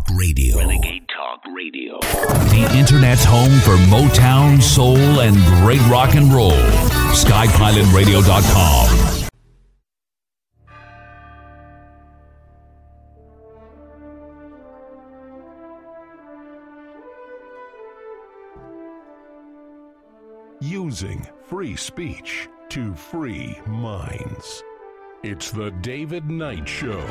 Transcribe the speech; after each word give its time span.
Talk 0.00 0.16
Radio. 0.16 0.56
Renegade 0.58 1.06
Talk 1.08 1.40
Radio. 1.54 1.98
The 2.00 2.70
Internet's 2.76 3.24
home 3.24 3.58
for 3.60 3.76
Motown, 3.88 4.60
soul, 4.62 5.20
and 5.20 5.36
great 5.62 5.80
rock 5.88 6.14
and 6.14 6.32
roll. 6.32 6.52
SkyPilotRadio.com. 7.12 9.26
Using 20.60 21.26
free 21.46 21.76
speech 21.76 22.48
to 22.68 22.94
free 22.94 23.58
minds. 23.66 24.62
It's 25.22 25.50
the 25.50 25.70
David 25.82 26.30
Knight 26.30 26.66
Show. 26.68 27.04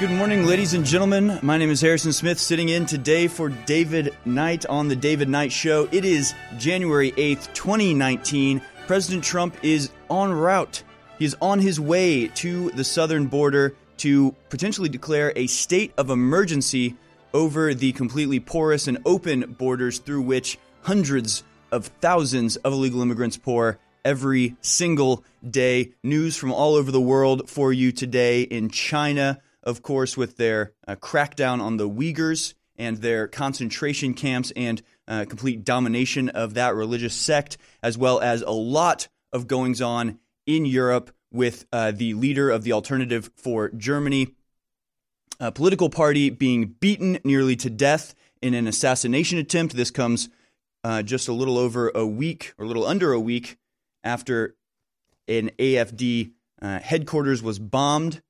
Good 0.00 0.10
morning, 0.10 0.44
ladies 0.44 0.74
and 0.74 0.84
gentlemen. 0.84 1.38
My 1.40 1.56
name 1.56 1.70
is 1.70 1.80
Harrison 1.80 2.12
Smith, 2.12 2.40
sitting 2.40 2.68
in 2.68 2.84
today 2.84 3.28
for 3.28 3.48
David 3.48 4.12
Knight 4.24 4.66
on 4.66 4.88
the 4.88 4.96
David 4.96 5.28
Knight 5.28 5.52
Show. 5.52 5.88
It 5.92 6.04
is 6.04 6.34
January 6.58 7.12
8th, 7.12 7.54
2019. 7.54 8.60
President 8.88 9.22
Trump 9.22 9.56
is 9.62 9.90
en 10.10 10.32
route. 10.32 10.82
He 11.20 11.24
is 11.24 11.36
on 11.40 11.60
his 11.60 11.78
way 11.78 12.26
to 12.26 12.70
the 12.72 12.82
southern 12.82 13.28
border 13.28 13.76
to 13.98 14.34
potentially 14.48 14.88
declare 14.88 15.32
a 15.36 15.46
state 15.46 15.92
of 15.96 16.10
emergency 16.10 16.96
over 17.32 17.72
the 17.72 17.92
completely 17.92 18.40
porous 18.40 18.88
and 18.88 18.98
open 19.06 19.52
borders 19.56 20.00
through 20.00 20.22
which 20.22 20.58
hundreds 20.82 21.44
of 21.70 21.86
thousands 22.00 22.56
of 22.56 22.72
illegal 22.72 23.00
immigrants 23.00 23.36
pour 23.36 23.78
every 24.04 24.56
single 24.60 25.22
day. 25.48 25.92
News 26.02 26.36
from 26.36 26.52
all 26.52 26.74
over 26.74 26.90
the 26.90 27.00
world 27.00 27.48
for 27.48 27.72
you 27.72 27.92
today 27.92 28.42
in 28.42 28.70
China, 28.70 29.40
of 29.64 29.82
course, 29.82 30.16
with 30.16 30.36
their 30.36 30.72
uh, 30.86 30.94
crackdown 30.94 31.60
on 31.60 31.76
the 31.76 31.88
Uyghurs 31.88 32.54
and 32.76 32.98
their 32.98 33.26
concentration 33.26 34.14
camps 34.14 34.52
and 34.54 34.82
uh, 35.08 35.24
complete 35.28 35.64
domination 35.64 36.28
of 36.28 36.54
that 36.54 36.74
religious 36.74 37.14
sect, 37.14 37.58
as 37.82 37.98
well 37.98 38.20
as 38.20 38.42
a 38.42 38.50
lot 38.50 39.08
of 39.32 39.46
goings 39.46 39.80
on 39.80 40.18
in 40.46 40.64
Europe 40.64 41.10
with 41.32 41.66
uh, 41.72 41.90
the 41.90 42.14
leader 42.14 42.50
of 42.50 42.62
the 42.62 42.72
Alternative 42.72 43.30
for 43.36 43.70
Germany 43.70 44.28
a 45.40 45.52
political 45.52 45.90
party 45.90 46.30
being 46.30 46.66
beaten 46.66 47.18
nearly 47.24 47.56
to 47.56 47.70
death 47.70 48.14
in 48.40 48.54
an 48.54 48.66
assassination 48.66 49.38
attempt. 49.38 49.74
This 49.74 49.90
comes 49.90 50.28
uh, 50.82 51.02
just 51.02 51.28
a 51.28 51.32
little 51.32 51.58
over 51.58 51.90
a 51.94 52.06
week, 52.06 52.54
or 52.58 52.64
a 52.64 52.68
little 52.68 52.86
under 52.86 53.12
a 53.12 53.20
week, 53.20 53.58
after 54.02 54.54
an 55.26 55.50
AFD 55.58 56.32
uh, 56.60 56.78
headquarters 56.78 57.42
was 57.42 57.58
bombed 57.58 58.22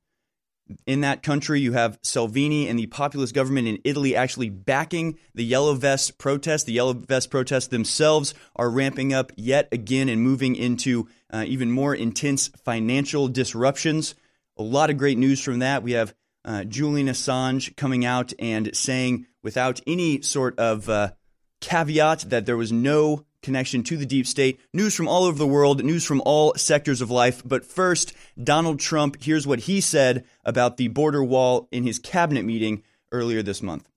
in 0.85 1.01
that 1.01 1.23
country. 1.23 1.59
You 1.59 1.73
have 1.73 1.99
Salvini 2.01 2.67
and 2.67 2.77
the 2.77 2.87
populist 2.87 3.33
government 3.33 3.67
in 3.67 3.79
Italy 3.83 4.15
actually 4.15 4.49
backing 4.49 5.17
the 5.33 5.45
Yellow 5.45 5.73
Vest 5.73 6.17
protests. 6.17 6.63
The 6.63 6.73
Yellow 6.73 6.93
Vest 6.93 7.29
protests 7.29 7.67
themselves 7.67 8.33
are 8.55 8.69
ramping 8.69 9.13
up 9.13 9.31
yet 9.35 9.67
again 9.71 10.09
and 10.09 10.21
moving 10.21 10.55
into 10.55 11.07
uh, 11.31 11.43
even 11.47 11.71
more 11.71 11.93
intense 11.93 12.47
financial 12.63 13.27
disruptions. 13.27 14.15
A 14.57 14.63
lot 14.63 14.89
of 14.89 14.97
great 14.97 15.17
news 15.17 15.41
from 15.41 15.59
that. 15.59 15.83
We 15.83 15.93
have 15.93 16.13
uh, 16.43 16.63
Julian 16.63 17.07
Assange 17.07 17.75
coming 17.75 18.05
out 18.05 18.33
and 18.39 18.75
saying, 18.75 19.25
without 19.43 19.81
any 19.85 20.21
sort 20.21 20.57
of 20.59 20.89
uh, 20.89 21.11
caveat, 21.59 22.29
that 22.29 22.45
there 22.45 22.57
was 22.57 22.71
no 22.71 23.25
connection 23.45 23.83
to 23.83 23.95
the 23.95 24.05
deep 24.05 24.27
state. 24.27 24.59
News 24.73 24.95
from 24.95 25.07
all 25.07 25.23
over 25.23 25.37
the 25.37 25.47
world, 25.47 25.83
news 25.83 26.03
from 26.03 26.21
all 26.25 26.53
sectors 26.55 26.99
of 26.99 27.11
life. 27.11 27.41
But 27.45 27.63
first, 27.63 28.11
Donald 28.43 28.79
Trump, 28.79 29.21
here's 29.21 29.47
what 29.47 29.59
he 29.59 29.79
said 29.79 30.25
about 30.43 30.77
the 30.77 30.89
border 30.89 31.23
wall 31.23 31.69
in 31.71 31.83
his 31.83 31.99
cabinet 31.99 32.43
meeting 32.43 32.83
earlier 33.11 33.41
this 33.43 33.61
month. 33.61 33.87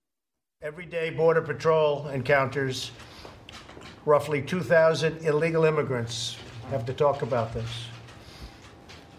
Everyday 0.60 1.10
Border 1.10 1.40
Patrol 1.40 2.08
encounters 2.08 2.90
roughly 4.04 4.42
2,000 4.42 5.18
illegal 5.18 5.64
immigrants. 5.64 6.36
have 6.70 6.84
to 6.84 6.92
talk 6.92 7.22
about 7.22 7.54
this. 7.54 7.86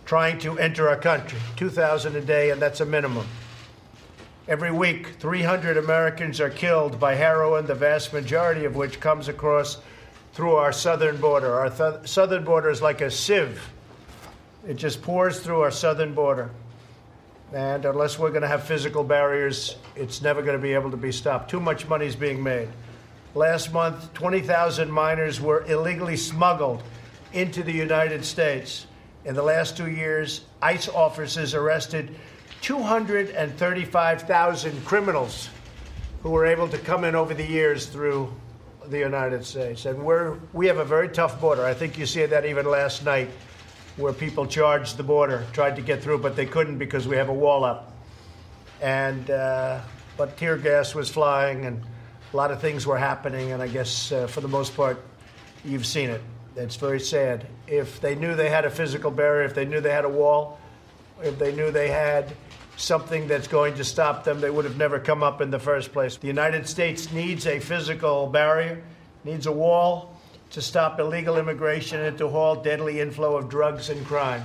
Trying 0.05 0.37
to 0.39 0.59
enter 0.59 0.89
our 0.89 0.97
country, 0.97 1.39
2,000 1.55 2.15
a 2.15 2.21
day, 2.21 2.51
and 2.51 2.61
that's 2.61 2.81
a 2.81 2.85
minimum. 2.85 3.25
Every 4.47 4.71
week, 4.71 5.15
300 5.19 5.77
Americans 5.77 6.39
are 6.39 6.49
killed 6.49 6.99
by 6.99 7.15
heroin, 7.15 7.67
the 7.67 7.75
vast 7.75 8.13
majority 8.13 8.65
of 8.65 8.75
which 8.75 8.99
comes 8.99 9.27
across 9.27 9.77
through 10.33 10.55
our 10.55 10.71
southern 10.71 11.17
border. 11.17 11.53
Our 11.53 11.69
th- 11.69 12.07
southern 12.07 12.43
border 12.43 12.69
is 12.69 12.81
like 12.81 13.01
a 13.01 13.11
sieve, 13.11 13.61
it 14.67 14.75
just 14.75 15.01
pours 15.01 15.39
through 15.39 15.61
our 15.61 15.71
southern 15.71 16.13
border. 16.13 16.51
And 17.53 17.85
unless 17.85 18.19
we're 18.19 18.29
going 18.29 18.43
to 18.43 18.47
have 18.47 18.63
physical 18.63 19.03
barriers, 19.03 19.75
it's 19.95 20.21
never 20.21 20.43
going 20.43 20.57
to 20.57 20.61
be 20.61 20.73
able 20.73 20.91
to 20.91 20.97
be 20.97 21.11
stopped. 21.11 21.49
Too 21.49 21.59
much 21.59 21.87
money 21.87 22.05
is 22.05 22.15
being 22.15 22.43
made. 22.43 22.69
Last 23.33 23.73
month, 23.73 24.13
20,000 24.13 24.91
minors 24.91 25.41
were 25.41 25.65
illegally 25.65 26.17
smuggled 26.17 26.83
into 27.33 27.63
the 27.63 27.71
United 27.71 28.23
States. 28.25 28.85
In 29.25 29.33
the 29.35 29.43
last 29.43 29.75
two 29.77 29.89
years, 29.89 30.41
ICE 30.61 30.87
officers 30.89 31.55
arrested 31.55 32.15
235,000 32.61 34.85
criminals 34.85 35.49
who 36.21 36.29
were 36.29 36.45
able 36.45 36.67
to 36.67 36.77
come 36.77 37.03
in 37.03 37.15
over 37.15 37.33
the 37.33 37.45
years 37.45 37.87
through 37.87 38.31
the 38.89 38.99
United 38.99 39.45
States. 39.45 39.85
And 39.85 40.03
we're, 40.03 40.37
we 40.53 40.67
have 40.67 40.77
a 40.77 40.85
very 40.85 41.09
tough 41.09 41.39
border. 41.39 41.65
I 41.65 41.73
think 41.73 41.97
you 41.97 42.05
see 42.05 42.25
that 42.25 42.45
even 42.45 42.65
last 42.65 43.05
night, 43.05 43.29
where 43.97 44.13
people 44.13 44.47
charged 44.47 44.97
the 44.97 45.03
border, 45.03 45.45
tried 45.51 45.75
to 45.75 45.81
get 45.81 46.01
through, 46.01 46.19
but 46.19 46.35
they 46.35 46.45
couldn't 46.45 46.77
because 46.77 47.07
we 47.07 47.17
have 47.17 47.29
a 47.29 47.33
wall 47.33 47.63
up. 47.63 47.93
And, 48.81 49.29
uh, 49.29 49.81
but 50.17 50.37
tear 50.37 50.57
gas 50.57 50.95
was 50.95 51.09
flying 51.09 51.65
and 51.65 51.83
a 52.31 52.37
lot 52.37 52.51
of 52.51 52.61
things 52.61 52.87
were 52.87 52.97
happening. 52.97 53.51
And 53.51 53.61
I 53.61 53.67
guess 53.67 54.11
uh, 54.11 54.27
for 54.27 54.41
the 54.41 54.47
most 54.47 54.75
part, 54.75 55.03
you've 55.65 55.85
seen 55.85 56.09
it. 56.09 56.21
It's 56.55 56.77
very 56.77 56.99
sad. 56.99 57.45
If 57.67 57.99
they 57.99 58.15
knew 58.15 58.35
they 58.35 58.49
had 58.49 58.65
a 58.65 58.69
physical 58.69 59.11
barrier, 59.11 59.45
if 59.45 59.53
they 59.53 59.65
knew 59.65 59.81
they 59.81 59.91
had 59.91 60.05
a 60.05 60.09
wall, 60.09 60.59
if 61.21 61.37
they 61.37 61.53
knew 61.53 61.71
they 61.71 61.89
had 61.89 62.33
something 62.79 63.27
that's 63.27 63.47
going 63.47 63.75
to 63.75 63.83
stop 63.83 64.23
them, 64.23 64.39
they 64.39 64.49
would 64.49 64.65
have 64.65 64.77
never 64.77 64.99
come 64.99 65.21
up 65.21 65.41
in 65.41 65.51
the 65.51 65.59
first 65.59 65.91
place. 65.91 66.15
The 66.17 66.27
United 66.27 66.67
States 66.67 67.11
needs 67.11 67.45
a 67.45 67.59
physical 67.59 68.27
barrier, 68.27 68.81
needs 69.23 69.45
a 69.45 69.51
wall 69.51 70.17
to 70.51 70.61
stop 70.61 70.99
illegal 70.99 71.37
immigration 71.37 72.01
and 72.01 72.17
to 72.17 72.27
halt 72.27 72.63
deadly 72.63 72.99
inflow 72.99 73.37
of 73.37 73.49
drugs 73.49 73.89
and 73.89 74.05
crime. 74.05 74.43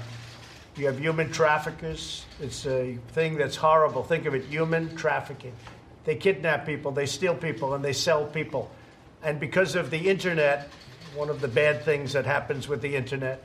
You 0.77 0.87
have 0.87 0.99
human 0.99 1.31
traffickers. 1.31 2.25
It's 2.41 2.67
a 2.67 2.99
thing 3.12 3.37
that's 3.37 3.56
horrible. 3.56 4.03
Think 4.03 4.27
of 4.27 4.34
it 4.34 4.44
human 4.44 4.97
trafficking. 4.97 5.53
They 6.05 6.17
kidnap 6.17 6.67
people, 6.67 6.91
they 6.91 7.06
steal 7.06 7.34
people, 7.34 7.75
and 7.75 7.84
they 7.84 7.93
sell 7.93 8.27
people. 8.27 8.71
And 9.23 9.41
because 9.41 9.77
of 9.77 9.91
the 9.91 10.11
internet, 10.11 10.69
one 11.15 11.31
of 11.31 11.41
the 11.41 11.49
bad 11.49 11.83
things 11.84 12.12
that 12.12 12.27
happens 12.27 12.69
with 12.69 12.83
the 12.83 12.97
internet, 12.97 13.43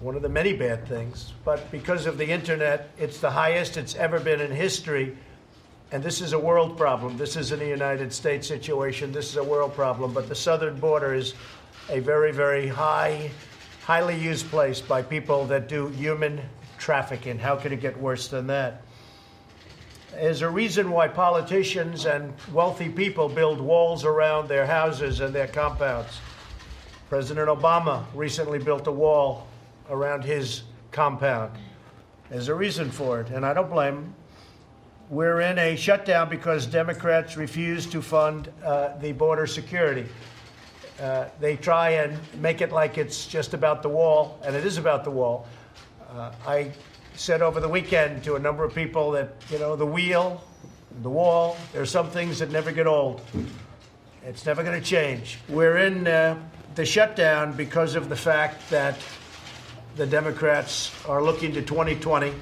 one 0.00 0.14
of 0.14 0.22
the 0.22 0.28
many 0.28 0.52
bad 0.52 0.86
things, 0.86 1.32
but 1.44 1.70
because 1.72 2.06
of 2.06 2.18
the 2.18 2.26
internet, 2.26 2.90
it's 2.98 3.18
the 3.18 3.30
highest 3.30 3.76
it's 3.76 3.96
ever 3.96 4.20
been 4.20 4.40
in 4.40 4.50
history. 4.50 5.16
And 5.90 6.02
this 6.02 6.20
is 6.20 6.34
a 6.34 6.38
world 6.38 6.76
problem. 6.76 7.16
This 7.16 7.36
isn't 7.36 7.60
a 7.60 7.68
United 7.68 8.12
States 8.12 8.46
situation. 8.46 9.10
This 9.10 9.30
is 9.30 9.36
a 9.36 9.42
world 9.44 9.74
problem. 9.74 10.12
But 10.12 10.28
the 10.28 10.34
southern 10.34 10.78
border 10.78 11.14
is 11.14 11.34
a 11.88 11.98
very, 12.00 12.30
very 12.30 12.68
high, 12.68 13.30
highly 13.84 14.16
used 14.16 14.48
place 14.50 14.80
by 14.80 15.02
people 15.02 15.46
that 15.46 15.68
do 15.68 15.88
human 15.88 16.42
trafficking. 16.76 17.38
How 17.38 17.56
could 17.56 17.72
it 17.72 17.80
get 17.80 17.98
worse 17.98 18.28
than 18.28 18.46
that? 18.48 18.82
There's 20.12 20.42
a 20.42 20.50
reason 20.50 20.90
why 20.90 21.08
politicians 21.08 22.06
and 22.06 22.34
wealthy 22.52 22.88
people 22.88 23.28
build 23.28 23.60
walls 23.60 24.04
around 24.04 24.48
their 24.48 24.66
houses 24.66 25.20
and 25.20 25.34
their 25.34 25.48
compounds. 25.48 26.20
President 27.08 27.48
Obama 27.48 28.04
recently 28.14 28.58
built 28.58 28.86
a 28.86 28.92
wall 28.92 29.47
around 29.90 30.24
his 30.24 30.62
compound. 30.90 31.52
There's 32.30 32.48
a 32.48 32.54
reason 32.54 32.90
for 32.90 33.20
it, 33.20 33.30
and 33.30 33.44
I 33.44 33.54
don't 33.54 33.70
blame 33.70 33.94
him. 33.94 34.14
We're 35.10 35.40
in 35.40 35.58
a 35.58 35.74
shutdown 35.76 36.28
because 36.28 36.66
Democrats 36.66 37.36
refuse 37.36 37.86
to 37.86 38.02
fund 38.02 38.52
uh, 38.62 38.98
the 38.98 39.12
border 39.12 39.46
security. 39.46 40.06
Uh, 41.00 41.26
they 41.40 41.56
try 41.56 41.90
and 41.90 42.18
make 42.42 42.60
it 42.60 42.72
like 42.72 42.98
it's 42.98 43.26
just 43.26 43.54
about 43.54 43.82
the 43.82 43.88
wall, 43.88 44.38
and 44.44 44.54
it 44.54 44.66
is 44.66 44.76
about 44.76 45.04
the 45.04 45.10
wall. 45.10 45.46
Uh, 46.10 46.32
I 46.46 46.72
said 47.14 47.40
over 47.40 47.60
the 47.60 47.68
weekend 47.68 48.22
to 48.24 48.34
a 48.34 48.38
number 48.38 48.64
of 48.64 48.74
people 48.74 49.10
that, 49.12 49.34
you 49.50 49.58
know, 49.58 49.76
the 49.76 49.86
wheel, 49.86 50.42
the 51.02 51.10
wall, 51.10 51.56
there's 51.72 51.90
some 51.90 52.10
things 52.10 52.38
that 52.40 52.50
never 52.50 52.72
get 52.72 52.86
old. 52.86 53.22
It's 54.24 54.44
never 54.44 54.62
going 54.62 54.78
to 54.78 54.84
change. 54.84 55.38
We're 55.48 55.78
in 55.78 56.06
uh, 56.06 56.38
the 56.74 56.84
shutdown 56.84 57.54
because 57.54 57.94
of 57.94 58.08
the 58.08 58.16
fact 58.16 58.68
that 58.70 58.98
the 59.98 60.06
Democrats 60.06 60.92
are 61.06 61.20
looking 61.20 61.52
to 61.54 61.60
2020. 61.60 62.32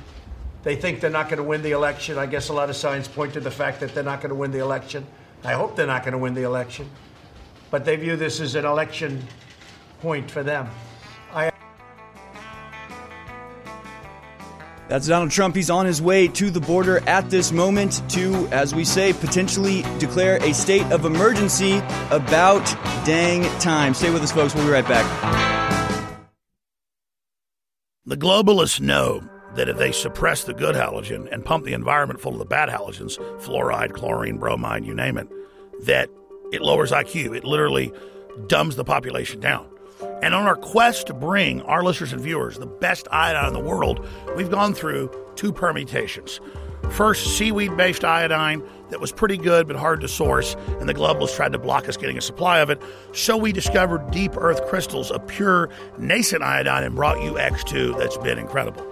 They 0.62 0.76
think 0.76 1.00
they're 1.00 1.08
not 1.08 1.30
going 1.30 1.38
to 1.38 1.42
win 1.42 1.62
the 1.62 1.70
election. 1.70 2.18
I 2.18 2.26
guess 2.26 2.50
a 2.50 2.52
lot 2.52 2.68
of 2.68 2.76
signs 2.76 3.08
point 3.08 3.32
to 3.32 3.40
the 3.40 3.50
fact 3.50 3.80
that 3.80 3.94
they're 3.94 4.04
not 4.04 4.20
going 4.20 4.28
to 4.28 4.34
win 4.34 4.50
the 4.50 4.58
election. 4.58 5.06
I 5.42 5.54
hope 5.54 5.74
they're 5.74 5.86
not 5.86 6.02
going 6.02 6.12
to 6.12 6.18
win 6.18 6.34
the 6.34 6.42
election. 6.42 6.88
But 7.70 7.86
they 7.86 7.96
view 7.96 8.16
this 8.16 8.40
as 8.40 8.56
an 8.56 8.66
election 8.66 9.26
point 10.02 10.30
for 10.30 10.42
them. 10.42 10.68
I 11.32 11.50
That's 14.88 15.06
Donald 15.06 15.30
Trump. 15.30 15.56
He's 15.56 15.70
on 15.70 15.86
his 15.86 16.02
way 16.02 16.28
to 16.28 16.50
the 16.50 16.60
border 16.60 16.98
at 17.08 17.30
this 17.30 17.52
moment 17.52 18.02
to, 18.10 18.46
as 18.48 18.74
we 18.74 18.84
say, 18.84 19.14
potentially 19.14 19.82
declare 19.98 20.36
a 20.44 20.52
state 20.52 20.84
of 20.92 21.06
emergency 21.06 21.78
about 22.10 22.66
dang 23.06 23.44
time. 23.60 23.94
Stay 23.94 24.10
with 24.10 24.22
us, 24.22 24.30
folks. 24.30 24.54
We'll 24.54 24.66
be 24.66 24.70
right 24.70 24.86
back. 24.86 25.65
The 28.08 28.16
globalists 28.16 28.80
know 28.80 29.20
that 29.56 29.68
if 29.68 29.78
they 29.78 29.90
suppress 29.90 30.44
the 30.44 30.54
good 30.54 30.76
halogen 30.76 31.26
and 31.32 31.44
pump 31.44 31.64
the 31.64 31.72
environment 31.72 32.20
full 32.20 32.34
of 32.34 32.38
the 32.38 32.44
bad 32.44 32.68
halogens, 32.68 33.18
fluoride, 33.40 33.94
chlorine, 33.94 34.38
bromide, 34.38 34.84
you 34.84 34.94
name 34.94 35.18
it, 35.18 35.26
that 35.86 36.08
it 36.52 36.62
lowers 36.62 36.92
IQ. 36.92 37.36
It 37.36 37.42
literally 37.42 37.92
dumbs 38.46 38.76
the 38.76 38.84
population 38.84 39.40
down. 39.40 39.68
And 40.22 40.36
on 40.36 40.46
our 40.46 40.54
quest 40.54 41.08
to 41.08 41.14
bring 41.14 41.62
our 41.62 41.82
listeners 41.82 42.12
and 42.12 42.22
viewers 42.22 42.58
the 42.58 42.66
best 42.66 43.08
iodine 43.10 43.48
in 43.48 43.54
the 43.54 43.58
world, 43.58 44.06
we've 44.36 44.52
gone 44.52 44.72
through 44.72 45.10
two 45.34 45.52
permutations. 45.52 46.38
First, 46.90 47.36
seaweed 47.36 47.76
based 47.76 48.04
iodine 48.04 48.62
that 48.90 49.00
was 49.00 49.12
pretty 49.12 49.36
good 49.36 49.66
but 49.66 49.76
hard 49.76 50.00
to 50.00 50.08
source, 50.08 50.54
and 50.80 50.88
the 50.88 50.94
globalists 50.94 51.36
tried 51.36 51.52
to 51.52 51.58
block 51.58 51.88
us 51.88 51.96
getting 51.96 52.16
a 52.16 52.22
supply 52.22 52.60
of 52.60 52.70
it. 52.70 52.80
So 53.12 53.36
we 53.36 53.52
discovered 53.52 54.10
deep 54.10 54.32
earth 54.36 54.64
crystals 54.66 55.10
of 55.10 55.26
pure 55.26 55.68
nascent 55.98 56.42
iodine 56.42 56.84
and 56.84 56.94
brought 56.94 57.22
you 57.22 57.32
X2 57.32 57.98
that's 57.98 58.16
been 58.18 58.38
incredible. 58.38 58.84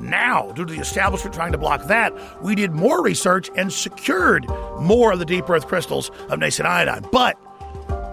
Now, 0.00 0.50
due 0.52 0.64
to 0.64 0.72
the 0.72 0.80
establishment 0.80 1.34
trying 1.34 1.52
to 1.52 1.58
block 1.58 1.86
that, 1.86 2.12
we 2.42 2.54
did 2.54 2.72
more 2.72 3.02
research 3.02 3.48
and 3.56 3.72
secured 3.72 4.48
more 4.80 5.12
of 5.12 5.20
the 5.20 5.24
deep 5.24 5.48
earth 5.48 5.68
crystals 5.68 6.10
of 6.28 6.40
nascent 6.40 6.66
iodine. 6.66 7.06
But 7.12 7.38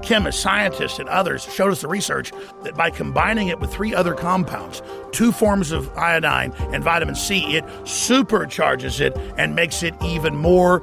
chemists, 0.02 0.42
scientists, 0.42 1.00
and 1.00 1.08
others 1.10 1.44
showed 1.44 1.72
us 1.72 1.82
the 1.82 1.88
research 1.88 2.32
that 2.64 2.76
by 2.76 2.90
combining 2.90 3.48
it 3.48 3.60
with 3.60 3.72
three 3.72 3.94
other 3.94 4.14
compounds, 4.14 4.82
two 5.12 5.32
forms 5.32 5.72
of 5.72 5.90
iodine 5.98 6.52
and 6.74 6.84
vitamin 6.84 7.16
C, 7.16 7.56
it 7.56 7.66
supercharges 7.84 9.00
it 9.00 9.16
and 9.38 9.56
makes 9.56 9.84
it 9.84 9.94
even 10.04 10.36
more 10.36 10.82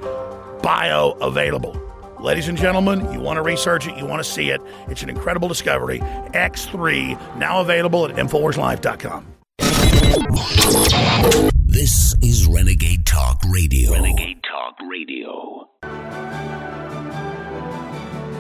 bioavailable. 0.63 1.89
Ladies 2.21 2.49
and 2.49 2.59
gentlemen, 2.59 3.13
you 3.13 3.21
want 3.21 3.37
to 3.37 3.43
research 3.43 3.87
it, 3.87 3.97
you 3.97 4.05
want 4.05 4.23
to 4.23 4.29
see 4.29 4.51
it. 4.51 4.61
It's 4.89 5.03
an 5.03 5.09
incredible 5.09 5.47
discovery. 5.47 6.01
X3, 6.01 7.37
now 7.37 7.61
available 7.61 8.05
at 8.07 8.17
InfoWarsLife.com. 8.17 9.35
This 11.65 12.15
is 12.23 12.49
Renegade 12.49 13.07
Talk 13.07 13.41
Radio. 13.49 13.93
Renegade 13.93 14.43
Talk 14.43 14.75
Radio. 14.91 15.69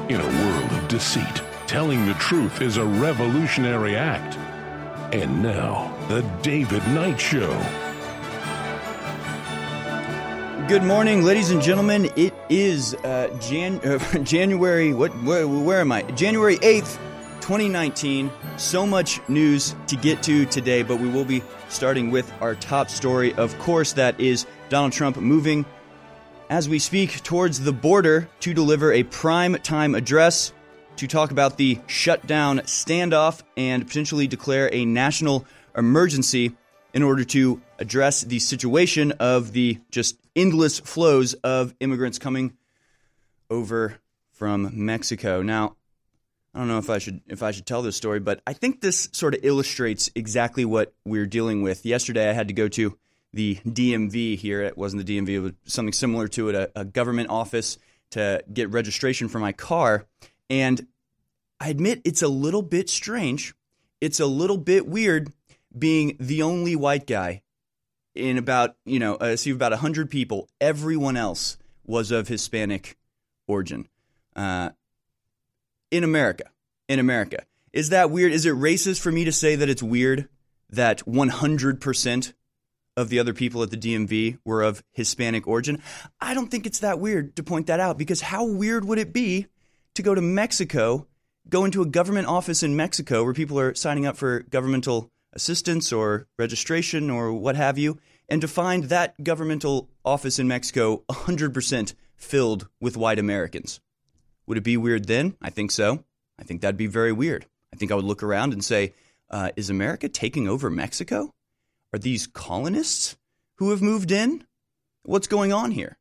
In 0.08 0.22
a 0.22 0.26
world 0.26 0.72
of 0.72 0.88
deceit, 0.88 1.42
telling 1.66 2.06
the 2.06 2.14
truth 2.14 2.62
is 2.62 2.78
a 2.78 2.84
revolutionary 2.84 3.94
act. 3.94 4.38
And 5.14 5.42
now, 5.42 5.94
The 6.08 6.22
David 6.40 6.82
Knight 6.88 7.20
Show. 7.20 7.52
Good 10.66 10.82
morning, 10.82 11.24
ladies 11.24 11.50
and 11.50 11.60
gentlemen. 11.60 12.10
It 12.16 12.32
is 12.48 12.94
uh, 12.94 13.28
Jan- 13.38 13.80
uh, 13.80 13.98
January. 14.22 14.94
What? 14.94 15.10
Where, 15.22 15.46
where 15.46 15.80
am 15.82 15.92
I? 15.92 16.02
January 16.12 16.58
eighth, 16.62 16.98
2019. 17.42 18.30
So 18.56 18.86
much 18.86 19.20
news 19.28 19.74
to 19.88 19.96
get 19.96 20.22
to 20.22 20.46
today, 20.46 20.82
but 20.82 21.00
we 21.00 21.08
will 21.08 21.26
be 21.26 21.42
starting 21.68 22.10
with 22.10 22.32
our 22.40 22.54
top 22.54 22.88
story. 22.88 23.34
Of 23.34 23.58
course, 23.58 23.92
that 23.92 24.18
is 24.18 24.46
Donald 24.70 24.94
Trump 24.94 25.18
moving 25.18 25.66
as 26.50 26.68
we 26.68 26.78
speak 26.78 27.22
towards 27.22 27.60
the 27.60 27.72
border 27.72 28.28
to 28.40 28.54
deliver 28.54 28.92
a 28.92 29.02
prime 29.02 29.54
time 29.56 29.94
address 29.94 30.52
to 30.96 31.06
talk 31.06 31.30
about 31.30 31.56
the 31.56 31.78
shutdown 31.86 32.58
standoff 32.60 33.42
and 33.56 33.86
potentially 33.86 34.26
declare 34.26 34.72
a 34.72 34.84
national 34.84 35.46
emergency 35.76 36.56
in 36.94 37.02
order 37.02 37.24
to 37.24 37.60
address 37.78 38.22
the 38.22 38.38
situation 38.38 39.12
of 39.12 39.52
the 39.52 39.78
just 39.90 40.18
endless 40.34 40.80
flows 40.80 41.34
of 41.34 41.74
immigrants 41.80 42.18
coming 42.18 42.56
over 43.50 43.96
from 44.32 44.70
Mexico. 44.72 45.42
Now, 45.42 45.76
I 46.54 46.60
don't 46.60 46.68
know 46.68 46.78
if 46.78 46.90
I 46.90 46.98
should 46.98 47.20
if 47.26 47.42
I 47.42 47.50
should 47.50 47.66
tell 47.66 47.82
this 47.82 47.96
story, 47.96 48.20
but 48.20 48.40
I 48.46 48.52
think 48.52 48.80
this 48.80 49.08
sort 49.12 49.34
of 49.34 49.44
illustrates 49.44 50.10
exactly 50.14 50.64
what 50.64 50.94
we're 51.04 51.26
dealing 51.26 51.62
with. 51.62 51.84
Yesterday, 51.84 52.28
I 52.28 52.32
had 52.32 52.48
to 52.48 52.54
go 52.54 52.68
to 52.68 52.98
the 53.32 53.56
DMV 53.66 54.36
here. 54.36 54.62
It 54.62 54.78
wasn't 54.78 55.06
the 55.06 55.18
DMV; 55.18 55.28
it 55.28 55.40
was 55.40 55.52
something 55.64 55.92
similar 55.92 56.28
to 56.28 56.48
it, 56.48 56.54
a, 56.54 56.70
a 56.74 56.84
government 56.84 57.30
office 57.30 57.78
to 58.10 58.42
get 58.52 58.70
registration 58.70 59.28
for 59.28 59.38
my 59.38 59.52
car. 59.52 60.06
And 60.48 60.86
I 61.60 61.68
admit 61.68 62.00
it's 62.04 62.22
a 62.22 62.28
little 62.28 62.62
bit 62.62 62.88
strange. 62.88 63.54
It's 64.00 64.20
a 64.20 64.26
little 64.26 64.58
bit 64.58 64.86
weird 64.86 65.32
being 65.76 66.16
the 66.18 66.42
only 66.42 66.76
white 66.76 67.06
guy 67.06 67.42
in 68.14 68.38
about 68.38 68.76
you 68.84 68.98
know 68.98 69.16
uh, 69.16 69.36
see 69.36 69.50
about 69.50 69.72
hundred 69.74 70.10
people. 70.10 70.48
Everyone 70.60 71.16
else 71.16 71.58
was 71.84 72.10
of 72.10 72.28
Hispanic 72.28 72.96
origin. 73.46 73.88
Uh, 74.36 74.70
in 75.90 76.04
America. 76.04 76.44
In 76.88 76.98
America. 76.98 77.44
Is 77.72 77.90
that 77.90 78.10
weird? 78.10 78.32
Is 78.32 78.46
it 78.46 78.54
racist 78.54 79.00
for 79.00 79.12
me 79.12 79.24
to 79.24 79.32
say 79.32 79.56
that 79.56 79.68
it's 79.68 79.82
weird 79.82 80.28
that 80.70 81.04
100% 81.06 82.32
of 82.98 83.08
the 83.10 83.20
other 83.20 83.32
people 83.32 83.62
at 83.62 83.70
the 83.70 83.76
DMV 83.76 84.38
were 84.44 84.62
of 84.62 84.82
Hispanic 84.92 85.46
origin? 85.46 85.80
I 86.20 86.34
don't 86.34 86.50
think 86.50 86.66
it's 86.66 86.80
that 86.80 86.98
weird 86.98 87.36
to 87.36 87.44
point 87.44 87.68
that 87.68 87.78
out 87.78 87.96
because 87.96 88.20
how 88.20 88.44
weird 88.44 88.84
would 88.84 88.98
it 88.98 89.12
be 89.12 89.46
to 89.94 90.02
go 90.02 90.14
to 90.14 90.20
Mexico, 90.20 91.06
go 91.48 91.64
into 91.64 91.80
a 91.80 91.86
government 91.86 92.26
office 92.26 92.62
in 92.62 92.74
Mexico 92.74 93.22
where 93.22 93.34
people 93.34 93.58
are 93.58 93.74
signing 93.74 94.04
up 94.04 94.16
for 94.16 94.40
governmental 94.40 95.10
assistance 95.32 95.92
or 95.92 96.26
registration 96.38 97.08
or 97.08 97.32
what 97.32 97.54
have 97.54 97.78
you, 97.78 97.98
and 98.28 98.40
to 98.40 98.48
find 98.48 98.84
that 98.84 99.22
governmental 99.22 99.88
office 100.04 100.40
in 100.40 100.48
Mexico 100.48 101.04
100% 101.08 101.94
filled 102.16 102.68
with 102.80 102.96
white 102.96 103.18
Americans? 103.20 103.80
Would 104.46 104.58
it 104.58 104.64
be 104.64 104.76
weird 104.76 105.06
then? 105.06 105.36
I 105.40 105.50
think 105.50 105.70
so. 105.70 106.04
I 106.38 106.42
think 106.42 106.62
that'd 106.62 106.76
be 106.76 106.86
very 106.88 107.12
weird. 107.12 107.46
I 107.72 107.76
think 107.76 107.92
I 107.92 107.94
would 107.94 108.04
look 108.04 108.22
around 108.22 108.52
and 108.52 108.64
say, 108.64 108.94
uh, 109.30 109.50
is 109.56 109.70
America 109.70 110.08
taking 110.08 110.48
over 110.48 110.68
Mexico? 110.68 111.32
Are 111.92 111.98
these 111.98 112.26
colonists 112.26 113.16
who 113.56 113.70
have 113.70 113.82
moved 113.82 114.10
in? 114.10 114.44
What's 115.04 115.26
going 115.26 115.52
on 115.52 115.70
here? 115.70 115.98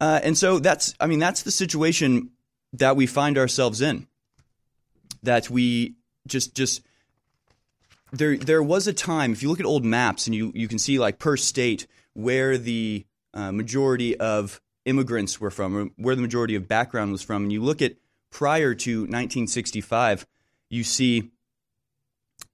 Uh, 0.00 0.20
and 0.22 0.36
so 0.36 0.58
that's, 0.58 0.94
I 0.98 1.06
mean, 1.06 1.20
that's 1.20 1.42
the 1.42 1.52
situation 1.52 2.30
that 2.72 2.96
we 2.96 3.06
find 3.06 3.38
ourselves 3.38 3.80
in. 3.80 4.08
That 5.22 5.48
we 5.48 5.94
just, 6.26 6.56
just, 6.56 6.82
there, 8.12 8.36
there 8.36 8.62
was 8.62 8.88
a 8.88 8.92
time, 8.92 9.32
if 9.32 9.42
you 9.42 9.48
look 9.48 9.60
at 9.60 9.66
old 9.66 9.84
maps 9.84 10.26
and 10.26 10.34
you, 10.34 10.50
you 10.54 10.66
can 10.66 10.78
see 10.78 10.98
like 10.98 11.18
per 11.18 11.36
state 11.36 11.86
where 12.14 12.58
the 12.58 13.06
uh, 13.32 13.52
majority 13.52 14.18
of 14.18 14.60
immigrants 14.84 15.40
were 15.40 15.50
from, 15.50 15.92
where 15.96 16.16
the 16.16 16.22
majority 16.22 16.56
of 16.56 16.66
background 16.66 17.12
was 17.12 17.22
from, 17.22 17.44
and 17.44 17.52
you 17.52 17.62
look 17.62 17.80
at 17.80 17.94
prior 18.30 18.74
to 18.74 19.02
1965, 19.02 20.26
you 20.70 20.84
see 20.84 21.30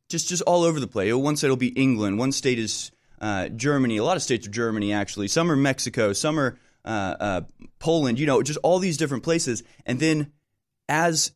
just 0.09 0.29
just 0.29 0.43
all 0.43 0.63
over 0.63 0.81
the 0.81 0.87
place. 0.87 1.13
One 1.13 1.37
state 1.37 1.49
will 1.49 1.57
be 1.57 1.69
England, 1.69 2.19
one 2.19 2.33
state 2.33 2.59
is 2.59 2.91
uh, 3.21 3.49
Germany. 3.49 3.97
A 3.97 4.05
lot 4.05 4.17
of 4.17 4.23
states 4.23 4.47
are 4.47 4.51
Germany 4.51 4.93
actually. 4.93 5.29
Some 5.29 5.51
are 5.51 5.57
Mexico, 5.57 6.13
some 6.13 6.39
are 6.39 6.59
uh, 6.85 7.17
uh, 7.21 7.41
Poland. 7.79 8.19
You 8.19 8.27
know, 8.27 8.43
just 8.43 8.59
all 8.63 8.79
these 8.79 8.97
different 8.97 9.25
places. 9.25 9.63
And 9.87 10.01
then 10.01 10.33
as 10.89 11.33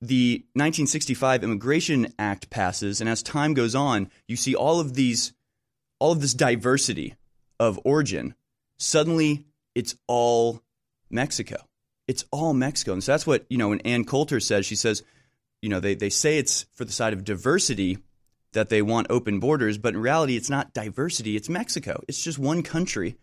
the 0.00 0.44
1965 0.54 1.44
Immigration 1.44 2.12
Act 2.18 2.50
passes, 2.50 3.00
and 3.00 3.08
as 3.08 3.22
time 3.22 3.54
goes 3.54 3.74
on, 3.74 4.10
you 4.26 4.36
see 4.36 4.54
all 4.54 4.80
of 4.80 4.94
these, 4.94 5.32
all 5.98 6.12
of 6.12 6.20
this 6.20 6.34
diversity 6.34 7.14
of 7.60 7.78
origin 7.84 8.34
suddenly 8.82 9.46
it's 9.74 9.94
all 10.06 10.62
Mexico. 11.10 11.56
It's 12.08 12.24
all 12.30 12.52
Mexico. 12.52 12.92
And 12.92 13.04
so 13.04 13.12
that's 13.12 13.26
what, 13.26 13.46
you 13.48 13.56
know, 13.56 13.68
when 13.68 13.80
Ann 13.80 14.04
Coulter 14.04 14.40
says, 14.40 14.66
she 14.66 14.76
says, 14.76 15.02
you 15.62 15.68
know, 15.68 15.80
they, 15.80 15.94
they 15.94 16.10
say 16.10 16.38
it's 16.38 16.66
for 16.74 16.84
the 16.84 16.92
side 16.92 17.12
of 17.12 17.24
diversity 17.24 17.98
that 18.52 18.68
they 18.68 18.82
want 18.82 19.06
open 19.08 19.40
borders, 19.40 19.78
but 19.78 19.94
in 19.94 20.00
reality, 20.00 20.36
it's 20.36 20.50
not 20.50 20.74
diversity, 20.74 21.36
it's 21.36 21.48
Mexico. 21.48 22.02
It's 22.06 22.22
just 22.22 22.38
one 22.38 22.62
country 22.62 23.16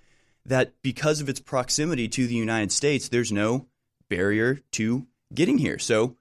that, 0.45 0.73
because 0.81 1.21
of 1.21 1.29
its 1.29 1.39
proximity 1.39 2.07
to 2.07 2.25
the 2.25 2.33
United 2.33 2.71
States, 2.71 3.09
there's 3.09 3.31
no 3.31 3.67
barrier 4.09 4.59
to 4.71 5.05
getting 5.33 5.59
here. 5.59 5.77
So 5.77 6.15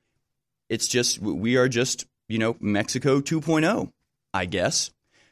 it's 0.69 0.89
just, 0.89 1.21
we 1.21 1.57
are 1.57 1.69
just, 1.69 2.05
you 2.29 2.39
know, 2.39 2.57
Mexico 2.61 3.21
2.0, 3.21 3.91
I 4.35 4.45
guess. 4.45 4.91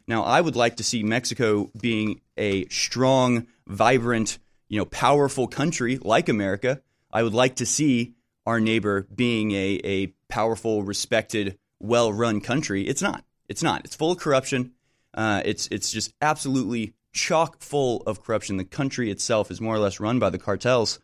Now, 0.09 0.23
I 0.23 0.41
would 0.41 0.57
like 0.57 0.77
to 0.77 0.85
see 0.85 1.03
Mexico 1.03 1.71
being 1.79 2.21
a 2.39 2.67
strong, 2.69 3.47
vibrant, 3.67 4.39
you 4.69 4.79
know, 4.79 4.85
powerful 4.87 5.49
country 5.49 5.99
like 6.01 6.29
America. 6.29 6.81
I 7.13 7.23
would 7.23 7.35
like 7.35 7.57
to 7.57 7.67
see 7.67 8.15
our 8.47 8.61
neighbor 8.61 9.07
being 9.15 9.51
a, 9.53 9.81
a 9.85 10.07
powerful, 10.29 10.83
respected, 10.83 11.59
well 11.81 12.13
run 12.13 12.41
country. 12.41 12.87
It's 12.87 13.03
not. 13.03 13.25
It's 13.49 13.63
not. 13.63 13.85
It's 13.85 13.97
full 13.97 14.13
of 14.13 14.19
corruption. 14.19 14.73
Uh, 15.13 15.43
it's 15.45 15.69
it's 15.69 15.91
just 15.91 16.13
absolutely 16.21 16.95
chock 17.13 17.61
full 17.61 18.03
of 18.07 18.23
corruption. 18.23 18.57
The 18.57 18.65
country 18.65 19.11
itself 19.11 19.51
is 19.51 19.61
more 19.61 19.75
or 19.75 19.79
less 19.79 20.01
run 20.01 20.19
by 20.19 20.31
the 20.31 20.39
cartels. 20.39 20.99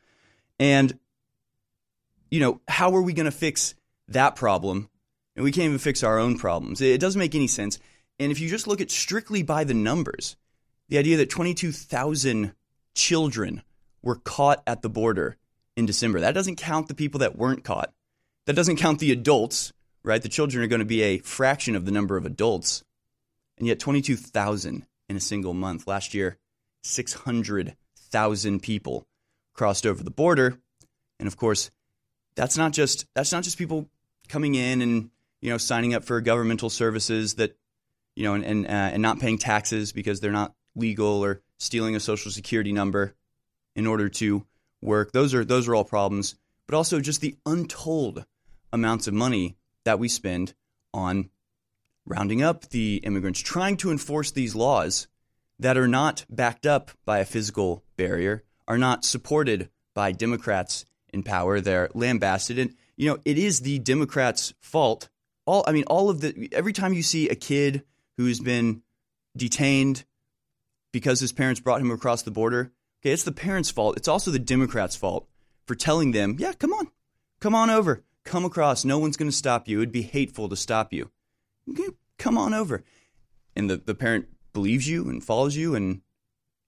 And 0.58 0.98
you 2.30 2.40
know, 2.40 2.60
how 2.68 2.94
are 2.94 3.02
we 3.02 3.12
going 3.12 3.26
to 3.26 3.30
fix 3.30 3.74
that 4.08 4.36
problem? 4.36 4.88
And 5.34 5.44
we 5.44 5.52
can't 5.52 5.66
even 5.66 5.78
fix 5.78 6.02
our 6.02 6.18
own 6.18 6.38
problems. 6.38 6.80
It 6.80 7.00
doesn't 7.00 7.18
make 7.18 7.34
any 7.34 7.46
sense. 7.46 7.78
And 8.18 8.30
if 8.30 8.40
you 8.40 8.48
just 8.48 8.66
look 8.66 8.80
at 8.80 8.90
strictly 8.90 9.42
by 9.42 9.64
the 9.64 9.74
numbers, 9.74 10.36
the 10.88 10.98
idea 10.98 11.16
that 11.16 11.30
22,000 11.30 12.54
children 12.94 13.62
were 14.02 14.16
caught 14.16 14.62
at 14.66 14.82
the 14.82 14.90
border 14.90 15.36
in 15.76 15.86
December, 15.86 16.20
that 16.20 16.34
doesn't 16.34 16.56
count 16.56 16.88
the 16.88 16.94
people 16.94 17.20
that 17.20 17.36
weren't 17.36 17.64
caught. 17.64 17.92
That 18.46 18.56
doesn't 18.56 18.76
count 18.76 18.98
the 18.98 19.12
adults, 19.12 19.72
right? 20.02 20.22
The 20.22 20.28
children 20.28 20.62
are 20.62 20.68
going 20.68 20.80
to 20.80 20.84
be 20.84 21.02
a 21.02 21.18
fraction 21.18 21.76
of 21.76 21.84
the 21.84 21.92
number 21.92 22.16
of 22.16 22.26
adults. 22.26 22.82
And 23.58 23.66
yet 23.66 23.78
22,000 23.78 24.86
in 25.08 25.16
a 25.16 25.20
single 25.20 25.54
month. 25.54 25.86
Last 25.86 26.14
year, 26.14 26.38
600,000 26.82 28.60
people 28.60 29.06
crossed 29.54 29.86
over 29.86 30.02
the 30.02 30.10
border. 30.10 30.58
And 31.18 31.26
of 31.26 31.36
course, 31.36 31.70
that's 32.34 32.56
not 32.56 32.72
just 32.72 33.06
that's 33.14 33.32
not 33.32 33.44
just 33.44 33.58
people 33.58 33.88
coming 34.28 34.54
in 34.54 34.80
and 34.80 35.10
you 35.40 35.50
know 35.50 35.58
signing 35.58 35.94
up 35.94 36.04
for 36.04 36.20
governmental 36.20 36.70
services 36.70 37.34
that 37.34 37.56
you 38.16 38.24
know 38.24 38.34
and 38.34 38.44
and, 38.44 38.66
uh, 38.66 38.68
and 38.68 39.02
not 39.02 39.20
paying 39.20 39.38
taxes 39.38 39.92
because 39.92 40.20
they're 40.20 40.32
not 40.32 40.54
legal 40.74 41.22
or 41.22 41.42
stealing 41.58 41.94
a 41.94 42.00
social 42.00 42.30
security 42.30 42.72
number 42.72 43.14
in 43.76 43.86
order 43.86 44.08
to 44.08 44.44
work. 44.82 45.12
Those 45.12 45.34
are 45.34 45.44
those 45.44 45.68
are 45.68 45.74
all 45.74 45.84
problems, 45.84 46.34
but 46.66 46.76
also 46.76 47.00
just 47.00 47.20
the 47.20 47.36
untold 47.46 48.24
amounts 48.72 49.06
of 49.06 49.14
money 49.14 49.56
that 49.84 49.98
we 49.98 50.08
spend 50.08 50.54
on 50.92 51.30
rounding 52.06 52.42
up 52.42 52.68
the 52.70 52.96
immigrants, 53.04 53.40
trying 53.40 53.76
to 53.78 53.90
enforce 53.90 54.30
these 54.30 54.54
laws 54.54 55.06
that 55.58 55.76
are 55.76 55.88
not 55.88 56.24
backed 56.28 56.66
up 56.66 56.90
by 57.04 57.18
a 57.18 57.24
physical 57.24 57.84
barrier, 57.96 58.42
are 58.66 58.78
not 58.78 59.04
supported 59.04 59.70
by 59.94 60.12
Democrats 60.12 60.84
in 61.12 61.22
power. 61.22 61.60
They're 61.60 61.90
lambasted, 61.94 62.58
and 62.58 62.74
you 62.96 63.08
know 63.08 63.18
it 63.24 63.38
is 63.38 63.60
the 63.60 63.78
Democrats' 63.78 64.54
fault. 64.60 65.08
All 65.46 65.64
I 65.66 65.72
mean, 65.72 65.84
all 65.86 66.10
of 66.10 66.20
the 66.20 66.48
every 66.52 66.72
time 66.72 66.92
you 66.92 67.02
see 67.02 67.28
a 67.28 67.34
kid 67.34 67.84
who's 68.16 68.40
been 68.40 68.82
detained 69.36 70.04
because 70.92 71.20
his 71.20 71.32
parents 71.32 71.60
brought 71.60 71.80
him 71.80 71.90
across 71.90 72.22
the 72.22 72.30
border, 72.30 72.70
okay, 73.02 73.12
it's 73.12 73.24
the 73.24 73.32
parents' 73.32 73.70
fault. 73.70 73.96
It's 73.96 74.08
also 74.08 74.30
the 74.30 74.38
Democrats' 74.38 74.96
fault 74.96 75.28
for 75.66 75.74
telling 75.74 76.12
them, 76.12 76.36
yeah, 76.38 76.52
come 76.52 76.72
on, 76.72 76.88
come 77.40 77.54
on 77.54 77.70
over, 77.70 78.04
come 78.24 78.44
across. 78.44 78.84
No 78.84 78.98
one's 78.98 79.16
going 79.16 79.30
to 79.30 79.36
stop 79.36 79.68
you. 79.68 79.78
It'd 79.78 79.92
be 79.92 80.02
hateful 80.02 80.48
to 80.48 80.56
stop 80.56 80.92
you. 80.92 81.10
Okay, 81.70 81.88
come 82.18 82.38
on 82.38 82.54
over. 82.54 82.84
And 83.54 83.68
the, 83.68 83.76
the 83.76 83.94
parent 83.94 84.26
believes 84.52 84.88
you 84.88 85.08
and 85.08 85.22
follows 85.22 85.56
you 85.56 85.74
and 85.74 86.02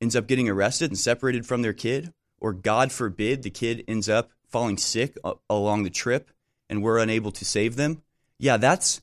ends 0.00 0.17
up 0.17 0.26
getting 0.26 0.49
arrested 0.49 0.91
and 0.91 0.99
separated 0.99 1.47
from 1.47 1.62
their 1.62 1.73
kid. 1.73 2.12
Or 2.41 2.53
God 2.53 2.93
forbid, 2.93 3.43
the 3.43 3.50
kid 3.50 3.85
ends 3.88 4.09
up 4.09 4.31
falling 4.49 4.76
sick 4.76 5.17
along 5.49 5.83
the 5.83 5.91
trip 5.91 6.31
and 6.69 6.83
we're 6.83 6.99
unable 6.99 7.33
to 7.33 7.45
save 7.45 7.76
them. 7.76 8.03
Yeah, 8.38 8.57
that's 8.57 9.00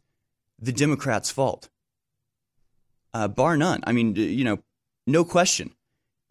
the 0.60 0.72
Democrats' 0.72 1.32
fault. 1.32 1.70
Uh, 3.14 3.28
bar 3.28 3.58
none. 3.58 3.82
I 3.86 3.92
mean, 3.92 4.16
you 4.16 4.44
know, 4.44 4.60
no 5.08 5.26
question. 5.26 5.74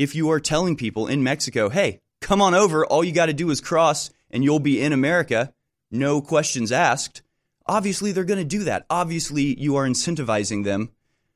If 0.00 0.14
you 0.14 0.30
are 0.30 0.40
telling 0.40 0.76
people 0.76 1.08
in 1.08 1.22
Mexico, 1.22 1.68
hey, 1.68 2.00
come 2.22 2.40
on 2.40 2.54
over, 2.54 2.86
all 2.86 3.04
you 3.04 3.12
got 3.12 3.26
to 3.26 3.34
do 3.34 3.50
is 3.50 3.60
cross 3.60 4.08
and 4.30 4.42
you'll 4.42 4.58
be 4.58 4.80
in 4.80 4.94
America, 4.94 5.52
no 5.90 6.22
questions 6.22 6.72
asked, 6.72 7.20
obviously 7.66 8.10
they're 8.10 8.24
going 8.24 8.38
to 8.38 8.56
do 8.56 8.64
that. 8.64 8.86
Obviously, 8.88 9.60
you 9.60 9.76
are 9.76 9.86
incentivizing 9.86 10.64
them 10.64 10.88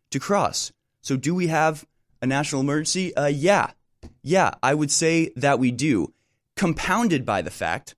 to 0.09 0.19
cross. 0.19 0.73
So, 1.03 1.15
do 1.19 1.35
we 1.35 1.49
have 1.49 1.85
a 2.23 2.27
national 2.27 2.63
emergency? 2.63 3.15
Uh, 3.15 3.27
yeah. 3.27 3.73
Yeah, 4.23 4.53
I 4.63 4.73
would 4.73 4.91
say 4.91 5.31
that 5.37 5.59
we 5.59 5.71
do, 5.71 6.15
compounded 6.57 7.27
by 7.27 7.43
the 7.43 7.51
fact 7.51 7.95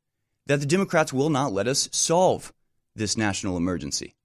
that 0.46 0.58
the 0.58 0.66
Democrats 0.66 1.12
will 1.12 1.30
not 1.30 1.52
let 1.52 1.68
us 1.68 1.88
solve 1.92 2.52
this 2.96 3.16
national 3.16 3.56
emergency. 3.56 4.16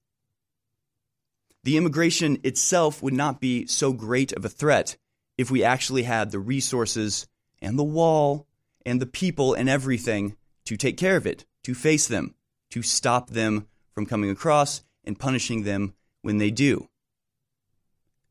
The 1.63 1.77
immigration 1.77 2.39
itself 2.43 3.03
would 3.03 3.13
not 3.13 3.39
be 3.39 3.67
so 3.67 3.93
great 3.93 4.33
of 4.33 4.43
a 4.43 4.49
threat 4.49 4.97
if 5.37 5.49
we 5.49 5.63
actually 5.63 6.03
had 6.03 6.31
the 6.31 6.39
resources 6.39 7.27
and 7.61 7.77
the 7.77 7.83
wall 7.83 8.47
and 8.85 9.01
the 9.01 9.05
people 9.05 9.53
and 9.53 9.69
everything 9.69 10.35
to 10.65 10.77
take 10.77 10.97
care 10.97 11.15
of 11.15 11.27
it, 11.27 11.45
to 11.63 11.73
face 11.73 12.07
them, 12.07 12.35
to 12.71 12.81
stop 12.81 13.29
them 13.29 13.67
from 13.91 14.05
coming 14.05 14.29
across 14.29 14.83
and 15.03 15.19
punishing 15.19 15.63
them 15.63 15.93
when 16.21 16.37
they 16.37 16.51
do. 16.51 16.87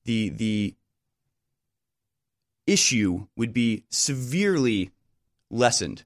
The, 0.05 0.31
the 0.31 0.75
issue 2.67 3.27
would 3.37 3.53
be 3.53 3.85
severely 3.91 4.91
lessened 5.51 6.05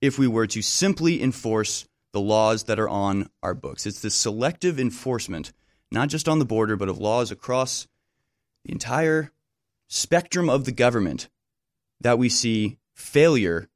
if 0.00 0.18
we 0.18 0.26
were 0.26 0.46
to 0.48 0.62
simply 0.62 1.22
enforce 1.22 1.86
the 2.12 2.20
laws 2.20 2.64
that 2.64 2.80
are 2.80 2.88
on 2.88 3.30
our 3.42 3.54
books. 3.54 3.86
It's 3.86 4.00
the 4.00 4.10
selective 4.10 4.80
enforcement, 4.80 5.52
not 5.90 6.08
just 6.08 6.28
on 6.28 6.38
the 6.38 6.44
border, 6.44 6.76
but 6.76 6.88
of 6.88 6.98
laws 6.98 7.30
across 7.30 7.86
the 8.64 8.72
entire 8.72 9.30
spectrum 9.90 10.48
of 10.48 10.64
the 10.64 10.72
government 10.72 11.28
that 12.00 12.18
we 12.18 12.30
see 12.30 12.78
failure 12.94 13.68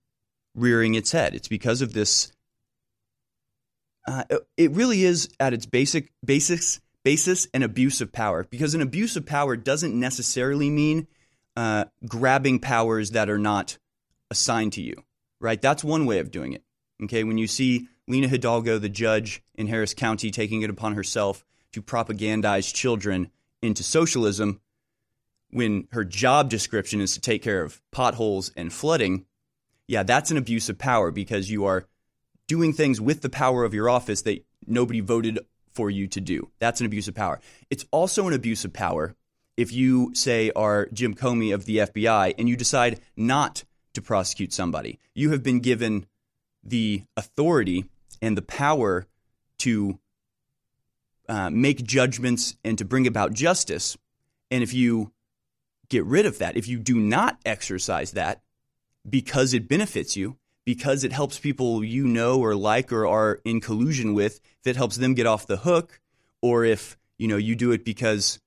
rearing 0.55 0.95
its 0.95 1.13
head. 1.13 1.35
It's 1.35 1.49
because 1.49 1.83
of 1.83 1.93
this. 1.93 2.33
Uh, 4.07 4.25
it 4.57 4.71
really 4.71 5.05
is 5.05 5.29
at 5.41 5.53
its 5.53 5.67
basic 5.67 6.13
basics 6.25 6.81
basis 7.05 7.47
an 7.53 7.63
abuse 7.63 8.01
of 8.01 8.13
power 8.13 8.45
because 8.45 8.75
an 8.75 8.81
abuse 8.81 9.17
of 9.17 9.27
power 9.27 9.57
doesn't 9.57 9.99
necessarily 9.99 10.71
mean 10.71 11.07
uh, 11.57 11.85
grabbing 12.07 12.59
powers 12.61 13.11
that 13.11 13.29
are 13.29 13.39
not 13.39 13.77
assigned 14.31 14.73
to 14.75 14.83
you. 14.83 14.95
Right? 15.41 15.61
That's 15.61 15.85
one 15.85 16.07
way 16.07 16.21
of 16.21 16.31
doing 16.31 16.53
it. 16.53 16.63
Okay, 17.03 17.25
when 17.25 17.39
you 17.39 17.47
see 17.47 17.89
Lina 18.07 18.29
Hidalgo, 18.29 18.79
the 18.79 18.89
judge 18.89 19.43
in 19.57 19.67
Harris 19.67 19.95
County, 19.95 20.31
taking 20.31 20.63
it 20.63 20.71
upon 20.71 20.95
herself 20.95 21.45
to 21.73 21.83
propagandize 21.83 22.73
children 22.73 23.31
into 23.61 23.83
socialism, 23.83 24.61
when 25.55 25.87
her 25.93 26.05
job 26.05 26.51
description 26.51 27.01
is 27.01 27.15
to 27.15 27.21
take 27.21 27.43
care 27.43 27.63
of 27.63 27.81
potholes 27.93 28.51
and 28.57 28.73
flooding, 28.73 29.25
yeah, 29.87 30.03
that's 30.03 30.33
an 30.33 30.37
abuse 30.37 30.69
of 30.69 30.79
power 30.79 31.13
because 31.13 31.49
you 31.49 31.65
are 31.65 31.87
doing 32.49 32.73
things 32.73 33.01
with 33.01 33.23
the 33.23 33.29
power 33.29 33.65
of 33.65 33.73
your 33.73 33.89
office 33.89 34.23
that 34.23 34.45
nobody 34.67 34.99
voted 34.99 35.39
for 35.73 35.91
you 35.91 36.09
to 36.09 36.21
do. 36.21 36.51
That's 36.59 36.81
an 36.81 36.87
abuse 36.87 37.07
of 37.07 37.15
power. 37.15 37.41
It's 37.71 37.85
also 37.93 38.27
an 38.27 38.35
abuse 38.35 38.65
of 38.65 38.73
power 38.73 39.15
if 39.57 39.73
you 39.73 40.13
say 40.15 40.51
are 40.57 40.89
Jim 40.93 41.15
Comey 41.15 41.55
of 41.55 41.67
the 41.67 41.79
FBI 41.79 42.35
and 42.37 42.49
you 42.49 42.57
decide 42.57 43.01
not 43.17 43.63
to 43.93 44.03
prosecute 44.03 44.53
somebody. 44.53 44.99
You 45.15 45.31
have 45.31 45.45
been 45.45 45.61
given 45.61 46.07
the 46.65 47.05
authority 47.17 47.85
and 48.21 48.37
the 48.37 48.43
power 48.43 49.07
to 49.59 50.01
uh, 51.29 51.51
make 51.51 51.85
judgments 51.85 52.57
and 52.65 52.77
to 52.79 52.85
bring 52.85 53.07
about 53.07 53.33
justice. 53.33 53.97
And 54.51 54.65
if 54.65 54.75
you 54.75 55.13
get 55.89 56.05
rid 56.05 56.27
of 56.27 56.39
that, 56.39 56.57
if 56.57 56.69
you 56.69 56.79
do 56.79 56.99
not 56.99 57.39
exercise 57.45 58.13
that 58.13 58.43
because 59.09 59.55
it 59.55 59.69
benefits 59.69 60.17
you, 60.17 60.37
because 60.65 61.05
it 61.05 61.13
helps 61.13 61.39
people 61.39 61.85
you 61.85 62.07
know 62.07 62.41
or 62.41 62.55
like 62.55 62.93
or 62.93 63.07
are 63.07 63.41
in 63.45 63.61
collusion 63.61 64.15
with, 64.15 64.41
it 64.65 64.77
helps 64.77 64.97
them 64.97 65.15
get 65.15 65.27
off 65.27 65.47
the 65.47 65.59
hook, 65.59 66.01
or 66.41 66.65
if 66.65 66.97
you 67.19 67.29
know 67.29 67.37
you 67.37 67.55
do 67.55 67.73
it 67.73 67.85
because 67.85 68.39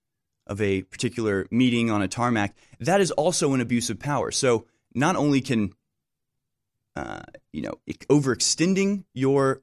of 0.47 0.61
a 0.61 0.81
particular 0.83 1.45
meeting 1.51 1.91
on 1.91 2.01
a 2.01 2.07
tarmac, 2.07 2.55
that 2.79 3.01
is 3.01 3.11
also 3.11 3.53
an 3.53 3.61
abuse 3.61 3.89
of 3.89 3.99
power. 3.99 4.31
So 4.31 4.65
not 4.95 5.15
only 5.15 5.41
can 5.41 5.73
uh, 6.95 7.21
you 7.53 7.61
know 7.61 7.75
overextending 8.09 9.03
your 9.13 9.61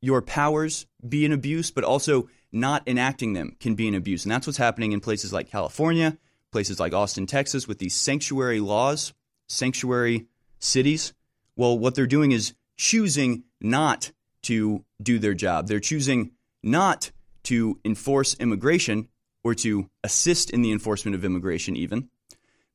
your 0.00 0.20
powers 0.20 0.86
be 1.08 1.24
an 1.24 1.32
abuse, 1.32 1.70
but 1.70 1.84
also 1.84 2.28
not 2.50 2.86
enacting 2.86 3.32
them 3.32 3.56
can 3.60 3.74
be 3.74 3.88
an 3.88 3.94
abuse, 3.94 4.24
and 4.24 4.32
that's 4.32 4.46
what's 4.46 4.58
happening 4.58 4.92
in 4.92 5.00
places 5.00 5.32
like 5.32 5.50
California, 5.50 6.18
places 6.52 6.78
like 6.78 6.92
Austin, 6.92 7.26
Texas, 7.26 7.66
with 7.66 7.78
these 7.78 7.94
sanctuary 7.94 8.60
laws, 8.60 9.12
sanctuary 9.48 10.26
cities. 10.58 11.12
Well, 11.56 11.78
what 11.78 11.94
they're 11.94 12.06
doing 12.06 12.32
is 12.32 12.54
choosing 12.76 13.44
not 13.60 14.12
to 14.42 14.84
do 15.02 15.18
their 15.18 15.34
job. 15.34 15.68
They're 15.68 15.80
choosing 15.80 16.32
not 16.62 17.10
to 17.44 17.80
enforce 17.84 18.34
immigration 18.34 19.08
or 19.44 19.54
to 19.56 19.90
assist 20.04 20.50
in 20.50 20.62
the 20.62 20.72
enforcement 20.72 21.14
of 21.14 21.24
immigration, 21.24 21.76
even 21.76 22.08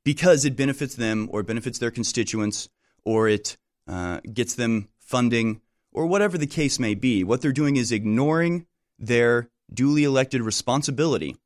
because 0.03 0.45
it 0.45 0.55
benefits 0.55 0.95
them 0.95 1.29
or 1.31 1.43
benefits 1.43 1.79
their 1.79 1.91
constituents 1.91 2.69
or 3.05 3.27
it 3.27 3.57
uh, 3.87 4.19
gets 4.33 4.55
them 4.55 4.89
funding 4.99 5.61
or 5.93 6.05
whatever 6.05 6.37
the 6.37 6.47
case 6.47 6.79
may 6.79 6.93
be. 6.93 7.23
What 7.23 7.41
they're 7.41 7.51
doing 7.51 7.77
is 7.77 7.91
ignoring 7.91 8.65
their 8.99 9.49
duly 9.73 10.03
elected 10.03 10.41
responsibility 10.41 11.37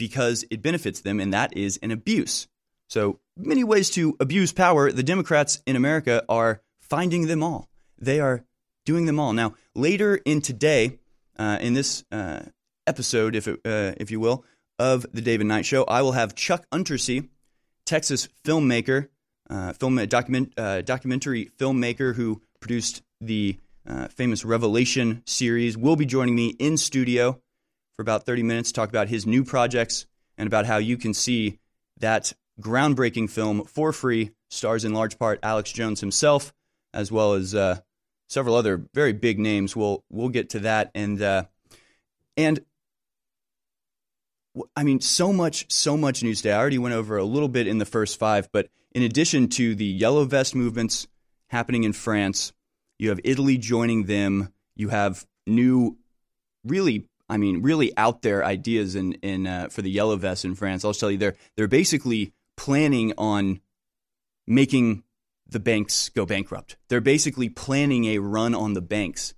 because 0.00 0.46
it 0.50 0.62
benefits 0.62 1.02
them, 1.02 1.20
and 1.20 1.30
that 1.34 1.54
is 1.54 1.78
an 1.82 1.90
abuse. 1.90 2.48
So, 2.88 3.20
many 3.36 3.62
ways 3.62 3.90
to 3.90 4.16
abuse 4.18 4.50
power. 4.50 4.90
The 4.90 5.02
Democrats 5.02 5.62
in 5.66 5.76
America 5.76 6.24
are 6.26 6.62
finding 6.80 7.26
them 7.26 7.42
all. 7.42 7.68
They 7.98 8.18
are 8.18 8.42
doing 8.86 9.04
them 9.04 9.20
all. 9.20 9.34
Now, 9.34 9.54
later 9.74 10.18
in 10.24 10.40
today, 10.40 10.98
uh, 11.38 11.58
in 11.60 11.74
this 11.74 12.02
uh, 12.10 12.40
episode, 12.86 13.36
if, 13.36 13.46
it, 13.46 13.60
uh, 13.62 13.92
if 13.98 14.10
you 14.10 14.20
will, 14.20 14.42
of 14.78 15.04
the 15.12 15.20
David 15.20 15.46
Knight 15.46 15.66
Show, 15.66 15.84
I 15.84 16.00
will 16.00 16.12
have 16.12 16.34
Chuck 16.34 16.64
Untersee, 16.72 17.28
Texas 17.84 18.26
filmmaker, 18.42 19.08
uh, 19.50 19.74
film 19.74 19.96
document, 20.06 20.54
uh, 20.56 20.80
documentary 20.80 21.50
filmmaker 21.58 22.14
who 22.14 22.40
produced 22.58 23.02
the 23.20 23.58
uh, 23.86 24.08
famous 24.08 24.46
Revelation 24.46 25.22
series, 25.26 25.76
will 25.76 25.96
be 25.96 26.06
joining 26.06 26.34
me 26.34 26.48
in 26.58 26.78
studio 26.78 27.38
for 28.00 28.02
about 28.02 28.24
30 28.24 28.44
minutes, 28.44 28.72
talk 28.72 28.88
about 28.88 29.10
his 29.10 29.26
new 29.26 29.44
projects 29.44 30.06
and 30.38 30.46
about 30.46 30.64
how 30.64 30.78
you 30.78 30.96
can 30.96 31.12
see 31.12 31.58
that 31.98 32.32
groundbreaking 32.58 33.28
film 33.28 33.62
for 33.66 33.92
free. 33.92 34.30
Stars 34.48 34.86
in 34.86 34.94
large 34.94 35.18
part 35.18 35.38
Alex 35.42 35.70
Jones 35.70 36.00
himself, 36.00 36.54
as 36.94 37.12
well 37.12 37.34
as 37.34 37.54
uh, 37.54 37.78
several 38.26 38.54
other 38.54 38.86
very 38.94 39.12
big 39.12 39.38
names. 39.38 39.76
We'll 39.76 40.02
we'll 40.08 40.30
get 40.30 40.48
to 40.50 40.60
that 40.60 40.90
and 40.94 41.20
uh, 41.20 41.44
and 42.38 42.64
I 44.74 44.82
mean 44.82 45.02
so 45.02 45.30
much 45.30 45.70
so 45.70 45.94
much 45.94 46.22
news 46.22 46.40
today. 46.40 46.54
I 46.54 46.58
already 46.58 46.78
went 46.78 46.94
over 46.94 47.18
a 47.18 47.24
little 47.24 47.50
bit 47.50 47.66
in 47.66 47.76
the 47.76 47.84
first 47.84 48.18
five, 48.18 48.48
but 48.50 48.70
in 48.92 49.02
addition 49.02 49.48
to 49.48 49.74
the 49.74 49.84
yellow 49.84 50.24
vest 50.24 50.54
movements 50.54 51.06
happening 51.48 51.84
in 51.84 51.92
France, 51.92 52.54
you 52.98 53.10
have 53.10 53.20
Italy 53.24 53.58
joining 53.58 54.04
them. 54.04 54.54
You 54.74 54.88
have 54.88 55.26
new, 55.46 55.98
really 56.64 57.09
I 57.30 57.36
mean, 57.36 57.62
really 57.62 57.96
out 57.96 58.22
there 58.22 58.44
ideas 58.44 58.96
in 58.96 59.12
in 59.22 59.46
uh, 59.46 59.68
for 59.70 59.82
the 59.82 59.90
yellow 59.90 60.16
vests 60.16 60.44
in 60.44 60.56
France. 60.56 60.84
I'll 60.84 60.92
tell 60.92 61.10
you, 61.10 61.16
they're 61.16 61.36
they're 61.56 61.68
basically 61.68 62.34
planning 62.56 63.14
on 63.16 63.60
making 64.46 65.04
the 65.48 65.60
banks 65.60 66.08
go 66.08 66.26
bankrupt. 66.26 66.76
They're 66.88 67.00
basically 67.00 67.48
planning 67.48 68.06
a 68.06 68.18
run 68.18 68.54
on 68.54 68.74
the 68.74 68.82
banks. 68.82 69.34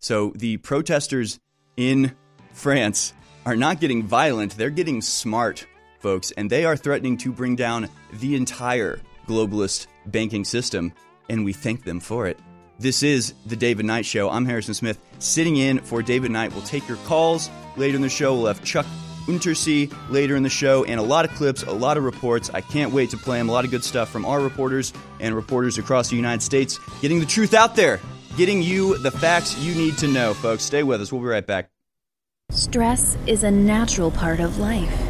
So 0.00 0.32
the 0.34 0.56
protesters 0.58 1.38
in 1.76 2.16
France 2.52 3.14
are 3.46 3.56
not 3.56 3.80
getting 3.80 4.02
violent; 4.02 4.56
they're 4.56 4.70
getting 4.70 5.00
smart, 5.00 5.66
folks, 6.00 6.32
and 6.32 6.50
they 6.50 6.64
are 6.64 6.76
threatening 6.76 7.16
to 7.18 7.32
bring 7.32 7.54
down 7.54 7.88
the 8.14 8.34
entire 8.34 9.00
globalist 9.28 9.86
banking 10.06 10.44
system, 10.44 10.92
and 11.28 11.44
we 11.44 11.52
thank 11.52 11.84
them 11.84 12.00
for 12.00 12.26
it. 12.26 12.38
This 12.80 13.02
is 13.02 13.34
the 13.44 13.56
David 13.56 13.84
Knight 13.84 14.06
Show. 14.06 14.30
I'm 14.30 14.46
Harrison 14.46 14.72
Smith, 14.72 14.98
sitting 15.18 15.58
in 15.58 15.80
for 15.80 16.00
David 16.00 16.30
Knight. 16.30 16.50
We'll 16.54 16.62
take 16.62 16.88
your 16.88 16.96
calls 17.04 17.50
later 17.76 17.96
in 17.96 18.00
the 18.00 18.08
show. 18.08 18.34
We'll 18.34 18.46
have 18.46 18.64
Chuck 18.64 18.86
Untersee 19.26 19.94
later 20.08 20.34
in 20.34 20.42
the 20.42 20.48
show, 20.48 20.84
and 20.84 20.98
a 20.98 21.02
lot 21.02 21.26
of 21.26 21.30
clips, 21.32 21.62
a 21.62 21.72
lot 21.72 21.98
of 21.98 22.04
reports. 22.04 22.48
I 22.54 22.62
can't 22.62 22.90
wait 22.90 23.10
to 23.10 23.18
play 23.18 23.36
them. 23.36 23.50
A 23.50 23.52
lot 23.52 23.66
of 23.66 23.70
good 23.70 23.84
stuff 23.84 24.08
from 24.08 24.24
our 24.24 24.40
reporters 24.40 24.94
and 25.20 25.34
reporters 25.34 25.76
across 25.76 26.08
the 26.08 26.16
United 26.16 26.40
States, 26.40 26.80
getting 27.02 27.20
the 27.20 27.26
truth 27.26 27.52
out 27.52 27.76
there, 27.76 28.00
getting 28.38 28.62
you 28.62 28.96
the 28.96 29.10
facts 29.10 29.58
you 29.58 29.74
need 29.74 29.98
to 29.98 30.08
know, 30.08 30.32
folks. 30.32 30.62
Stay 30.62 30.82
with 30.82 31.02
us. 31.02 31.12
We'll 31.12 31.20
be 31.20 31.28
right 31.28 31.46
back. 31.46 31.68
Stress 32.50 33.18
is 33.26 33.44
a 33.44 33.50
natural 33.50 34.10
part 34.10 34.40
of 34.40 34.56
life. 34.56 35.09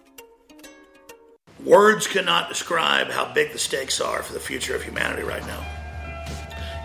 Words 1.65 2.07
cannot 2.07 2.49
describe 2.49 3.11
how 3.11 3.31
big 3.33 3.51
the 3.51 3.59
stakes 3.59 4.01
are 4.01 4.23
for 4.23 4.33
the 4.33 4.39
future 4.39 4.75
of 4.75 4.81
humanity 4.81 5.21
right 5.21 5.45
now. 5.45 5.63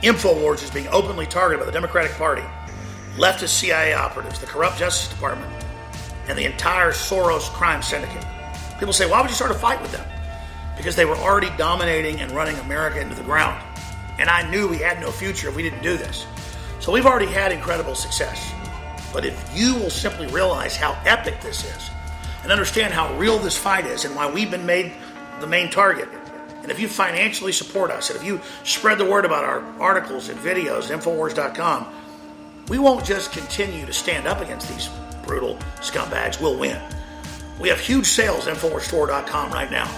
InfoWars 0.03 0.63
is 0.63 0.71
being 0.71 0.87
openly 0.89 1.25
targeted 1.25 1.61
by 1.61 1.65
the 1.65 1.73
Democratic 1.73 2.13
Party, 2.13 2.43
leftist 3.17 3.49
CIA 3.49 3.95
operatives, 3.95 4.39
the 4.39 4.45
corrupt 4.45 4.79
Justice 4.79 5.09
Department, 5.09 5.51
and 6.29 6.37
the 6.37 6.45
entire 6.45 6.91
Soros 6.91 7.49
crime 7.55 7.81
syndicate. 7.81 8.23
People 8.79 8.93
say, 8.93 9.11
why 9.11 9.23
would 9.23 9.31
you 9.31 9.37
start 9.37 9.51
a 9.51 9.55
fight 9.55 9.81
with 9.81 9.93
them? 9.93 10.07
Because 10.77 10.95
they 10.95 11.07
were 11.07 11.17
already 11.17 11.49
dominating 11.57 12.21
and 12.21 12.31
running 12.33 12.57
America 12.57 13.01
into 13.01 13.15
the 13.15 13.23
ground. 13.23 13.59
And 14.19 14.29
I 14.29 14.49
knew 14.51 14.69
we 14.69 14.77
had 14.77 15.01
no 15.01 15.11
future 15.11 15.49
if 15.49 15.57
we 15.57 15.63
didn't 15.63 15.83
do 15.83 15.97
this. 15.97 16.27
So 16.81 16.93
we've 16.93 17.07
already 17.07 17.33
had 17.33 17.51
incredible 17.51 17.95
success. 17.95 18.53
But 19.11 19.25
if 19.25 19.57
you 19.57 19.75
will 19.77 19.89
simply 19.89 20.27
realize 20.27 20.77
how 20.77 21.01
epic 21.07 21.41
this 21.41 21.65
is, 21.65 21.91
and 22.47 22.53
understand 22.53 22.95
how 22.95 23.13
real 23.17 23.41
this 23.41 23.59
fight 23.59 23.87
is 23.87 24.05
and 24.05 24.15
why 24.15 24.31
we've 24.31 24.53
been 24.53 24.65
made 24.65 24.93
the 25.41 25.49
main 25.49 25.69
target. 25.69 26.09
And 26.63 26.71
if 26.71 26.79
you 26.79 26.87
financially 26.87 27.51
support 27.51 27.91
us, 27.91 28.09
and 28.09 28.17
if 28.21 28.25
you 28.25 28.41
spread 28.63 28.99
the 28.99 29.05
word 29.05 29.25
about 29.25 29.43
our 29.43 29.65
articles 29.81 30.29
and 30.29 30.39
videos 30.39 30.97
Infowars.com, 30.97 31.93
we 32.69 32.79
won't 32.79 33.05
just 33.05 33.33
continue 33.33 33.85
to 33.85 33.93
stand 33.93 34.29
up 34.29 34.41
against 34.41 34.69
these 34.69 34.89
brutal 35.27 35.57
scumbags, 35.81 36.41
we'll 36.41 36.57
win. 36.57 36.81
We 37.59 37.69
have 37.69 37.81
huge 37.81 38.07
sales 38.07 38.47
at 38.47 38.57
InfoWarsStore.com 38.57 39.51
right 39.51 39.71
now. 39.73 39.89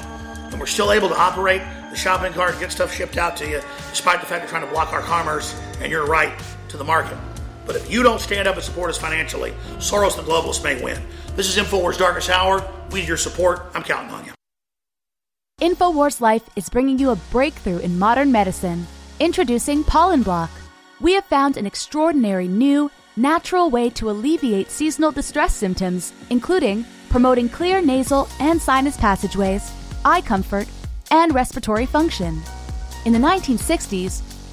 And 0.51 0.59
we're 0.59 0.65
still 0.65 0.91
able 0.91 1.11
to 1.11 1.21
operate 1.21 1.61
the 1.91 1.97
shopping 1.97 2.33
cart 2.33 2.53
and 2.53 2.61
get 2.61 2.73
stuff 2.73 2.95
shipped 2.95 3.19
out 3.19 3.37
to 3.37 3.47
you, 3.47 3.61
despite 3.91 4.21
the 4.21 4.27
fact 4.27 4.41
they're 4.41 4.49
trying 4.49 4.67
to 4.67 4.73
block 4.73 4.95
our 4.95 5.03
commerce 5.03 5.55
and 5.83 5.93
your 5.93 6.07
right 6.07 6.33
to 6.69 6.79
the 6.79 6.85
market. 6.85 7.19
But 7.67 7.77
if 7.77 7.93
you 7.93 8.03
don't 8.03 8.23
stand 8.23 8.49
up 8.49 8.55
and 8.55 8.65
support 8.65 8.89
us 8.89 8.97
financially, 8.97 9.51
Soros 9.77 10.17
and 10.17 10.27
the 10.27 10.33
globalists 10.33 10.65
may 10.65 10.83
win. 10.83 11.03
This 11.39 11.57
is 11.57 11.65
InfoWars 11.65 11.97
Darkest 11.97 12.31
Hour. 12.31 12.69
We 12.91 12.99
need 12.99 13.07
your 13.07 13.17
support. 13.17 13.71
I'm 13.73 13.85
counting 13.85 14.11
on 14.11 14.25
you. 14.25 14.33
InfoWars 15.61 16.21
Life 16.21 16.43
is 16.57 16.69
bringing 16.69 16.99
you 16.99 17.11
a 17.11 17.17
breakthrough 17.31 17.79
in 17.79 17.97
modern 17.97 18.33
medicine. 18.33 18.89
Introducing 19.21 19.85
Pollen 19.85 20.25
Block. 20.25 20.51
We 21.01 21.13
have 21.13 21.25
found 21.27 21.57
an 21.57 21.65
extraordinary 21.65 22.49
new, 22.49 22.91
natural 23.17 23.71
way 23.71 23.89
to 23.91 24.11
alleviate 24.11 24.73
seasonal 24.73 25.13
distress 25.13 25.55
symptoms, 25.55 26.13
including 26.29 26.85
promoting 27.09 27.49
clear 27.49 27.81
nasal 27.81 28.29
and 28.41 28.61
sinus 28.61 28.97
passageways, 28.97 29.71
eye 30.05 30.23
comfort, 30.23 30.67
and 31.13 31.33
respiratory 31.33 31.87
function. 31.87 32.43
In 33.05 33.13
the 33.13 33.21
1960s, 33.21 34.28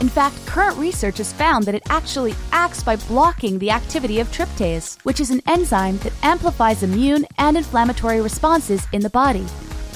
In 0.00 0.10
fact, 0.10 0.44
current 0.44 0.76
research 0.76 1.18
has 1.18 1.32
found 1.32 1.64
that 1.64 1.74
it 1.74 1.82
actually 1.88 2.34
acts 2.52 2.82
by 2.82 2.96
blocking 2.96 3.58
the 3.58 3.70
activity 3.70 4.20
of 4.20 4.30
tryptase, 4.30 4.98
which 5.04 5.20
is 5.20 5.30
an 5.30 5.40
enzyme 5.46 5.96
that 5.98 6.12
amplifies 6.22 6.82
immune 6.82 7.24
and 7.38 7.56
inflammatory 7.56 8.20
responses 8.20 8.86
in 8.92 9.00
the 9.00 9.10
body. 9.10 9.46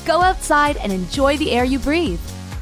Go 0.06 0.22
outside 0.22 0.78
and 0.78 0.90
enjoy 0.90 1.36
the 1.36 1.52
air 1.52 1.64
you 1.64 1.78
breathe. 1.78 2.20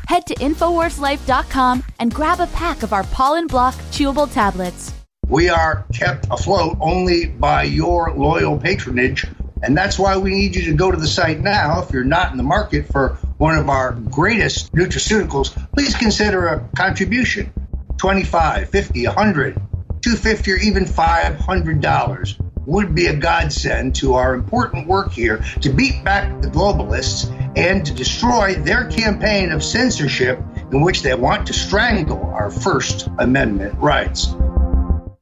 Head 0.08 0.26
to 0.26 0.34
InfoWarsLife.com 0.34 1.84
and 2.00 2.12
grab 2.12 2.40
a 2.40 2.48
pack 2.48 2.82
of 2.82 2.92
our 2.92 3.04
Pollen 3.04 3.46
Block 3.46 3.74
chewable 3.92 4.32
tablets. 4.32 4.92
We 5.28 5.48
are 5.48 5.86
kept 5.92 6.26
afloat 6.30 6.76
only 6.80 7.26
by 7.26 7.64
your 7.64 8.12
loyal 8.14 8.58
patronage, 8.58 9.26
and 9.62 9.76
that's 9.76 9.98
why 9.98 10.16
we 10.16 10.30
need 10.30 10.56
you 10.56 10.64
to 10.64 10.74
go 10.74 10.90
to 10.90 10.96
the 10.96 11.06
site 11.06 11.40
now. 11.40 11.82
If 11.82 11.92
you're 11.92 12.02
not 12.02 12.32
in 12.32 12.38
the 12.38 12.42
market 12.42 12.90
for 12.90 13.18
one 13.38 13.56
of 13.56 13.68
our 13.68 13.92
greatest 13.92 14.72
nutraceuticals, 14.72 15.54
please 15.72 15.94
consider 15.94 16.48
a 16.48 16.68
contribution 16.76 17.52
25 17.96 18.68
50 18.68 19.06
100 19.06 19.54
250 19.54 20.52
or 20.52 20.56
even 20.56 20.84
$500 20.84 22.40
would 22.66 22.94
be 22.94 23.06
a 23.06 23.16
godsend 23.16 23.94
to 23.96 24.14
our 24.14 24.34
important 24.34 24.86
work 24.86 25.10
here 25.10 25.38
to 25.62 25.70
beat 25.70 26.04
back 26.04 26.42
the 26.42 26.48
globalists 26.48 27.32
and 27.56 27.86
to 27.86 27.94
destroy 27.94 28.54
their 28.54 28.84
campaign 28.84 29.52
of 29.52 29.64
censorship 29.64 30.38
in 30.70 30.82
which 30.82 31.02
they 31.02 31.14
want 31.14 31.46
to 31.46 31.52
strangle 31.52 32.22
our 32.34 32.50
First 32.50 33.08
Amendment 33.18 33.74
rights. 33.78 34.34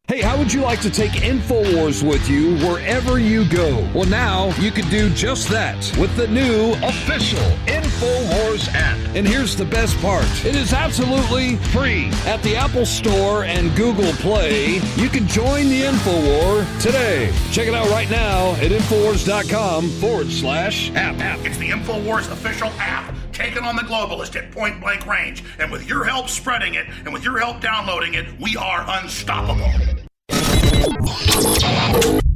Hey 0.09 0.21
how 0.21 0.39
would 0.39 0.53
you 0.53 0.61
like 0.61 0.81
to 0.83 0.91
take 0.91 1.11
InfoWars 1.11 2.09
with 2.09 2.29
you 2.29 2.57
wherever 2.59 3.19
you 3.19 3.45
go? 3.49 3.85
Well, 3.93 4.09
now 4.09 4.55
you 4.61 4.71
can 4.71 4.89
do 4.89 5.11
just 5.11 5.49
that 5.49 5.77
with 5.99 6.15
the 6.15 6.29
new 6.29 6.75
official 6.85 7.43
InfoWars 7.67 8.73
app. 8.73 8.97
And 9.17 9.27
here's 9.27 9.57
the 9.57 9.65
best 9.65 9.99
part 9.99 10.23
it 10.45 10.55
is 10.55 10.73
absolutely 10.73 11.57
free. 11.57 12.07
At 12.25 12.41
the 12.45 12.55
Apple 12.55 12.87
Store 12.87 13.43
and 13.43 13.75
Google 13.75 14.13
Play, 14.13 14.77
you 14.95 15.09
can 15.09 15.27
join 15.27 15.69
the 15.71 15.83
InfoWar 15.83 16.81
today. 16.81 17.33
Check 17.51 17.67
it 17.67 17.75
out 17.75 17.89
right 17.89 18.09
now 18.09 18.53
at 18.53 18.71
InfoWars.com 18.71 19.89
forward 19.89 20.31
slash 20.31 20.93
app. 20.93 21.45
It's 21.45 21.59
the 21.59 21.71
InfoWars 21.71 22.31
official 22.31 22.69
app 22.79 23.16
taking 23.37 23.65
on 23.65 23.77
the 23.77 23.83
globalist 23.83 24.35
at 24.35 24.51
point 24.51 24.81
blank 24.81 25.07
range. 25.07 25.45
And 25.59 25.71
with 25.71 25.87
your 25.87 26.05
help 26.05 26.29
spreading 26.29 26.75
it 26.75 26.87
and 27.05 27.13
with 27.13 27.23
your 27.23 27.39
help 27.39 27.61
downloading 27.61 28.15
it, 28.15 28.27
we 28.41 28.57
are 28.57 28.85
unstoppable. 28.89 29.71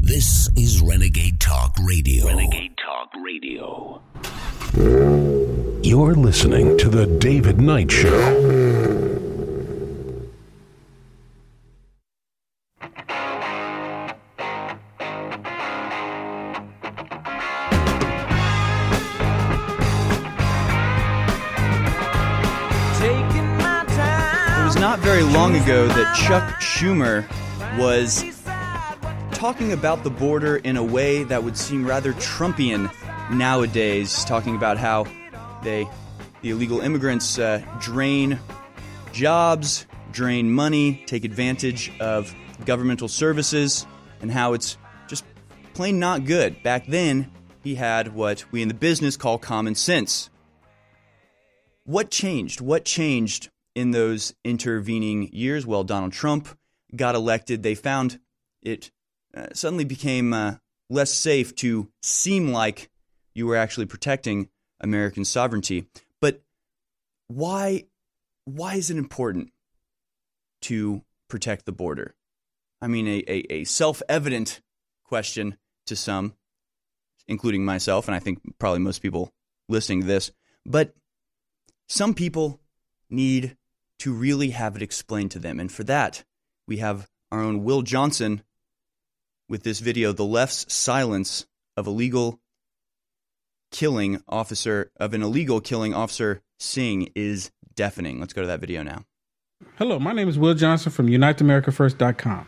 This 0.01 0.51
is 0.57 0.83
Renegade 0.83 1.41
Talk 1.41 1.75
Radio. 1.83 2.27
Renegade 2.27 2.77
Talk 2.77 3.11
Radio. 3.25 4.03
You're 5.83 6.15
listening 6.15 6.77
to 6.79 6.89
The 6.91 7.07
David 7.07 7.61
Knight 7.61 7.91
Show. 7.91 9.10
Not 25.01 25.07
very 25.07 25.23
long 25.23 25.57
ago 25.57 25.87
that 25.89 26.15
Chuck 26.17 26.61
Schumer 26.61 27.27
was 27.79 28.25
talking 29.33 29.73
about 29.73 30.05
the 30.05 30.11
border 30.11 30.57
in 30.57 30.77
a 30.77 30.83
way 30.83 31.23
that 31.25 31.43
would 31.43 31.57
seem 31.57 31.87
rather 31.87 32.13
Trumpian 32.15 32.93
nowadays, 33.33 34.25
talking 34.25 34.57
about 34.57 34.77
how 34.77 35.07
they, 35.63 35.89
the 36.43 36.51
illegal 36.51 36.81
immigrants, 36.81 37.39
uh, 37.39 37.63
drain 37.81 38.39
jobs, 39.13 39.87
drain 40.13 40.51
money, 40.51 41.03
take 41.07 41.25
advantage 41.25 41.91
of 42.01 42.35
governmental 42.67 43.09
services, 43.09 43.87
and 44.21 44.31
how 44.31 44.53
it's 44.53 44.77
just 45.09 45.25
plain 45.73 45.99
not 45.99 46.25
good. 46.27 46.63
Back 46.63 46.87
then, 46.87 47.31
he 47.63 47.75
had 47.75 48.15
what 48.15 48.45
we 48.51 48.61
in 48.61 48.69
the 48.69 48.75
business 48.75 49.17
call 49.17 49.39
common 49.39 49.75
sense. 49.75 50.31
What 51.85 52.11
changed? 52.11 52.61
What 52.61 52.85
changed 52.85 53.51
in 53.75 53.91
those 53.91 54.35
intervening 54.45 55.31
years? 55.33 55.67
Well, 55.67 55.85
Donald 55.85 56.13
Trump 56.13 56.49
got 56.95 57.15
elected. 57.15 57.63
They 57.63 57.75
found 57.75 58.19
it 58.63 58.91
uh, 59.35 59.49
suddenly 59.53 59.85
became 59.85 60.33
uh, 60.33 60.57
less 60.89 61.13
safe 61.13 61.55
to 61.57 61.89
seem 62.03 62.53
like 62.53 62.91
you 63.35 63.47
were 63.47 63.57
actually 63.57 63.87
protecting 63.87 64.49
American 64.81 65.25
sovereignty. 65.25 65.87
But 66.21 66.43
why? 67.29 67.85
Why 68.45 68.75
is 68.75 68.91
it 68.91 68.97
important 68.97 69.53
to 70.63 71.03
protect 71.29 71.67
the 71.67 71.73
border? 71.73 72.15
I 72.83 72.89
mean, 72.89 73.07
a, 73.07 73.23
a, 73.29 73.53
a 73.53 73.65
self 73.65 74.03
evident 74.09 74.61
question 75.05 75.57
to 75.87 75.97
some, 75.97 76.35
including 77.29 77.65
myself, 77.65 78.09
and 78.09 78.15
I 78.15 78.19
think 78.19 78.41
probably 78.59 78.81
most 78.81 79.03
people 79.03 79.33
listening 79.69 80.01
to 80.01 80.07
this. 80.07 80.33
But 80.67 80.95
some 81.89 82.15
people 82.15 82.61
need 83.09 83.57
to 84.01 84.13
really 84.13 84.51
have 84.51 84.77
it 84.77 84.83
explained 84.83 85.31
to 85.31 85.39
them. 85.39 85.61
And 85.61 85.71
for 85.71 85.85
that, 85.85 86.25
we 86.67 86.79
have 86.79 87.09
our 87.31 87.41
own 87.41 87.65
Will 87.65 87.83
Johnson 87.83 88.43
with 89.49 89.63
this 89.63 89.81
video 89.81 90.13
The 90.13 90.25
Left's 90.25 90.73
Silence 90.73 91.47
of 91.77 91.87
Illegal 91.87 92.41
Killing 93.71 94.23
Officer 94.29 94.91
of 94.99 95.15
an 95.15 95.23
Illegal 95.23 95.61
Killing 95.61 95.95
Officer 95.95 96.41
Singh 96.59 97.11
is 97.15 97.51
deafening. 97.75 98.21
Let's 98.21 98.33
go 98.33 98.43
to 98.43 98.49
that 98.49 98.61
video 98.61 98.83
now. 98.83 99.05
Hello, 99.77 99.99
my 99.99 100.13
name 100.13 100.29
is 100.29 100.39
Will 100.39 100.55
Johnson 100.55 100.91
from 100.91 101.07
UniteAmericaFirst.com. 101.07 102.47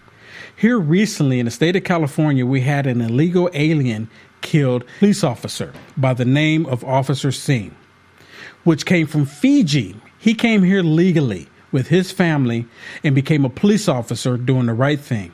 Here 0.56 0.78
recently 0.78 1.38
in 1.38 1.44
the 1.44 1.50
state 1.50 1.76
of 1.76 1.84
California, 1.84 2.46
we 2.46 2.62
had 2.62 2.86
an 2.86 3.00
illegal 3.00 3.50
alien 3.52 4.10
killed 4.40 4.84
police 4.98 5.22
officer 5.22 5.72
by 5.96 6.14
the 6.14 6.24
name 6.24 6.66
of 6.66 6.84
Officer 6.84 7.30
Singh, 7.30 7.76
which 8.64 8.86
came 8.86 9.06
from 9.06 9.26
Fiji. 9.26 9.96
He 10.22 10.34
came 10.34 10.62
here 10.62 10.84
legally 10.84 11.48
with 11.72 11.88
his 11.88 12.12
family 12.12 12.66
and 13.02 13.12
became 13.12 13.44
a 13.44 13.50
police 13.50 13.88
officer 13.88 14.36
doing 14.36 14.66
the 14.66 14.72
right 14.72 15.00
thing. 15.00 15.32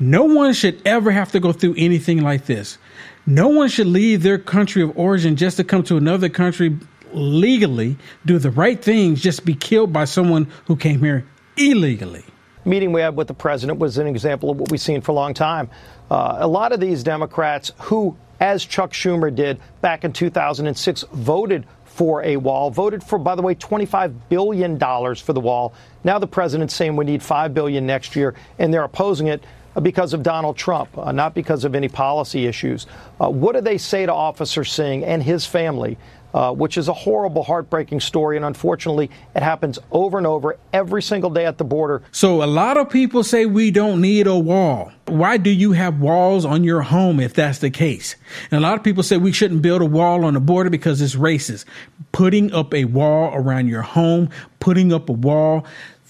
No 0.00 0.24
one 0.24 0.54
should 0.54 0.80
ever 0.86 1.10
have 1.10 1.32
to 1.32 1.40
go 1.40 1.52
through 1.52 1.74
anything 1.76 2.22
like 2.22 2.46
this. 2.46 2.78
No 3.26 3.48
one 3.48 3.68
should 3.68 3.88
leave 3.88 4.22
their 4.22 4.38
country 4.38 4.80
of 4.80 4.96
origin 4.96 5.36
just 5.36 5.58
to 5.58 5.64
come 5.64 5.82
to 5.82 5.98
another 5.98 6.30
country 6.30 6.78
legally, 7.12 7.98
do 8.24 8.38
the 8.38 8.50
right 8.50 8.82
things, 8.82 9.20
just 9.20 9.44
be 9.44 9.54
killed 9.54 9.92
by 9.92 10.06
someone 10.06 10.50
who 10.64 10.76
came 10.76 11.00
here 11.00 11.26
illegally. 11.58 12.24
Meeting 12.64 12.92
we 12.92 13.02
had 13.02 13.16
with 13.16 13.28
the 13.28 13.34
president 13.34 13.78
was 13.78 13.98
an 13.98 14.06
example 14.06 14.48
of 14.48 14.58
what 14.58 14.70
we've 14.70 14.80
seen 14.80 15.02
for 15.02 15.12
a 15.12 15.14
long 15.14 15.34
time. 15.34 15.68
Uh, 16.10 16.38
a 16.38 16.48
lot 16.48 16.72
of 16.72 16.80
these 16.80 17.04
Democrats 17.04 17.70
who, 17.80 18.16
as 18.40 18.64
Chuck 18.64 18.92
Schumer 18.92 19.34
did 19.34 19.60
back 19.82 20.04
in 20.04 20.14
2006, 20.14 21.04
voted 21.12 21.66
for 21.96 22.22
a 22.24 22.36
wall, 22.36 22.70
voted 22.70 23.02
for, 23.02 23.18
by 23.18 23.34
the 23.34 23.40
way, 23.40 23.54
$25 23.54 24.14
billion 24.28 24.78
for 24.78 25.32
the 25.32 25.40
wall. 25.40 25.72
Now 26.04 26.18
the 26.18 26.26
president's 26.26 26.74
saying 26.74 26.94
we 26.94 27.06
need 27.06 27.22
5 27.22 27.54
billion 27.54 27.86
next 27.86 28.14
year, 28.14 28.34
and 28.58 28.72
they're 28.72 28.84
opposing 28.84 29.28
it 29.28 29.42
because 29.80 30.12
of 30.12 30.22
Donald 30.22 30.58
Trump, 30.58 30.96
uh, 30.98 31.10
not 31.12 31.34
because 31.34 31.64
of 31.64 31.74
any 31.74 31.88
policy 31.88 32.46
issues. 32.46 32.86
Uh, 33.18 33.30
what 33.30 33.54
do 33.54 33.62
they 33.62 33.78
say 33.78 34.04
to 34.04 34.12
Officer 34.12 34.62
Singh 34.62 35.04
and 35.04 35.22
his 35.22 35.46
family? 35.46 35.96
Uh, 36.36 36.52
which 36.52 36.76
is 36.76 36.86
a 36.86 36.92
horrible, 36.92 37.42
heartbreaking 37.42 37.98
story. 37.98 38.36
And 38.36 38.44
unfortunately, 38.44 39.10
it 39.34 39.42
happens 39.42 39.78
over 39.90 40.18
and 40.18 40.26
over 40.26 40.58
every 40.70 41.00
single 41.02 41.30
day 41.30 41.46
at 41.46 41.56
the 41.56 41.64
border. 41.64 42.02
So, 42.12 42.42
a 42.42 42.44
lot 42.44 42.76
of 42.76 42.90
people 42.90 43.24
say 43.24 43.46
we 43.46 43.70
don't 43.70 44.02
need 44.02 44.26
a 44.26 44.38
wall. 44.38 44.92
Why 45.06 45.38
do 45.38 45.48
you 45.48 45.72
have 45.72 45.98
walls 45.98 46.44
on 46.44 46.62
your 46.62 46.82
home 46.82 47.20
if 47.20 47.32
that's 47.32 47.60
the 47.60 47.70
case? 47.70 48.16
And 48.50 48.58
a 48.58 48.60
lot 48.60 48.76
of 48.76 48.84
people 48.84 49.02
say 49.02 49.16
we 49.16 49.32
shouldn't 49.32 49.62
build 49.62 49.80
a 49.80 49.86
wall 49.86 50.26
on 50.26 50.34
the 50.34 50.40
border 50.40 50.68
because 50.68 51.00
it's 51.00 51.14
racist. 51.14 51.64
Putting 52.12 52.52
up 52.52 52.74
a 52.74 52.84
wall 52.84 53.32
around 53.32 53.68
your 53.68 53.80
home, 53.80 54.28
putting 54.60 54.92
up 54.92 55.08
a 55.08 55.14
wall 55.14 55.64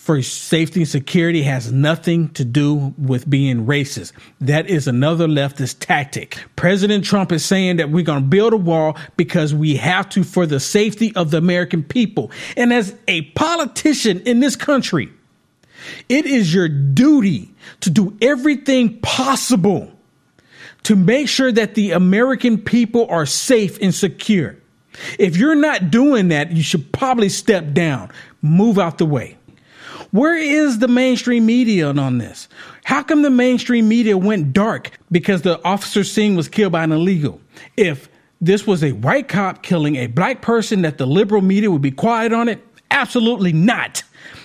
for 0.07 0.23
safety 0.23 0.83
and 0.83 0.89
security 0.89 1.43
has 1.43 1.73
nothing 1.73 2.29
to 2.29 2.45
do 2.45 2.95
with 2.97 3.29
being 3.29 3.67
racist. 3.67 4.13
That 4.41 4.71
is 4.71 4.87
another 4.87 5.27
leftist 5.27 5.79
tactic. 5.81 6.39
President 6.55 7.05
Trump 7.05 7.33
is 7.33 7.45
saying 7.45 7.79
that 7.79 7.91
we're 7.91 8.05
going 8.05 8.23
to 8.23 8.29
build 8.29 8.53
a 8.53 8.57
wall 8.57 8.97
because 9.17 9.53
we 9.53 9.75
have 9.75 10.09
to 10.11 10.23
for 10.23 10.47
the 10.47 10.61
safety 10.61 11.13
of 11.17 11.33
the 11.33 11.39
American 11.39 11.83
people. 11.83 12.31
And 12.57 12.73
as 12.73 12.95
a 13.09 13.23
politician 13.33 14.21
in 14.21 14.39
this 14.39 14.55
country, 14.55 15.09
it 16.09 16.25
is 16.25 16.55
your 16.55 16.69
duty 16.69 17.53
to 17.81 17.91
do 17.91 18.17
everything 18.23 19.01
possible 19.01 19.91
to 20.85 20.95
make 20.95 21.29
sure 21.29 21.51
that 21.51 21.75
the 21.75 21.91
American 21.91 22.59
people 22.59 23.09
are 23.11 23.27
safe 23.27 23.83
and 23.83 23.93
secure. 23.93 24.57
If 25.19 25.37
you're 25.37 25.57
not 25.57 25.91
doing 25.91 26.29
that, 26.29 26.53
you 26.53 26.63
should 26.63 26.93
probably 26.93 27.29
step 27.29 27.73
down, 27.73 28.13
move 28.41 28.79
out 28.79 28.99
the 28.99 29.05
way. 29.05 29.37
Where 30.11 30.37
is 30.37 30.79
the 30.79 30.89
mainstream 30.89 31.47
media 31.47 31.93
on 31.93 32.19
this? 32.19 32.49
How 32.85 33.03
come 33.03 33.23
the 33.23 33.31
mainstream 33.31 33.89
media 33.89 34.17
went 34.17 34.53
dark 34.53 34.91
because 35.11 35.43
the 35.43 35.63
officer 35.65 36.05
Singh 36.05 36.37
was 36.37 36.49
killed 36.49 36.73
by 36.73 36.85
an 36.85 36.93
illegal? 36.93 37.41
If 37.77 38.09
this 38.41 38.67
was 38.67 38.85
a 38.85 38.93
white 38.93 39.29
cop 39.29 39.63
killing 39.63 39.97
a 39.97 40.07
black 40.07 40.43
person, 40.43 40.83
that 40.83 40.99
the 40.99 41.07
liberal 41.07 41.43
media 41.43 41.71
would 41.71 41.83
be 41.83 41.91
quiet 41.91 42.33
on 42.33 42.49
it? 42.49 42.65
Absolutely 42.91 43.53
not. 43.53 44.03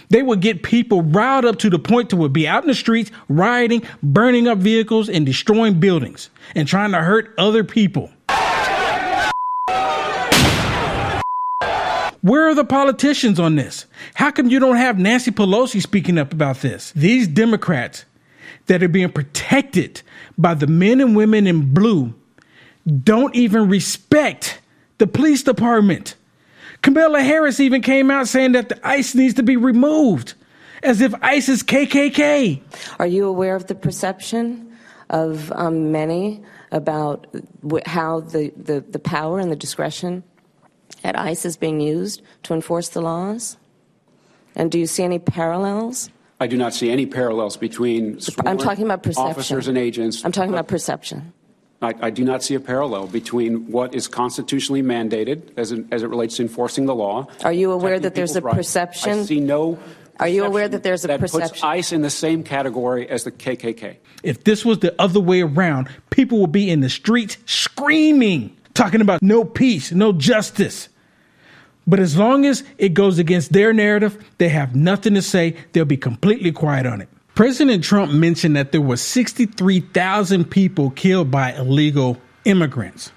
They 0.10 0.24
would 0.24 0.42
get 0.42 0.64
people 0.64 1.04
riled 1.04 1.46
up 1.46 1.60
to 1.60 1.70
the 1.70 1.80
point 1.80 2.10
to 2.10 2.18
would 2.18 2.34
be 2.34 2.48
out 2.48 2.64
in 2.64 2.68
the 2.68 2.76
streets, 2.76 3.12
rioting, 3.30 3.84
burning 4.04 4.48
up 4.48 4.58
vehicles, 4.58 5.08
and 5.08 5.26
destroying 5.26 5.80
buildings, 5.80 6.30
and 6.54 6.68
trying 6.68 6.92
to 6.92 7.00
hurt 7.00 7.34
other 7.38 7.64
people. 7.64 8.12
Where 12.22 12.48
are 12.48 12.56
the 12.56 12.66
politicians 12.66 13.40
on 13.40 13.56
this? 13.56 13.86
How 14.14 14.32
come 14.32 14.50
you 14.50 14.60
don't 14.60 14.76
have 14.76 15.00
Nancy 15.00 15.32
Pelosi 15.32 15.82
speaking 15.82 16.18
up 16.18 16.34
about 16.34 16.58
this? 16.58 16.92
These 16.92 17.28
Democrats 17.28 18.06
that 18.68 18.84
are 18.84 18.88
being 18.88 19.12
protected 19.12 20.02
by 20.38 20.54
the 20.54 20.68
men 20.68 21.02
and 21.02 21.16
women 21.16 21.48
in 21.48 21.74
blue 21.74 22.14
don't 23.04 23.36
even 23.36 23.70
respect 23.70 24.60
the 25.00 25.08
police 25.08 25.42
department. 25.44 26.16
Kamala 26.84 27.22
Harris 27.22 27.60
even 27.60 27.82
came 27.82 28.12
out 28.12 28.28
saying 28.28 28.54
that 28.54 28.70
the 28.70 28.88
ICE 28.88 29.14
needs 29.16 29.34
to 29.36 29.44
be 29.44 29.58
removed, 29.58 30.34
as 30.84 31.02
if 31.02 31.14
ICE 31.22 31.50
is 31.50 31.64
KKK. 31.64 32.62
Are 33.00 33.08
you 33.08 33.28
aware 33.28 33.56
of 33.56 33.68
the 33.68 33.76
perception 33.76 34.78
of 35.10 35.52
um, 35.54 35.92
many 35.92 36.42
about 36.72 37.28
how 37.86 38.22
the, 38.22 38.52
the, 38.56 38.82
the 38.82 39.00
power 39.00 39.40
and 39.40 39.52
the 39.52 39.56
discretion 39.56 40.24
at 41.04 41.18
ICE 41.18 41.46
is 41.46 41.58
being 41.58 41.80
used 41.80 42.22
to 42.44 42.54
enforce 42.54 42.90
the 42.90 43.02
laws? 43.02 43.58
And 44.56 44.72
do 44.72 44.80
you 44.80 44.88
see 44.88 45.04
any 45.04 45.20
parallels 45.20 46.10
I 46.42 46.48
do 46.48 46.58
not 46.58 46.74
see 46.74 46.90
any 46.90 47.06
parallels 47.06 47.56
between 47.56 48.20
I'm 48.48 48.58
talking 48.58 48.84
about 48.84 49.04
perception. 49.04 49.30
officers 49.30 49.68
and 49.68 49.78
agents. 49.78 50.26
I'm 50.26 50.32
talking 50.32 50.52
about 50.52 50.68
perception. 50.68 51.34
I, 51.84 51.94
I 52.02 52.10
do 52.10 52.24
not 52.24 52.42
see 52.42 52.56
a 52.56 52.60
parallel 52.60 53.06
between 53.06 53.72
what 53.72 53.94
is 53.94 54.08
constitutionally 54.08 54.82
mandated 54.82 55.52
as 55.56 55.72
it, 55.72 55.86
as 55.92 56.02
it 56.02 56.08
relates 56.08 56.38
to 56.38 56.42
enforcing 56.42 56.88
the 56.88 56.96
law. 56.96 57.28
Are 57.44 57.54
you 57.54 57.72
aware 57.72 58.00
that 58.00 58.16
there's 58.16 58.36
a 58.36 58.42
rights. 58.42 58.58
perception? 58.58 59.20
I 59.20 59.24
see 59.24 59.40
no. 59.40 59.78
Are 60.20 60.28
you 60.28 60.44
aware 60.44 60.68
that 60.68 60.82
there's 60.82 61.06
a 61.06 61.10
that 61.10 61.20
puts 61.20 61.34
perception? 61.34 61.64
ICE 61.64 61.94
in 61.94 62.02
the 62.02 62.10
same 62.10 62.44
category 62.44 63.08
as 63.08 63.24
the 63.24 63.32
KKK? 63.32 63.98
If 64.24 64.44
this 64.44 64.66
was 64.66 64.80
the 64.80 65.00
other 65.00 65.20
way 65.20 65.42
around, 65.42 65.90
people 66.10 66.40
would 66.42 66.52
be 66.52 66.72
in 66.72 66.80
the 66.80 66.90
streets 66.90 67.38
screaming, 67.46 68.58
talking 68.74 69.02
about 69.02 69.22
no 69.22 69.44
peace, 69.44 69.92
no 69.92 70.12
justice. 70.12 70.90
But 71.88 72.00
as 72.00 72.18
long 72.18 72.46
as 72.46 72.64
it 72.78 72.94
goes 72.94 73.20
against 73.20 73.54
their 73.54 73.74
narrative, 73.74 74.24
they 74.38 74.50
have 74.50 74.76
nothing 74.76 75.14
to 75.16 75.22
say. 75.22 75.56
They'll 75.74 75.86
be 75.86 75.98
completely 75.98 76.52
quiet 76.52 76.86
on 76.86 77.02
it. 77.02 77.10
President 77.34 77.84
Trump 77.84 78.12
mentioned 78.12 78.56
that 78.56 78.72
there 78.72 78.82
were 78.82 78.98
63,000 78.98 80.46
people 80.46 80.92
killed 80.92 81.32
by 81.32 81.54
illegal 81.54 82.22
immigrants. 82.46 83.12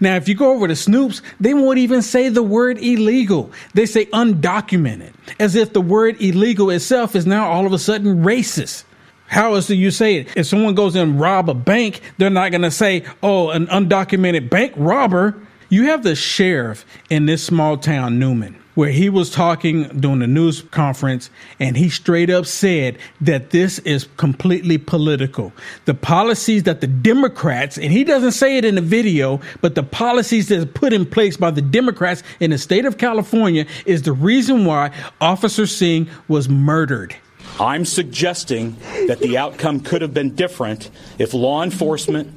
Now, 0.00 0.16
if 0.16 0.28
you 0.28 0.34
go 0.34 0.52
over 0.52 0.66
to 0.66 0.74
Snopes, 0.74 1.20
they 1.40 1.54
won't 1.54 1.78
even 1.78 2.02
say 2.02 2.28
the 2.28 2.42
word 2.42 2.78
illegal. 2.78 3.50
They 3.74 3.86
say 3.86 4.06
undocumented, 4.06 5.12
as 5.38 5.56
if 5.56 5.72
the 5.72 5.80
word 5.80 6.20
illegal 6.20 6.70
itself 6.70 7.14
is 7.14 7.26
now 7.26 7.50
all 7.50 7.66
of 7.66 7.72
a 7.72 7.78
sudden 7.78 8.24
racist. 8.24 8.84
How 9.26 9.54
else 9.54 9.66
do 9.66 9.74
you 9.74 9.90
say 9.90 10.16
it? 10.16 10.36
If 10.36 10.46
someone 10.46 10.74
goes 10.74 10.94
and 10.94 11.18
rob 11.18 11.48
a 11.48 11.54
bank, 11.54 12.00
they're 12.18 12.30
not 12.30 12.50
going 12.50 12.62
to 12.62 12.70
say, 12.70 13.04
oh, 13.22 13.50
an 13.50 13.66
undocumented 13.66 14.50
bank 14.50 14.72
robber. 14.76 15.34
You 15.74 15.86
have 15.86 16.04
the 16.04 16.14
sheriff 16.14 16.86
in 17.10 17.26
this 17.26 17.42
small 17.42 17.76
town, 17.76 18.20
Newman, 18.20 18.54
where 18.76 18.90
he 18.90 19.10
was 19.10 19.28
talking 19.28 19.88
during 19.88 20.20
the 20.20 20.28
news 20.28 20.62
conference 20.62 21.30
and 21.58 21.76
he 21.76 21.90
straight 21.90 22.30
up 22.30 22.46
said 22.46 22.96
that 23.20 23.50
this 23.50 23.80
is 23.80 24.06
completely 24.16 24.78
political. 24.78 25.52
The 25.86 25.94
policies 25.94 26.62
that 26.62 26.80
the 26.80 26.86
Democrats, 26.86 27.76
and 27.76 27.90
he 27.90 28.04
doesn't 28.04 28.30
say 28.30 28.56
it 28.56 28.64
in 28.64 28.76
the 28.76 28.82
video, 28.82 29.40
but 29.62 29.74
the 29.74 29.82
policies 29.82 30.46
that 30.46 30.60
are 30.60 30.64
put 30.64 30.92
in 30.92 31.06
place 31.06 31.36
by 31.36 31.50
the 31.50 31.60
Democrats 31.60 32.22
in 32.38 32.52
the 32.52 32.58
state 32.58 32.84
of 32.84 32.96
California 32.96 33.66
is 33.84 34.02
the 34.02 34.12
reason 34.12 34.66
why 34.66 34.92
Officer 35.20 35.66
Singh 35.66 36.08
was 36.28 36.48
murdered. 36.48 37.16
I'm 37.58 37.84
suggesting 37.84 38.76
that 39.08 39.18
the 39.18 39.38
outcome 39.38 39.80
could 39.80 40.02
have 40.02 40.14
been 40.14 40.36
different 40.36 40.88
if 41.18 41.34
law 41.34 41.64
enforcement 41.64 42.32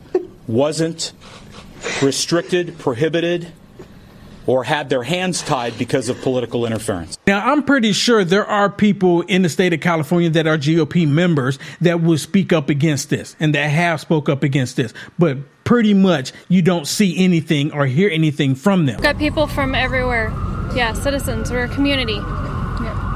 wasn't 0.47 1.13
restricted, 2.01 2.77
prohibited, 2.79 3.51
or 4.45 4.63
had 4.63 4.89
their 4.89 5.03
hands 5.03 5.41
tied 5.41 5.77
because 5.77 6.09
of 6.09 6.19
political 6.21 6.65
interference. 6.65 7.17
Now, 7.27 7.51
I'm 7.51 7.63
pretty 7.63 7.91
sure 7.91 8.23
there 8.23 8.45
are 8.45 8.69
people 8.69 9.21
in 9.23 9.41
the 9.41 9.49
state 9.49 9.73
of 9.73 9.81
California 9.81 10.29
that 10.31 10.47
are 10.47 10.57
GOP 10.57 11.07
members 11.07 11.59
that 11.81 12.01
will 12.01 12.17
speak 12.17 12.53
up 12.53 12.69
against 12.69 13.09
this 13.09 13.35
and 13.39 13.53
that 13.53 13.69
have 13.69 13.99
spoke 13.99 14.29
up 14.29 14.43
against 14.43 14.77
this, 14.77 14.93
but 15.19 15.37
pretty 15.65 15.93
much 15.93 16.31
you 16.47 16.61
don't 16.61 16.87
see 16.87 17.23
anything 17.23 17.73
or 17.73 17.85
hear 17.85 18.09
anything 18.09 18.55
from 18.55 18.85
them. 18.85 18.95
We've 18.95 19.03
Got 19.03 19.17
people 19.19 19.47
from 19.47 19.75
everywhere. 19.75 20.29
Yeah, 20.73 20.93
citizens. 20.93 21.51
We're 21.51 21.65
a 21.65 21.69
community. 21.69 22.19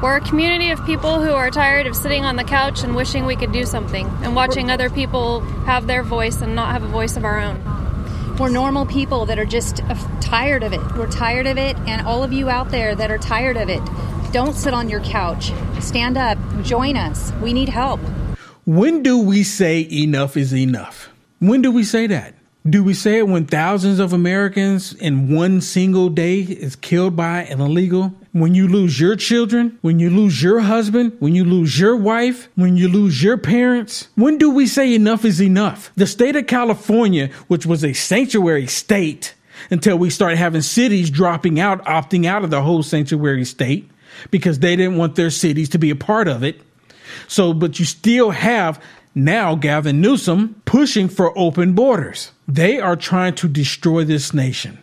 We're 0.01 0.17
a 0.17 0.21
community 0.21 0.71
of 0.71 0.83
people 0.83 1.21
who 1.21 1.31
are 1.31 1.51
tired 1.51 1.85
of 1.85 1.95
sitting 1.95 2.25
on 2.25 2.35
the 2.35 2.43
couch 2.43 2.83
and 2.83 2.95
wishing 2.95 3.27
we 3.27 3.35
could 3.35 3.51
do 3.51 3.65
something 3.65 4.07
and 4.23 4.35
watching 4.35 4.71
other 4.71 4.89
people 4.89 5.41
have 5.65 5.85
their 5.85 6.01
voice 6.01 6.41
and 6.41 6.55
not 6.55 6.71
have 6.71 6.81
a 6.81 6.87
voice 6.87 7.17
of 7.17 7.23
our 7.23 7.39
own. 7.39 7.80
We're 8.41 8.49
normal 8.49 8.87
people 8.87 9.27
that 9.27 9.37
are 9.37 9.45
just 9.45 9.83
tired 10.19 10.63
of 10.63 10.73
it. 10.73 10.81
We're 10.97 11.11
tired 11.11 11.45
of 11.45 11.59
it, 11.59 11.77
and 11.85 12.07
all 12.07 12.23
of 12.23 12.33
you 12.33 12.49
out 12.49 12.71
there 12.71 12.95
that 12.95 13.11
are 13.11 13.19
tired 13.19 13.55
of 13.55 13.69
it, 13.69 13.79
don't 14.31 14.55
sit 14.55 14.73
on 14.73 14.89
your 14.89 14.99
couch. 15.01 15.51
Stand 15.79 16.17
up, 16.17 16.39
join 16.63 16.97
us. 16.97 17.31
We 17.33 17.53
need 17.53 17.69
help. 17.69 17.99
When 18.65 19.03
do 19.03 19.19
we 19.19 19.43
say 19.43 19.87
enough 19.91 20.35
is 20.37 20.55
enough? 20.55 21.09
When 21.37 21.61
do 21.61 21.69
we 21.69 21.83
say 21.83 22.07
that? 22.07 22.33
Do 22.69 22.83
we 22.83 22.93
say 22.93 23.17
it 23.17 23.27
when 23.27 23.47
thousands 23.47 23.97
of 23.97 24.13
Americans 24.13 24.93
in 24.93 25.33
one 25.33 25.61
single 25.61 26.09
day 26.09 26.41
is 26.41 26.75
killed 26.75 27.15
by 27.15 27.41
an 27.45 27.59
illegal? 27.59 28.13
When 28.33 28.53
you 28.53 28.67
lose 28.67 28.99
your 28.99 29.15
children? 29.15 29.79
When 29.81 29.97
you 29.97 30.11
lose 30.11 30.43
your 30.43 30.59
husband? 30.59 31.13
When 31.17 31.33
you 31.33 31.43
lose 31.43 31.79
your 31.79 31.95
wife? 31.95 32.49
When 32.53 32.77
you 32.77 32.87
lose 32.87 33.23
your 33.23 33.37
parents? 33.37 34.09
When 34.13 34.37
do 34.37 34.51
we 34.51 34.67
say 34.67 34.93
enough 34.93 35.25
is 35.25 35.41
enough? 35.41 35.91
The 35.95 36.05
state 36.05 36.35
of 36.35 36.45
California, 36.45 37.31
which 37.47 37.65
was 37.65 37.83
a 37.83 37.93
sanctuary 37.93 38.67
state 38.67 39.33
until 39.71 39.97
we 39.97 40.11
started 40.11 40.37
having 40.37 40.61
cities 40.61 41.09
dropping 41.09 41.59
out, 41.59 41.83
opting 41.85 42.27
out 42.27 42.43
of 42.43 42.51
the 42.51 42.61
whole 42.61 42.83
sanctuary 42.83 43.45
state 43.45 43.89
because 44.29 44.59
they 44.59 44.75
didn't 44.75 44.97
want 44.97 45.15
their 45.15 45.31
cities 45.31 45.69
to 45.69 45.79
be 45.79 45.89
a 45.89 45.95
part 45.95 46.27
of 46.27 46.43
it. 46.43 46.61
So, 47.27 47.53
but 47.53 47.79
you 47.79 47.85
still 47.85 48.29
have 48.29 48.79
now 49.15 49.55
Gavin 49.55 49.99
Newsom 49.99 50.61
pushing 50.65 51.09
for 51.09 51.37
open 51.37 51.73
borders. 51.73 52.31
They 52.53 52.81
are 52.81 52.97
trying 52.97 53.35
to 53.35 53.47
destroy 53.47 54.03
this 54.03 54.33
nation. 54.33 54.77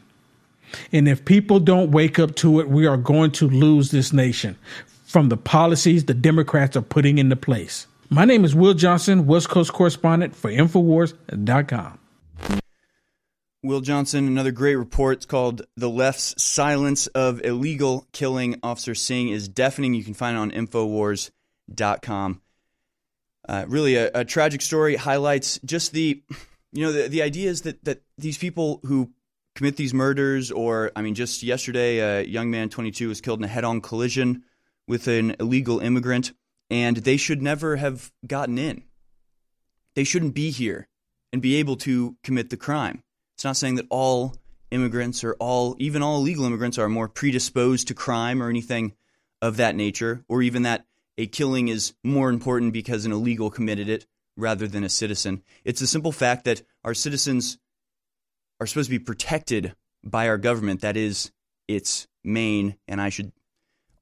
And 0.91 1.07
if 1.07 1.27
people 1.27 1.61
don't 1.61 1.91
wake 1.91 2.19
up 2.19 2.35
to 2.37 2.61
it, 2.61 2.69
we 2.71 2.87
are 2.87 2.97
going 2.97 3.31
to 3.33 3.47
lose 3.47 3.91
this 3.91 4.11
nation 4.11 4.57
from 5.05 5.29
the 5.29 5.37
policies 5.37 6.07
the 6.07 6.15
Democrats 6.15 6.79
are 6.79 6.83
putting 6.83 7.19
into 7.19 7.37
place. 7.37 7.87
My 8.09 8.25
name 8.25 8.47
is 8.47 8.55
Will 8.55 8.73
Johnson, 8.73 9.27
West 9.27 9.51
Coast 9.51 9.75
correspondent 9.75 10.35
for 10.35 10.51
Infowars.com. 10.51 11.99
Will 13.63 13.83
Johnson, 13.83 14.27
another 14.27 14.53
great 14.53 14.77
report. 14.77 15.19
It's 15.19 15.27
called 15.27 15.61
The 15.77 15.91
Left's 15.91 16.43
Silence 16.43 17.07
of 17.09 17.45
Illegal 17.45 18.07
Killing 18.13 18.61
Officer 18.63 18.95
Singh 18.95 19.29
is 19.29 19.47
Deafening. 19.47 19.93
You 19.93 20.05
can 20.05 20.15
find 20.15 20.39
it 20.39 20.41
on 20.41 20.51
Infowars.com. 20.53 22.41
Uh, 23.47 23.65
really, 23.69 23.97
a, 23.97 24.11
a, 24.15 24.25
tragic 24.25 24.63
story 24.63 24.97
highlights 24.97 25.61
just 25.65 25.93
the, 25.93 26.23
you 26.73 26.85
know, 26.85 26.93
the, 26.93 27.09
the 27.09 27.23
idea 27.23 27.51
is 27.51 27.63
that, 27.63 27.85
that 27.85 28.03
these 28.17 28.39
people 28.39 28.81
who 28.85 29.11
commit 29.55 29.77
these 29.77 29.95
murders, 29.95 30.51
or, 30.51 30.93
I 30.95 31.03
mean, 31.03 31.15
just 31.15 31.43
yesterday, 31.43 31.99
a 31.99 32.23
young 32.23 32.51
man, 32.51 32.69
22, 32.69 33.09
was 33.09 33.21
killed 33.21 33.41
in 33.41 33.45
a 33.45 33.49
head 33.49 33.65
on 33.65 33.81
collision 33.81 34.45
with 34.87 35.09
an 35.09 35.37
illegal 35.41 35.81
immigrant, 35.81 36.33
and 36.71 36.99
they 36.99 37.17
should 37.17 37.43
never 37.43 37.77
have 37.77 38.13
gotten 38.27 38.59
in. 38.59 38.85
They 39.95 40.05
shouldn't 40.05 40.35
be 40.35 40.51
here 40.51 40.89
and 41.33 41.43
be 41.43 41.57
able 41.57 41.77
to 41.77 42.17
commit 42.23 42.51
the 42.51 42.57
crime. 42.57 43.03
It's 43.35 43.45
not 43.45 43.57
saying 43.57 43.77
that 43.77 43.87
all 43.91 44.37
immigrants 44.71 45.25
or 45.25 45.35
all, 45.35 45.77
even 45.79 46.03
all 46.03 46.19
illegal 46.19 46.45
immigrants, 46.45 46.79
are 46.79 46.89
more 46.89 47.09
predisposed 47.09 47.89
to 47.89 47.95
crime 47.95 48.43
or 48.43 48.49
anything 48.49 48.95
of 49.41 49.57
that 49.57 49.77
nature, 49.77 50.25
or 50.29 50.43
even 50.43 50.63
that 50.63 50.87
a 51.17 51.27
killing 51.27 51.69
is 51.69 51.95
more 52.05 52.31
important 52.31 52.73
because 52.73 53.05
an 53.05 53.13
illegal 53.13 53.51
committed 53.51 53.89
it 53.89 54.07
rather 54.39 54.69
than 54.69 54.85
a 54.85 54.89
citizen. 54.89 55.43
It's 55.65 55.81
the 55.81 55.87
simple 55.87 56.13
fact 56.13 56.45
that 56.45 56.63
our 56.85 56.95
citizens 56.95 57.59
are 58.61 58.67
supposed 58.67 58.89
to 58.89 58.99
be 58.99 59.05
protected 59.05 59.75
by 60.05 60.29
our 60.29 60.39
government. 60.39 60.81
That 60.81 60.97
is 60.97 61.33
its 61.67 62.07
main, 62.25 62.77
and 62.87 63.01
I 63.01 63.09
should, 63.09 63.33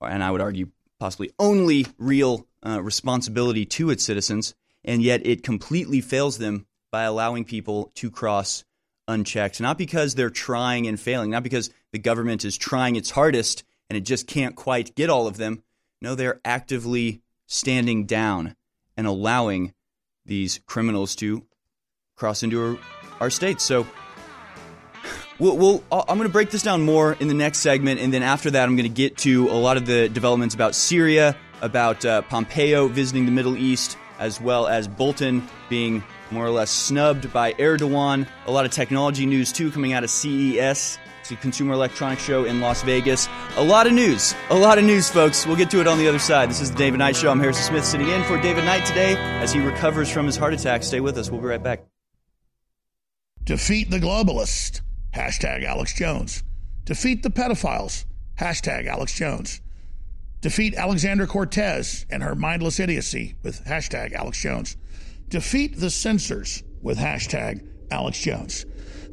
and 0.01 0.23
I 0.23 0.31
would 0.31 0.41
argue, 0.41 0.69
possibly 1.01 1.33
only 1.39 1.87
real 1.99 2.47
uh, 2.65 2.83
responsibility 2.83 3.65
to 3.67 3.91
its 3.91 4.05
citizens, 4.05 4.55
and 4.85 5.03
yet 5.03 5.27
it 5.27 5.43
completely 5.43 6.01
fails 6.01 6.39
them 6.39 6.67
by 6.93 7.03
allowing 7.03 7.45
people 7.45 7.91
to 7.97 8.11
cross 8.11 8.65
unchecked. 9.09 9.61
Not 9.61 9.79
because 9.79 10.15
they're 10.15 10.31
trying 10.31 10.87
and 10.87 11.01
failing, 11.01 11.31
not 11.31 11.43
because 11.43 11.71
the 11.93 11.99
government 11.99 12.45
is 12.45 12.57
trying 12.57 12.97
its 12.97 13.11
hardest 13.11 13.65
and 13.89 13.97
it 13.97 14.03
just 14.03 14.27
can't 14.27 14.57
quite 14.57 14.95
get 14.95 15.11
all 15.11 15.27
of 15.27 15.37
them. 15.37 15.63
No, 16.01 16.15
they're 16.15 16.41
actively 16.45 17.23
standing 17.47 18.05
down 18.05 18.57
and 18.97 19.07
allowing 19.07 19.73
these 20.27 20.61
criminals 20.67 21.15
to 21.17 21.45
cross 22.17 22.43
into 22.43 22.63
our, 22.63 22.79
our 23.21 23.31
state. 23.31 23.61
So, 23.61 23.87
we'll, 25.39 25.57
we'll, 25.57 25.85
I'm 25.91 26.17
going 26.17 26.29
to 26.29 26.33
break 26.33 26.51
this 26.51 26.63
down 26.63 26.83
more 26.83 27.15
in 27.21 27.29
the 27.29 27.35
next 27.35 27.59
segment, 27.59 28.01
and 28.01 28.13
then 28.13 28.23
after 28.23 28.51
that, 28.51 28.65
I'm 28.65 28.77
going 28.77 28.89
to 28.89 28.95
get 28.95 29.19
to 29.19 29.49
a 29.49 29.59
lot 29.59 29.77
of 29.77 29.87
the 29.87 30.09
developments 30.09 30.55
about 30.55 30.75
Syria, 30.75 31.37
about 31.63 32.05
uh, 32.05 32.23
Pompeo 32.23 32.89
visiting 32.89 33.27
the 33.27 33.33
Middle 33.33 33.57
East, 33.57 33.97
as 34.19 34.41
well 34.41 34.67
as 34.67 34.89
Bolton 34.89 35.47
being 35.69 36.03
more 36.31 36.45
or 36.45 36.51
less 36.51 36.71
snubbed 36.71 37.33
by 37.33 37.53
Erdogan. 37.55 38.27
A 38.47 38.51
lot 38.51 38.65
of 38.65 38.71
technology 38.71 39.27
news 39.27 39.53
too 39.53 39.71
coming 39.71 39.93
out 39.93 40.05
of 40.05 40.11
CES. 40.11 40.99
Consumer 41.35 41.75
Electronics 41.75 42.23
Show 42.23 42.45
in 42.45 42.61
Las 42.61 42.83
Vegas. 42.83 43.29
A 43.57 43.65
lot 43.65 43.89
of 43.89 43.93
news. 43.93 44.35
A 44.51 44.55
lot 44.55 44.79
of 44.79 44.85
news, 44.85 45.09
folks. 45.11 45.45
We'll 45.45 45.57
get 45.57 45.71
to 45.71 45.81
it 45.81 45.89
on 45.89 45.99
the 45.99 46.07
other 46.07 46.21
side. 46.21 46.49
This 46.49 46.61
is 46.61 46.71
the 46.71 46.77
David 46.77 46.99
Knight 46.99 47.17
Show. 47.17 47.31
I'm 47.31 47.41
Harrison 47.41 47.65
Smith 47.65 47.85
sitting 47.85 48.09
in 48.09 48.23
for 48.23 48.41
David 48.41 48.65
Knight 48.65 48.87
today 48.87 49.17
as 49.41 49.53
he 49.53 49.59
recovers 49.59 50.09
from 50.09 50.27
his 50.27 50.37
heart 50.37 50.55
attack. 50.55 50.85
Stay 50.85 51.01
with 51.01 51.19
us. 51.19 51.29
We'll 51.31 51.41
be 51.41 51.49
right 51.49 51.63
back. 51.63 51.87
Defeat 53.43 53.91
the 53.91 53.99
globalist. 53.99 54.83
Hashtag 55.13 55.65
Alex 55.65 55.95
Jones. 55.95 56.45
Defeat 56.85 57.23
the 57.23 57.31
pedophiles. 57.31 58.05
Hashtag 58.39 58.87
Alex 58.87 59.15
Jones. 59.15 59.63
Defeat 60.43 60.75
Alexander 60.75 61.27
Cortez 61.27 62.07
and 62.11 62.23
her 62.23 62.35
mindless 62.35 62.79
idiocy 62.79 63.35
with 63.43 63.65
hashtag 63.65 64.13
Alex 64.13 64.41
Jones. 64.41 64.77
Defeat 65.29 65.81
the 65.81 65.91
censors 65.91 66.63
with 66.83 66.99
hashtag 66.99 67.67
Alex 67.91 68.21
Jones. 68.21 68.67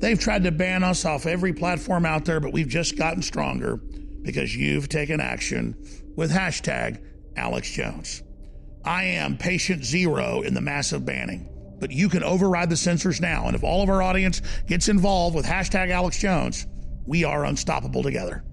They've 0.03 0.19
tried 0.19 0.43
to 0.43 0.51
ban 0.51 0.83
us 0.83 1.05
off 1.05 1.25
every 1.25 1.53
platform 1.53 2.05
out 2.05 2.25
there, 2.25 2.41
but 2.41 2.51
we've 2.51 2.67
just 2.67 2.97
gotten 2.97 3.21
stronger 3.21 3.77
because 4.21 4.53
you've 4.53 4.89
taken 4.89 5.21
action 5.21 5.77
with 6.17 6.29
hashtag 6.29 7.01
Alex 7.37 7.71
Jones. 7.71 8.21
I 8.83 9.05
am 9.05 9.37
patient 9.37 9.85
zero 9.85 10.41
in 10.41 10.55
the 10.55 10.59
massive 10.59 11.05
banning. 11.05 11.47
But 11.79 11.91
you 11.91 12.09
can 12.09 12.21
override 12.21 12.69
the 12.69 12.75
censors 12.75 13.21
now. 13.21 13.47
And 13.47 13.55
if 13.55 13.63
all 13.63 13.81
of 13.81 13.87
our 13.87 14.01
audience 14.01 14.41
gets 14.67 14.89
involved 14.89 15.37
with 15.37 15.45
hashtag 15.45 15.89
Alex 15.89 16.19
Jones, 16.19 16.67
we 17.05 17.23
are 17.23 17.45
unstoppable 17.45 18.03
together. 18.03 18.43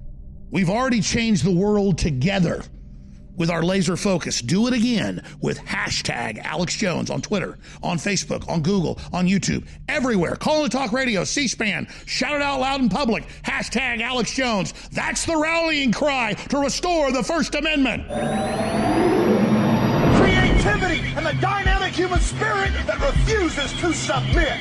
We've 0.52 0.70
already 0.70 1.00
changed 1.00 1.44
the 1.44 1.50
world 1.50 1.98
together 1.98 2.62
with 3.40 3.50
our 3.50 3.62
laser 3.62 3.96
focus. 3.96 4.42
Do 4.42 4.66
it 4.66 4.74
again 4.74 5.24
with 5.40 5.58
hashtag 5.60 6.38
Alex 6.44 6.76
Jones 6.76 7.08
on 7.08 7.22
Twitter, 7.22 7.58
on 7.82 7.96
Facebook, 7.96 8.46
on 8.48 8.60
Google, 8.60 9.00
on 9.14 9.26
YouTube, 9.26 9.66
everywhere. 9.88 10.36
Call 10.36 10.62
and 10.62 10.70
Talk 10.70 10.92
Radio, 10.92 11.24
C 11.24 11.48
SPAN. 11.48 11.88
Shout 12.04 12.34
it 12.34 12.42
out 12.42 12.60
loud 12.60 12.82
in 12.82 12.90
public. 12.90 13.24
Hashtag 13.42 14.02
Alex 14.02 14.32
Jones. 14.32 14.74
That's 14.92 15.24
the 15.24 15.36
rallying 15.36 15.90
cry 15.90 16.34
to 16.34 16.58
restore 16.58 17.10
the 17.12 17.22
First 17.22 17.54
Amendment. 17.54 18.06
Creativity 20.18 21.00
and 21.16 21.24
the 21.24 21.36
dynamic 21.40 21.94
human 21.94 22.20
spirit 22.20 22.72
that 22.86 23.00
refuses 23.00 23.72
to 23.80 23.94
submit. 23.94 24.60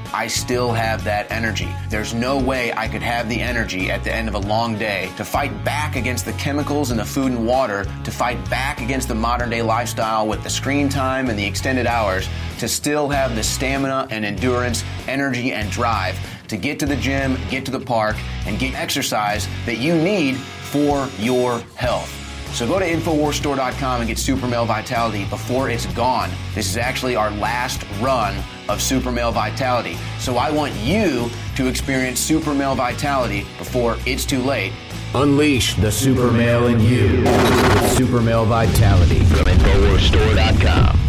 I 0.13 0.27
still 0.27 0.71
have 0.71 1.03
that 1.05 1.31
energy. 1.31 1.69
There's 1.89 2.13
no 2.13 2.37
way 2.37 2.73
I 2.73 2.87
could 2.87 3.01
have 3.01 3.29
the 3.29 3.39
energy 3.39 3.89
at 3.89 4.03
the 4.03 4.13
end 4.13 4.27
of 4.27 4.35
a 4.35 4.39
long 4.39 4.77
day 4.77 5.11
to 5.17 5.23
fight 5.23 5.63
back 5.63 5.95
against 5.95 6.25
the 6.25 6.33
chemicals 6.33 6.91
in 6.91 6.97
the 6.97 7.05
food 7.05 7.31
and 7.31 7.47
water, 7.47 7.85
to 8.03 8.11
fight 8.11 8.37
back 8.49 8.81
against 8.81 9.07
the 9.07 9.15
modern 9.15 9.49
day 9.49 9.61
lifestyle 9.61 10.27
with 10.27 10.43
the 10.43 10.49
screen 10.49 10.89
time 10.89 11.29
and 11.29 11.39
the 11.39 11.45
extended 11.45 11.87
hours, 11.87 12.27
to 12.59 12.67
still 12.67 13.07
have 13.07 13.35
the 13.35 13.43
stamina 13.43 14.07
and 14.09 14.25
endurance, 14.25 14.83
energy 15.07 15.53
and 15.53 15.71
drive 15.71 16.19
to 16.51 16.57
get 16.57 16.79
to 16.79 16.85
the 16.85 16.97
gym, 16.97 17.37
get 17.49 17.63
to 17.63 17.71
the 17.71 17.79
park, 17.79 18.17
and 18.45 18.59
get 18.59 18.75
exercise 18.75 19.47
that 19.65 19.77
you 19.77 19.95
need 19.95 20.35
for 20.35 21.07
your 21.17 21.59
health. 21.75 22.09
So 22.53 22.67
go 22.67 22.77
to 22.77 22.85
InfoWarsStore.com 22.85 24.01
and 24.01 24.07
get 24.09 24.19
Super 24.19 24.45
Male 24.45 24.65
Vitality 24.65 25.23
before 25.25 25.69
it's 25.69 25.85
gone. 25.93 26.29
This 26.53 26.69
is 26.69 26.75
actually 26.75 27.15
our 27.15 27.31
last 27.31 27.85
run 28.01 28.35
of 28.71 28.81
Super 28.81 29.11
Male 29.11 29.31
Vitality. 29.31 29.97
So 30.19 30.37
I 30.37 30.49
want 30.49 30.73
you 30.75 31.29
to 31.55 31.67
experience 31.67 32.19
Super 32.19 32.53
Male 32.53 32.75
Vitality 32.75 33.41
before 33.57 33.97
it's 34.05 34.25
too 34.25 34.41
late. 34.41 34.73
Unleash 35.13 35.75
the 35.75 35.91
super 35.91 36.31
male 36.31 36.67
in 36.67 36.79
you 36.79 37.23
with 37.23 37.91
Super 37.91 38.21
Male 38.21 38.45
Vitality 38.45 39.19
from 39.25 39.45
InfoWarsStore.com. 39.45 40.99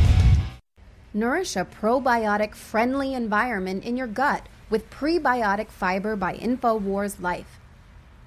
Nourish 1.15 1.57
a 1.57 1.65
probiotic 1.65 2.55
friendly 2.55 3.15
environment 3.15 3.85
in 3.85 3.97
your 3.97 4.07
gut 4.07 4.47
with 4.69 4.91
prebiotic 4.91 5.69
fiber 5.69 6.17
by 6.17 6.35
InfoWars 6.37 7.21
Life 7.21 7.61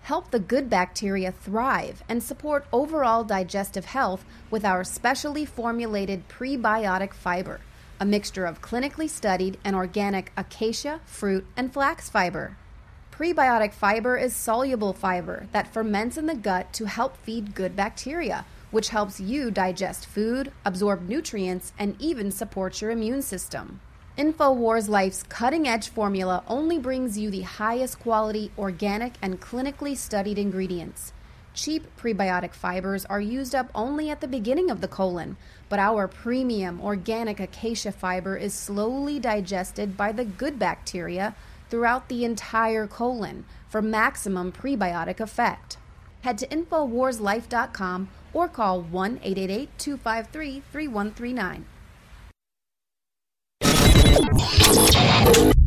help 0.06 0.30
the 0.30 0.38
good 0.39 0.69
bacteria 0.69 1.32
thrive 1.32 2.04
and 2.08 2.21
support 2.21 2.67
overall 2.71 3.24
digestive 3.24 3.86
health 3.86 4.24
with 4.52 4.63
our 4.63 4.84
specially 4.84 5.45
formulated 5.45 6.30
prebiotic 6.30 7.12
fiber, 7.12 7.60
a 7.99 8.05
mixture 8.05 8.45
of 8.45 8.62
clinically 8.62 9.10
studied 9.10 9.58
and 9.63 9.75
organic 9.75 10.31
acacia, 10.36 11.01
fruit, 11.05 11.45
and 11.55 11.71
flax 11.71 12.10
fiber. 12.10 12.58
Prebiotic 13.12 13.73
fiber 13.73 14.17
is 14.17 14.36
soluble 14.36 14.91
fiber 14.91 15.47
that 15.53 15.71
ferments 15.71 16.17
in 16.17 16.25
the 16.25 16.36
gut 16.36 16.73
to 16.73 16.86
help 16.86 17.15
feed 17.17 17.55
good 17.55 17.75
bacteria, 17.75 18.45
which 18.71 18.89
helps 18.89 19.21
you 19.21 19.49
digest 19.49 20.05
food, 20.05 20.51
absorb 20.65 21.08
nutrients, 21.08 21.71
and 21.79 21.95
even 21.97 22.29
support 22.29 22.81
your 22.81 22.91
immune 22.91 23.21
system. 23.21 23.79
InfoWars 24.17 24.89
Life's 24.89 25.23
cutting 25.23 25.67
edge 25.67 25.89
formula 25.89 26.43
only 26.47 26.77
brings 26.77 27.17
you 27.17 27.29
the 27.29 27.41
highest 27.41 27.99
quality, 27.99 28.51
organic, 28.58 29.13
and 29.21 29.39
clinically 29.39 29.95
studied 29.95 30.38
ingredients. 30.38 31.13
Cheap 31.53 31.88
prebiotic 31.97 32.53
fibers 32.53 33.05
are 33.05 33.21
used 33.21 33.55
up 33.55 33.69
only 33.73 34.10
at 34.10 34.19
the 34.19 34.27
beginning 34.27 34.69
of 34.69 34.81
the 34.81 34.89
colon, 34.89 35.38
but 35.69 35.80
our 35.80 36.08
premium 36.08 36.82
organic 36.82 37.39
acacia 37.39 37.91
fiber 37.91 38.38
is 38.38 38.54
slowly 38.54 39.19
digested 39.19 39.97
by 39.97 40.12
the 40.12 40.25
good 40.25 40.60
bacteria 40.60 41.36
throughout 41.69 42.10
the 42.10 42.23
entire 42.23 42.88
colon 42.88 43.45
for 43.67 43.82
maximum 43.82 44.51
prebiotic 44.51 45.19
effect. 45.19 45.78
Head 46.21 46.38
to 46.39 46.47
InfoWarsLife.com 46.47 48.10
or 48.34 48.47
call 48.47 48.82
1 48.82 49.19
888 49.23 49.69
253 49.78 50.63
3139. 50.71 51.65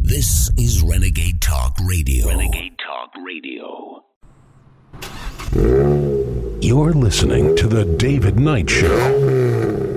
This 0.03 0.51
is 0.57 0.83
Renegade 0.83 1.41
Talk 1.41 1.77
Radio. 1.85 2.29
Renegade 2.29 2.79
Talk 2.79 3.11
Radio. 3.25 4.05
You're 6.61 6.93
listening 6.93 7.55
to 7.57 7.67
The 7.67 7.85
David 7.85 8.39
Knight 8.41 8.69
Show. 8.69 9.88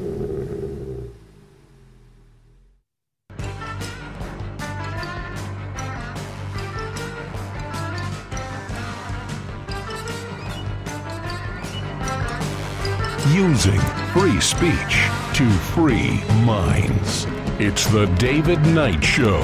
Using 13.33 13.79
free 14.11 14.41
speech 14.41 15.07
to 15.35 15.49
free 15.73 16.21
minds. 16.43 17.25
It's 17.59 17.85
The 17.85 18.07
David 18.17 18.59
Knight 18.65 19.01
Show. 19.01 19.39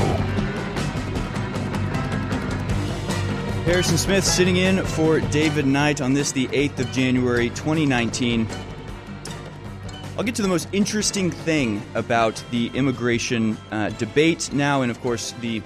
Harrison 3.63 3.97
Smith 3.97 4.25
sitting 4.25 4.57
in 4.57 4.83
for 4.83 5.21
David 5.21 5.65
Knight 5.65 6.01
on 6.01 6.11
this, 6.13 6.33
the 6.33 6.47
8th 6.47 6.79
of 6.79 6.91
January, 6.91 7.47
2019. 7.51 8.45
I'll 10.17 10.23
get 10.25 10.35
to 10.35 10.41
the 10.41 10.49
most 10.49 10.67
interesting 10.73 11.31
thing 11.31 11.81
about 11.93 12.43
the 12.51 12.67
immigration 12.73 13.57
uh, 13.71 13.91
debate 13.91 14.51
now, 14.51 14.81
and 14.81 14.91
of 14.91 14.99
course, 14.99 15.33
the 15.39 15.61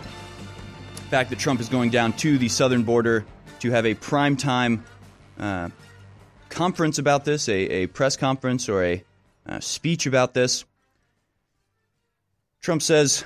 fact 1.09 1.31
that 1.31 1.39
Trump 1.39 1.59
is 1.59 1.69
going 1.69 1.89
down 1.89 2.13
to 2.17 2.37
the 2.37 2.49
southern 2.49 2.83
border 2.83 3.25
to 3.61 3.71
have 3.71 3.87
a 3.87 3.95
primetime 3.95 4.81
uh, 5.39 5.69
conference 6.51 6.99
about 6.99 7.25
this, 7.25 7.49
a, 7.49 7.53
a, 7.53 7.87
press 7.87 8.15
conference 8.15 8.69
or 8.69 8.83
a 8.83 9.03
uh, 9.47 9.59
speech 9.59 10.05
about 10.05 10.33
this. 10.33 10.65
Trump 12.61 12.81
says 12.81 13.25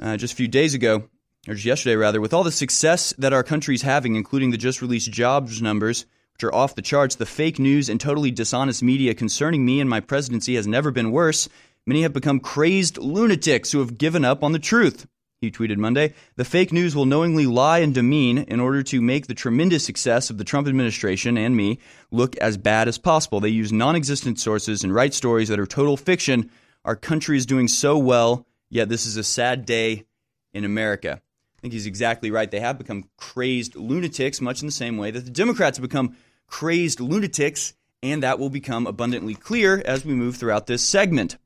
uh, 0.00 0.16
just 0.16 0.32
a 0.32 0.36
few 0.36 0.48
days 0.48 0.72
ago, 0.74 1.08
or 1.46 1.54
just 1.54 1.66
yesterday 1.66 1.96
rather, 1.96 2.20
with 2.20 2.32
all 2.32 2.44
the 2.44 2.50
success 2.50 3.12
that 3.18 3.32
our 3.32 3.42
country 3.42 3.74
is 3.74 3.82
having, 3.82 4.16
including 4.16 4.50
the 4.50 4.56
just 4.56 4.80
released 4.80 5.12
jobs 5.12 5.60
numbers, 5.60 6.06
which 6.32 6.44
are 6.44 6.54
off 6.54 6.74
the 6.74 6.82
charts, 6.82 7.16
the 7.16 7.26
fake 7.26 7.58
news 7.58 7.88
and 7.88 8.00
totally 8.00 8.30
dishonest 8.30 8.82
media 8.82 9.14
concerning 9.14 9.64
me 9.64 9.80
and 9.80 9.90
my 9.90 10.00
presidency 10.00 10.54
has 10.56 10.66
never 10.66 10.90
been 10.90 11.10
worse. 11.10 11.48
Many 11.86 12.02
have 12.02 12.14
become 12.14 12.40
crazed 12.40 12.96
lunatics 12.96 13.72
who 13.72 13.80
have 13.80 13.98
given 13.98 14.24
up 14.24 14.42
on 14.42 14.52
the 14.52 14.58
truth. 14.58 15.06
He 15.44 15.50
tweeted 15.50 15.76
Monday 15.76 16.14
The 16.36 16.44
fake 16.44 16.72
news 16.72 16.96
will 16.96 17.04
knowingly 17.04 17.46
lie 17.46 17.80
and 17.80 17.94
demean 17.94 18.38
in 18.38 18.60
order 18.60 18.82
to 18.84 19.02
make 19.02 19.26
the 19.26 19.34
tremendous 19.34 19.84
success 19.84 20.30
of 20.30 20.38
the 20.38 20.44
Trump 20.44 20.66
administration 20.66 21.36
and 21.36 21.54
me 21.56 21.78
look 22.10 22.36
as 22.38 22.56
bad 22.56 22.88
as 22.88 22.98
possible. 22.98 23.40
They 23.40 23.50
use 23.50 23.72
non 23.72 23.94
existent 23.94 24.40
sources 24.40 24.82
and 24.82 24.94
write 24.94 25.12
stories 25.12 25.48
that 25.48 25.60
are 25.60 25.66
total 25.66 25.96
fiction. 25.96 26.50
Our 26.84 26.96
country 26.96 27.36
is 27.36 27.46
doing 27.46 27.68
so 27.68 27.98
well, 27.98 28.46
yet 28.70 28.88
this 28.88 29.06
is 29.06 29.16
a 29.16 29.24
sad 29.24 29.66
day 29.66 30.04
in 30.52 30.64
America. 30.64 31.20
I 31.58 31.60
think 31.60 31.74
he's 31.74 31.86
exactly 31.86 32.30
right. 32.30 32.50
They 32.50 32.60
have 32.60 32.78
become 32.78 33.04
crazed 33.16 33.76
lunatics, 33.76 34.40
much 34.40 34.62
in 34.62 34.66
the 34.66 34.72
same 34.72 34.96
way 34.96 35.10
that 35.10 35.24
the 35.24 35.30
Democrats 35.30 35.76
have 35.78 35.82
become 35.88 36.16
crazed 36.46 37.00
lunatics, 37.00 37.74
and 38.02 38.22
that 38.22 38.38
will 38.38 38.50
become 38.50 38.86
abundantly 38.86 39.34
clear 39.34 39.82
as 39.84 40.04
we 40.04 40.14
move 40.14 40.36
throughout 40.36 40.66
this 40.66 40.82
segment 40.82 41.36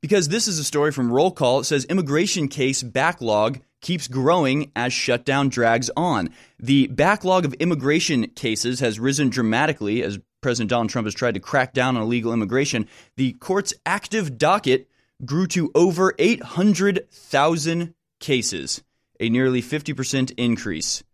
because 0.00 0.28
this 0.28 0.48
is 0.48 0.58
a 0.58 0.64
story 0.64 0.92
from 0.92 1.12
Roll 1.12 1.30
Call. 1.30 1.60
It 1.60 1.64
says 1.64 1.84
immigration 1.84 2.48
case 2.48 2.82
backlog 2.82 3.60
keeps 3.80 4.08
growing 4.08 4.70
as 4.76 4.92
shutdown 4.92 5.48
drags 5.48 5.90
on. 5.96 6.30
The 6.58 6.86
backlog 6.88 7.44
of 7.44 7.54
immigration 7.54 8.28
cases 8.28 8.80
has 8.80 9.00
risen 9.00 9.30
dramatically 9.30 10.02
as 10.02 10.18
President 10.40 10.70
Donald 10.70 10.90
Trump 10.90 11.06
has 11.06 11.14
tried 11.14 11.34
to 11.34 11.40
crack 11.40 11.72
down 11.74 11.96
on 11.96 12.02
illegal 12.02 12.32
immigration. 12.32 12.88
The 13.16 13.32
court's 13.34 13.74
active 13.84 14.38
docket 14.38 14.88
grew 15.24 15.46
to 15.48 15.70
over 15.74 16.14
800,000 16.18 17.94
cases, 18.20 18.82
a 19.18 19.28
nearly 19.28 19.60
50% 19.62 20.32
increase 20.38 21.04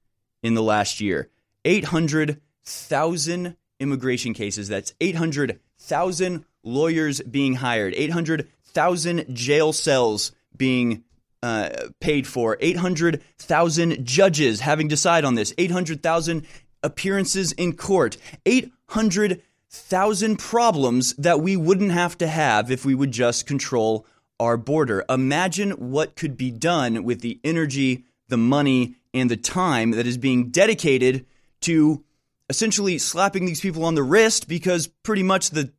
in 0.43 0.55
the 0.55 0.63
last 0.63 1.01
year. 1.01 1.29
800,000 1.65 3.57
immigration 3.81 4.35
cases. 4.35 4.69
That's 4.69 4.95
800,000 5.01 6.45
lawyers 6.63 7.21
being 7.23 7.55
hired, 7.55 7.95
800 7.95 8.49
800,000 8.77 9.35
jail 9.35 9.73
cells 9.73 10.33
being 10.55 11.03
uh, 11.43 11.71
paid 12.01 12.27
for, 12.27 12.59
800,000 12.61 14.05
judges 14.05 14.61
having 14.61 14.89
to 14.89 14.93
decide 14.93 15.25
on 15.25 15.35
this, 15.35 15.55
800,000 15.57 16.47
appearances 16.83 17.53
in 17.53 17.75
court, 17.75 18.19
800,000 18.45 20.39
problems 20.39 21.15
that 21.15 21.41
we 21.41 21.57
wouldn't 21.57 21.93
have 21.93 22.19
to 22.19 22.27
have 22.27 22.71
if 22.71 22.85
we 22.85 22.95
would 22.95 23.13
just 23.13 23.47
control 23.47 24.07
our 24.39 24.59
border. 24.59 25.05
Imagine 25.09 25.71
what 25.73 26.15
could 26.15 26.37
be 26.37 26.51
done 26.51 27.03
with 27.05 27.23
the 27.23 27.41
energy, 27.43 28.05
the 28.29 28.37
money, 28.37 28.97
and 29.15 29.31
the 29.31 29.37
time 29.39 29.93
that 29.93 30.07
is 30.07 30.19
being 30.19 30.51
dedicated 30.51 31.25
to 31.63 32.05
essentially 32.51 32.99
slapping 32.99 33.47
these 33.47 33.61
people 33.61 33.87
on 33.87 33.95
the 33.95 34.03
wrist 34.03 34.47
because 34.47 34.87
pretty 34.87 35.23
much 35.23 35.51
the 35.51 35.73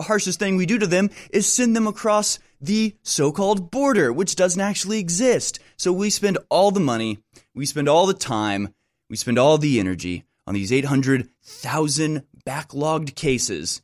harshest 0.00 0.38
thing 0.38 0.56
we 0.56 0.66
do 0.66 0.78
to 0.78 0.86
them 0.86 1.10
is 1.30 1.50
send 1.50 1.74
them 1.74 1.86
across 1.86 2.38
the 2.60 2.94
so 3.02 3.32
called 3.32 3.70
border, 3.70 4.12
which 4.12 4.36
doesn't 4.36 4.60
actually 4.60 4.98
exist. 4.98 5.58
So 5.76 5.92
we 5.92 6.10
spend 6.10 6.38
all 6.48 6.70
the 6.70 6.80
money, 6.80 7.18
we 7.54 7.66
spend 7.66 7.88
all 7.88 8.06
the 8.06 8.14
time, 8.14 8.74
we 9.10 9.16
spend 9.16 9.38
all 9.38 9.58
the 9.58 9.78
energy 9.78 10.24
on 10.46 10.54
these 10.54 10.72
800,000 10.72 12.22
backlogged 12.46 13.14
cases, 13.14 13.82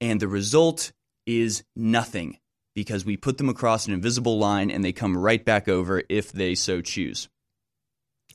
and 0.00 0.20
the 0.20 0.28
result 0.28 0.92
is 1.26 1.62
nothing 1.76 2.38
because 2.74 3.04
we 3.04 3.16
put 3.16 3.38
them 3.38 3.48
across 3.48 3.86
an 3.86 3.92
invisible 3.92 4.38
line 4.38 4.70
and 4.70 4.84
they 4.84 4.92
come 4.92 5.16
right 5.16 5.44
back 5.44 5.68
over 5.68 6.02
if 6.08 6.32
they 6.32 6.54
so 6.54 6.80
choose. 6.80 7.28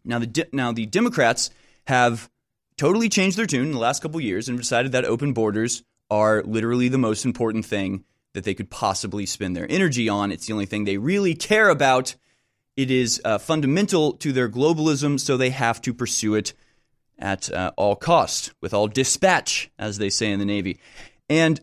Now 0.03 0.19
the 0.19 0.47
now 0.53 0.71
the 0.71 0.85
Democrats 0.85 1.49
have 1.87 2.29
totally 2.77 3.09
changed 3.09 3.37
their 3.37 3.47
tune 3.47 3.67
in 3.67 3.71
the 3.71 3.79
last 3.79 4.01
couple 4.01 4.19
years 4.21 4.47
and 4.47 4.57
decided 4.57 4.91
that 4.91 5.05
open 5.05 5.33
borders 5.33 5.83
are 6.09 6.43
literally 6.43 6.87
the 6.87 6.97
most 6.97 7.25
important 7.25 7.65
thing 7.65 8.03
that 8.33 8.43
they 8.43 8.53
could 8.53 8.69
possibly 8.69 9.25
spend 9.25 9.55
their 9.55 9.69
energy 9.69 10.09
on. 10.09 10.31
It's 10.31 10.45
the 10.45 10.53
only 10.53 10.65
thing 10.65 10.83
they 10.83 10.97
really 10.97 11.35
care 11.35 11.69
about. 11.69 12.15
It 12.75 12.91
is 12.91 13.21
uh, 13.23 13.37
fundamental 13.37 14.13
to 14.13 14.33
their 14.33 14.49
globalism, 14.49 15.19
so 15.19 15.37
they 15.37 15.51
have 15.51 15.81
to 15.83 15.93
pursue 15.93 16.35
it 16.35 16.53
at 17.17 17.51
uh, 17.51 17.71
all 17.77 17.95
cost, 17.95 18.53
with 18.61 18.73
all 18.73 18.87
dispatch, 18.87 19.71
as 19.79 19.97
they 19.97 20.09
say 20.09 20.31
in 20.31 20.39
the 20.39 20.45
Navy. 20.45 20.79
And 21.29 21.61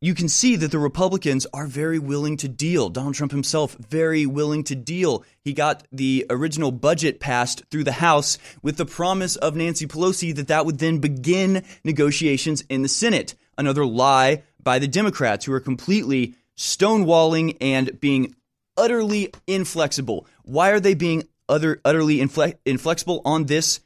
you 0.00 0.14
can 0.14 0.30
see 0.30 0.56
that 0.56 0.70
the 0.70 0.78
Republicans 0.78 1.46
are 1.52 1.66
very 1.66 1.98
willing 1.98 2.38
to 2.38 2.48
deal. 2.48 2.88
Donald 2.88 3.14
Trump 3.14 3.32
himself, 3.32 3.74
very 3.74 4.24
willing 4.24 4.64
to 4.64 4.74
deal. 4.74 5.22
He 5.44 5.52
got 5.52 5.86
the 5.92 6.24
original 6.30 6.72
budget 6.72 7.20
passed 7.20 7.62
through 7.70 7.84
the 7.84 7.92
House 7.92 8.38
with 8.62 8.78
the 8.78 8.86
promise 8.86 9.36
of 9.36 9.54
Nancy 9.54 9.86
Pelosi 9.86 10.34
that 10.36 10.48
that 10.48 10.64
would 10.64 10.78
then 10.78 11.00
begin 11.00 11.62
negotiations 11.84 12.64
in 12.70 12.80
the 12.80 12.88
Senate 12.88 13.34
another 13.60 13.86
lie 13.86 14.42
by 14.62 14.78
the 14.78 14.88
Democrats 14.88 15.44
who 15.44 15.52
are 15.52 15.60
completely 15.60 16.34
stonewalling 16.56 17.56
and 17.60 18.00
being 18.00 18.34
utterly 18.76 19.32
inflexible. 19.46 20.26
Why 20.42 20.70
are 20.70 20.80
they 20.80 20.94
being 20.94 21.28
other, 21.48 21.80
utterly 21.84 22.18
infle- 22.18 22.58
inflexible 22.64 23.22
on 23.24 23.44
this 23.44 23.80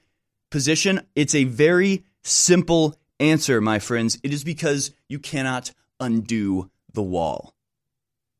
position? 0.51 1.03
It's 1.15 1.35
a 1.35 1.45
very 1.45 2.05
simple 2.23 2.97
answer, 3.21 3.61
my 3.61 3.79
friends. 3.79 4.19
It 4.23 4.33
is 4.33 4.45
because 4.45 4.93
you 5.09 5.19
cannot 5.19 5.73
undo 6.01 6.71
the 6.93 7.03
wall. 7.03 7.55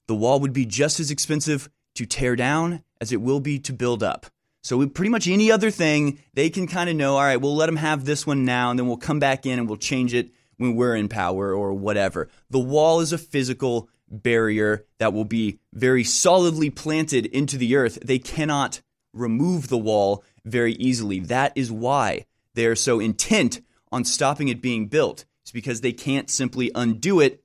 The 0.07 0.15
wall 0.15 0.41
would 0.41 0.53
be 0.53 0.67
just 0.67 1.01
as 1.01 1.11
expensive 1.11 1.69
to 1.95 2.07
tear 2.07 2.37
down 2.37 2.83
as 3.01 3.13
it 3.13 3.21
will 3.21 3.41
be 3.41 3.59
to 3.61 3.73
build 3.73 4.03
up. 4.03 4.27
So 4.63 4.87
pretty 4.87 5.11
much 5.11 5.29
any 5.29 5.53
other 5.53 5.71
thing, 5.71 6.21
they 6.33 6.49
can 6.49 6.67
kind 6.67 6.89
of 6.89 6.97
know, 6.97 7.17
all 7.17 7.23
right, 7.23 7.41
we'll 7.41 7.55
let 7.55 7.67
them 7.67 7.77
have 7.77 8.05
this 8.05 8.27
one 8.27 8.45
now, 8.45 8.71
and 8.71 8.79
then 8.79 8.87
we'll 8.87 8.97
come 8.97 9.19
back 9.19 9.45
in 9.45 9.59
and 9.59 9.69
we'll 9.69 9.77
change 9.77 10.15
it 10.15 10.31
when 10.57 10.75
we're 10.75 10.97
in 10.97 11.09
power 11.09 11.55
or 11.55 11.73
whatever. 11.73 12.29
The 12.51 12.59
wall 12.59 13.01
is 13.01 13.13
a 13.13 13.19
physical 13.19 13.89
barrier 14.09 14.85
that 14.99 15.13
will 15.13 15.25
be 15.25 15.59
very 15.73 16.05
solidly 16.05 16.71
planted 16.71 17.27
into 17.27 17.57
the 17.57 17.77
earth. 17.77 17.99
They 18.03 18.19
cannot 18.19 18.81
remove 19.13 19.69
the 19.69 19.79
wall 19.79 20.25
very 20.45 20.75
easily. 20.75 21.21
That 21.21 21.53
is 21.55 21.73
why 21.73 22.27
they 22.55 22.67
are 22.67 22.77
so 22.77 23.01
intent 23.01 23.61
on 23.91 24.05
stopping 24.05 24.49
it 24.49 24.61
being 24.61 24.89
built. 24.89 25.25
It's 25.43 25.53
because 25.53 25.81
they 25.81 25.93
can't 25.93 26.31
simply 26.31 26.71
undo 26.75 27.21
it. 27.21 27.43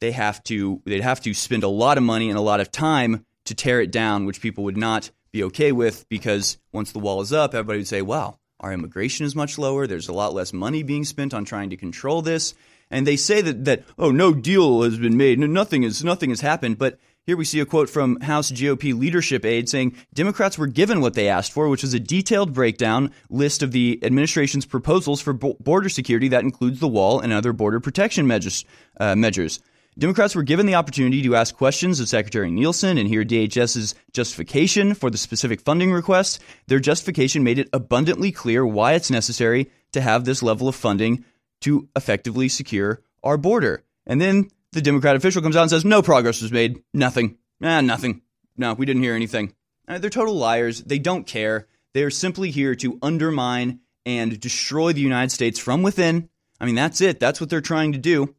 They 0.00 0.12
have 0.12 0.42
to 0.44 0.82
they'd 0.84 1.00
have 1.00 1.20
to 1.22 1.32
spend 1.32 1.62
a 1.62 1.68
lot 1.68 1.96
of 1.96 2.04
money 2.04 2.28
and 2.28 2.38
a 2.38 2.42
lot 2.42 2.60
of 2.60 2.70
time 2.70 3.24
to 3.44 3.54
tear 3.54 3.80
it 3.80 3.90
down, 3.90 4.26
which 4.26 4.40
people 4.40 4.64
would 4.64 4.76
not 4.76 5.10
be 5.32 5.44
okay 5.44 5.72
with 5.72 6.08
because 6.08 6.58
once 6.72 6.92
the 6.92 6.98
wall 6.98 7.20
is 7.20 7.32
up, 7.32 7.54
everybody 7.54 7.78
would 7.78 7.88
say, 7.88 8.02
"Wow, 8.02 8.38
our 8.64 8.72
immigration 8.72 9.26
is 9.26 9.36
much 9.36 9.58
lower. 9.58 9.86
There's 9.86 10.08
a 10.08 10.14
lot 10.14 10.32
less 10.32 10.54
money 10.54 10.82
being 10.82 11.04
spent 11.04 11.34
on 11.34 11.44
trying 11.44 11.68
to 11.68 11.76
control 11.76 12.22
this. 12.22 12.54
And 12.90 13.06
they 13.06 13.16
say 13.16 13.42
that, 13.42 13.66
that 13.66 13.84
oh, 13.98 14.10
no 14.10 14.32
deal 14.32 14.82
has 14.82 14.98
been 14.98 15.18
made. 15.18 15.38
Nothing, 15.38 15.82
is, 15.82 16.02
nothing 16.02 16.30
has 16.30 16.40
happened. 16.40 16.78
But 16.78 16.98
here 17.26 17.36
we 17.36 17.44
see 17.44 17.60
a 17.60 17.66
quote 17.66 17.90
from 17.90 18.20
House 18.20 18.50
GOP 18.50 18.98
leadership 18.98 19.44
aide 19.44 19.68
saying 19.68 19.96
Democrats 20.14 20.56
were 20.56 20.66
given 20.66 21.02
what 21.02 21.12
they 21.12 21.28
asked 21.28 21.52
for, 21.52 21.68
which 21.68 21.82
was 21.82 21.92
a 21.92 22.00
detailed 22.00 22.54
breakdown 22.54 23.10
list 23.28 23.62
of 23.62 23.72
the 23.72 23.98
administration's 24.02 24.64
proposals 24.64 25.20
for 25.20 25.34
border 25.34 25.90
security 25.90 26.28
that 26.28 26.42
includes 26.42 26.80
the 26.80 26.88
wall 26.88 27.20
and 27.20 27.34
other 27.34 27.52
border 27.52 27.80
protection 27.80 28.26
measures. 28.26 28.64
Uh, 28.98 29.14
measures. 29.14 29.60
Democrats 29.96 30.34
were 30.34 30.42
given 30.42 30.66
the 30.66 30.74
opportunity 30.74 31.22
to 31.22 31.36
ask 31.36 31.54
questions 31.56 32.00
of 32.00 32.08
Secretary 32.08 32.50
Nielsen 32.50 32.98
and 32.98 33.08
hear 33.08 33.24
DHS's 33.24 33.94
justification 34.12 34.94
for 34.94 35.08
the 35.08 35.18
specific 35.18 35.60
funding 35.60 35.92
request. 35.92 36.42
Their 36.66 36.80
justification 36.80 37.44
made 37.44 37.60
it 37.60 37.68
abundantly 37.72 38.32
clear 38.32 38.66
why 38.66 38.94
it's 38.94 39.10
necessary 39.10 39.70
to 39.92 40.00
have 40.00 40.24
this 40.24 40.42
level 40.42 40.66
of 40.66 40.74
funding 40.74 41.24
to 41.60 41.88
effectively 41.94 42.48
secure 42.48 43.02
our 43.22 43.36
border. 43.36 43.84
And 44.04 44.20
then 44.20 44.50
the 44.72 44.82
Democrat 44.82 45.14
official 45.14 45.42
comes 45.42 45.54
out 45.54 45.62
and 45.62 45.70
says, 45.70 45.84
no 45.84 46.02
progress 46.02 46.42
was 46.42 46.50
made. 46.50 46.82
Nothing. 46.92 47.38
Ah, 47.62 47.80
nothing. 47.80 48.22
No, 48.56 48.74
we 48.74 48.86
didn't 48.86 49.02
hear 49.02 49.14
anything. 49.14 49.54
Uh, 49.86 49.98
they're 49.98 50.10
total 50.10 50.34
liars. 50.34 50.82
They 50.82 50.98
don't 50.98 51.26
care. 51.26 51.68
They're 51.92 52.10
simply 52.10 52.50
here 52.50 52.74
to 52.76 52.98
undermine 53.00 53.78
and 54.04 54.38
destroy 54.40 54.92
the 54.92 55.00
United 55.00 55.30
States 55.30 55.60
from 55.60 55.82
within. 55.82 56.28
I 56.60 56.66
mean, 56.66 56.74
that's 56.74 57.00
it. 57.00 57.20
That's 57.20 57.40
what 57.40 57.48
they're 57.48 57.60
trying 57.60 57.92
to 57.92 57.98
do. 57.98 58.34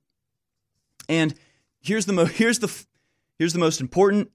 And 1.07 1.33
here's 1.85 2.05
the 2.05 2.13
mo- 2.13 2.25
here's 2.25 2.59
the 2.59 2.85
here's 3.39 3.53
the 3.53 3.59
most 3.59 3.81
important 3.81 4.31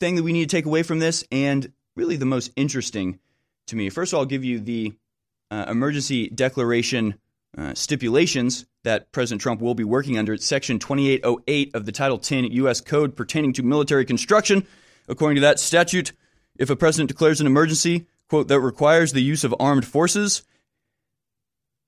thing 0.00 0.16
that 0.16 0.22
we 0.22 0.32
need 0.32 0.48
to 0.48 0.56
take 0.56 0.66
away 0.66 0.82
from 0.82 0.98
this, 0.98 1.24
and 1.30 1.72
really 1.96 2.16
the 2.16 2.26
most 2.26 2.50
interesting 2.56 3.18
to 3.66 3.76
me. 3.76 3.90
First 3.90 4.12
of 4.12 4.16
all, 4.16 4.20
I'll 4.20 4.26
give 4.26 4.44
you 4.44 4.60
the 4.60 4.94
uh, 5.50 5.66
emergency 5.68 6.28
declaration 6.28 7.14
uh, 7.56 7.74
stipulations 7.74 8.66
that 8.82 9.12
President 9.12 9.40
Trump 9.40 9.60
will 9.60 9.74
be 9.74 9.84
working 9.84 10.18
under. 10.18 10.34
It's 10.34 10.46
Section 10.46 10.78
2808 10.78 11.74
of 11.74 11.86
the 11.86 11.92
Title 11.92 12.18
10 12.18 12.44
U.S. 12.44 12.80
Code 12.80 13.16
pertaining 13.16 13.52
to 13.54 13.62
military 13.62 14.04
construction. 14.04 14.66
According 15.08 15.36
to 15.36 15.40
that 15.42 15.60
statute, 15.60 16.12
if 16.58 16.70
a 16.70 16.76
president 16.76 17.08
declares 17.08 17.40
an 17.40 17.46
emergency, 17.46 18.06
quote, 18.28 18.48
that 18.48 18.60
requires 18.60 19.12
the 19.12 19.22
use 19.22 19.44
of 19.44 19.54
armed 19.60 19.86
forces, 19.86 20.42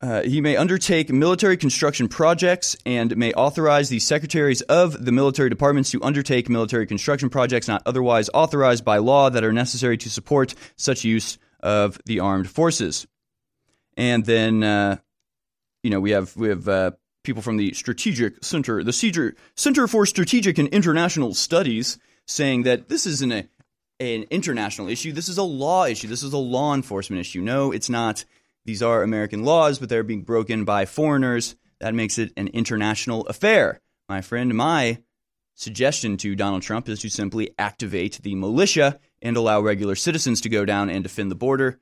uh, 0.02 0.22
he 0.22 0.42
may 0.42 0.56
undertake 0.56 1.10
military 1.10 1.56
construction 1.56 2.06
projects 2.06 2.76
and 2.84 3.16
may 3.16 3.32
authorize 3.32 3.88
the 3.88 3.98
secretaries 3.98 4.60
of 4.62 5.04
the 5.04 5.12
military 5.12 5.48
departments 5.48 5.90
to 5.90 6.02
undertake 6.02 6.50
military 6.50 6.86
construction 6.86 7.30
projects 7.30 7.66
not 7.66 7.82
otherwise 7.86 8.28
authorized 8.34 8.84
by 8.84 8.98
law 8.98 9.30
that 9.30 9.42
are 9.42 9.52
necessary 9.52 9.96
to 9.96 10.10
support 10.10 10.54
such 10.76 11.04
use 11.04 11.38
of 11.60 11.98
the 12.04 12.20
armed 12.20 12.50
forces. 12.50 13.06
And 13.96 14.26
then, 14.26 14.62
uh, 14.62 14.98
you 15.82 15.88
know, 15.88 16.00
we 16.00 16.10
have 16.10 16.36
we 16.36 16.48
have 16.48 16.68
uh, 16.68 16.90
people 17.24 17.40
from 17.40 17.56
the 17.56 17.72
Strategic 17.72 18.44
Center, 18.44 18.84
the 18.84 18.92
Cedar 18.92 19.34
Center 19.54 19.88
for 19.88 20.04
Strategic 20.04 20.58
and 20.58 20.68
International 20.68 21.32
Studies, 21.32 21.98
saying 22.26 22.64
that 22.64 22.90
this 22.90 23.06
isn't 23.06 23.32
a 23.32 23.48
an 23.98 24.26
international 24.30 24.88
issue. 24.88 25.12
This 25.12 25.30
is 25.30 25.38
a 25.38 25.42
law 25.42 25.86
issue. 25.86 26.08
This 26.08 26.22
is 26.22 26.34
a 26.34 26.38
law 26.38 26.74
enforcement 26.74 27.20
issue. 27.20 27.40
No, 27.40 27.72
it's 27.72 27.88
not. 27.88 28.26
These 28.66 28.82
are 28.82 29.04
American 29.04 29.44
laws, 29.44 29.78
but 29.78 29.88
they're 29.88 30.02
being 30.02 30.22
broken 30.22 30.64
by 30.64 30.86
foreigners. 30.86 31.54
That 31.78 31.94
makes 31.94 32.18
it 32.18 32.32
an 32.36 32.48
international 32.48 33.24
affair. 33.28 33.80
My 34.08 34.22
friend, 34.22 34.52
my 34.54 34.98
suggestion 35.54 36.16
to 36.18 36.34
Donald 36.34 36.62
Trump 36.62 36.88
is 36.88 37.00
to 37.00 37.08
simply 37.08 37.54
activate 37.58 38.20
the 38.22 38.34
militia 38.34 38.98
and 39.22 39.36
allow 39.36 39.60
regular 39.60 39.94
citizens 39.94 40.40
to 40.40 40.48
go 40.48 40.64
down 40.64 40.90
and 40.90 41.04
defend 41.04 41.30
the 41.30 41.36
border. 41.36 41.78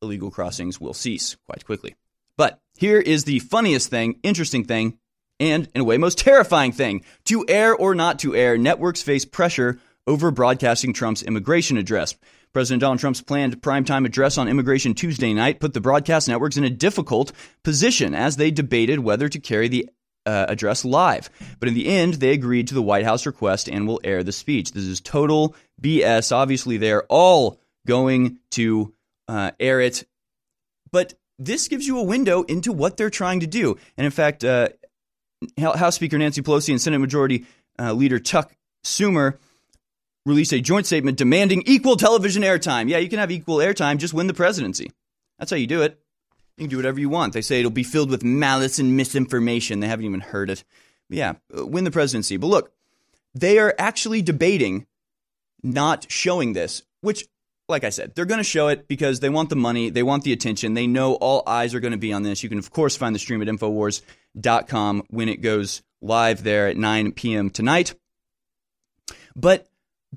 Illegal 0.00 0.30
crossings 0.30 0.80
will 0.80 0.94
cease 0.94 1.36
quite 1.44 1.66
quickly. 1.66 1.94
But 2.38 2.58
here 2.78 2.98
is 2.98 3.24
the 3.24 3.40
funniest 3.40 3.90
thing, 3.90 4.18
interesting 4.22 4.64
thing, 4.64 4.98
and 5.38 5.68
in 5.74 5.82
a 5.82 5.84
way, 5.84 5.98
most 5.98 6.16
terrifying 6.16 6.72
thing. 6.72 7.04
To 7.26 7.44
air 7.48 7.74
or 7.74 7.94
not 7.94 8.18
to 8.20 8.34
air, 8.34 8.56
networks 8.56 9.02
face 9.02 9.26
pressure 9.26 9.78
over 10.06 10.30
broadcasting 10.30 10.94
Trump's 10.94 11.22
immigration 11.22 11.76
address. 11.76 12.14
President 12.52 12.80
Donald 12.80 12.98
Trump's 13.00 13.20
planned 13.20 13.60
primetime 13.60 14.06
address 14.06 14.38
on 14.38 14.48
immigration 14.48 14.94
Tuesday 14.94 15.32
night 15.34 15.60
put 15.60 15.74
the 15.74 15.80
broadcast 15.80 16.28
networks 16.28 16.56
in 16.56 16.64
a 16.64 16.70
difficult 16.70 17.32
position 17.62 18.14
as 18.14 18.36
they 18.36 18.50
debated 18.50 19.00
whether 19.00 19.28
to 19.28 19.38
carry 19.38 19.68
the 19.68 19.88
uh, 20.26 20.46
address 20.48 20.84
live. 20.84 21.30
But 21.58 21.68
in 21.68 21.74
the 21.74 21.88
end, 21.88 22.14
they 22.14 22.32
agreed 22.32 22.68
to 22.68 22.74
the 22.74 22.82
White 22.82 23.04
House 23.04 23.24
request 23.24 23.68
and 23.68 23.86
will 23.86 24.00
air 24.04 24.22
the 24.22 24.32
speech. 24.32 24.72
This 24.72 24.84
is 24.84 25.00
total 25.00 25.54
BS. 25.80 26.32
Obviously, 26.32 26.76
they're 26.76 27.04
all 27.04 27.58
going 27.86 28.38
to 28.52 28.92
uh, 29.26 29.52
air 29.58 29.80
it. 29.80 30.06
But 30.92 31.14
this 31.38 31.68
gives 31.68 31.86
you 31.86 31.98
a 31.98 32.02
window 32.02 32.42
into 32.42 32.72
what 32.72 32.96
they're 32.96 33.10
trying 33.10 33.40
to 33.40 33.46
do. 33.46 33.76
And 33.96 34.04
in 34.04 34.10
fact, 34.10 34.44
uh, 34.44 34.68
House 35.58 35.94
Speaker 35.94 36.18
Nancy 36.18 36.42
Pelosi 36.42 36.70
and 36.70 36.80
Senate 36.80 36.98
Majority 36.98 37.46
uh, 37.78 37.92
Leader 37.92 38.18
Chuck 38.18 38.52
Schumer 38.84 39.38
released 40.28 40.52
a 40.52 40.60
joint 40.60 40.86
statement 40.86 41.18
demanding 41.18 41.62
equal 41.66 41.96
television 41.96 42.42
airtime. 42.42 42.88
Yeah, 42.88 42.98
you 42.98 43.08
can 43.08 43.18
have 43.18 43.30
equal 43.30 43.56
airtime, 43.56 43.98
just 43.98 44.14
win 44.14 44.26
the 44.26 44.34
presidency. 44.34 44.90
That's 45.38 45.50
how 45.50 45.56
you 45.56 45.66
do 45.66 45.82
it. 45.82 45.98
You 46.56 46.64
can 46.64 46.70
do 46.70 46.76
whatever 46.76 47.00
you 47.00 47.08
want. 47.08 47.32
They 47.32 47.40
say 47.40 47.60
it'll 47.60 47.70
be 47.70 47.82
filled 47.82 48.10
with 48.10 48.24
malice 48.24 48.78
and 48.78 48.96
misinformation. 48.96 49.80
They 49.80 49.88
haven't 49.88 50.04
even 50.04 50.20
heard 50.20 50.50
it. 50.50 50.64
But 51.08 51.18
yeah, 51.18 51.34
uh, 51.56 51.66
win 51.66 51.84
the 51.84 51.90
presidency. 51.90 52.36
But 52.36 52.48
look, 52.48 52.72
they 53.34 53.58
are 53.58 53.74
actually 53.78 54.22
debating 54.22 54.86
not 55.62 56.10
showing 56.10 56.52
this, 56.52 56.82
which, 57.00 57.26
like 57.68 57.84
I 57.84 57.90
said, 57.90 58.14
they're 58.14 58.24
going 58.24 58.38
to 58.38 58.44
show 58.44 58.68
it 58.68 58.88
because 58.88 59.20
they 59.20 59.28
want 59.28 59.50
the 59.50 59.56
money, 59.56 59.90
they 59.90 60.02
want 60.02 60.24
the 60.24 60.32
attention. 60.32 60.74
They 60.74 60.86
know 60.86 61.14
all 61.14 61.42
eyes 61.46 61.74
are 61.74 61.80
going 61.80 61.92
to 61.92 61.98
be 61.98 62.12
on 62.12 62.22
this. 62.22 62.42
You 62.42 62.48
can, 62.48 62.58
of 62.58 62.70
course, 62.70 62.96
find 62.96 63.14
the 63.14 63.18
stream 63.18 63.40
at 63.40 63.48
Infowars.com 63.48 65.04
when 65.10 65.28
it 65.28 65.40
goes 65.40 65.82
live 66.00 66.42
there 66.42 66.68
at 66.68 66.76
9 66.76 67.12
p.m. 67.12 67.50
tonight. 67.50 67.94
But 69.34 69.68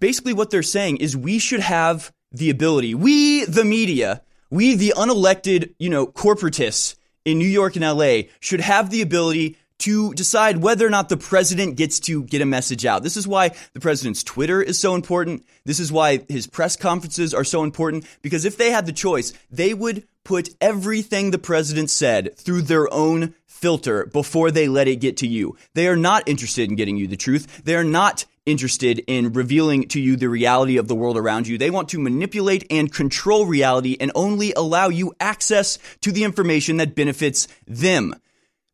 basically 0.01 0.33
what 0.33 0.49
they're 0.49 0.63
saying 0.63 0.97
is 0.97 1.15
we 1.15 1.39
should 1.39 1.61
have 1.61 2.11
the 2.33 2.49
ability, 2.49 2.93
we, 2.93 3.45
the 3.45 3.63
media, 3.63 4.21
we, 4.49 4.75
the 4.75 4.93
unelected, 4.97 5.73
you 5.79 5.89
know, 5.89 6.05
corporatists 6.05 6.95
in 7.23 7.37
New 7.37 7.47
York 7.47 7.77
and 7.77 7.85
LA, 7.85 8.23
should 8.41 8.59
have 8.59 8.89
the 8.89 9.01
ability 9.01 9.57
to 9.77 10.13
decide 10.13 10.57
whether 10.57 10.85
or 10.85 10.89
not 10.89 11.09
the 11.09 11.17
president 11.17 11.75
gets 11.75 11.99
to 11.99 12.23
get 12.23 12.41
a 12.41 12.45
message 12.45 12.85
out. 12.85 13.01
This 13.01 13.17
is 13.17 13.27
why 13.27 13.51
the 13.73 13.79
president's 13.79 14.23
Twitter 14.23 14.61
is 14.61 14.77
so 14.77 14.93
important. 14.93 15.43
This 15.65 15.79
is 15.79 15.91
why 15.91 16.19
his 16.29 16.45
press 16.45 16.75
conferences 16.75 17.33
are 17.33 17.43
so 17.43 17.63
important 17.63 18.05
because 18.21 18.45
if 18.45 18.57
they 18.57 18.69
had 18.69 18.85
the 18.85 18.91
choice, 18.91 19.33
they 19.49 19.73
would 19.73 20.03
put 20.23 20.49
everything 20.61 21.31
the 21.31 21.39
president 21.39 21.89
said 21.89 22.37
through 22.37 22.61
their 22.61 22.91
own 22.93 23.33
filter 23.47 24.05
before 24.05 24.51
they 24.51 24.67
let 24.67 24.87
it 24.87 24.97
get 24.97 25.17
to 25.17 25.27
you. 25.27 25.55
They 25.73 25.87
are 25.87 25.95
not 25.95 26.27
interested 26.27 26.69
in 26.69 26.75
getting 26.75 26.97
you 26.97 27.07
the 27.07 27.17
truth. 27.17 27.63
They 27.63 27.75
are 27.75 27.83
not 27.83 28.25
interested 28.45 29.03
in 29.07 29.33
revealing 29.33 29.87
to 29.89 29.99
you 29.99 30.15
the 30.15 30.29
reality 30.29 30.77
of 30.77 30.87
the 30.87 30.95
world 30.95 31.17
around 31.17 31.47
you. 31.47 31.57
They 31.57 31.69
want 31.69 31.89
to 31.89 31.99
manipulate 31.99 32.65
and 32.71 32.91
control 32.91 33.45
reality 33.45 33.97
and 33.99 34.11
only 34.15 34.53
allow 34.53 34.89
you 34.89 35.13
access 35.19 35.77
to 36.01 36.11
the 36.11 36.23
information 36.23 36.77
that 36.77 36.95
benefits 36.95 37.47
them. 37.67 38.15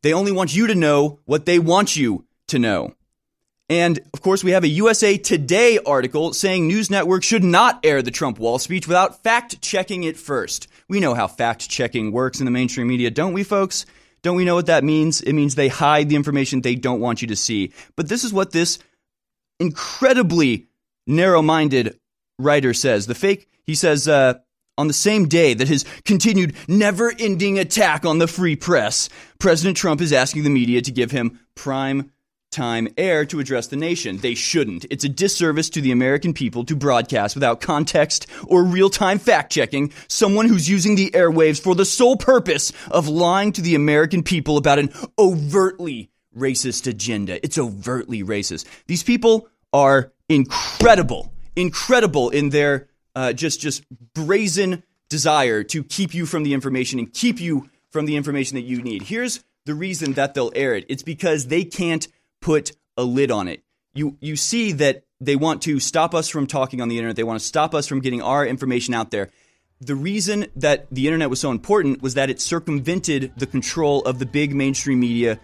They 0.03 0.13
only 0.13 0.31
want 0.31 0.55
you 0.55 0.67
to 0.67 0.75
know 0.75 1.19
what 1.25 1.45
they 1.45 1.59
want 1.59 1.95
you 1.95 2.25
to 2.47 2.59
know. 2.59 2.93
And 3.69 3.99
of 4.13 4.21
course, 4.21 4.43
we 4.43 4.51
have 4.51 4.63
a 4.63 4.69
USA 4.69 5.17
Today 5.17 5.77
article 5.85 6.31
saying 6.31 6.67
news 6.67 6.89
networks 6.89 7.25
should 7.25 7.43
not 7.43 7.81
air 7.83 8.01
the 8.01 8.11
Trump 8.11 8.39
wall 8.39 8.59
speech 8.59 8.87
without 8.87 9.21
fact 9.23 9.61
checking 9.61 10.03
it 10.03 10.15
first. 10.15 10.67
We 10.87 11.01
know 11.01 11.13
how 11.13 11.27
fact 11.27 11.67
checking 11.67 12.13
works 12.13 12.39
in 12.39 12.45
the 12.45 12.51
mainstream 12.51 12.87
media, 12.87 13.11
don't 13.11 13.33
we, 13.33 13.43
folks? 13.43 13.85
Don't 14.21 14.37
we 14.37 14.45
know 14.45 14.55
what 14.55 14.67
that 14.67 14.85
means? 14.85 15.21
It 15.21 15.33
means 15.33 15.55
they 15.55 15.67
hide 15.67 16.07
the 16.07 16.15
information 16.15 16.61
they 16.61 16.75
don't 16.75 17.01
want 17.01 17.21
you 17.21 17.27
to 17.27 17.35
see. 17.35 17.73
But 17.97 18.07
this 18.07 18.23
is 18.23 18.31
what 18.31 18.51
this 18.51 18.79
incredibly 19.59 20.67
narrow 21.05 21.41
minded 21.41 21.99
writer 22.39 22.73
says. 22.73 23.07
The 23.07 23.15
fake, 23.15 23.49
he 23.63 23.75
says, 23.75 24.07
uh, 24.07 24.35
on 24.77 24.87
the 24.87 24.93
same 24.93 25.27
day 25.27 25.53
that 25.55 25.67
his 25.67 25.85
continued 26.05 26.55
never 26.67 27.11
ending 27.17 27.57
attack 27.57 28.05
on 28.05 28.19
the 28.19 28.27
free 28.27 28.55
press, 28.55 29.09
President 29.39 29.75
Trump 29.75 30.01
is 30.01 30.13
asking 30.13 30.43
the 30.43 30.49
media 30.49 30.81
to 30.81 30.91
give 30.91 31.11
him 31.11 31.39
prime 31.55 32.11
time 32.51 32.87
air 32.97 33.25
to 33.25 33.39
address 33.39 33.67
the 33.67 33.75
nation. 33.75 34.17
They 34.17 34.33
shouldn't. 34.33 34.85
It's 34.89 35.03
a 35.03 35.09
disservice 35.09 35.69
to 35.71 35.81
the 35.81 35.91
American 35.91 36.33
people 36.33 36.63
to 36.65 36.75
broadcast 36.75 37.35
without 37.35 37.59
context 37.59 38.27
or 38.45 38.63
real 38.63 38.89
time 38.89 39.19
fact 39.19 39.51
checking 39.51 39.91
someone 40.07 40.47
who's 40.47 40.69
using 40.69 40.95
the 40.95 41.11
airwaves 41.11 41.61
for 41.61 41.75
the 41.75 41.85
sole 41.85 42.15
purpose 42.15 42.71
of 42.89 43.07
lying 43.07 43.51
to 43.53 43.61
the 43.61 43.75
American 43.75 44.23
people 44.23 44.57
about 44.57 44.79
an 44.79 44.91
overtly 45.19 46.09
racist 46.37 46.87
agenda. 46.87 47.43
It's 47.43 47.57
overtly 47.57 48.23
racist. 48.23 48.65
These 48.87 49.03
people 49.03 49.49
are 49.73 50.11
incredible, 50.29 51.31
incredible 51.55 52.29
in 52.29 52.49
their 52.49 52.87
uh, 53.15 53.33
just 53.33 53.59
just 53.59 53.83
brazen 54.13 54.83
desire 55.09 55.63
to 55.63 55.83
keep 55.83 56.13
you 56.13 56.25
from 56.25 56.43
the 56.43 56.53
information 56.53 56.99
and 56.99 57.11
keep 57.13 57.39
you 57.39 57.69
from 57.91 58.05
the 58.05 58.15
information 58.15 58.55
that 58.55 58.61
you 58.61 58.81
need. 58.81 59.03
Here's 59.03 59.43
the 59.65 59.73
reason 59.73 60.13
that 60.13 60.33
they'll 60.33 60.51
air 60.55 60.75
it. 60.75 60.85
It's 60.89 61.03
because 61.03 61.47
they 61.47 61.63
can't 61.63 62.07
put 62.41 62.71
a 62.95 63.03
lid 63.03 63.31
on 63.31 63.47
it. 63.47 63.63
You 63.93 64.17
you 64.21 64.35
see 64.35 64.71
that 64.73 65.03
they 65.19 65.35
want 65.35 65.63
to 65.63 65.79
stop 65.79 66.13
us 66.13 66.29
from 66.29 66.47
talking 66.47 66.81
on 66.81 66.89
the 66.89 66.97
internet. 66.97 67.15
They 67.15 67.23
want 67.23 67.39
to 67.39 67.45
stop 67.45 67.73
us 67.73 67.87
from 67.87 68.01
getting 68.01 68.21
our 68.21 68.45
information 68.45 68.93
out 68.93 69.11
there. 69.11 69.29
The 69.79 69.95
reason 69.95 70.47
that 70.55 70.87
the 70.91 71.07
internet 71.07 71.29
was 71.29 71.39
so 71.39 71.51
important 71.51 72.01
was 72.01 72.15
that 72.15 72.29
it 72.29 72.41
circumvented 72.41 73.33
the 73.37 73.45
control 73.45 74.01
of 74.05 74.19
the 74.19 74.25
big 74.25 74.55
mainstream 74.55 74.99
media 74.99 75.39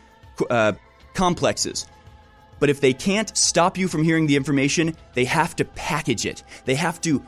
uh, 0.49 0.73
complexes. 1.13 1.87
But 2.59 2.69
if 2.69 2.79
they 2.79 2.93
can't 2.93 3.35
stop 3.37 3.77
you 3.77 3.87
from 3.87 4.03
hearing 4.03 4.27
the 4.27 4.35
information, 4.35 4.95
they 5.13 5.25
have 5.25 5.55
to 5.57 5.65
package 5.65 6.25
it. 6.25 6.43
They 6.65 6.75
have 6.75 7.01
to 7.01 7.21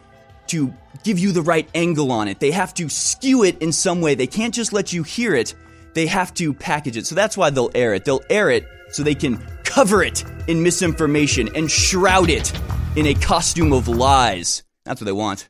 to 0.47 0.73
give 1.03 1.17
you 1.17 1.31
the 1.31 1.41
right 1.41 1.67
angle 1.73 2.11
on 2.11 2.27
it. 2.27 2.39
They 2.39 2.51
have 2.51 2.73
to 2.75 2.87
skew 2.87 3.43
it 3.43 3.61
in 3.61 3.71
some 3.71 3.99
way. 3.99 4.13
They 4.15 4.27
can't 4.27 4.53
just 4.53 4.73
let 4.73 4.93
you 4.93 5.01
hear 5.01 5.33
it. 5.35 5.55
They 5.93 6.05
have 6.05 6.33
to 6.35 6.53
package 6.53 6.97
it. 6.97 7.07
So 7.07 7.15
that's 7.15 7.35
why 7.35 7.49
they'll 7.49 7.71
air 7.73 7.95
it. 7.95 8.05
They'll 8.05 8.23
air 8.29 8.51
it 8.51 8.67
so 8.91 9.01
they 9.01 9.15
can 9.15 9.37
cover 9.63 10.03
it 10.03 10.23
in 10.47 10.61
misinformation 10.61 11.49
and 11.55 11.69
shroud 11.69 12.29
it 12.29 12.53
in 12.95 13.07
a 13.07 13.13
costume 13.15 13.73
of 13.73 13.87
lies. 13.87 14.63
That's 14.85 15.01
what 15.01 15.05
they 15.05 15.11
want. 15.11 15.49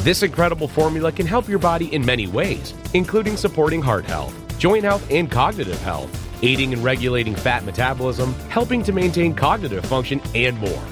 This 0.00 0.22
incredible 0.22 0.66
formula 0.66 1.12
can 1.12 1.26
help 1.26 1.46
your 1.46 1.58
body 1.58 1.92
in 1.94 2.04
many 2.04 2.26
ways, 2.26 2.72
including 2.94 3.36
supporting 3.36 3.82
heart 3.82 4.06
health, 4.06 4.34
joint 4.58 4.82
health, 4.82 5.06
and 5.10 5.30
cognitive 5.30 5.80
health 5.82 6.10
aiding 6.42 6.72
and 6.72 6.82
regulating 6.82 7.34
fat 7.34 7.64
metabolism, 7.64 8.32
helping 8.48 8.82
to 8.82 8.92
maintain 8.92 9.34
cognitive 9.34 9.84
function, 9.84 10.20
and 10.34 10.58
more. 10.58 10.82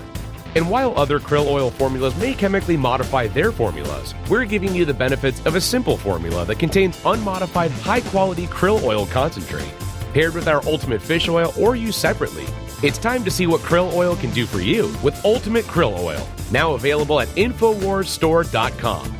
And 0.54 0.68
while 0.68 0.98
other 0.98 1.20
krill 1.20 1.46
oil 1.46 1.70
formulas 1.70 2.16
may 2.16 2.34
chemically 2.34 2.76
modify 2.76 3.28
their 3.28 3.52
formulas, 3.52 4.14
we're 4.28 4.44
giving 4.44 4.74
you 4.74 4.84
the 4.84 4.94
benefits 4.94 5.44
of 5.46 5.54
a 5.54 5.60
simple 5.60 5.96
formula 5.96 6.44
that 6.46 6.58
contains 6.58 7.00
unmodified 7.04 7.70
high 7.70 8.00
quality 8.00 8.46
krill 8.46 8.82
oil 8.82 9.06
concentrate. 9.06 9.72
Paired 10.12 10.34
with 10.34 10.48
our 10.48 10.64
ultimate 10.66 11.02
fish 11.02 11.28
oil 11.28 11.52
or 11.58 11.76
used 11.76 11.98
separately, 11.98 12.44
it's 12.82 12.98
time 12.98 13.24
to 13.24 13.30
see 13.30 13.46
what 13.46 13.60
krill 13.62 13.92
oil 13.94 14.14
can 14.16 14.30
do 14.30 14.46
for 14.46 14.60
you 14.60 14.94
with 15.02 15.24
Ultimate 15.24 15.64
Krill 15.64 15.98
Oil, 15.98 16.26
now 16.52 16.74
available 16.74 17.20
at 17.20 17.28
InfoWarsStore.com. 17.28 19.17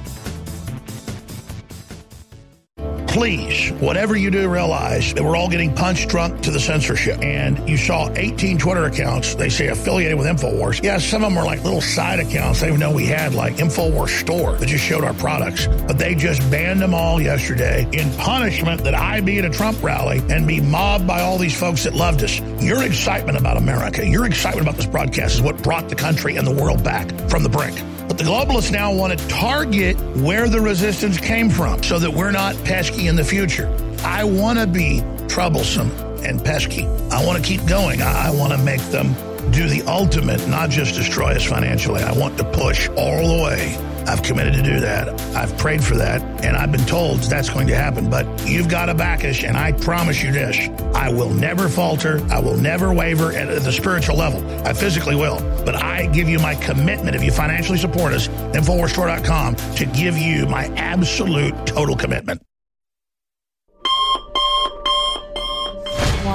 please, 3.18 3.72
whatever 3.80 4.16
you 4.16 4.30
do, 4.30 4.48
realize 4.48 5.12
that 5.12 5.24
we're 5.24 5.34
all 5.34 5.48
getting 5.48 5.74
punched 5.74 6.08
drunk 6.08 6.40
to 6.40 6.52
the 6.52 6.60
censorship. 6.60 7.18
And 7.20 7.68
you 7.68 7.76
saw 7.76 8.08
18 8.14 8.58
Twitter 8.58 8.84
accounts, 8.84 9.34
they 9.34 9.48
say 9.48 9.66
affiliated 9.66 10.16
with 10.16 10.28
InfoWars. 10.28 10.84
Yeah, 10.84 10.98
some 10.98 11.24
of 11.24 11.30
them 11.30 11.36
were 11.36 11.44
like 11.44 11.64
little 11.64 11.80
side 11.80 12.20
accounts. 12.20 12.62
I 12.62 12.66
didn't 12.66 12.78
know 12.78 12.92
we 12.92 13.06
had, 13.06 13.34
like 13.34 13.56
InfoWars 13.56 14.20
Store 14.20 14.52
that 14.52 14.66
just 14.66 14.84
showed 14.84 15.02
our 15.02 15.14
products. 15.14 15.66
But 15.66 15.98
they 15.98 16.14
just 16.14 16.48
banned 16.48 16.80
them 16.80 16.94
all 16.94 17.20
yesterday 17.20 17.88
in 17.90 18.08
punishment 18.18 18.84
that 18.84 18.94
I 18.94 19.20
be 19.20 19.40
at 19.40 19.44
a 19.44 19.50
Trump 19.50 19.82
rally 19.82 20.22
and 20.30 20.46
be 20.46 20.60
mobbed 20.60 21.08
by 21.08 21.20
all 21.20 21.38
these 21.38 21.58
folks 21.58 21.82
that 21.84 21.94
loved 21.94 22.22
us. 22.22 22.38
Your 22.62 22.84
excitement 22.84 23.36
about 23.36 23.56
America, 23.56 24.06
your 24.06 24.26
excitement 24.26 24.68
about 24.68 24.76
this 24.76 24.86
broadcast 24.86 25.34
is 25.34 25.42
what 25.42 25.60
brought 25.64 25.88
the 25.88 25.96
country 25.96 26.36
and 26.36 26.46
the 26.46 26.54
world 26.54 26.84
back 26.84 27.10
from 27.28 27.42
the 27.42 27.48
brink. 27.48 27.82
But 28.09 28.16
the 28.16 28.24
globalists 28.24 28.72
now 28.72 28.92
want 28.92 29.18
to 29.18 29.28
target 29.28 29.96
where 30.16 30.48
the 30.48 30.61
resistance 30.61 31.18
came 31.18 31.50
from 31.50 31.82
so 31.82 31.98
that 31.98 32.11
we're 32.11 32.32
not 32.32 32.56
pesky 32.64 33.06
in 33.06 33.16
the 33.16 33.24
future. 33.24 33.68
I 34.02 34.24
want 34.24 34.59
to 34.59 34.66
be 34.66 35.04
troublesome 35.28 35.90
and 36.24 36.42
pesky. 36.42 36.86
I 37.11 37.24
want 37.24 37.42
to 37.42 37.46
keep 37.46 37.64
going. 37.66 38.02
I, 38.02 38.30
want 38.30 38.52
to 38.52 38.59
make 38.59 38.80
them 38.90 39.12
do 39.50 39.68
the 39.68 39.82
ultimate, 39.86 40.46
not 40.48 40.70
just 40.70 40.94
destroy 40.94 41.32
us 41.34 41.44
financially. 41.44 42.02
I 42.02 42.12
want 42.12 42.38
to 42.38 42.44
push 42.44 42.88
all 42.90 43.36
the 43.36 43.44
way. 43.44 43.88
I've 44.09 44.22
committed 44.22 44.54
to 44.54 44.62
do 44.62 44.80
that. 44.80 45.09
I've 45.36 45.56
prayed 45.59 45.84
for 45.84 45.94
that, 45.96 46.22
and 46.42 46.56
I've 46.56 46.72
been 46.72 46.86
told 46.86 47.18
that's 47.20 47.50
going 47.50 47.66
to 47.66 47.74
happen. 47.74 48.09
But 48.09 48.26
you've 48.48 48.68
got 48.68 48.86
to 48.86 48.94
back 48.94 49.24
us, 49.24 49.44
and 49.44 49.56
I 49.56 49.72
promise 49.72 50.22
you 50.22 50.32
this 50.32 50.68
I 50.94 51.11
will 51.11 51.30
never 51.30 51.68
falter. 51.68 52.24
I 52.30 52.40
will 52.40 52.56
never 52.56 52.92
waver 52.92 53.32
at 53.32 53.62
the 53.62 53.72
spiritual 53.72 54.16
level. 54.16 54.42
I 54.66 54.72
physically 54.72 55.14
will. 55.14 55.40
But 55.64 55.76
I 55.76 56.06
give 56.06 56.28
you 56.28 56.38
my 56.38 56.54
commitment, 56.54 57.16
if 57.16 57.22
you 57.22 57.30
financially 57.30 57.78
support 57.78 58.14
us, 58.14 58.28
InfoWarsStore.com, 58.28 59.56
to 59.76 59.86
give 59.86 60.16
you 60.16 60.46
my 60.46 60.66
absolute 60.76 61.66
total 61.66 61.94
commitment. 61.94 62.40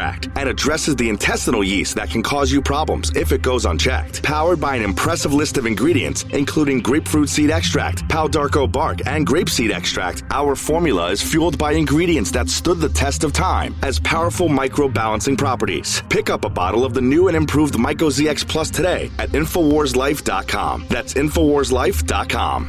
and 0.00 0.48
addresses 0.48 0.96
the 0.96 1.08
intestinal 1.08 1.64
yeast 1.64 1.94
that 1.96 2.10
can 2.10 2.22
cause 2.22 2.52
you 2.52 2.62
problems 2.62 3.10
if 3.16 3.32
it 3.32 3.42
goes 3.42 3.64
unchecked. 3.64 4.22
Powered 4.22 4.60
by 4.60 4.76
an 4.76 4.82
impressive 4.82 5.34
list 5.34 5.58
of 5.58 5.66
ingredients, 5.66 6.24
including 6.32 6.80
grapefruit 6.80 7.28
seed 7.28 7.50
extract, 7.50 8.08
pau 8.08 8.28
d'arco 8.28 8.66
bark, 8.66 9.06
and 9.06 9.26
grapeseed 9.26 9.72
extract, 9.72 10.22
our 10.30 10.54
formula 10.54 11.10
is 11.10 11.22
fueled 11.22 11.58
by 11.58 11.72
ingredients 11.72 12.30
that 12.30 12.48
stood 12.48 12.78
the 12.78 12.88
test 12.88 13.24
of 13.24 13.32
time 13.32 13.74
as 13.82 13.98
powerful 14.00 14.48
microbalancing 14.48 15.36
properties. 15.36 16.02
Pick 16.08 16.30
up 16.30 16.44
a 16.44 16.50
bottle 16.50 16.84
of 16.84 16.94
the 16.94 17.00
new 17.00 17.28
and 17.28 17.36
improved 17.36 17.74
MycoZX 17.74 18.46
Plus 18.46 18.70
today 18.70 19.10
at 19.18 19.30
InfoWarsLife.com. 19.30 20.86
That's 20.88 21.14
InfoWarsLife.com. 21.14 22.68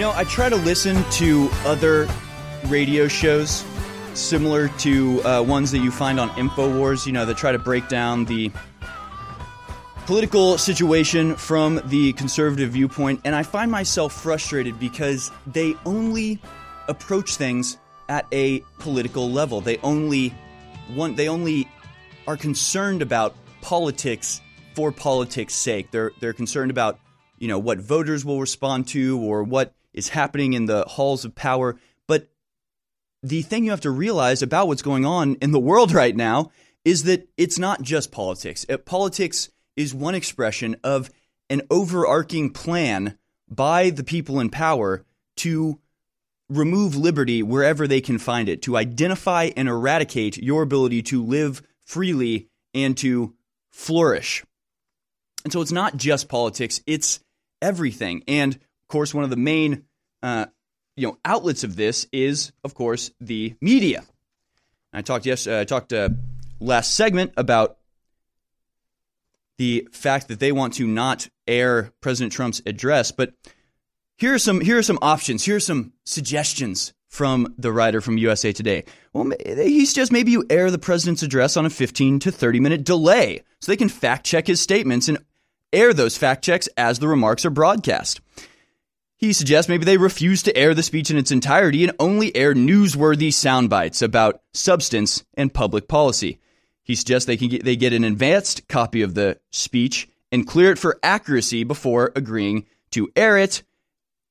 You 0.00 0.06
know, 0.06 0.12
I 0.16 0.24
try 0.24 0.48
to 0.48 0.56
listen 0.56 1.04
to 1.10 1.50
other 1.66 2.08
radio 2.68 3.06
shows 3.06 3.66
similar 4.14 4.68
to 4.78 5.22
uh, 5.24 5.42
ones 5.42 5.72
that 5.72 5.80
you 5.80 5.90
find 5.90 6.18
on 6.18 6.30
InfoWars, 6.30 7.04
you 7.04 7.12
know, 7.12 7.26
that 7.26 7.36
try 7.36 7.52
to 7.52 7.58
break 7.58 7.86
down 7.88 8.24
the 8.24 8.50
political 10.06 10.56
situation 10.56 11.36
from 11.36 11.82
the 11.84 12.14
conservative 12.14 12.70
viewpoint. 12.70 13.20
And 13.26 13.34
I 13.34 13.42
find 13.42 13.70
myself 13.70 14.14
frustrated 14.14 14.80
because 14.80 15.30
they 15.46 15.74
only 15.84 16.40
approach 16.88 17.36
things 17.36 17.76
at 18.08 18.24
a 18.32 18.60
political 18.78 19.30
level. 19.30 19.60
They 19.60 19.76
only 19.82 20.34
want, 20.94 21.18
they 21.18 21.28
only 21.28 21.68
are 22.26 22.38
concerned 22.38 23.02
about 23.02 23.34
politics 23.60 24.40
for 24.74 24.92
politics' 24.92 25.52
sake. 25.52 25.90
They're, 25.90 26.12
they're 26.20 26.32
concerned 26.32 26.70
about, 26.70 26.98
you 27.38 27.48
know, 27.48 27.58
what 27.58 27.80
voters 27.80 28.24
will 28.24 28.40
respond 28.40 28.88
to 28.88 29.20
or 29.20 29.42
what 29.42 29.74
is 30.00 30.08
happening 30.08 30.54
in 30.54 30.64
the 30.64 30.84
halls 30.88 31.24
of 31.24 31.34
power. 31.34 31.78
But 32.08 32.28
the 33.22 33.42
thing 33.42 33.64
you 33.64 33.70
have 33.70 33.82
to 33.82 33.90
realize 33.90 34.42
about 34.42 34.66
what's 34.66 34.82
going 34.82 35.04
on 35.04 35.36
in 35.36 35.52
the 35.52 35.60
world 35.60 35.92
right 35.92 36.16
now 36.16 36.50
is 36.84 37.04
that 37.04 37.28
it's 37.36 37.58
not 37.58 37.82
just 37.82 38.10
politics. 38.10 38.64
Uh, 38.68 38.78
Politics 38.78 39.50
is 39.76 39.94
one 39.94 40.14
expression 40.14 40.76
of 40.82 41.10
an 41.50 41.62
overarching 41.70 42.50
plan 42.50 43.18
by 43.48 43.90
the 43.90 44.04
people 44.04 44.40
in 44.40 44.48
power 44.48 45.04
to 45.36 45.78
remove 46.48 46.96
liberty 46.96 47.42
wherever 47.42 47.86
they 47.86 48.00
can 48.00 48.18
find 48.18 48.48
it, 48.48 48.62
to 48.62 48.76
identify 48.76 49.50
and 49.56 49.68
eradicate 49.68 50.38
your 50.38 50.62
ability 50.62 51.02
to 51.02 51.22
live 51.22 51.62
freely 51.84 52.48
and 52.72 52.96
to 52.96 53.34
flourish. 53.70 54.44
And 55.44 55.52
so 55.52 55.60
it's 55.60 55.72
not 55.72 55.96
just 55.96 56.28
politics, 56.28 56.80
it's 56.86 57.20
everything. 57.60 58.24
And 58.26 58.54
of 58.54 58.88
course, 58.88 59.14
one 59.14 59.24
of 59.24 59.30
the 59.30 59.36
main 59.36 59.84
uh, 60.22 60.46
you 60.96 61.06
know 61.06 61.18
outlets 61.24 61.64
of 61.64 61.76
this 61.76 62.06
is, 62.12 62.52
of 62.64 62.74
course, 62.74 63.10
the 63.20 63.54
media. 63.60 64.04
I 64.92 65.02
talked 65.02 65.26
yes, 65.26 65.46
uh, 65.46 65.60
I 65.60 65.64
talked 65.64 65.92
uh, 65.92 66.10
last 66.60 66.94
segment 66.94 67.32
about 67.36 67.78
the 69.58 69.86
fact 69.92 70.28
that 70.28 70.40
they 70.40 70.52
want 70.52 70.74
to 70.74 70.86
not 70.86 71.28
air 71.46 71.92
President 72.00 72.32
Trump's 72.32 72.62
address, 72.66 73.12
but 73.12 73.34
here 74.16 74.34
are 74.34 74.38
some 74.38 74.60
here 74.60 74.78
are 74.78 74.82
some 74.82 74.98
options. 75.02 75.44
Here 75.44 75.56
are 75.56 75.60
some 75.60 75.92
suggestions 76.04 76.92
from 77.08 77.54
the 77.58 77.72
writer 77.72 78.00
from 78.00 78.18
USA 78.18 78.52
Today. 78.52 78.84
Well, 79.12 79.32
he 79.44 79.84
suggests 79.84 80.12
maybe 80.12 80.30
you 80.30 80.44
air 80.48 80.70
the 80.70 80.78
president's 80.78 81.22
address 81.22 81.56
on 81.56 81.66
a 81.66 81.70
15 81.70 82.20
to 82.20 82.30
30 82.30 82.60
minute 82.60 82.84
delay 82.84 83.42
so 83.60 83.72
they 83.72 83.76
can 83.76 83.88
fact 83.88 84.24
check 84.24 84.46
his 84.46 84.60
statements 84.60 85.08
and 85.08 85.18
air 85.72 85.92
those 85.92 86.16
fact 86.16 86.44
checks 86.44 86.68
as 86.76 86.98
the 86.98 87.08
remarks 87.08 87.44
are 87.44 87.50
broadcast. 87.50 88.20
He 89.20 89.34
suggests 89.34 89.68
maybe 89.68 89.84
they 89.84 89.98
refuse 89.98 90.42
to 90.44 90.56
air 90.56 90.72
the 90.72 90.82
speech 90.82 91.10
in 91.10 91.18
its 91.18 91.30
entirety 91.30 91.84
and 91.84 91.94
only 92.00 92.34
air 92.34 92.54
newsworthy 92.54 93.30
sound 93.30 93.68
bites 93.68 94.00
about 94.00 94.40
substance 94.54 95.24
and 95.34 95.52
public 95.52 95.88
policy. 95.88 96.40
He 96.82 96.94
suggests 96.94 97.26
they 97.26 97.36
can 97.36 97.48
get, 97.48 97.62
they 97.62 97.76
get 97.76 97.92
an 97.92 98.02
advanced 98.02 98.66
copy 98.66 99.02
of 99.02 99.12
the 99.14 99.38
speech 99.50 100.08
and 100.32 100.46
clear 100.46 100.72
it 100.72 100.78
for 100.78 100.98
accuracy 101.02 101.64
before 101.64 102.12
agreeing 102.16 102.64
to 102.92 103.12
air 103.14 103.36
it 103.36 103.62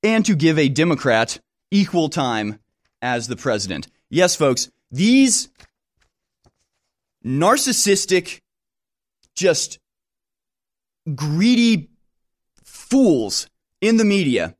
and 0.02 0.26
to 0.26 0.36
give 0.36 0.58
a 0.58 0.70
Democrat 0.70 1.40
equal 1.70 2.10
time 2.10 2.60
as 3.00 3.28
the 3.28 3.36
president. 3.36 3.88
Yes, 4.10 4.36
folks, 4.36 4.72
these 4.92 5.50
narcissistic, 7.24 8.42
just 9.36 9.78
greedy 11.14 11.90
fools 12.64 13.48
in 13.82 13.98
the 13.98 14.06
media, 14.06 14.56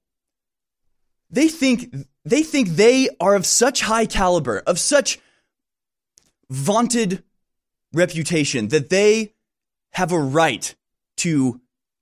they 1.30 1.47
think 1.47 1.93
they 2.25 2.43
think 2.43 2.69
they 2.69 3.09
are 3.19 3.36
of 3.36 3.45
such 3.45 3.82
high 3.82 4.05
caliber, 4.05 4.59
of 4.65 4.80
such 4.80 5.19
vaunted 6.49 7.23
reputation 7.93 8.69
that 8.69 8.89
they 8.89 9.34
have 9.91 10.11
a 10.11 10.19
right 10.19 10.75
to 11.17 11.61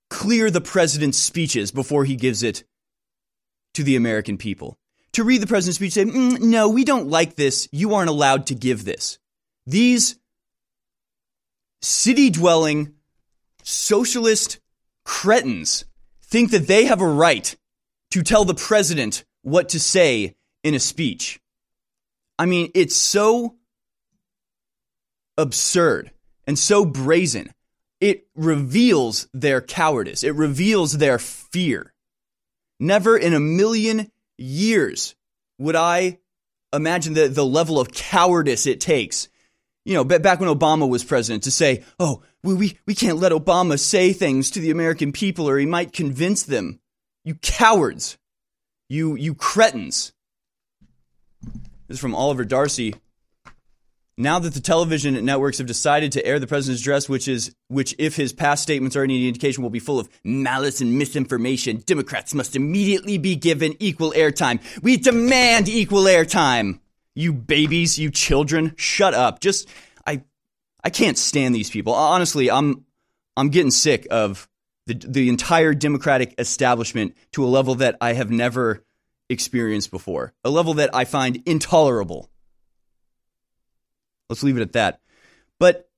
clear 0.10 0.50
the 0.50 0.62
president's 0.62 1.18
speeches 1.18 1.72
before 1.72 2.06
he 2.06 2.16
gives 2.16 2.44
it 2.44 2.64
to 3.74 3.84
the 3.84 3.96
American 3.96 4.38
people. 4.38 4.78
To 5.14 5.24
read 5.24 5.42
the 5.42 5.48
president's 5.48 5.78
speech, 5.78 5.94
say, 5.94 6.06
mm, 6.06 6.40
no, 6.40 6.70
we 6.70 6.84
don't 6.84 7.08
like 7.08 7.36
this. 7.36 7.68
You 7.72 7.96
aren't 7.96 8.10
allowed 8.10 8.48
to 8.48 8.56
give 8.56 8.86
this. 8.86 9.18
These 9.66 10.18
city 11.82 12.30
dwelling 12.30 12.94
socialist 13.64 14.60
cretins 15.04 15.86
think 16.22 16.52
that 16.52 16.68
they 16.68 16.86
have 16.86 17.02
a 17.02 17.08
right 17.08 17.56
to 18.12 18.24
tell 18.24 18.46
the 18.46 18.56
president 18.56 19.24
what 19.42 19.70
to 19.70 19.80
say 19.80 20.36
in 20.64 20.74
a 20.74 20.80
speech. 20.80 21.40
I 22.40 22.46
mean, 22.46 22.72
it's 22.76 22.96
so 22.96 23.56
absurd 25.38 26.12
and 26.46 26.58
so 26.58 26.86
brazen. 26.86 27.54
It 28.00 28.28
reveals 28.36 29.28
their 29.34 29.62
cowardice, 29.62 30.24
it 30.24 30.36
reveals 30.36 30.98
their 30.98 31.18
fear. 31.20 31.94
Never 32.80 33.18
in 33.18 33.34
a 33.34 33.40
million 33.40 34.12
years 34.38 35.16
would 35.58 35.76
I 35.76 36.20
imagine 36.74 37.14
the, 37.14 37.28
the 37.28 37.46
level 37.46 37.80
of 37.80 37.92
cowardice 37.92 38.68
it 38.68 38.80
takes. 38.80 39.30
You 39.84 39.94
know, 39.94 40.04
back 40.04 40.40
when 40.40 40.50
Obama 40.50 40.88
was 40.88 41.04
president, 41.04 41.46
to 41.46 41.52
say, 41.52 41.84
oh, 41.98 42.22
we, 42.44 42.54
we, 42.54 42.78
we 42.86 42.94
can't 42.94 43.18
let 43.18 43.32
Obama 43.32 43.80
say 43.80 44.12
things 44.12 44.52
to 44.52 44.60
the 44.60 44.70
American 44.70 45.12
people 45.12 45.50
or 45.50 45.58
he 45.58 45.66
might 45.66 45.94
convince 45.94 46.44
them. 46.44 46.80
You 47.28 47.36
cowards. 47.36 48.18
You, 48.88 49.16
you 49.16 49.36
cretins. 49.36 50.14
This 51.42 51.96
is 51.96 52.00
from 52.00 52.16
Oliver 52.16 52.46
Darcy, 52.46 52.96
now 54.18 54.40
that 54.40 54.54
the 54.54 54.62
television 54.62 55.26
networks 55.26 55.58
have 55.58 55.68
decided 55.68 56.14
to 56.14 56.26
air 56.26 56.40
the 56.40 56.48
president's 56.48 56.82
address, 56.82 57.10
which 57.10 57.28
is 57.28 57.54
which, 57.68 57.94
if 58.00 58.16
his 58.16 58.32
past 58.32 58.64
statements 58.64 58.96
are 58.96 59.04
any 59.04 59.28
indication, 59.28 59.62
will 59.62 59.70
be 59.70 59.80
full 59.80 60.00
of 60.00 60.08
malice 60.24 60.80
and 60.80 60.98
misinformation, 60.98 61.84
Democrats 61.86 62.34
must 62.34 62.56
immediately 62.56 63.18
be 63.18 63.36
given 63.36 63.76
equal 63.80 64.14
airtime. 64.14 64.62
We 64.82 64.96
demand 64.96 65.68
equal 65.68 66.04
airtime. 66.04 66.80
You 67.14 67.34
babies, 67.34 68.00
you 68.00 68.10
children, 68.10 68.74
shut 68.78 69.14
up. 69.14 69.42
Just 69.42 69.68
I, 70.06 70.24
I 70.82 70.90
can't 70.92 71.18
stand 71.18 71.54
these 71.54 71.70
people. 71.70 71.94
Honestly, 71.94 72.50
I'm 72.50 72.86
I'm 73.36 73.50
getting 73.50 73.72
sick 73.72 74.08
of 74.10 74.48
the 74.88 74.96
the 74.96 75.30
entire 75.30 75.74
Democratic 75.74 76.34
establishment 76.38 77.16
to 77.34 77.46
a 77.46 77.48
level 77.48 77.76
that 77.76 77.98
I 78.02 78.14
have 78.14 78.32
never 78.32 78.84
experienced 79.30 79.92
before, 79.92 80.34
a 80.44 80.50
level 80.50 80.76
that 80.76 80.90
I 80.94 81.06
find 81.06 81.44
intolerable. 81.46 82.30
Let's 84.30 84.44
leave 84.44 84.58
it 84.58 84.62
at 84.62 84.74
that. 84.74 85.02
But 85.60 85.90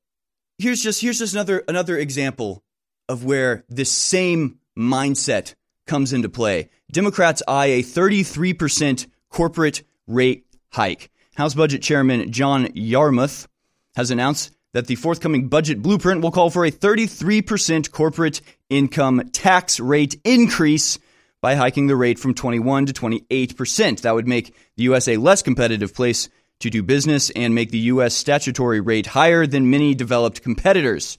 here's 0.57 0.81
just 0.81 1.01
here's 1.01 1.19
just 1.19 1.33
another 1.33 1.63
another 1.67 1.97
example 1.97 2.63
of 3.07 3.23
where 3.23 3.63
this 3.69 3.91
same 3.91 4.59
mindset 4.77 5.55
comes 5.87 6.13
into 6.13 6.29
play. 6.29 6.69
Democrats 6.91 7.41
eye 7.47 7.67
a 7.67 7.83
33% 7.83 9.07
corporate 9.29 9.83
rate 10.07 10.45
hike. 10.71 11.09
House 11.35 11.53
Budget 11.53 11.81
Chairman 11.81 12.31
John 12.31 12.69
Yarmuth 12.73 13.47
has 13.95 14.11
announced 14.11 14.51
that 14.73 14.87
the 14.87 14.95
forthcoming 14.95 15.47
budget 15.47 15.81
blueprint 15.81 16.21
will 16.21 16.31
call 16.31 16.49
for 16.49 16.65
a 16.65 16.71
33% 16.71 17.91
corporate 17.91 18.41
income 18.69 19.29
tax 19.31 19.79
rate 19.79 20.19
increase 20.23 20.99
by 21.41 21.55
hiking 21.55 21.87
the 21.87 21.95
rate 21.95 22.19
from 22.19 22.33
21 22.33 22.85
to 22.87 22.93
28%. 22.93 24.01
That 24.01 24.13
would 24.13 24.27
make 24.27 24.55
the 24.75 24.83
US 24.83 25.07
a 25.07 25.17
less 25.17 25.41
competitive 25.41 25.93
place 25.93 26.29
to 26.59 26.69
do 26.69 26.83
business 26.83 27.29
and 27.31 27.55
make 27.55 27.71
the 27.71 27.77
U.S. 27.79 28.13
statutory 28.13 28.81
rate 28.81 29.07
higher 29.07 29.47
than 29.47 29.69
many 29.69 29.95
developed 29.95 30.41
competitors. 30.41 31.17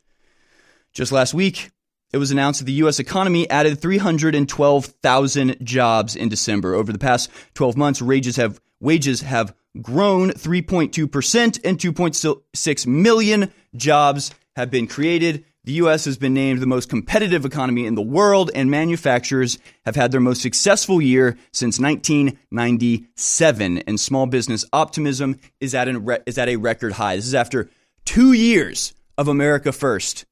Just 0.93 1.13
last 1.13 1.33
week, 1.33 1.71
it 2.13 2.19
was 2.19 2.31
announced 2.31 2.61
that 2.61 2.67
the 2.67 2.73
U.S. 2.73 2.99
economy 2.99 3.49
added 3.49 3.81
312,000 3.81 5.57
jobs 5.63 6.17
in 6.17 6.29
December. 6.29 6.75
Over 6.75 6.93
the 6.93 6.99
past 6.99 7.31
12 7.55 7.77
months, 7.77 8.03
wages 8.03 8.37
have, 8.37 8.61
wages 8.81 9.23
have 9.23 9.55
grown 9.81 10.31
3.2% 10.31 11.61
and 11.65 11.79
2.6 11.79 12.87
million 12.87 13.53
jobs 13.77 14.33
have 14.57 14.71
been 14.71 14.87
created. 14.87 15.45
The 15.65 15.73
U.S. 15.75 16.07
has 16.07 16.17
been 16.17 16.33
named 16.33 16.61
the 16.61 16.67
most 16.67 16.89
competitive 16.89 17.45
economy 17.45 17.85
in 17.85 17.95
the 17.95 18.01
world, 18.01 18.51
and 18.55 18.71
manufacturers 18.71 19.59
have 19.85 19.95
had 19.95 20.11
their 20.11 20.21
most 20.21 20.41
successful 20.41 21.03
year 21.03 21.37
since 21.53 21.79
1997. 21.79 23.79
And 23.79 24.01
small 24.01 24.27
business 24.27 24.65
optimism 24.73 25.39
is 25.61 25.75
at, 25.75 25.87
an, 25.87 26.09
is 26.27 26.39
at 26.39 26.49
a 26.49 26.57
record 26.57 26.95
high. 26.95 27.17
This 27.17 27.27
is 27.27 27.35
after 27.35 27.69
two 28.07 28.33
years 28.33 28.95
of 29.19 29.29
America 29.29 29.71
First, 29.71 30.25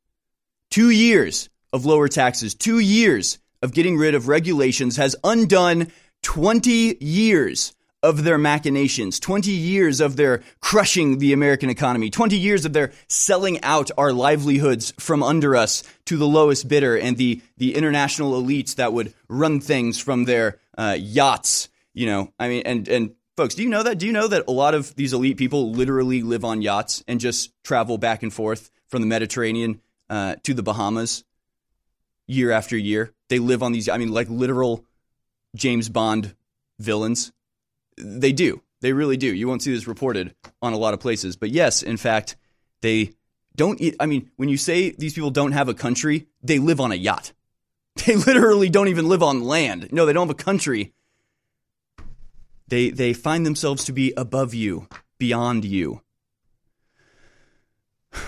two 0.70 0.91
years 0.91 1.51
of 1.74 1.84
lower 1.84 2.09
taxes, 2.09 2.55
two 2.55 2.78
years 2.78 3.39
of 3.62 3.74
getting 3.74 3.99
rid 3.99 4.14
of 4.14 4.28
regulations 4.28 4.97
has 4.97 5.14
undone 5.22 5.89
20 6.22 6.97
years 7.01 7.74
of 8.03 8.22
their 8.22 8.38
machinations, 8.38 9.18
20 9.18 9.51
years 9.51 10.01
of 10.01 10.16
their 10.16 10.42
crushing 10.61 11.18
the 11.18 11.32
American 11.32 11.68
economy, 11.68 12.11
20 12.11 12.36
years 12.36 12.64
of 12.64 12.72
their 12.72 12.92
selling 13.09 13.61
out 13.62 13.90
our 13.99 14.12
livelihoods 14.12 14.92
from 14.99 15.22
under 15.22 15.57
us 15.57 15.82
to 16.05 16.16
the 16.16 16.26
lowest 16.26 16.68
bidder 16.68 16.96
and 16.96 17.16
the, 17.16 17.42
the 17.57 17.74
international 17.74 18.40
elites 18.40 18.76
that 18.76 18.92
would 18.92 19.12
run 19.28 19.61
things 19.61 19.99
from 19.99 20.24
their 20.24 20.59
uh, 20.76 20.96
yachts. 20.99 21.68
You 21.92 22.07
know, 22.07 22.32
I 22.38 22.49
mean, 22.49 22.62
and, 22.64 22.88
and 22.88 23.14
folks, 23.36 23.57
do 23.57 23.64
you 23.64 23.68
know 23.68 23.82
that? 23.82 23.99
Do 23.99 24.07
you 24.07 24.12
know 24.12 24.28
that 24.28 24.44
a 24.46 24.53
lot 24.53 24.74
of 24.74 24.94
these 24.94 25.12
elite 25.12 25.36
people 25.36 25.72
literally 25.72 26.22
live 26.22 26.44
on 26.44 26.62
yachts 26.62 27.03
and 27.09 27.18
just 27.18 27.51
travel 27.64 27.99
back 27.99 28.22
and 28.22 28.32
forth 28.32 28.70
from 28.86 29.01
the 29.01 29.09
Mediterranean 29.09 29.80
uh, 30.09 30.36
to 30.44 30.55
the 30.55 30.62
Bahamas 30.62 31.24
year 32.28 32.53
after 32.53 32.76
year? 32.76 33.12
They 33.28 33.40
live 33.40 33.64
on 33.64 33.72
these, 33.72 33.88
I 33.88 33.96
mean, 33.96 34.12
like 34.12 34.28
literal 34.30 34.84
James 35.57 35.88
Bond 35.88 36.36
villains 36.78 37.32
they 37.99 38.32
do. 38.32 38.62
They 38.80 38.92
really 38.92 39.16
do. 39.16 39.34
You 39.34 39.49
won't 39.49 39.62
see 39.62 39.72
this 39.72 39.88
reported 39.88 40.34
on 40.62 40.72
a 40.72 40.78
lot 40.78 40.94
of 40.94 41.01
places. 41.01 41.36
But 41.36 41.51
yes, 41.51 41.82
in 41.82 41.96
fact, 41.96 42.36
they 42.80 43.12
don't. 43.57 43.80
I 43.99 44.07
mean, 44.07 44.30
when 44.36 44.49
you 44.49 44.57
say 44.57 44.90
these 44.90 45.14
people 45.14 45.30
don't 45.30 45.53
have 45.53 45.68
a 45.68 45.74
country, 45.74 46.28
they 46.42 46.59
live 46.59 46.80
on 46.80 46.92
a 46.92 46.96
yacht. 46.96 47.32
They 48.07 48.14
literally 48.14 48.68
don't 48.68 48.86
even 48.86 49.09
live 49.09 49.24
on 49.24 49.42
land. 49.42 49.88
No, 49.90 50.07
they 50.07 50.12
don't 50.12 50.28
have 50.28 50.38
a 50.38 50.42
country. 50.42 50.92
They 52.68 52.90
they 52.90 53.12
find 53.12 53.44
themselves 53.44 53.84
to 53.84 53.92
be 53.92 54.12
above 54.16 54.55
you, 54.55 54.88
beyond 55.18 55.64
you. 55.64 56.03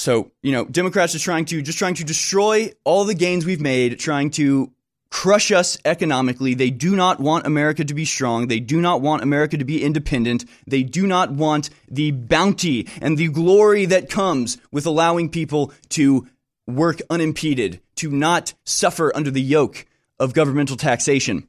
So, 0.00 0.30
you 0.42 0.52
know, 0.52 0.64
Democrats 0.64 1.16
are 1.16 1.18
trying 1.18 1.46
to 1.46 1.60
just 1.60 1.76
trying 1.76 1.94
to 1.94 2.04
destroy 2.04 2.70
all 2.84 3.04
the 3.04 3.14
gains 3.14 3.44
we've 3.44 3.60
made, 3.60 3.98
trying 3.98 4.30
to 4.32 4.72
crush 5.10 5.50
us 5.50 5.78
economically. 5.84 6.54
They 6.54 6.70
do 6.70 6.94
not 6.94 7.20
want 7.20 7.46
America 7.46 7.84
to 7.84 7.94
be 7.94 8.04
strong. 8.04 8.48
They 8.48 8.60
do 8.60 8.80
not 8.80 9.00
want 9.00 9.22
America 9.22 9.56
to 9.56 9.64
be 9.64 9.82
independent. 9.82 10.44
They 10.66 10.82
do 10.82 11.06
not 11.06 11.32
want 11.32 11.70
the 11.90 12.10
bounty 12.10 12.88
and 13.00 13.16
the 13.16 13.28
glory 13.28 13.86
that 13.86 14.10
comes 14.10 14.58
with 14.70 14.86
allowing 14.86 15.30
people 15.30 15.72
to 15.90 16.26
work 16.66 17.00
unimpeded, 17.08 17.80
to 17.96 18.10
not 18.10 18.54
suffer 18.64 19.10
under 19.16 19.30
the 19.30 19.42
yoke 19.42 19.86
of 20.18 20.34
governmental 20.34 20.76
taxation. 20.76 21.48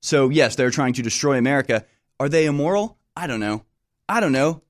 So, 0.00 0.28
yes, 0.30 0.56
they're 0.56 0.70
trying 0.70 0.94
to 0.94 1.02
destroy 1.02 1.38
America. 1.38 1.84
Are 2.18 2.28
they 2.28 2.46
immoral? 2.46 2.98
I 3.16 3.26
don't 3.26 3.40
know. 3.40 3.64
I 4.08 4.20
don't 4.20 4.32
know. 4.32 4.62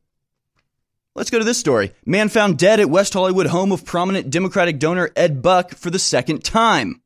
Let's 1.15 1.31
go 1.31 1.39
to 1.39 1.45
this 1.45 1.59
story. 1.59 1.93
Man 2.07 2.31
found 2.31 2.59
dead 2.59 2.81
at 2.81 2.89
West 2.89 3.13
Hollywood 3.13 3.47
home 3.47 3.71
of 3.71 3.85
prominent 3.85 4.31
Democratic 4.31 4.79
donor 4.79 5.11
Ed 5.15 5.43
Buck 5.43 5.75
for 5.75 5.91
the 5.91 5.99
second 5.99 6.43
time. 6.43 7.02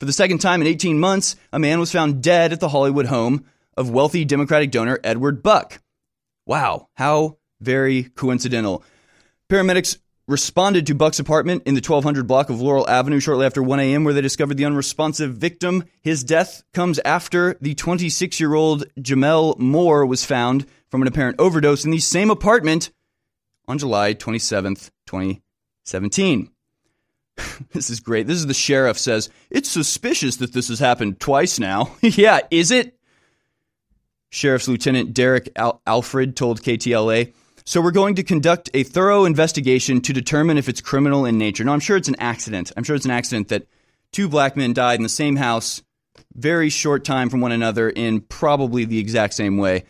For 0.00 0.06
the 0.06 0.12
second 0.12 0.38
time 0.38 0.60
in 0.60 0.66
18 0.66 0.98
months, 0.98 1.36
a 1.52 1.58
man 1.58 1.78
was 1.78 1.92
found 1.92 2.22
dead 2.22 2.52
at 2.52 2.60
the 2.60 2.68
Hollywood 2.68 3.06
home 3.06 3.44
of 3.76 3.90
wealthy 3.90 4.24
Democratic 4.24 4.70
donor 4.70 4.98
Edward 5.04 5.42
Buck. 5.42 5.80
Wow, 6.46 6.88
how 6.94 7.38
very 7.60 8.04
coincidental. 8.04 8.82
Paramedics 9.48 9.98
responded 10.26 10.86
to 10.86 10.94
Buck's 10.94 11.18
apartment 11.18 11.62
in 11.66 11.74
the 11.74 11.80
1200 11.80 12.26
block 12.26 12.50
of 12.50 12.60
Laurel 12.60 12.88
Avenue 12.88 13.20
shortly 13.20 13.46
after 13.46 13.62
1 13.62 13.78
a.m., 13.80 14.04
where 14.04 14.14
they 14.14 14.20
discovered 14.20 14.56
the 14.56 14.64
unresponsive 14.64 15.36
victim. 15.36 15.84
His 16.00 16.24
death 16.24 16.64
comes 16.72 16.98
after 17.04 17.56
the 17.60 17.74
26 17.74 18.40
year 18.40 18.54
old 18.54 18.84
Gemmel 18.98 19.58
Moore 19.58 20.06
was 20.06 20.24
found 20.24 20.66
from 20.90 21.02
an 21.02 21.08
apparent 21.08 21.38
overdose 21.38 21.84
in 21.84 21.90
the 21.90 21.98
same 21.98 22.30
apartment 22.30 22.90
on 23.68 23.78
July 23.78 24.14
27th, 24.14 24.90
2017. 25.06 26.50
this 27.72 27.90
is 27.90 28.00
great. 28.00 28.26
This 28.26 28.38
is 28.38 28.46
the 28.46 28.54
sheriff 28.54 28.98
says, 28.98 29.30
It's 29.50 29.70
suspicious 29.70 30.36
that 30.36 30.52
this 30.52 30.68
has 30.68 30.78
happened 30.78 31.20
twice 31.20 31.58
now. 31.58 31.92
yeah, 32.00 32.40
is 32.50 32.70
it? 32.70 32.96
Sheriff's 34.30 34.68
Lieutenant 34.68 35.14
Derek 35.14 35.48
Al- 35.56 35.80
Alfred 35.86 36.36
told 36.36 36.62
KTLA. 36.62 37.32
So 37.66 37.80
we're 37.80 37.92
going 37.92 38.16
to 38.16 38.22
conduct 38.22 38.68
a 38.74 38.82
thorough 38.82 39.24
investigation 39.24 40.00
to 40.02 40.12
determine 40.12 40.58
if 40.58 40.68
it's 40.68 40.80
criminal 40.80 41.24
in 41.24 41.38
nature. 41.38 41.64
No, 41.64 41.72
I'm 41.72 41.80
sure 41.80 41.96
it's 41.96 42.08
an 42.08 42.16
accident. 42.18 42.72
I'm 42.76 42.84
sure 42.84 42.94
it's 42.94 43.06
an 43.06 43.10
accident 43.10 43.48
that 43.48 43.66
two 44.12 44.28
black 44.28 44.56
men 44.56 44.74
died 44.74 44.98
in 44.98 45.02
the 45.02 45.08
same 45.08 45.36
house, 45.36 45.82
very 46.34 46.68
short 46.68 47.04
time 47.04 47.30
from 47.30 47.40
one 47.40 47.52
another, 47.52 47.88
in 47.88 48.20
probably 48.20 48.84
the 48.84 48.98
exact 48.98 49.32
same 49.34 49.56
way. 49.56 49.84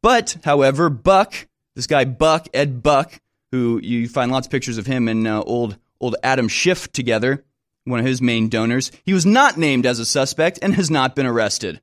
But, 0.00 0.38
however, 0.44 0.90
Buck, 0.90 1.46
this 1.76 1.86
guy 1.86 2.04
Buck, 2.04 2.48
Ed 2.52 2.82
Buck, 2.82 3.20
who 3.52 3.78
you 3.80 4.08
find 4.08 4.32
lots 4.32 4.48
of 4.48 4.50
pictures 4.50 4.78
of 4.78 4.86
him 4.86 5.08
in 5.08 5.26
uh, 5.26 5.40
old 5.42 5.78
old 6.02 6.16
Adam 6.22 6.48
Schiff 6.48 6.92
together, 6.92 7.44
one 7.84 8.00
of 8.00 8.06
his 8.06 8.20
main 8.20 8.48
donors, 8.48 8.90
he 9.04 9.14
was 9.14 9.24
not 9.24 9.56
named 9.56 9.86
as 9.86 9.98
a 9.98 10.04
suspect 10.04 10.58
and 10.60 10.74
has 10.74 10.90
not 10.90 11.16
been 11.16 11.26
arrested. 11.26 11.80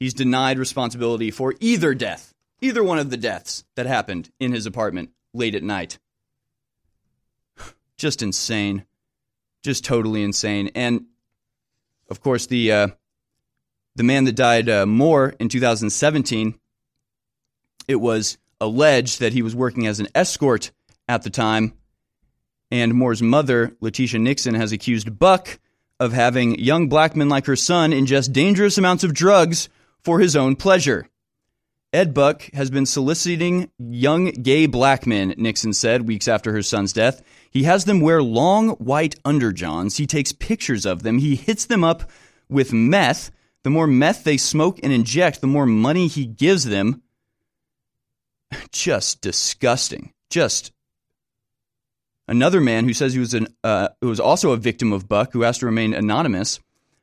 He's 0.00 0.14
denied 0.14 0.58
responsibility 0.58 1.30
for 1.30 1.54
either 1.60 1.94
death, 1.94 2.34
either 2.60 2.82
one 2.82 2.98
of 2.98 3.10
the 3.10 3.16
deaths 3.16 3.64
that 3.76 3.86
happened 3.86 4.30
in 4.40 4.52
his 4.52 4.66
apartment 4.66 5.10
late 5.32 5.54
at 5.54 5.62
night. 5.62 5.98
Just 7.96 8.22
insane. 8.22 8.84
Just 9.62 9.84
totally 9.84 10.22
insane. 10.22 10.70
And 10.74 11.06
of 12.10 12.20
course, 12.20 12.46
the 12.46 12.72
uh, 12.72 12.88
the 13.96 14.02
man 14.02 14.24
that 14.24 14.36
died 14.36 14.68
uh, 14.68 14.86
more 14.86 15.34
in 15.40 15.48
2017, 15.48 16.58
it 17.88 17.96
was 17.96 18.38
alleged 18.60 19.20
that 19.20 19.32
he 19.32 19.42
was 19.42 19.56
working 19.56 19.86
as 19.86 20.00
an 20.00 20.08
escort 20.14 20.70
at 21.08 21.22
the 21.22 21.30
time. 21.30 21.72
And 22.70 22.94
Moore's 22.94 23.22
mother, 23.22 23.76
LaTisha 23.80 24.20
Nixon, 24.20 24.54
has 24.54 24.72
accused 24.72 25.18
Buck 25.18 25.58
of 25.98 26.12
having 26.12 26.58
young 26.58 26.88
black 26.88 27.16
men 27.16 27.28
like 27.28 27.46
her 27.46 27.56
son 27.56 27.92
ingest 27.92 28.32
dangerous 28.32 28.76
amounts 28.76 29.04
of 29.04 29.14
drugs 29.14 29.68
for 30.02 30.20
his 30.20 30.36
own 30.36 30.56
pleasure. 30.56 31.08
Ed 31.92 32.12
Buck 32.12 32.50
has 32.52 32.70
been 32.70 32.84
soliciting 32.84 33.70
young 33.78 34.26
gay 34.26 34.66
black 34.66 35.06
men, 35.06 35.34
Nixon 35.38 35.72
said 35.72 36.06
weeks 36.06 36.28
after 36.28 36.52
her 36.52 36.62
son's 36.62 36.92
death. 36.92 37.22
He 37.50 37.62
has 37.62 37.84
them 37.84 38.00
wear 38.00 38.22
long 38.22 38.70
white 38.70 39.22
underjohns. 39.22 39.96
He 39.96 40.06
takes 40.06 40.32
pictures 40.32 40.84
of 40.84 41.02
them. 41.02 41.18
He 41.18 41.36
hits 41.36 41.64
them 41.64 41.84
up 41.84 42.10
with 42.48 42.72
meth. 42.72 43.30
The 43.62 43.70
more 43.70 43.86
meth 43.86 44.24
they 44.24 44.36
smoke 44.36 44.80
and 44.82 44.92
inject, 44.92 45.40
the 45.40 45.46
more 45.46 45.64
money 45.64 46.06
he 46.06 46.26
gives 46.26 46.64
them. 46.64 47.02
Just 48.72 49.22
disgusting. 49.22 50.12
Just 50.28 50.72
another 52.28 52.60
man 52.60 52.84
who 52.84 52.94
says 52.94 53.12
he 53.12 53.20
was 53.20 53.34
an 53.34 53.48
uh, 53.64 53.88
who 54.00 54.08
was 54.08 54.20
also 54.20 54.52
a 54.52 54.56
victim 54.56 54.92
of 54.92 55.08
Buck, 55.08 55.32
who 55.32 55.44
asked 55.44 55.60
to 55.60 55.66
remain 55.66 55.94
anonymous, 55.94 56.60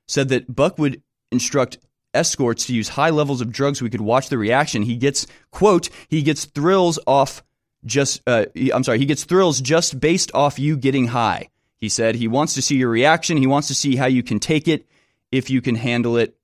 said 0.08 0.30
that 0.30 0.54
Buck 0.54 0.78
would 0.78 1.02
instruct 1.32 1.78
escorts 2.14 2.68
to 2.68 2.74
use 2.76 2.90
high 2.90 3.10
levels 3.10 3.42
of 3.42 3.52
drugs 3.52 3.80
so 3.80 3.86
we 3.86 3.90
could 3.90 4.02
watch 4.02 4.30
the 4.30 4.38
reaction. 4.38 4.84
He 4.84 4.98
gets, 4.98 5.26
quote, 5.52 5.90
he 6.08 6.22
gets 6.22 6.46
thrills 6.46 7.00
off 7.08 7.44
just, 7.86 8.22
uh, 8.28 8.46
I'm 8.74 8.84
sorry, 8.84 9.00
he 9.00 9.06
gets 9.06 9.24
thrills 9.24 9.60
just 9.60 10.00
based 10.00 10.32
off 10.34 10.60
you 10.60 10.78
getting 10.78 11.08
high. 11.08 11.50
He 11.80 11.90
said 11.90 12.16
he 12.16 12.28
wants 12.28 12.54
to 12.54 12.62
see 12.62 12.78
your 12.78 12.90
reaction. 12.90 13.36
He 13.38 13.48
wants 13.48 13.68
to 13.68 13.76
see 13.76 13.96
how 13.96 14.06
you 14.06 14.24
can 14.24 14.40
take 14.40 14.68
it, 14.68 14.86
if 15.32 15.50
you 15.50 15.62
can 15.62 15.76
handle 15.76 16.18
it 16.18 16.38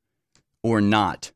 or 0.63 0.81
not. 0.81 1.31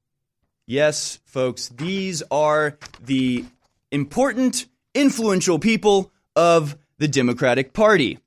Yes, 0.66 1.20
folks, 1.26 1.70
these 1.70 2.24
are 2.32 2.78
the 3.02 3.46
important, 3.92 4.66
influential 4.94 5.60
people 5.60 6.12
of 6.36 6.76
the 7.04 7.08
Democratic 7.10 7.74
Party. 7.74 8.18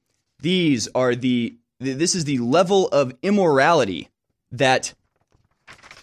These 0.41 0.87
are 0.95 1.15
the, 1.15 1.57
this 1.81 2.15
is 2.15 2.27
the 2.27 2.37
level 2.41 2.89
of 2.89 3.15
immorality 3.23 4.11
that 4.53 4.93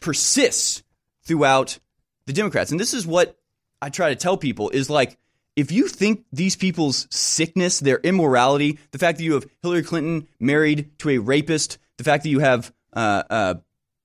persists 0.01 0.81
throughout 1.23 1.77
the 2.25 2.33
Democrats. 2.33 2.71
And 2.71 2.79
this 2.79 2.95
is 2.95 3.05
what 3.05 3.37
I 3.79 3.89
try 3.89 4.09
to 4.09 4.15
tell 4.15 4.37
people 4.37 4.71
is 4.71 4.89
like, 4.89 5.19
if 5.55 5.71
you 5.71 5.87
think 5.87 6.25
these 6.33 6.55
people's 6.55 7.07
sickness, 7.11 7.79
their 7.79 7.99
immorality, 7.99 8.79
the 8.89 8.97
fact 8.97 9.19
that 9.19 9.23
you 9.23 9.33
have 9.33 9.45
Hillary 9.61 9.83
Clinton 9.83 10.27
married 10.39 10.97
to 10.97 11.11
a 11.11 11.19
rapist, 11.19 11.77
the 11.97 12.03
fact 12.03 12.23
that 12.23 12.29
you 12.29 12.39
have, 12.39 12.73
uh, 12.93 13.21
uh, 13.29 13.53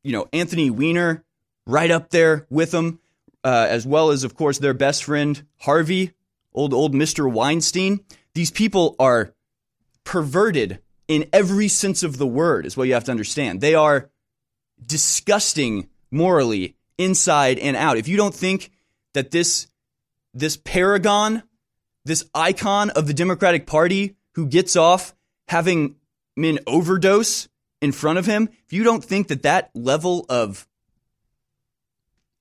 you 0.03 0.13
know, 0.13 0.29
Anthony 0.35 0.69
Weiner 0.69 1.25
right 1.67 1.91
up 1.91 2.11
there 2.11 2.47
with 2.51 2.73
them, 2.73 3.01
uh, 3.43 3.67
as 3.71 3.87
well 3.87 4.11
as, 4.11 4.25
of 4.25 4.35
course, 4.35 4.59
their 4.59 4.75
best 4.75 5.05
friend 5.05 5.43
Harvey, 5.61 6.13
old 6.53 6.75
old 6.75 6.93
Mr. 6.93 7.33
Weinstein. 7.33 8.01
These 8.39 8.53
people 8.53 8.95
are 9.01 9.35
perverted 10.05 10.79
in 11.09 11.29
every 11.33 11.67
sense 11.67 12.05
of 12.05 12.19
the 12.19 12.27
word. 12.27 12.67
Is 12.67 12.77
what 12.77 12.87
you 12.87 12.95
have 12.95 13.03
to 13.07 13.11
understand. 13.11 13.61
They 13.61 13.75
are 13.75 14.11
disgusting 14.81 15.89
morally 16.13 16.77
inside 16.99 17.59
and 17.59 17.77
out. 17.77 17.97
If 17.97 18.07
you 18.07 18.17
don't 18.17 18.33
think 18.33 18.71
that 19.15 19.33
this 19.33 19.67
this 20.35 20.57
paragon, 20.57 21.43
this 22.05 22.31
icon 22.33 22.91
of 22.91 23.09
the 23.09 23.13
Democratic 23.13 23.67
Party 23.67 24.15
who 24.37 24.47
gets 24.47 24.77
off 24.77 25.17
having 25.49 25.97
men 26.37 26.61
overdose 26.65 27.49
in 27.83 27.91
front 27.91 28.21
of 28.21 28.27
him, 28.27 28.51
if 28.67 28.73
you 28.73 28.85
don't 28.85 29.03
think 29.03 29.27
that 29.27 29.43
that 29.43 29.73
level 29.75 30.25
of 30.29 30.68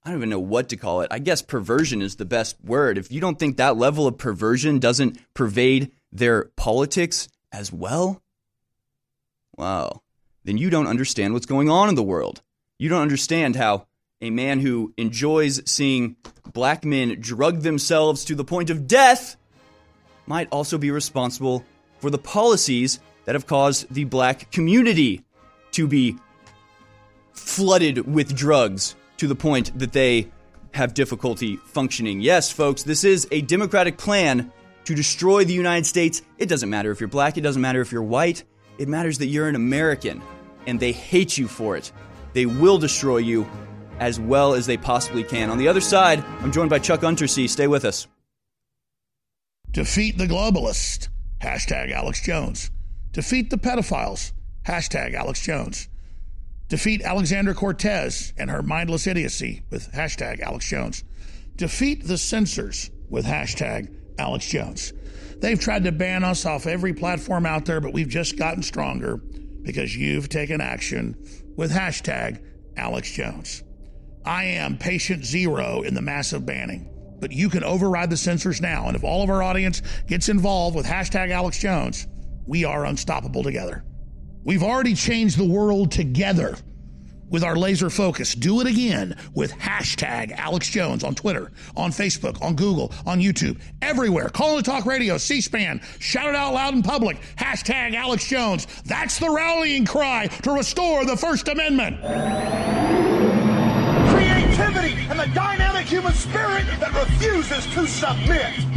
I 0.07 0.11
don't 0.11 0.19
even 0.19 0.29
know 0.29 0.39
what 0.39 0.69
to 0.69 0.77
call 0.77 1.01
it. 1.01 1.09
I 1.11 1.19
guess 1.19 1.41
perversion 1.41 2.01
is 2.01 2.15
the 2.15 2.23
best 2.23 2.55
word. 2.63 2.97
If 2.97 3.11
you 3.11 3.19
don't 3.19 3.37
think 3.37 3.57
that 3.57 3.75
level 3.75 4.07
of 4.07 4.17
perversion 4.17 4.79
doesn't 4.79 5.19
pervade 5.33 5.91
their 6.13 6.45
politics 6.55 7.27
as 7.51 7.73
well, 7.73 8.21
wow 9.57 10.01
then 10.47 10.57
you 10.57 10.69
don't 10.69 10.87
understand 10.87 11.33
what's 11.33 11.45
going 11.45 11.69
on 11.69 11.89
in 11.89 11.95
the 11.95 12.01
world. 12.01 12.41
You 12.79 12.87
don't 12.87 13.01
understand 13.01 13.57
how 13.57 13.85
a 14.21 14.29
man 14.29 14.61
who 14.61 14.93
enjoys 14.95 15.61
seeing 15.69 16.15
black 16.53 16.85
men 16.85 17.19
drug 17.19 17.59
themselves 17.59 18.23
to 18.25 18.35
the 18.35 18.45
point 18.45 18.69
of 18.69 18.87
death 18.87 19.35
might 20.25 20.47
also 20.53 20.77
be 20.77 20.89
responsible 20.89 21.65
for 21.99 22.09
the 22.09 22.17
policies 22.17 23.01
that 23.25 23.35
have 23.35 23.45
caused 23.45 23.93
the 23.93 24.05
black 24.05 24.49
community 24.49 25.25
to 25.71 25.85
be 25.85 26.15
flooded 27.33 28.07
with 28.07 28.33
drugs 28.33 28.95
to 29.17 29.27
the 29.27 29.35
point 29.35 29.77
that 29.77 29.93
they 29.93 30.29
have 30.73 30.93
difficulty 30.93 31.57
functioning. 31.57 32.21
Yes, 32.21 32.51
folks, 32.51 32.83
this 32.83 33.03
is 33.03 33.27
a 33.31 33.41
Democratic 33.41 33.97
plan 33.97 34.51
to 34.85 34.95
destroy 34.95 35.43
the 35.43 35.53
United 35.53 35.85
States. 35.85 36.21
It 36.37 36.47
doesn't 36.47 36.69
matter 36.69 36.91
if 36.91 36.99
you're 36.99 37.09
black, 37.09 37.37
it 37.37 37.41
doesn't 37.41 37.61
matter 37.61 37.81
if 37.81 37.91
you're 37.91 38.03
white, 38.03 38.43
it 38.77 38.87
matters 38.87 39.17
that 39.17 39.27
you're 39.27 39.47
an 39.47 39.55
American 39.55 40.21
and 40.67 40.79
they 40.79 40.91
hate 40.91 41.37
you 41.37 41.47
for 41.47 41.75
it. 41.75 41.91
They 42.33 42.45
will 42.45 42.77
destroy 42.77 43.17
you 43.17 43.47
as 43.99 44.19
well 44.19 44.53
as 44.53 44.65
they 44.65 44.77
possibly 44.77 45.23
can. 45.23 45.49
On 45.49 45.57
the 45.57 45.67
other 45.67 45.81
side, 45.81 46.23
I'm 46.41 46.51
joined 46.51 46.69
by 46.69 46.79
Chuck 46.79 47.01
Untersea. 47.01 47.49
Stay 47.49 47.67
with 47.67 47.83
us. 47.83 48.07
Defeat 49.71 50.17
the 50.17 50.27
globalist. 50.27 51.09
Hashtag 51.41 51.91
Alex 51.91 52.21
Jones. 52.21 52.71
Defeat 53.11 53.49
the 53.49 53.57
pedophiles. 53.57 54.33
Hashtag 54.65 55.13
Alex 55.13 55.41
Jones. 55.41 55.87
Defeat 56.69 57.01
Alexandra 57.01 57.53
Cortez 57.53 58.33
and 58.37 58.49
her 58.49 58.61
mindless 58.61 59.07
idiocy 59.07 59.63
with 59.69 59.91
hashtag 59.93 60.41
Alex 60.41 60.67
Jones. 60.67 61.03
Defeat 61.55 62.05
the 62.05 62.17
censors 62.17 62.91
with 63.09 63.25
hashtag 63.25 63.93
Alex 64.19 64.47
Jones. 64.47 64.91
They've 65.39 65.59
tried 65.59 65.85
to 65.85 65.91
ban 65.91 66.23
us 66.23 66.45
off 66.45 66.67
every 66.67 66.93
platform 66.93 67.45
out 67.45 67.65
there, 67.65 67.79
but 67.79 67.93
we've 67.93 68.09
just 68.09 68.37
gotten 68.37 68.63
stronger 68.63 69.17
because 69.61 69.95
you've 69.95 70.29
taken 70.29 70.59
action 70.59 71.15
with 71.55 71.71
hashtag 71.71 72.43
Alex 72.75 73.11
Jones. 73.11 73.63
I 74.25 74.43
am 74.43 74.77
patient 74.77 75.23
zero 75.23 75.83
in 75.83 75.93
the 75.93 76.01
massive 76.01 76.45
banning, 76.45 76.89
but 77.21 77.31
you 77.31 77.49
can 77.49 77.63
override 77.63 78.09
the 78.09 78.17
censors 78.17 78.59
now. 78.59 78.87
And 78.87 78.95
if 78.95 79.05
all 79.05 79.23
of 79.23 79.29
our 79.29 79.41
audience 79.41 79.81
gets 80.05 80.27
involved 80.27 80.75
with 80.75 80.85
hashtag 80.85 81.31
Alex 81.31 81.59
Jones, 81.59 82.07
we 82.45 82.65
are 82.65 82.85
unstoppable 82.85 83.43
together. 83.43 83.85
We've 84.47 84.63
already 84.63 84.93
changed 84.93 85.37
the 85.37 85.43
world 85.43 85.91
together 85.91 86.55
with 87.29 87.43
our 87.43 87.57
laser 87.57 87.89
focus. 87.89 88.33
Do 88.33 88.61
it 88.61 88.67
again 88.67 89.17
with 89.33 89.51
hashtag 89.51 90.31
Alex 90.31 90.69
Jones 90.69 91.03
on 91.03 91.15
Twitter, 91.15 91.51
on 91.75 91.91
Facebook, 91.91 92.41
on 92.41 92.55
Google, 92.55 92.93
on 93.05 93.19
YouTube, 93.19 93.59
everywhere. 93.81 94.29
Call 94.29 94.55
the 94.55 94.63
talk 94.63 94.85
radio, 94.85 95.17
C 95.17 95.41
SPAN, 95.41 95.81
shout 95.99 96.29
it 96.29 96.35
out 96.35 96.53
loud 96.53 96.73
in 96.73 96.81
public. 96.81 97.19
Hashtag 97.35 97.93
Alex 97.93 98.25
Jones. 98.25 98.67
That's 98.85 99.19
the 99.19 99.29
rallying 99.29 99.85
cry 99.85 100.27
to 100.27 100.51
restore 100.53 101.03
the 101.03 101.17
First 101.17 101.49
Amendment. 101.49 101.99
Creativity 104.11 104.93
and 105.09 105.19
the 105.19 105.29
dynamic 105.35 105.87
human 105.87 106.13
spirit 106.13 106.65
that 106.79 106.93
refuses 106.93 107.65
to 107.73 107.85
submit. 107.85 108.76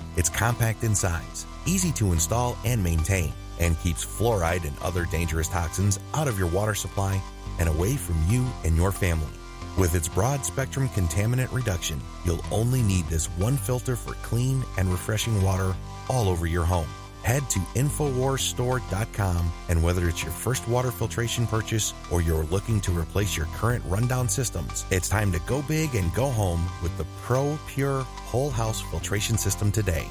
It's 0.15 0.29
compact 0.29 0.83
in 0.83 0.93
size, 0.93 1.45
easy 1.65 1.91
to 1.93 2.11
install 2.11 2.57
and 2.65 2.83
maintain, 2.83 3.33
and 3.59 3.79
keeps 3.79 4.05
fluoride 4.05 4.65
and 4.65 4.77
other 4.81 5.05
dangerous 5.05 5.47
toxins 5.47 5.99
out 6.13 6.27
of 6.27 6.37
your 6.37 6.49
water 6.49 6.75
supply 6.75 7.21
and 7.59 7.69
away 7.69 7.95
from 7.95 8.15
you 8.27 8.45
and 8.63 8.75
your 8.75 8.91
family. 8.91 9.31
With 9.77 9.95
its 9.95 10.09
broad 10.09 10.43
spectrum 10.43 10.89
contaminant 10.89 11.53
reduction, 11.53 12.01
you'll 12.25 12.43
only 12.51 12.81
need 12.81 13.05
this 13.07 13.27
one 13.37 13.55
filter 13.55 13.95
for 13.95 14.13
clean 14.15 14.63
and 14.77 14.89
refreshing 14.89 15.41
water 15.41 15.73
all 16.09 16.27
over 16.27 16.45
your 16.45 16.65
home. 16.65 16.87
Head 17.23 17.49
to 17.51 17.59
InfoWarsStore.com 17.59 19.51
and 19.69 19.83
whether 19.83 20.09
it's 20.09 20.23
your 20.23 20.31
first 20.31 20.67
water 20.67 20.91
filtration 20.91 21.45
purchase 21.45 21.93
or 22.11 22.21
you're 22.21 22.45
looking 22.45 22.81
to 22.81 22.91
replace 22.91 23.37
your 23.37 23.45
current 23.47 23.83
rundown 23.87 24.27
systems, 24.27 24.85
it's 24.89 25.07
time 25.07 25.31
to 25.31 25.39
go 25.41 25.61
big 25.63 25.95
and 25.95 26.13
go 26.13 26.29
home 26.29 26.65
with 26.81 26.97
the 26.97 27.05
Pro 27.21 27.57
Pure 27.67 28.01
Whole 28.01 28.49
House 28.49 28.81
Filtration 28.81 29.37
System 29.37 29.71
today. 29.71 30.07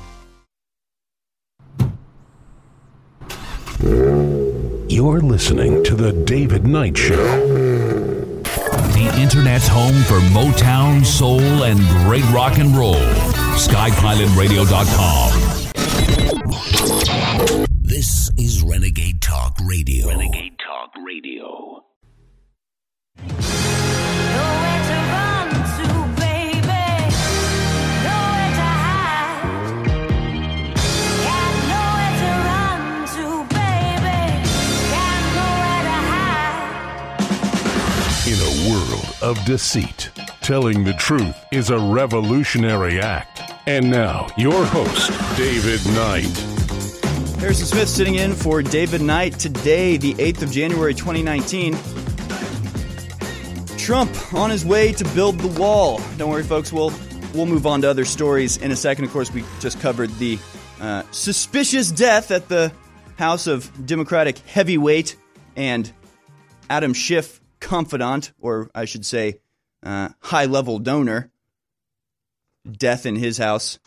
You're 4.91 5.21
listening 5.21 5.83
to 5.85 5.95
The 5.95 6.13
David 6.13 6.67
Knight 6.67 6.99
Show. 6.99 7.17
The 8.93 9.15
Internet's 9.19 9.67
home 9.67 9.95
for 10.03 10.19
Motown, 10.35 11.07
soul, 11.07 11.41
and 11.41 11.79
great 12.05 12.25
rock 12.33 12.59
and 12.59 12.77
roll. 12.77 13.01
SkyPilotRadio.com. 13.57 15.40
This 16.51 18.29
is 18.37 18.63
Renegade 18.65 19.21
Talk 19.23 19.57
Radio. 19.65 20.09
Renegade 20.09 20.59
Talk 20.59 20.91
Radio. 21.07 21.85
In 38.27 38.39
a 38.39 38.69
world 38.69 39.17
of 39.23 39.45
deceit, 39.45 40.11
telling 40.43 40.85
the 40.85 40.95
truth 40.95 41.37
is 41.53 41.71
a 41.71 41.79
revolutionary 41.79 43.01
act. 43.01 43.43
And 43.67 43.91
now, 43.91 44.29
your 44.37 44.65
host, 44.65 45.11
David 45.37 45.85
Knight. 45.95 46.37
Harrison 47.39 47.67
Smith 47.67 47.89
sitting 47.89 48.17
in 48.17 48.35
for 48.35 48.63
David 48.63 49.01
Knight 49.01 49.39
today, 49.39 49.97
the 49.97 50.15
8th 50.15 50.43
of 50.43 50.51
January 50.51 50.95
2019. 50.95 51.77
Trump 53.79 54.35
on 54.35 54.51
his 54.51 54.65
way 54.65 54.93
to 54.93 55.05
build 55.15 55.39
the 55.39 55.61
wall. 55.61 56.01
Don't 56.17 56.31
worry, 56.31 56.45
folks. 56.45 56.73
We'll 56.73 56.93
we'll 57.35 57.47
move 57.47 57.67
on 57.67 57.81
to 57.83 57.91
other 57.91 58.05
stories 58.05 58.57
in 58.59 58.71
a 58.71 58.77
second. 58.77 59.05
Of 59.05 59.13
course, 59.13 59.33
we 59.33 59.45
just 59.61 59.81
covered 59.81 60.11
the 60.19 60.39
uh, 60.81 61.03
suspicious 61.11 61.91
death 61.91 62.31
at 62.31 62.49
the 62.49 62.73
House 63.17 63.47
of 63.47 63.71
Democratic 63.87 64.39
heavyweight 64.39 65.17
and 65.57 65.91
Adam 66.69 66.95
Schiff 66.95 67.41
confidant, 67.61 68.33
or 68.41 68.71
I 68.75 68.85
should 68.85 69.05
say, 69.05 69.41
uh, 69.83 70.11
high 70.21 70.47
level 70.47 70.79
donor. 70.79 71.31
Death 72.71 73.07
in 73.07 73.17
his 73.17 73.39
house. 73.39 73.79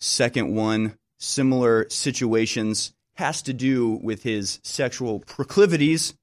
Second 0.00 0.54
one, 0.54 0.96
similar 1.18 1.86
situations, 1.90 2.94
has 3.14 3.42
to 3.42 3.52
do 3.52 4.00
with 4.02 4.22
his 4.22 4.60
sexual 4.62 5.20
proclivities, 5.20 6.14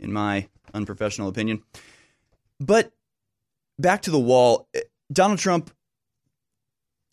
in 0.00 0.12
my 0.12 0.48
unprofessional 0.72 1.28
opinion. 1.28 1.62
But 2.58 2.90
back 3.78 4.02
to 4.02 4.10
the 4.10 4.18
wall, 4.18 4.66
Donald 5.12 5.38
Trump 5.38 5.70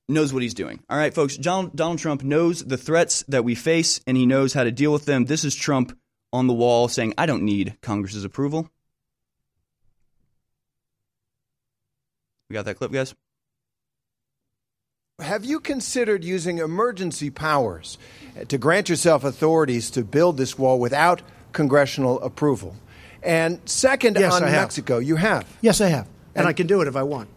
knows 0.07 0.33
what 0.33 0.41
he's 0.41 0.53
doing. 0.53 0.79
All 0.89 0.97
right, 0.97 1.13
folks, 1.13 1.35
John, 1.35 1.71
Donald 1.75 1.99
Trump 1.99 2.23
knows 2.23 2.63
the 2.63 2.77
threats 2.77 3.23
that 3.27 3.43
we 3.43 3.55
face 3.55 3.99
and 4.07 4.15
he 4.15 4.25
knows 4.25 4.53
how 4.53 4.63
to 4.63 4.71
deal 4.71 4.93
with 4.93 5.05
them. 5.05 5.25
This 5.25 5.43
is 5.43 5.53
Trump 5.53 5.97
on 6.31 6.47
the 6.47 6.53
wall 6.53 6.87
saying, 6.87 7.13
I 7.17 7.25
don't 7.25 7.43
need 7.43 7.77
Congress's 7.81 8.23
approval. 8.23 8.69
We 12.49 12.55
got 12.55 12.65
that 12.65 12.75
clip, 12.77 12.91
guys? 12.91 13.13
Have 15.21 15.45
you 15.45 15.59
considered 15.59 16.23
using 16.23 16.57
emergency 16.59 17.29
powers 17.29 17.97
to 18.47 18.57
grant 18.57 18.89
yourself 18.89 19.23
authorities 19.23 19.91
to 19.91 20.03
build 20.03 20.37
this 20.37 20.57
wall 20.57 20.79
without 20.79 21.21
congressional 21.51 22.19
approval? 22.21 22.75
And 23.21 23.59
second, 23.65 24.17
Yes, 24.17 24.33
on 24.33 24.43
I 24.43 24.49
have. 24.49 24.61
Mexico, 24.63 24.97
you 24.97 25.17
have. 25.17 25.45
Yes, 25.61 25.81
I 25.81 25.87
have. 25.89 26.05
And, 26.33 26.37
And- 26.37 26.47
I 26.47 26.53
can 26.53 26.67
do 26.67 26.81
it 26.81 26.87
if 26.87 26.95
I 26.95 27.03
want. 27.03 27.29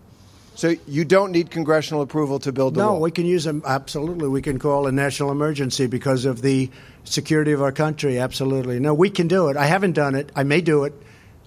So 0.54 0.74
you 0.86 1.04
don't 1.06 1.32
need 1.32 1.50
congressional 1.50 2.02
approval 2.02 2.38
to 2.40 2.52
build 2.52 2.74
the 2.74 2.80
No, 2.80 2.86
wall? 2.88 2.96
No, 2.96 3.00
we 3.02 3.10
can 3.10 3.24
use 3.24 3.44
them. 3.44 3.62
Absolutely. 3.66 4.28
We 4.28 4.42
can 4.42 4.58
call 4.58 4.86
a 4.86 4.92
national 4.92 5.30
emergency 5.30 5.86
because 5.86 6.26
of 6.26 6.42
the 6.42 6.70
security 7.04 7.52
of 7.52 7.62
our 7.62 7.72
country. 7.72 8.18
Absolutely. 8.18 8.78
No, 8.78 8.92
we 8.94 9.08
can 9.10 9.28
do 9.28 9.48
it. 9.48 9.56
I 9.56 9.64
haven't 9.64 9.92
done 9.92 10.14
it. 10.14 10.30
I 10.36 10.42
may 10.44 10.60
do 10.60 10.84
it. 10.84 10.92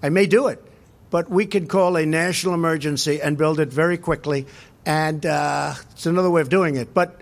I 0.04 0.10
may 0.10 0.26
do 0.26 0.48
it. 0.48 0.62
But 1.16 1.30
we 1.30 1.46
can 1.46 1.66
call 1.66 1.96
a 1.96 2.06
national 2.06 2.56
emergency 2.56 3.22
and 3.22 3.38
build 3.38 3.62
it 3.62 3.70
very 3.70 3.98
quickly. 3.98 4.48
And 4.86 5.26
uh, 5.26 5.76
it's 5.92 6.06
another 6.06 6.30
way 6.30 6.42
of 6.42 6.50
doing 6.50 6.76
it. 6.76 6.94
But 6.94 7.22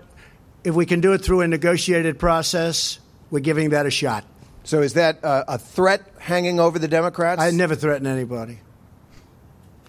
if 0.64 0.74
we 0.74 0.84
can 0.84 1.00
do 1.00 1.12
it 1.12 1.18
through 1.18 1.42
a 1.42 1.46
negotiated 1.46 2.18
process, 2.18 2.98
we're 3.30 3.38
giving 3.38 3.70
that 3.70 3.86
a 3.86 3.92
shot. 3.92 4.24
So 4.64 4.82
is 4.82 4.94
that 4.94 5.24
uh, 5.24 5.44
a 5.46 5.58
threat 5.58 6.02
hanging 6.18 6.58
over 6.58 6.80
the 6.80 6.88
Democrats? 6.88 7.40
I 7.40 7.52
never 7.52 7.76
threaten 7.76 8.08
anybody. 8.08 8.58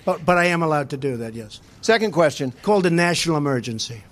But, 0.05 0.23
but 0.23 0.37
I 0.37 0.45
am 0.53 0.61
allowed 0.61 0.91
to 0.91 0.97
do 0.97 1.17
that, 1.17 1.33
yes. 1.33 1.59
Second 1.81 2.11
question. 2.11 2.53
Called 2.61 2.85
a 2.85 2.91
national 2.91 3.37
emergency. 3.37 4.03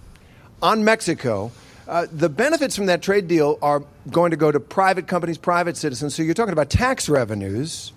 On 0.63 0.83
Mexico, 0.83 1.51
uh, 1.87 2.07
the 2.11 2.29
benefits 2.29 2.75
from 2.75 2.87
that 2.87 3.03
trade 3.03 3.27
deal 3.27 3.59
are 3.61 3.83
going 4.09 4.31
to 4.31 4.37
go 4.37 4.51
to 4.51 4.59
private 4.59 5.05
companies, 5.05 5.37
private 5.37 5.77
citizens. 5.77 6.15
So 6.15 6.23
you're 6.23 6.33
talking 6.33 6.51
about 6.53 6.71
tax 6.71 7.07
revenues. 7.07 7.92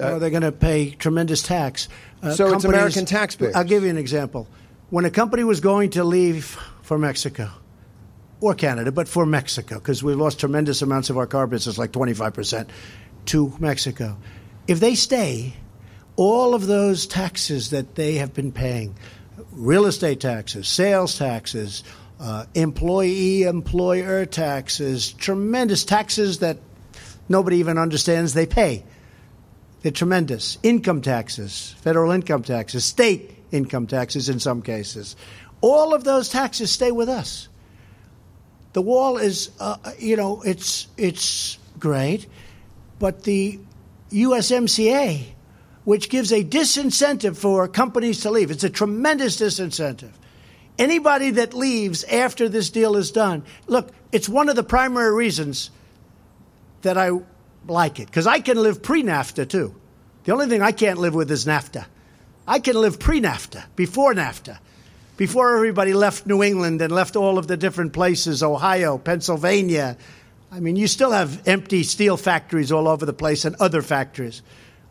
Oh, 0.00 0.18
they're 0.18 0.30
going 0.30 0.42
to 0.42 0.52
pay 0.52 0.90
tremendous 0.90 1.42
tax. 1.42 1.88
Uh, 2.22 2.32
So 2.32 2.54
it's 2.54 2.64
American 2.64 3.04
taxpayers. 3.04 3.54
I'll 3.54 3.64
give 3.64 3.84
you 3.84 3.90
an 3.90 3.98
example. 3.98 4.48
When 4.90 5.04
a 5.04 5.10
company 5.10 5.44
was 5.44 5.60
going 5.60 5.90
to 5.90 6.04
leave 6.04 6.58
for 6.82 6.98
Mexico 6.98 7.50
or 8.40 8.54
Canada, 8.54 8.92
but 8.92 9.08
for 9.08 9.26
Mexico, 9.26 9.76
because 9.76 10.02
we 10.02 10.14
lost 10.14 10.40
tremendous 10.40 10.80
amounts 10.82 11.10
of 11.10 11.18
our 11.18 11.26
car 11.26 11.46
business, 11.46 11.76
like 11.78 11.92
25% 11.92 12.68
to 13.26 13.52
Mexico. 13.58 14.16
If 14.66 14.80
they 14.80 14.94
stay, 14.94 15.54
all 16.16 16.54
of 16.54 16.66
those 16.66 17.06
taxes 17.06 17.70
that 17.70 17.94
they 17.94 18.14
have 18.14 18.34
been 18.34 18.52
paying 18.52 18.96
real 19.52 19.86
estate 19.86 20.20
taxes, 20.20 20.68
sales 20.68 21.18
taxes, 21.18 21.84
uh, 22.20 22.46
employee 22.54 23.42
employer 23.44 24.26
taxes, 24.26 25.12
tremendous 25.12 25.84
taxes 25.84 26.40
that 26.40 26.58
nobody 27.28 27.58
even 27.58 27.78
understands 27.78 28.34
they 28.34 28.46
pay. 28.46 28.84
They're 29.82 29.92
tremendous. 29.92 30.58
Income 30.62 31.02
taxes, 31.02 31.74
federal 31.80 32.10
income 32.10 32.42
taxes, 32.42 32.84
state 32.84 33.36
income 33.52 33.86
taxes 33.86 34.28
in 34.28 34.40
some 34.40 34.62
cases. 34.62 35.16
All 35.60 35.94
of 35.94 36.04
those 36.04 36.28
taxes 36.28 36.70
stay 36.70 36.90
with 36.90 37.08
us. 37.08 37.48
The 38.72 38.82
wall 38.82 39.16
is, 39.16 39.50
uh, 39.60 39.76
you 39.98 40.16
know, 40.16 40.42
it's 40.42 40.88
it's 40.96 41.58
great, 41.78 42.26
but 42.98 43.22
the 43.24 43.58
USMCA, 44.10 45.24
which 45.84 46.10
gives 46.10 46.32
a 46.32 46.44
disincentive 46.44 47.36
for 47.36 47.66
companies 47.66 48.20
to 48.20 48.30
leave, 48.30 48.50
it's 48.50 48.64
a 48.64 48.70
tremendous 48.70 49.40
disincentive. 49.40 50.12
Anybody 50.78 51.30
that 51.30 51.54
leaves 51.54 52.04
after 52.04 52.48
this 52.48 52.70
deal 52.70 52.96
is 52.96 53.10
done, 53.10 53.42
look, 53.66 53.90
it's 54.12 54.28
one 54.28 54.48
of 54.48 54.54
the 54.54 54.62
primary 54.62 55.12
reasons 55.12 55.70
that 56.82 56.96
I 56.96 57.10
like 57.70 58.00
it 58.00 58.06
because 58.06 58.26
I 58.26 58.40
can 58.40 58.56
live 58.56 58.82
pre 58.82 59.02
NAFTA 59.02 59.48
too. 59.48 59.74
The 60.24 60.32
only 60.32 60.46
thing 60.46 60.62
I 60.62 60.72
can't 60.72 60.98
live 60.98 61.14
with 61.14 61.30
is 61.30 61.46
NAFTA. 61.46 61.86
I 62.46 62.58
can 62.58 62.76
live 62.76 62.98
pre 62.98 63.20
NAFTA, 63.20 63.64
before 63.76 64.14
NAFTA, 64.14 64.58
before 65.16 65.56
everybody 65.56 65.94
left 65.94 66.26
New 66.26 66.42
England 66.42 66.80
and 66.80 66.92
left 66.92 67.16
all 67.16 67.38
of 67.38 67.46
the 67.46 67.56
different 67.56 67.92
places 67.92 68.42
Ohio, 68.42 68.98
Pennsylvania. 68.98 69.96
I 70.50 70.60
mean, 70.60 70.76
you 70.76 70.86
still 70.86 71.10
have 71.10 71.46
empty 71.46 71.82
steel 71.82 72.16
factories 72.16 72.72
all 72.72 72.88
over 72.88 73.04
the 73.04 73.12
place 73.12 73.44
and 73.44 73.54
other 73.56 73.82
factories. 73.82 74.42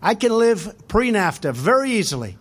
I 0.02 0.14
can 0.16 0.32
live 0.32 0.88
pre 0.88 1.12
NAFTA 1.12 1.54
very 1.54 1.92
easily. 1.92 2.38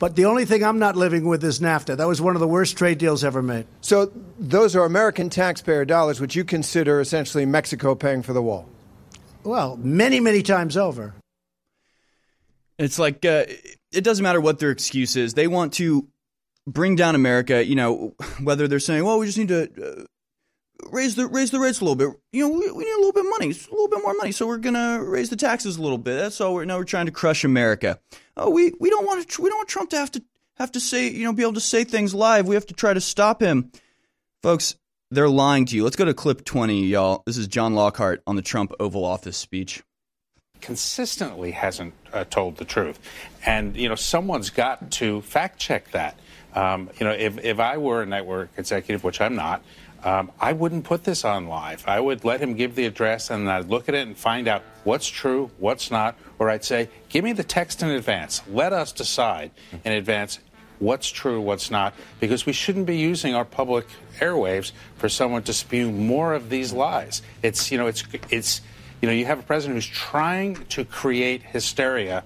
But 0.00 0.16
the 0.16 0.24
only 0.24 0.46
thing 0.46 0.64
I'm 0.64 0.78
not 0.78 0.96
living 0.96 1.26
with 1.26 1.44
is 1.44 1.60
NAFTA. 1.60 1.98
That 1.98 2.08
was 2.08 2.22
one 2.22 2.34
of 2.34 2.40
the 2.40 2.48
worst 2.48 2.78
trade 2.78 2.96
deals 2.96 3.22
ever 3.22 3.42
made. 3.42 3.66
So 3.82 4.10
those 4.38 4.74
are 4.74 4.86
American 4.86 5.28
taxpayer 5.28 5.84
dollars, 5.84 6.20
which 6.20 6.34
you 6.34 6.42
consider 6.42 7.00
essentially 7.00 7.44
Mexico 7.44 7.94
paying 7.94 8.22
for 8.22 8.32
the 8.32 8.40
wall. 8.40 8.66
Well, 9.42 9.76
many, 9.78 10.20
many 10.20 10.42
times 10.42 10.76
over. 10.76 11.14
It's 12.78 12.98
like 12.98 13.24
uh, 13.24 13.44
it 13.92 14.04
doesn't 14.04 14.22
matter 14.22 14.40
what 14.40 14.58
their 14.58 14.70
excuse 14.70 15.16
is. 15.16 15.34
They 15.34 15.46
want 15.46 15.74
to 15.74 16.08
bring 16.66 16.96
down 16.96 17.14
America. 17.14 17.64
You 17.64 17.74
know, 17.74 18.14
whether 18.42 18.68
they're 18.68 18.80
saying, 18.80 19.04
"Well, 19.04 19.18
we 19.18 19.26
just 19.26 19.38
need 19.38 19.48
to 19.48 19.64
uh, 19.64 20.04
raise 20.90 21.14
the 21.14 21.26
raise 21.26 21.50
the 21.50 21.60
rates 21.60 21.80
a 21.80 21.84
little 21.84 21.96
bit." 21.96 22.08
You 22.32 22.48
know, 22.48 22.54
we, 22.54 22.70
we 22.70 22.84
need 22.84 22.92
a 22.92 22.96
little 22.96 23.12
bit 23.12 23.24
of 23.24 23.30
money, 23.30 23.50
a 23.50 23.70
little 23.70 23.88
bit 23.88 24.02
more 24.02 24.14
money, 24.14 24.32
so 24.32 24.46
we're 24.46 24.58
gonna 24.58 25.02
raise 25.02 25.28
the 25.28 25.36
taxes 25.36 25.76
a 25.76 25.82
little 25.82 25.98
bit. 25.98 26.16
That's 26.16 26.40
all. 26.40 26.54
We're 26.54 26.64
now 26.64 26.78
we're 26.78 26.84
trying 26.84 27.06
to 27.06 27.12
crush 27.12 27.44
America. 27.44 27.98
Oh, 28.36 28.50
we 28.50 28.72
we 28.80 28.88
don't 28.88 29.06
want 29.06 29.28
to. 29.28 29.42
We 29.42 29.50
don't 29.50 29.58
want 29.58 29.68
Trump 29.68 29.90
to 29.90 29.96
have 29.96 30.10
to 30.12 30.22
have 30.56 30.72
to 30.72 30.80
say 30.80 31.08
you 31.10 31.24
know 31.24 31.32
be 31.32 31.42
able 31.42 31.54
to 31.54 31.60
say 31.60 31.84
things 31.84 32.14
live. 32.14 32.46
We 32.46 32.54
have 32.54 32.66
to 32.66 32.74
try 32.74 32.94
to 32.94 33.00
stop 33.00 33.42
him, 33.42 33.72
folks. 34.42 34.76
They're 35.12 35.28
lying 35.28 35.64
to 35.66 35.76
you. 35.76 35.82
Let's 35.82 35.96
go 35.96 36.04
to 36.04 36.14
clip 36.14 36.44
twenty, 36.44 36.86
y'all. 36.86 37.24
This 37.26 37.36
is 37.36 37.48
John 37.48 37.74
Lockhart 37.74 38.22
on 38.28 38.36
the 38.36 38.42
Trump 38.42 38.72
Oval 38.78 39.04
Office 39.04 39.36
speech 39.36 39.82
consistently 40.60 41.52
hasn't 41.52 41.94
uh, 42.12 42.24
told 42.24 42.58
the 42.58 42.64
truth. 42.64 42.98
And, 43.46 43.74
you 43.76 43.88
know, 43.88 43.94
someone's 43.94 44.50
got 44.50 44.90
to 44.92 45.22
fact 45.22 45.58
check 45.58 45.90
that. 45.92 46.18
Um, 46.54 46.90
you 46.98 47.06
know, 47.06 47.12
if, 47.12 47.42
if 47.42 47.58
I 47.58 47.78
were 47.78 48.02
a 48.02 48.06
network 48.06 48.50
executive, 48.58 49.02
which 49.02 49.22
I'm 49.22 49.34
not, 49.34 49.62
um, 50.04 50.30
I 50.40 50.52
wouldn't 50.52 50.84
put 50.84 51.04
this 51.04 51.24
on 51.24 51.46
live. 51.46 51.84
I 51.86 51.98
would 52.00 52.24
let 52.24 52.40
him 52.40 52.54
give 52.54 52.74
the 52.74 52.84
address 52.84 53.30
and 53.30 53.50
I'd 53.50 53.68
look 53.68 53.88
at 53.88 53.94
it 53.94 54.06
and 54.06 54.16
find 54.16 54.48
out 54.48 54.62
what's 54.84 55.08
true, 55.08 55.50
what's 55.58 55.90
not, 55.90 56.18
or 56.38 56.50
I'd 56.50 56.64
say, 56.64 56.88
give 57.08 57.24
me 57.24 57.32
the 57.32 57.42
text 57.44 57.82
in 57.82 57.88
advance. 57.88 58.42
Let 58.46 58.72
us 58.72 58.92
decide 58.92 59.50
in 59.84 59.92
advance 59.92 60.40
what's 60.80 61.08
true, 61.08 61.40
what's 61.40 61.70
not, 61.70 61.94
because 62.18 62.44
we 62.46 62.52
shouldn't 62.52 62.86
be 62.86 62.96
using 62.96 63.34
our 63.34 63.44
public 63.44 63.86
airwaves 64.18 64.72
for 64.96 65.08
someone 65.08 65.42
to 65.44 65.52
spew 65.52 65.92
more 65.92 66.34
of 66.34 66.50
these 66.50 66.72
lies. 66.72 67.22
It's, 67.42 67.70
you 67.70 67.78
know, 67.78 67.86
it's, 67.86 68.02
it's, 68.30 68.60
you 69.00 69.06
know, 69.06 69.14
you 69.14 69.26
have 69.26 69.38
a 69.38 69.42
president 69.42 69.76
who's 69.76 69.86
trying 69.86 70.56
to 70.66 70.84
create 70.84 71.42
hysteria 71.42 72.24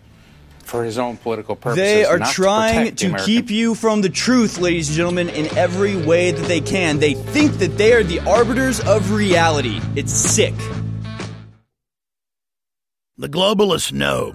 for 0.61 0.83
his 0.83 0.97
own 0.97 1.19
political 1.19 1.57
purposes. 1.57 1.85
They 1.85 2.05
are 2.05 2.19
trying 2.19 2.95
to, 2.97 3.11
to 3.11 3.19
keep 3.19 3.51
you 3.51 3.75
from 3.75 4.01
the 4.01 4.09
truth, 4.09 4.59
ladies 4.59 4.89
and 4.89 4.97
gentlemen, 4.97 5.29
in 5.29 5.47
every 5.59 5.95
way 5.95 6.31
that 6.31 6.47
they 6.49 6.63
can. 6.63 6.99
They 7.01 7.15
think 7.15 7.59
that 7.59 7.77
they 7.77 7.93
are 7.93 8.03
the 8.03 8.21
arbiters 8.21 8.81
of 8.81 9.13
reality. 9.13 9.81
It's 9.95 10.13
sick. 10.13 10.55
The 13.19 13.29
globalists 13.29 13.93
know 13.93 14.35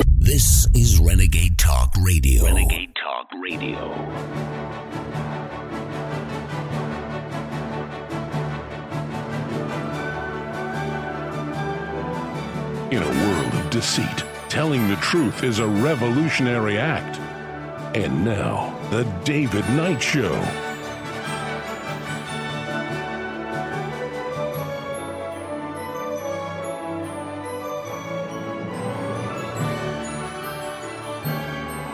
This 0.31 0.65
is 0.73 0.97
Renegade 0.97 1.57
Talk 1.57 1.93
Radio. 2.01 2.45
Renegade 2.45 2.95
Talk 2.95 3.27
Radio. 3.43 3.91
In 12.91 13.03
a 13.03 13.09
world 13.09 13.53
of 13.55 13.69
deceit, 13.71 14.23
telling 14.47 14.87
the 14.87 14.95
truth 15.01 15.43
is 15.43 15.59
a 15.59 15.67
revolutionary 15.67 16.77
act. 16.77 17.19
And 17.93 18.23
now, 18.23 18.73
The 18.89 19.03
David 19.25 19.69
Knight 19.71 20.01
Show. 20.01 20.70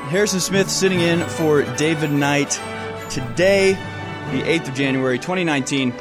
Harrison 0.07 0.39
Smith 0.39 0.69
sitting 0.69 1.01
in 1.01 1.19
for 1.19 1.63
David 1.75 2.11
Knight 2.11 2.51
today, 3.09 3.73
the 4.31 4.41
8th 4.41 4.69
of 4.69 4.73
January, 4.73 5.19
2019. 5.19 5.93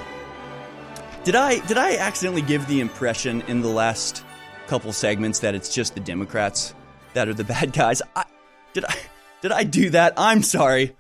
Did 1.25 1.35
I 1.35 1.59
did 1.67 1.77
I 1.77 1.97
accidentally 1.97 2.43
give 2.43 2.69
the 2.69 2.81
impression 2.81 3.43
in 3.49 3.63
the 3.63 3.69
last 3.69 4.25
couple 4.69 4.93
segments 4.93 5.41
that 5.41 5.57
it's 5.57 5.75
just 5.75 5.95
the 5.95 6.01
Democrats 6.01 6.73
that 7.15 7.27
are 7.27 7.35
the 7.35 7.43
bad 7.57 7.73
guys? 7.73 8.01
I, 8.15 8.25
did 8.73 8.85
I 8.85 8.97
did 9.43 9.51
I 9.51 9.65
do 9.65 9.91
that? 9.91 10.15
I'm 10.17 10.45
sorry. 10.45 10.95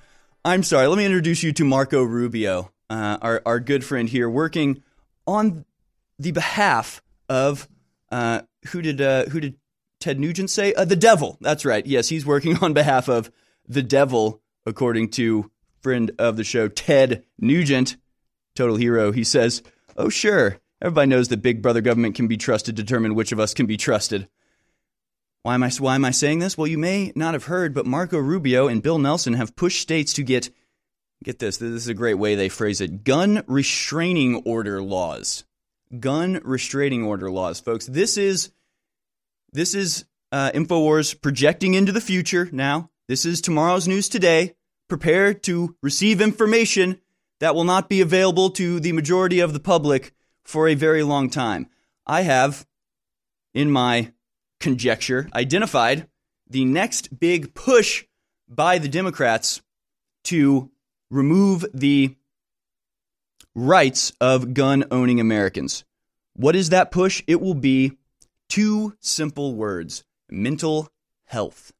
I'm 0.44 0.64
sorry. 0.64 0.88
Let 0.88 0.98
me 0.98 1.04
introduce 1.04 1.44
you 1.44 1.52
to 1.52 1.64
Marco 1.64 2.02
Rubio, 2.02 2.72
uh, 2.90 3.18
our 3.22 3.40
our 3.46 3.60
good 3.60 3.84
friend 3.84 4.08
here, 4.08 4.28
working 4.28 4.82
on 5.28 5.64
the 6.18 6.32
behalf 6.32 7.02
of 7.28 7.68
uh, 8.10 8.42
who 8.68 8.82
did 8.82 9.00
uh, 9.00 9.26
who 9.26 9.38
did 9.38 9.54
Ted 10.06 10.20
Nugent 10.20 10.50
say? 10.50 10.72
Uh, 10.72 10.84
the 10.84 10.94
devil. 10.94 11.36
That's 11.40 11.64
right. 11.64 11.84
Yes, 11.84 12.08
he's 12.08 12.24
working 12.24 12.58
on 12.62 12.74
behalf 12.74 13.08
of 13.08 13.28
the 13.66 13.82
devil, 13.82 14.40
according 14.64 15.08
to 15.10 15.50
friend 15.80 16.12
of 16.16 16.36
the 16.36 16.44
show, 16.44 16.68
Ted 16.68 17.24
Nugent, 17.40 17.96
total 18.54 18.76
hero. 18.76 19.10
He 19.10 19.24
says, 19.24 19.64
Oh, 19.96 20.08
sure. 20.08 20.58
Everybody 20.80 21.08
knows 21.08 21.26
that 21.26 21.42
big 21.42 21.60
brother 21.60 21.80
government 21.80 22.14
can 22.14 22.28
be 22.28 22.36
trusted 22.36 22.76
to 22.76 22.84
determine 22.84 23.16
which 23.16 23.32
of 23.32 23.40
us 23.40 23.52
can 23.52 23.66
be 23.66 23.76
trusted. 23.76 24.28
Why 25.42 25.54
am 25.54 25.64
I, 25.64 25.70
why 25.70 25.96
am 25.96 26.04
I 26.04 26.12
saying 26.12 26.38
this? 26.38 26.56
Well, 26.56 26.68
you 26.68 26.78
may 26.78 27.10
not 27.16 27.34
have 27.34 27.46
heard, 27.46 27.74
but 27.74 27.84
Marco 27.84 28.20
Rubio 28.20 28.68
and 28.68 28.84
Bill 28.84 29.00
Nelson 29.00 29.32
have 29.32 29.56
pushed 29.56 29.82
states 29.82 30.12
to 30.12 30.22
get, 30.22 30.50
get 31.24 31.40
this, 31.40 31.56
this 31.56 31.68
is 31.68 31.88
a 31.88 31.94
great 31.94 32.14
way 32.14 32.36
they 32.36 32.48
phrase 32.48 32.80
it, 32.80 33.02
gun 33.02 33.42
restraining 33.48 34.36
order 34.44 34.80
laws. 34.80 35.42
Gun 35.98 36.40
restraining 36.44 37.02
order 37.02 37.28
laws, 37.28 37.58
folks. 37.58 37.86
This 37.86 38.16
is 38.16 38.52
this 39.56 39.74
is 39.74 40.04
uh, 40.32 40.50
InfoWars 40.52 41.20
projecting 41.20 41.72
into 41.72 41.90
the 41.90 42.00
future 42.00 42.48
now. 42.52 42.90
This 43.08 43.24
is 43.24 43.40
tomorrow's 43.40 43.88
news 43.88 44.08
today. 44.08 44.54
Prepare 44.86 45.32
to 45.32 45.74
receive 45.82 46.20
information 46.20 47.00
that 47.40 47.54
will 47.54 47.64
not 47.64 47.88
be 47.88 48.02
available 48.02 48.50
to 48.50 48.78
the 48.80 48.92
majority 48.92 49.40
of 49.40 49.54
the 49.54 49.60
public 49.60 50.12
for 50.44 50.68
a 50.68 50.74
very 50.74 51.02
long 51.02 51.30
time. 51.30 51.68
I 52.06 52.20
have, 52.22 52.66
in 53.54 53.70
my 53.70 54.12
conjecture, 54.60 55.28
identified 55.34 56.06
the 56.46 56.66
next 56.66 57.18
big 57.18 57.54
push 57.54 58.04
by 58.46 58.78
the 58.78 58.88
Democrats 58.88 59.62
to 60.24 60.70
remove 61.10 61.64
the 61.72 62.14
rights 63.54 64.12
of 64.20 64.52
gun 64.52 64.84
owning 64.90 65.18
Americans. 65.18 65.84
What 66.34 66.54
is 66.54 66.68
that 66.68 66.90
push? 66.90 67.22
It 67.26 67.40
will 67.40 67.54
be 67.54 67.96
Two 68.48 68.94
simple 69.00 69.54
words 69.54 70.04
mental 70.30 70.88
health. 71.26 71.72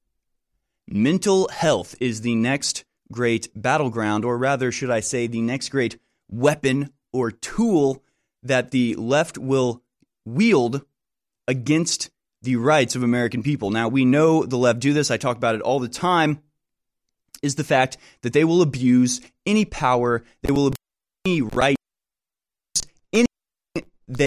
Mental 0.89 1.49
health 1.49 1.95
is 2.01 2.21
the 2.21 2.35
next 2.35 2.85
great 3.11 3.49
battleground, 3.55 4.25
or 4.25 4.39
rather, 4.39 4.71
should 4.71 4.91
I 4.91 5.01
say, 5.01 5.27
the 5.27 5.41
next 5.41 5.69
great 5.71 5.99
weapon 6.31 6.93
or 7.13 7.31
tool 7.31 8.03
that 8.43 8.71
the 8.71 8.95
left 8.95 9.39
will 9.39 9.83
wield 10.25 10.83
against 11.49 12.11
the 12.43 12.57
rights 12.57 12.95
of 12.95 13.03
American 13.03 13.43
people. 13.43 13.71
Now, 13.71 13.89
we 13.89 14.05
know 14.05 14.45
the 14.45 14.59
left 14.59 14.81
do 14.81 14.93
this, 14.93 15.11
I 15.11 15.17
talk 15.17 15.37
about 15.37 15.55
it 15.55 15.63
all 15.63 15.81
the 15.81 15.89
time, 15.89 16.41
is 17.43 17.55
the 17.55 17.65
fact 17.65 17.97
that 18.23 18.33
they 18.33 18.45
will 18.45 18.63
abuse 18.63 19.21
any 19.45 19.65
power, 19.65 20.25
they 20.43 20.53
will 20.53 20.69
abuse 20.69 20.77
any 21.25 21.43
right, 21.43 21.77
any 23.13 23.27
they 24.09 24.27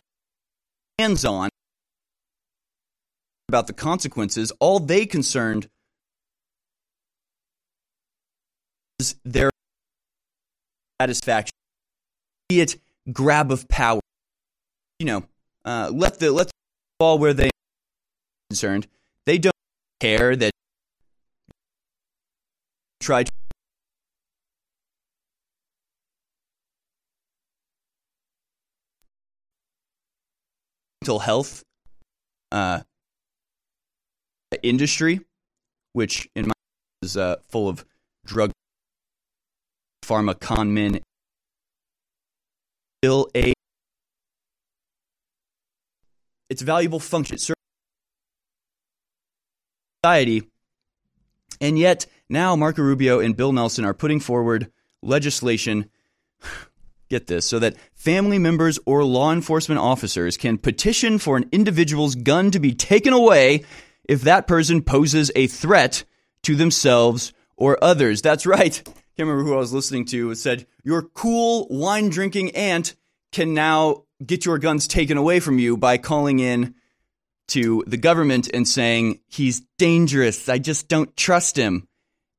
hands 0.97 1.23
on 1.23 1.49
about 3.49 3.67
the 3.67 3.73
consequences. 3.73 4.53
All 4.59 4.79
they 4.79 5.05
concerned 5.05 5.67
is 8.99 9.15
their 9.25 9.49
satisfaction, 11.01 11.51
immediate 12.49 12.79
grab 13.11 13.51
of 13.51 13.67
power. 13.67 13.99
You 14.99 15.07
know, 15.07 15.23
uh, 15.65 15.89
let 15.91 16.19
the 16.19 16.31
let 16.31 16.47
the 16.47 16.53
ball 16.99 17.17
where 17.17 17.33
they 17.33 17.47
are 17.47 18.49
concerned. 18.51 18.87
They 19.25 19.39
don't 19.39 19.55
care 19.99 20.35
that 20.35 20.51
try 23.01 23.23
to 23.23 23.31
mental 31.01 31.19
health 31.19 31.63
uh, 32.51 32.81
industry, 34.63 35.21
which 35.93 36.29
in 36.35 36.47
my 36.47 36.53
is 37.01 37.17
uh, 37.17 37.37
full 37.47 37.69
of 37.69 37.85
drug 38.25 38.51
pharma 40.03 40.39
con 40.39 40.73
men. 40.73 40.99
Still 43.01 43.29
a 43.35 43.53
its 46.49 46.61
valuable 46.61 46.99
function 46.99 47.37
society, 50.03 50.43
and 51.61 51.77
yet 51.77 52.07
now 52.27 52.55
Marco 52.55 52.81
Rubio 52.81 53.19
and 53.19 53.37
Bill 53.37 53.53
Nelson 53.53 53.85
are 53.85 53.93
putting 53.93 54.19
forward 54.19 54.71
legislation. 55.01 55.89
Get 57.09 57.25
this, 57.25 57.45
so 57.47 57.57
that 57.57 57.75
family 57.95 58.37
members 58.37 58.77
or 58.85 59.03
law 59.03 59.31
enforcement 59.33 59.81
officers 59.81 60.37
can 60.37 60.59
petition 60.59 61.17
for 61.17 61.37
an 61.37 61.49
individual's 61.51 62.13
gun 62.13 62.51
to 62.51 62.59
be 62.59 62.71
taken 62.71 63.13
away 63.13 63.63
if 64.09 64.23
that 64.23 64.47
person 64.47 64.81
poses 64.81 65.31
a 65.35 65.45
threat 65.45 66.03
to 66.41 66.55
themselves 66.55 67.31
or 67.55 67.81
others. 67.81 68.23
That's 68.23 68.47
right. 68.47 68.73
Can't 68.83 69.29
remember 69.29 69.43
who 69.43 69.53
I 69.53 69.59
was 69.59 69.71
listening 69.71 70.05
to. 70.05 70.31
It 70.31 70.37
said, 70.37 70.65
Your 70.83 71.03
cool 71.03 71.67
wine 71.69 72.09
drinking 72.09 72.55
aunt 72.55 72.95
can 73.31 73.53
now 73.53 74.05
get 74.25 74.45
your 74.45 74.57
guns 74.57 74.87
taken 74.87 75.17
away 75.17 75.39
from 75.39 75.59
you 75.59 75.77
by 75.77 75.99
calling 75.99 76.39
in 76.39 76.73
to 77.49 77.83
the 77.85 77.97
government 77.97 78.49
and 78.51 78.67
saying, 78.67 79.19
He's 79.27 79.61
dangerous. 79.77 80.49
I 80.49 80.57
just 80.57 80.87
don't 80.87 81.15
trust 81.15 81.55
him. 81.55 81.87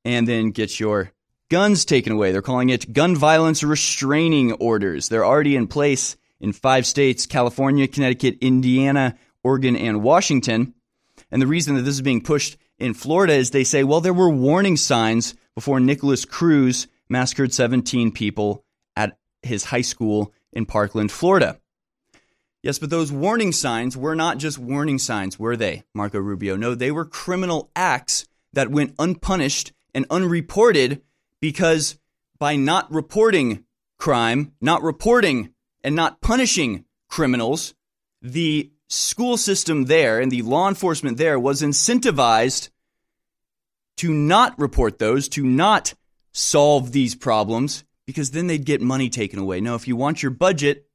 And 0.05 0.27
then 0.27 0.51
get 0.51 0.81
your 0.81 1.13
guns 1.51 1.85
taken 1.85 2.13
away. 2.13 2.33
They're 2.33 2.43
calling 2.43 2.71
it 2.71 2.93
gun 2.93 3.15
violence 3.15 3.63
restraining 3.63 4.55
orders. 4.55 5.09
They're 5.09 5.27
already 5.27 5.55
in 5.55 5.69
place 5.69 6.17
in 6.41 6.53
five 6.53 6.85
states 6.85 7.27
California, 7.27 7.87
Connecticut, 7.87 8.39
Indiana, 8.41 9.17
Oregon, 9.45 9.77
and 9.77 10.03
Washington. 10.03 10.75
And 11.31 11.40
the 11.40 11.47
reason 11.47 11.77
that 11.77 11.82
this 11.82 11.94
is 11.94 12.02
being 12.02 12.23
pushed 12.23 12.57
in 12.78 12.94
Florida 12.94 13.35
is 13.35 13.51
they 13.51 13.65
say, 13.65 13.85
well, 13.85 14.01
there 14.01 14.12
were 14.12 14.31
warning 14.31 14.77
signs 14.77 15.35
before 15.55 15.81
Nikolas 15.81 16.24
Cruz 16.24 16.86
massacred 17.09 17.52
17 17.52 18.12
people 18.12 18.65
at 18.97 19.16
his 19.43 19.65
high 19.65 19.81
school 19.81 20.32
in 20.52 20.66
Parkland, 20.66 21.12
Florida. 21.12 21.59
Yes, 22.62 22.78
but 22.78 22.90
those 22.90 23.11
warning 23.11 23.52
signs 23.52 23.97
were 23.97 24.15
not 24.15 24.39
just 24.39 24.59
warning 24.59 24.98
signs, 24.98 25.39
were 25.39 25.57
they, 25.57 25.85
Marco 25.94 26.19
Rubio? 26.19 26.57
No, 26.57 26.74
they 26.74 26.90
were 26.90 27.07
criminal 27.07 27.70
acts 27.74 28.27
that 28.52 28.70
went 28.70 28.94
unpunished 28.98 29.73
and 29.94 30.07
unreported 30.11 31.01
because 31.40 31.98
by 32.39 32.57
not 32.57 32.93
reporting 32.93 33.65
crime, 33.98 34.52
not 34.61 34.82
reporting 34.82 35.55
and 35.82 35.94
not 35.94 36.20
punishing 36.20 36.85
criminals, 37.09 37.74
the 38.20 38.70
school 38.91 39.37
system 39.37 39.85
there 39.85 40.21
and 40.21 40.31
the 40.31 40.43
law 40.43 40.69
enforcement 40.69 41.17
there 41.17 41.39
was 41.39 41.62
incentivized 41.62 42.69
to 43.97 44.12
not 44.12 44.59
report 44.59 44.99
those, 44.99 45.29
to 45.29 45.45
not 45.45 45.95
solve 46.33 46.93
these 46.93 47.15
problems, 47.15 47.85
because 48.07 48.33
then 48.33 48.49
they'd 48.49 48.65
get 48.65 48.81
money 48.81 49.09
taken 49.09 49.39
away. 49.39 49.61
Now, 49.61 49.77
if 49.77 49.87
you 49.87 49.95
want 49.95 50.23
your 50.23 50.31
budget, 50.31 50.87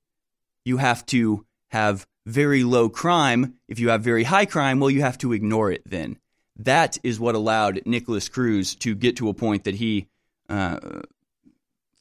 you 0.65 0.77
have 0.77 1.05
to 1.07 1.45
have 1.69 2.05
very 2.26 2.63
low 2.63 2.89
crime. 2.89 3.55
If 3.67 3.80
you 3.80 3.89
have 3.89 4.01
very 4.01 4.23
high 4.23 4.45
crime, 4.45 4.80
well, 4.80 4.89
you 4.89 5.01
have 5.01 5.17
to 5.19 5.34
ignore 5.34 5.72
it 5.72 5.84
then. 5.85 6.17
That 6.57 6.97
is 7.03 7.19
what 7.19 7.35
allowed 7.35 7.81
Nikolas 7.85 8.30
Cruz 8.30 8.76
to 8.76 8.95
get 8.95 9.17
to 9.17 9.30
a 9.30 9.34
point 9.34 9.65
that 9.65 9.76
he 9.76 10.07
uh, 10.49 10.80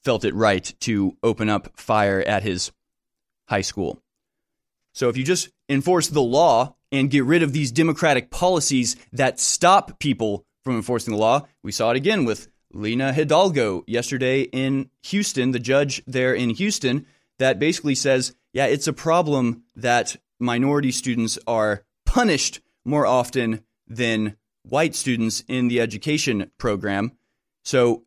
felt 0.02 0.24
it 0.24 0.34
right 0.34 0.74
to 0.80 1.16
open 1.22 1.48
up 1.48 1.78
fire 1.78 2.20
at 2.20 2.42
his 2.42 2.72
high 3.46 3.62
school. 3.62 4.00
So 4.92 5.08
if 5.08 5.16
you 5.16 5.24
just 5.24 5.50
enforce 5.68 6.08
the 6.08 6.22
law 6.22 6.74
and 6.92 7.10
get 7.10 7.24
rid 7.24 7.42
of 7.42 7.52
these 7.52 7.72
democratic 7.72 8.30
policies 8.30 8.96
that 9.12 9.40
stop 9.40 9.98
people 9.98 10.44
from 10.62 10.76
enforcing 10.76 11.12
the 11.12 11.20
law, 11.20 11.46
we 11.62 11.72
saw 11.72 11.90
it 11.90 11.96
again 11.96 12.24
with 12.24 12.48
Lina 12.72 13.12
Hidalgo 13.12 13.84
yesterday 13.86 14.42
in 14.42 14.90
Houston, 15.04 15.52
the 15.52 15.58
judge 15.58 16.02
there 16.06 16.34
in 16.34 16.50
Houston, 16.50 17.06
that 17.38 17.58
basically 17.58 17.94
says, 17.94 18.34
yeah, 18.52 18.66
it's 18.66 18.86
a 18.86 18.92
problem 18.92 19.64
that 19.76 20.16
minority 20.38 20.90
students 20.90 21.38
are 21.46 21.84
punished 22.04 22.60
more 22.84 23.06
often 23.06 23.64
than 23.86 24.36
white 24.62 24.94
students 24.94 25.44
in 25.48 25.68
the 25.68 25.80
education 25.80 26.50
program. 26.58 27.12
So 27.64 28.04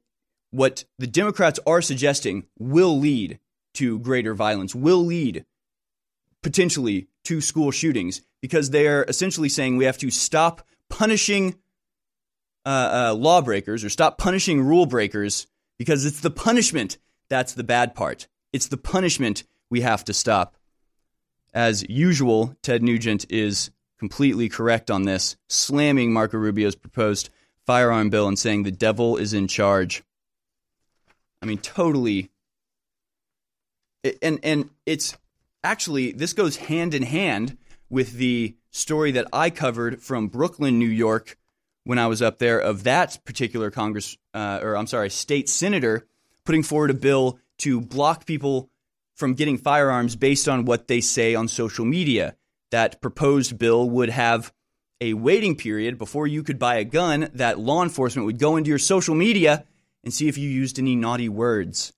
what 0.52 0.86
the 0.98 1.08
Democrats 1.08 1.60
are 1.68 1.82
suggesting 1.82 2.46
will 2.58 2.98
lead 2.98 3.40
to 3.76 4.00
greater 4.00 4.34
violence, 4.34 4.74
will 4.74 5.04
lead 5.06 5.46
potentially 6.42 7.08
to 7.28 7.42
school 7.42 7.72
shootings, 7.72 8.22
because 8.42 8.70
they're 8.70 9.04
essentially 9.04 9.50
saying 9.50 9.78
we 9.78 9.86
have 9.86 9.98
to 10.00 10.10
stop 10.10 10.62
punishing 10.90 11.56
uh, 12.66 13.10
uh, 13.10 13.14
lawbreakers 13.14 13.84
or 13.84 13.90
stop 13.90 14.18
punishing 14.18 14.62
rule 14.62 14.86
breakers 14.86 15.48
because 15.78 16.06
it's 16.06 16.20
the 16.20 16.30
punishment 16.30 16.98
that's 17.30 17.54
the 17.54 17.64
bad 17.64 17.96
part. 17.96 18.28
It's 18.52 18.68
the 18.68 18.78
punishment 18.78 19.44
we 19.70 19.82
have 19.82 20.04
to 20.06 20.14
stop. 20.14 20.58
As 21.54 21.88
usual, 21.90 22.56
Ted 22.62 22.84
Nugent 22.84 23.26
is 23.30 23.72
completely 24.00 24.50
correct 24.50 24.92
on 24.92 25.04
this, 25.04 25.38
slamming 25.50 26.14
Marco 26.14 26.38
Rubio's 26.38 26.76
proposed 26.76 27.30
firearm 27.66 28.10
bill 28.10 28.28
and 28.28 28.38
saying 28.38 28.64
the 28.64 28.72
devil 28.72 29.18
is 29.18 29.34
in 29.34 29.48
charge. 29.48 30.04
I 31.42 31.46
mean, 31.46 31.58
totally. 31.58 32.32
And 34.22 34.40
and 34.44 34.70
it's 34.86 35.18
actually 35.68 36.14
this 36.14 36.32
goes 36.32 36.56
hand 36.56 36.94
in 36.94 37.04
hand 37.04 37.58
with 37.90 38.14
the 38.14 38.56
story 38.72 39.12
that 39.12 39.28
I 39.34 39.50
covered 39.50 40.02
from 40.02 40.28
Brooklyn, 40.28 40.80
New 40.80 40.88
York, 40.88 41.38
when 41.84 42.00
I 42.00 42.08
was 42.08 42.22
up 42.22 42.38
there 42.40 42.60
of 42.60 42.84
that 42.84 43.20
particular 43.26 43.70
Congress, 43.70 44.18
uh, 44.34 44.60
or 44.62 44.78
I'm 44.78 44.88
sorry, 44.88 45.10
state 45.10 45.50
senator 45.50 46.08
putting 46.46 46.64
forward 46.64 46.90
a 46.90 46.94
bill 46.94 47.40
to 47.60 47.82
block 47.82 48.26
people 48.26 48.70
from 49.16 49.34
getting 49.34 49.58
firearms 49.58 50.16
based 50.16 50.48
on 50.48 50.66
what 50.66 50.88
they 50.88 51.02
say 51.02 51.36
on 51.36 51.48
social 51.48 51.86
media. 51.86 52.36
That 52.72 53.02
proposed 53.02 53.58
bill 53.58 53.90
would 53.90 54.10
have 54.10 54.54
a 55.02 55.14
waiting 55.14 55.56
period 55.56 55.98
before 55.98 56.28
you 56.28 56.44
could 56.44 56.60
buy 56.60 56.76
a 56.76 56.84
gun 56.84 57.30
that 57.34 57.60
law 57.60 57.84
enforcement 57.84 58.26
would 58.26 58.40
go 58.40 58.56
into 58.56 58.70
your 58.70 58.80
social 58.80 59.16
media 59.16 59.66
and 60.04 60.14
see 60.14 60.28
if 60.28 60.38
you 60.38 60.50
used 60.50 60.80
any 60.80 60.96
naughty 60.96 61.30
words. 61.30 61.94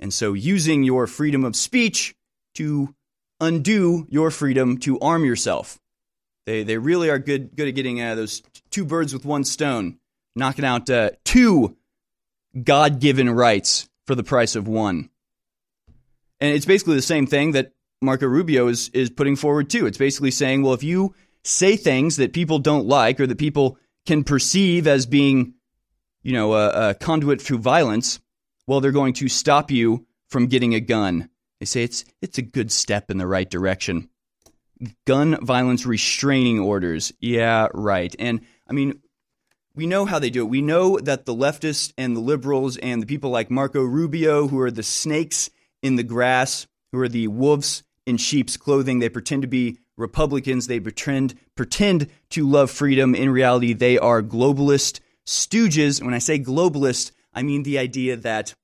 And 0.00 0.12
so, 0.12 0.32
using 0.32 0.82
your 0.82 1.06
freedom 1.06 1.44
of 1.44 1.56
speech 1.56 2.14
to 2.54 2.94
undo 3.44 4.06
your 4.08 4.30
freedom 4.30 4.78
to 4.78 4.98
arm 5.00 5.24
yourself. 5.24 5.78
They, 6.46 6.64
they 6.64 6.78
really 6.78 7.10
are 7.10 7.18
good, 7.18 7.54
good 7.56 7.68
at 7.68 7.74
getting 7.74 8.02
uh, 8.02 8.14
those 8.14 8.42
two 8.70 8.84
birds 8.84 9.12
with 9.12 9.24
one 9.24 9.44
stone, 9.44 9.98
knocking 10.34 10.64
out 10.64 10.90
uh, 10.90 11.10
two 11.24 11.76
God 12.60 13.00
given 13.00 13.30
rights 13.30 13.88
for 14.06 14.14
the 14.14 14.24
price 14.24 14.56
of 14.56 14.68
one. 14.68 15.10
And 16.40 16.54
it's 16.54 16.66
basically 16.66 16.96
the 16.96 17.02
same 17.02 17.26
thing 17.26 17.52
that 17.52 17.72
Marco 18.02 18.26
Rubio 18.26 18.68
is, 18.68 18.90
is 18.90 19.08
putting 19.08 19.36
forward, 19.36 19.70
too. 19.70 19.86
It's 19.86 19.98
basically 19.98 20.30
saying, 20.30 20.62
well, 20.62 20.74
if 20.74 20.82
you 20.82 21.14
say 21.44 21.76
things 21.76 22.16
that 22.16 22.32
people 22.32 22.58
don't 22.58 22.86
like 22.86 23.20
or 23.20 23.26
that 23.26 23.38
people 23.38 23.78
can 24.04 24.24
perceive 24.24 24.86
as 24.86 25.06
being 25.06 25.54
you 26.24 26.32
know, 26.32 26.54
a, 26.54 26.90
a 26.90 26.94
conduit 26.94 27.40
through 27.40 27.58
violence, 27.58 28.18
well, 28.66 28.80
they're 28.80 28.90
going 28.90 29.12
to 29.12 29.28
stop 29.28 29.70
you 29.70 30.06
from 30.30 30.46
getting 30.46 30.74
a 30.74 30.80
gun. 30.80 31.28
They 31.60 31.66
say 31.66 31.84
it's 31.84 32.04
it's 32.20 32.38
a 32.38 32.42
good 32.42 32.70
step 32.70 33.10
in 33.10 33.18
the 33.18 33.26
right 33.26 33.48
direction. 33.48 34.08
Gun 35.06 35.38
violence 35.44 35.86
restraining 35.86 36.58
orders. 36.58 37.12
Yeah, 37.20 37.68
right. 37.72 38.14
And 38.18 38.40
I 38.68 38.72
mean, 38.72 39.00
we 39.74 39.86
know 39.86 40.04
how 40.04 40.18
they 40.18 40.30
do 40.30 40.42
it. 40.42 40.50
We 40.50 40.62
know 40.62 40.98
that 40.98 41.26
the 41.26 41.34
leftists 41.34 41.92
and 41.96 42.16
the 42.16 42.20
liberals 42.20 42.76
and 42.76 43.02
the 43.02 43.06
people 43.06 43.30
like 43.30 43.50
Marco 43.50 43.82
Rubio, 43.82 44.48
who 44.48 44.60
are 44.60 44.70
the 44.70 44.82
snakes 44.82 45.50
in 45.82 45.96
the 45.96 46.02
grass, 46.02 46.66
who 46.92 47.00
are 47.00 47.08
the 47.08 47.28
wolves 47.28 47.82
in 48.06 48.16
sheep's 48.16 48.56
clothing, 48.56 48.98
they 48.98 49.08
pretend 49.08 49.42
to 49.42 49.48
be 49.48 49.78
Republicans. 49.96 50.66
They 50.66 50.80
pretend 50.80 51.34
pretend 51.54 52.08
to 52.30 52.48
love 52.48 52.70
freedom. 52.70 53.14
In 53.14 53.30
reality, 53.30 53.72
they 53.72 53.98
are 53.98 54.22
globalist 54.22 55.00
stooges. 55.26 56.02
When 56.02 56.14
I 56.14 56.18
say 56.18 56.38
globalist, 56.38 57.12
I 57.32 57.42
mean 57.42 57.62
the 57.62 57.78
idea 57.78 58.16
that 58.16 58.54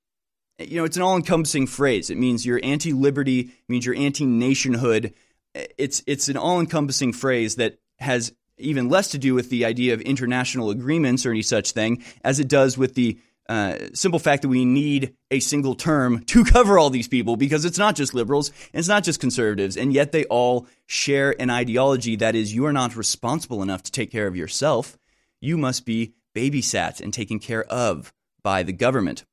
you 0.60 0.76
know 0.76 0.84
it's 0.84 0.96
an 0.96 1.02
all-encompassing 1.02 1.66
phrase. 1.66 2.10
It 2.10 2.18
means 2.18 2.44
you're 2.44 2.60
anti-liberty, 2.62 3.50
means 3.68 3.84
you're 3.86 3.96
anti-nationhood. 3.96 5.14
It's 5.54 6.02
it's 6.06 6.28
an 6.28 6.36
all-encompassing 6.36 7.12
phrase 7.12 7.56
that 7.56 7.78
has 7.98 8.32
even 8.58 8.88
less 8.88 9.08
to 9.08 9.18
do 9.18 9.34
with 9.34 9.50
the 9.50 9.64
idea 9.64 9.94
of 9.94 10.00
international 10.02 10.70
agreements 10.70 11.24
or 11.24 11.30
any 11.30 11.42
such 11.42 11.72
thing 11.72 12.02
as 12.22 12.40
it 12.40 12.48
does 12.48 12.76
with 12.76 12.94
the 12.94 13.18
uh, 13.48 13.88
simple 13.94 14.20
fact 14.20 14.42
that 14.42 14.48
we 14.48 14.64
need 14.64 15.16
a 15.32 15.40
single 15.40 15.74
term 15.74 16.22
to 16.24 16.44
cover 16.54 16.78
all 16.78 16.88
these 16.88 17.08
people 17.08 17.36
because 17.36 17.64
it's 17.64 17.78
not 17.78 17.96
just 17.96 18.14
liberals 18.14 18.50
and 18.72 18.78
it's 18.78 18.88
not 18.88 19.02
just 19.02 19.18
conservatives, 19.18 19.76
and 19.76 19.92
yet 19.92 20.12
they 20.12 20.24
all 20.26 20.68
share 20.86 21.34
an 21.40 21.50
ideology 21.50 22.14
that 22.16 22.36
is 22.36 22.54
you 22.54 22.64
are 22.66 22.72
not 22.72 22.94
responsible 22.94 23.62
enough 23.62 23.82
to 23.82 23.90
take 23.90 24.12
care 24.12 24.28
of 24.28 24.36
yourself. 24.36 24.96
You 25.40 25.56
must 25.56 25.84
be 25.84 26.14
babysat 26.34 27.00
and 27.00 27.12
taken 27.12 27.40
care 27.40 27.64
of 27.64 28.12
by 28.42 28.62
the 28.62 28.72
government. 28.72 29.24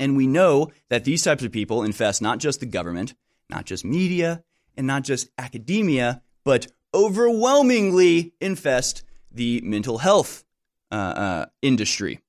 And 0.00 0.16
we 0.16 0.26
know 0.26 0.72
that 0.88 1.04
these 1.04 1.22
types 1.22 1.44
of 1.44 1.52
people 1.52 1.84
infest 1.84 2.20
not 2.20 2.38
just 2.38 2.58
the 2.58 2.66
government, 2.66 3.14
not 3.48 3.66
just 3.66 3.84
media, 3.84 4.42
and 4.76 4.86
not 4.86 5.04
just 5.04 5.28
academia, 5.38 6.22
but 6.42 6.66
overwhelmingly 6.92 8.32
infest 8.40 9.04
the 9.30 9.60
mental 9.60 9.98
health 9.98 10.42
uh, 10.90 10.94
uh, 10.94 11.46
industry. 11.62 12.20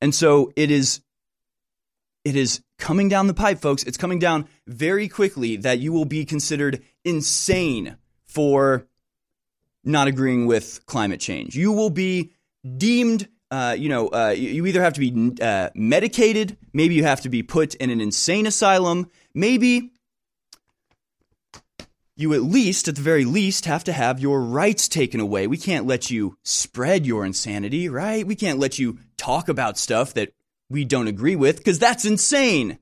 And 0.00 0.14
so 0.14 0.52
it 0.56 0.70
is 0.70 1.02
it 2.24 2.36
is 2.36 2.62
coming 2.78 3.08
down 3.08 3.26
the 3.26 3.34
pipe, 3.34 3.60
folks. 3.60 3.82
It's 3.82 3.96
coming 3.96 4.20
down 4.20 4.48
very 4.66 5.08
quickly 5.08 5.56
that 5.56 5.80
you 5.80 5.92
will 5.92 6.04
be 6.04 6.24
considered 6.24 6.82
insane 7.04 7.96
for 8.24 8.86
not 9.84 10.06
agreeing 10.06 10.46
with 10.46 10.86
climate 10.86 11.20
change. 11.20 11.56
You 11.56 11.72
will 11.72 11.90
be 11.90 12.30
deemed, 12.76 13.28
uh, 13.52 13.76
you 13.78 13.90
know, 13.90 14.08
uh, 14.08 14.34
you 14.34 14.64
either 14.64 14.82
have 14.82 14.94
to 14.94 15.00
be 15.00 15.34
uh, 15.42 15.68
medicated, 15.74 16.56
maybe 16.72 16.94
you 16.94 17.04
have 17.04 17.20
to 17.20 17.28
be 17.28 17.42
put 17.42 17.74
in 17.74 17.90
an 17.90 18.00
insane 18.00 18.46
asylum, 18.46 19.10
maybe 19.34 19.90
you 22.16 22.32
at 22.32 22.42
least, 22.42 22.88
at 22.88 22.96
the 22.96 23.02
very 23.02 23.26
least, 23.26 23.66
have 23.66 23.84
to 23.84 23.92
have 23.92 24.20
your 24.20 24.40
rights 24.40 24.88
taken 24.88 25.20
away. 25.20 25.46
We 25.46 25.58
can't 25.58 25.86
let 25.86 26.10
you 26.10 26.38
spread 26.44 27.04
your 27.04 27.26
insanity, 27.26 27.90
right? 27.90 28.26
We 28.26 28.36
can't 28.36 28.58
let 28.58 28.78
you 28.78 28.98
talk 29.18 29.50
about 29.50 29.76
stuff 29.76 30.14
that 30.14 30.32
we 30.70 30.86
don't 30.86 31.08
agree 31.08 31.36
with 31.36 31.58
because 31.58 31.78
that's 31.78 32.06
insane. 32.06 32.78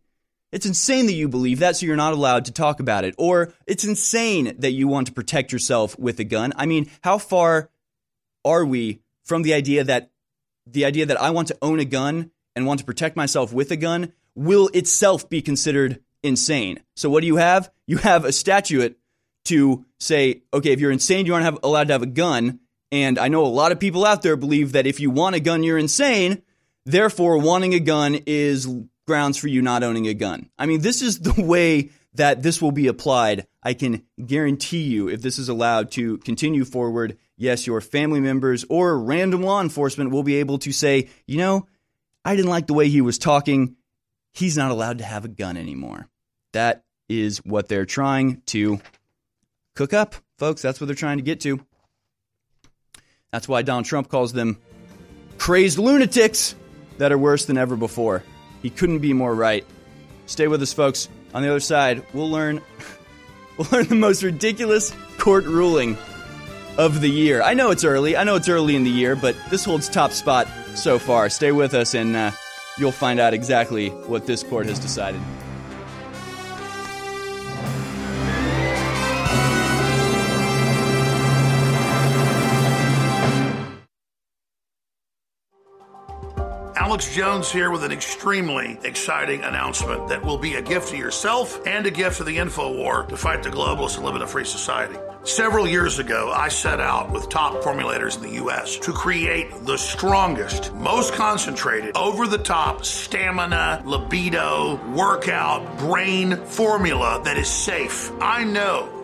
It's 0.53 0.67
insane 0.67 1.07
that 1.07 1.15
you 1.15 1.29
believe 1.29 1.59
that, 1.61 1.77
so 1.77 1.87
you're 1.87 1.97
not 1.97 2.13
allowed 2.13 2.45
to 2.45 2.53
talk 2.53 2.79
about 2.79 3.05
it. 3.05 3.17
Or 3.19 3.53
it's 3.67 3.85
insane 3.85 4.55
that 4.59 4.73
you 4.73 4.87
want 4.87 5.09
to 5.09 5.13
protect 5.13 5.51
yourself 5.51 5.99
with 5.99 6.21
a 6.21 6.25
gun. 6.25 6.53
I 6.55 6.67
mean, 6.67 6.89
how 7.03 7.19
far 7.19 7.71
are 8.45 8.65
we 8.65 9.01
from 9.25 9.43
the 9.43 9.55
idea 9.55 9.85
that 9.85 10.10
the 10.73 10.85
idea 10.85 11.07
that 11.07 11.21
I 11.21 11.31
want 11.31 11.49
to 11.49 11.59
own 11.63 11.81
a 11.81 11.85
gun 11.85 12.31
and 12.55 12.67
want 12.67 12.81
to 12.81 12.87
protect 12.87 13.17
myself 13.17 13.53
with 13.53 13.71
a 13.71 13.77
gun 13.77 14.13
will 14.35 14.69
itself 14.75 15.29
be 15.29 15.43
considered 15.43 16.01
insane? 16.23 16.81
So 16.97 17.11
what 17.11 17.21
do 17.23 17.27
you 17.27 17.37
have? 17.37 17.71
You 17.87 17.99
have 17.99 18.25
a 18.25 18.33
statute 18.33 18.99
to 19.47 19.85
say, 19.99 20.43
okay, 20.53 20.73
if 20.73 20.81
you're 20.81 20.91
insane, 20.91 21.27
you 21.27 21.35
aren't 21.35 21.45
have, 21.45 21.59
allowed 21.63 21.89
to 21.89 21.95
have 21.95 22.03
a 22.03 22.07
gun. 22.07 22.61
And 22.93 23.19
I 23.19 23.29
know 23.29 23.45
a 23.45 23.47
lot 23.47 23.73
of 23.73 23.81
people 23.81 24.05
out 24.05 24.23
there 24.23 24.37
believe 24.37 24.73
that 24.73 24.87
if 24.87 25.01
you 25.01 25.11
want 25.11 25.37
a 25.37 25.41
gun, 25.41 25.63
you're 25.63 25.79
insane. 25.79 26.43
Therefore, 26.85 27.39
wanting 27.39 27.75
a 27.75 27.81
gun 27.81 28.19
is 28.27 28.69
grounds 29.07 29.37
for 29.37 29.49
you 29.49 29.63
not 29.63 29.83
owning 29.83 30.07
a 30.07 30.15
gun. 30.15 30.51
I 30.59 30.67
mean, 30.67 30.81
this 30.81 31.03
is 31.03 31.21
the 31.21 31.43
way 31.43 31.91
that 32.15 32.43
this 32.43 32.61
will 32.61 32.73
be 32.73 32.89
applied. 32.89 33.47
I 33.63 33.75
can 33.75 34.03
guarantee 34.25 34.83
you, 34.83 35.09
if 35.09 35.23
this 35.23 35.39
is 35.39 35.49
allowed 35.49 35.93
to 35.93 36.19
continue 36.19 36.65
forward, 36.65 37.17
yes, 37.41 37.67
your 37.67 37.81
family 37.81 38.21
members 38.21 38.65
or 38.69 38.97
random 39.01 39.43
law 39.43 39.61
enforcement 39.61 40.11
will 40.11 40.23
be 40.23 40.37
able 40.37 40.59
to 40.59 40.73
say, 40.73 41.09
you 41.27 41.39
know, 41.39 41.67
I 42.25 42.37
didn't 42.37 42.51
like 42.51 42.67
the 42.67 42.75
way 42.75 42.89
he 42.89 43.01
was 43.01 43.19
talking. 43.19 43.77
He's 44.33 44.57
not 44.57 44.71
allowed 44.71 44.99
to 44.99 45.05
have 45.05 45.25
a 45.25 45.29
gun 45.29 45.57
anymore. 45.57 46.07
That 46.53 46.85
is 47.09 47.39
what 47.39 47.67
they're 47.67 47.87
trying 47.87 48.43
to 48.47 48.81
cook 49.75 49.95
up, 49.95 50.15
folks. 50.39 50.63
That's 50.63 50.81
what 50.81 50.87
they're 50.87 50.95
trying 50.95 51.17
to 51.17 51.25
get 51.25 51.41
to. 51.41 51.61
That's 53.33 53.49
why 53.49 53.63
Donald 53.63 53.87
Trump 53.87 54.09
calls 54.09 54.33
them 54.33 54.59
crazed 55.39 55.79
lunatics 55.79 56.55
that 56.99 57.11
are 57.11 57.19
worse 57.19 57.47
than 57.47 57.57
ever 57.57 57.77
before. 57.77 58.23
He 58.61 58.69
couldn't 58.71 58.99
be 58.99 59.15
more 59.15 59.35
right. 59.35 59.65
Stay 60.27 60.47
with 60.47 60.61
us, 60.61 60.73
folks. 60.73 61.09
On 61.33 61.43
the 61.43 61.49
other 61.49 61.61
side, 61.61 62.05
we'll 62.13 62.31
learn 62.31 62.61
we'll 63.57 63.69
learn 63.73 63.87
the 63.87 63.95
most 63.95 64.23
ridiculous 64.23 64.95
court 65.17 65.45
ruling 65.45 65.97
of 66.81 67.03
the 67.03 67.11
year. 67.11 67.43
I 67.43 67.53
know 67.53 67.71
it's 67.71 67.85
early. 67.85 68.17
I 68.17 68.25
know 68.25 68.37
it's 68.37 68.49
early 68.49 68.75
in 68.75 68.85
the 68.85 68.91
year, 68.91 69.15
but 69.15 69.37
this 69.51 69.67
holds 69.67 69.87
top 69.87 70.13
spot 70.13 70.49
so 70.75 70.99
far. 70.99 71.29
Stay 71.29 71.53
with 71.53 71.75
us, 71.75 71.93
and 71.93 72.17
uh, 72.17 72.31
you'll 72.79 72.91
find 72.91 73.21
out 73.21 73.35
exactly 73.35 73.91
what 73.91 74.27
this 74.27 74.43
court 74.43 74.65
has 74.65 74.79
decided. 74.79 75.21
Alex 86.77 87.15
Jones 87.15 87.53
here 87.53 87.71
with 87.71 87.85
an 87.85 87.93
extremely 87.93 88.79
exciting 88.85 89.43
announcement 89.45 90.09
that 90.09 90.25
will 90.25 90.39
be 90.39 90.55
a 90.55 90.63
gift 90.63 90.89
to 90.89 90.97
yourself 90.97 91.61
and 91.67 91.85
a 91.85 91.91
gift 91.91 92.17
to 92.17 92.25
the 92.25 92.39
info 92.39 92.75
war 92.75 93.05
to 93.05 93.19
fight 93.19 93.43
the 93.43 93.51
globalists 93.51 93.97
and 93.97 94.07
live 94.07 94.17
in 94.17 94.23
a 94.23 94.27
free 94.27 94.47
society. 94.47 94.97
Several 95.25 95.69
years 95.69 95.99
ago, 95.99 96.33
I 96.35 96.49
set 96.49 96.81
out 96.81 97.11
with 97.13 97.29
top 97.29 97.63
formulators 97.63 98.17
in 98.17 98.23
the 98.23 98.37
U.S. 98.37 98.79
to 98.79 98.93
create 98.93 99.51
the 99.67 99.77
strongest, 99.77 100.73
most 100.75 101.13
concentrated, 101.13 101.95
over 101.95 102.27
the 102.27 102.39
top 102.39 102.87
stamina, 102.87 103.83
libido, 103.85 104.81
workout, 104.95 105.79
brain 105.79 106.37
formula 106.47 107.21
that 107.25 107.37
is 107.37 107.49
safe. 107.49 108.11
I 108.19 108.45
know 108.45 109.00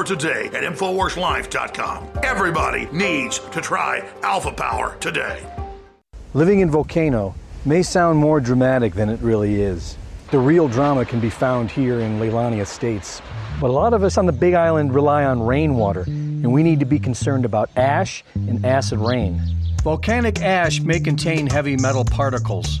today 0.00 0.46
at 0.46 0.64
InfoWarsLife.com. 0.64 2.20
Everybody 2.22 2.86
needs 2.86 3.38
to 3.50 3.60
try 3.60 4.08
Alpha 4.22 4.52
Power 4.52 4.96
today. 5.00 5.46
Living 6.32 6.60
in 6.60 6.70
Volcano 6.70 7.34
may 7.66 7.82
sound 7.82 8.18
more 8.18 8.40
dramatic 8.40 8.94
than 8.94 9.10
it 9.10 9.20
really 9.20 9.60
is. 9.60 9.98
The 10.30 10.38
real 10.38 10.66
drama 10.66 11.04
can 11.04 11.20
be 11.20 11.28
found 11.28 11.70
here 11.70 12.00
in 12.00 12.18
Leilani 12.18 12.62
Estates. 12.62 13.20
But 13.60 13.68
a 13.68 13.72
lot 13.74 13.92
of 13.92 14.02
us 14.02 14.16
on 14.16 14.24
the 14.24 14.32
Big 14.32 14.54
Island 14.54 14.94
rely 14.94 15.24
on 15.24 15.42
rainwater, 15.42 16.04
and 16.04 16.50
we 16.50 16.62
need 16.62 16.80
to 16.80 16.86
be 16.86 16.98
concerned 16.98 17.44
about 17.44 17.68
ash 17.76 18.24
and 18.34 18.64
acid 18.64 18.98
rain. 18.98 19.42
Volcanic 19.82 20.40
ash 20.40 20.80
may 20.80 21.00
contain 21.00 21.46
heavy 21.46 21.76
metal 21.76 22.04
particles, 22.04 22.80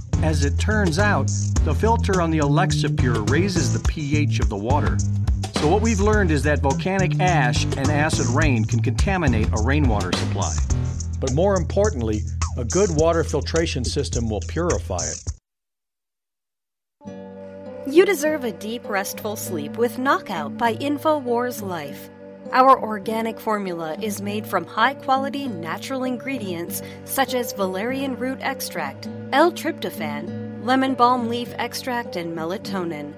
As 0.23 0.45
it 0.45 0.59
turns 0.59 0.99
out, 0.99 1.27
the 1.65 1.73
filter 1.73 2.21
on 2.21 2.29
the 2.29 2.37
Alexapure 2.39 3.27
raises 3.31 3.73
the 3.73 3.79
pH 3.89 4.39
of 4.39 4.49
the 4.49 4.55
water. 4.55 4.99
So, 5.55 5.67
what 5.67 5.81
we've 5.81 5.99
learned 5.99 6.29
is 6.29 6.43
that 6.43 6.59
volcanic 6.59 7.19
ash 7.19 7.63
and 7.63 7.89
acid 7.89 8.27
rain 8.27 8.63
can 8.65 8.81
contaminate 8.81 9.47
a 9.47 9.63
rainwater 9.63 10.11
supply. 10.13 10.53
But 11.19 11.33
more 11.33 11.55
importantly, 11.55 12.21
a 12.55 12.63
good 12.63 12.89
water 12.91 13.23
filtration 13.23 13.83
system 13.83 14.29
will 14.29 14.41
purify 14.41 14.99
it. 15.01 15.23
You 17.87 18.05
deserve 18.05 18.43
a 18.43 18.51
deep, 18.51 18.87
restful 18.87 19.35
sleep 19.35 19.77
with 19.77 19.97
Knockout 19.97 20.55
by 20.55 20.75
InfoWars 20.75 21.63
Life. 21.63 22.11
Our 22.51 22.79
organic 22.79 23.39
formula 23.39 23.95
is 23.99 24.21
made 24.21 24.45
from 24.45 24.65
high 24.65 24.93
quality 24.93 25.47
natural 25.47 26.03
ingredients 26.03 26.83
such 27.05 27.33
as 27.33 27.53
valerian 27.53 28.17
root 28.17 28.37
extract, 28.41 29.07
L 29.33 29.49
tryptophan, 29.49 30.65
lemon 30.65 30.93
balm 30.93 31.29
leaf 31.29 31.53
extract, 31.57 32.17
and 32.17 32.37
melatonin. 32.37 33.13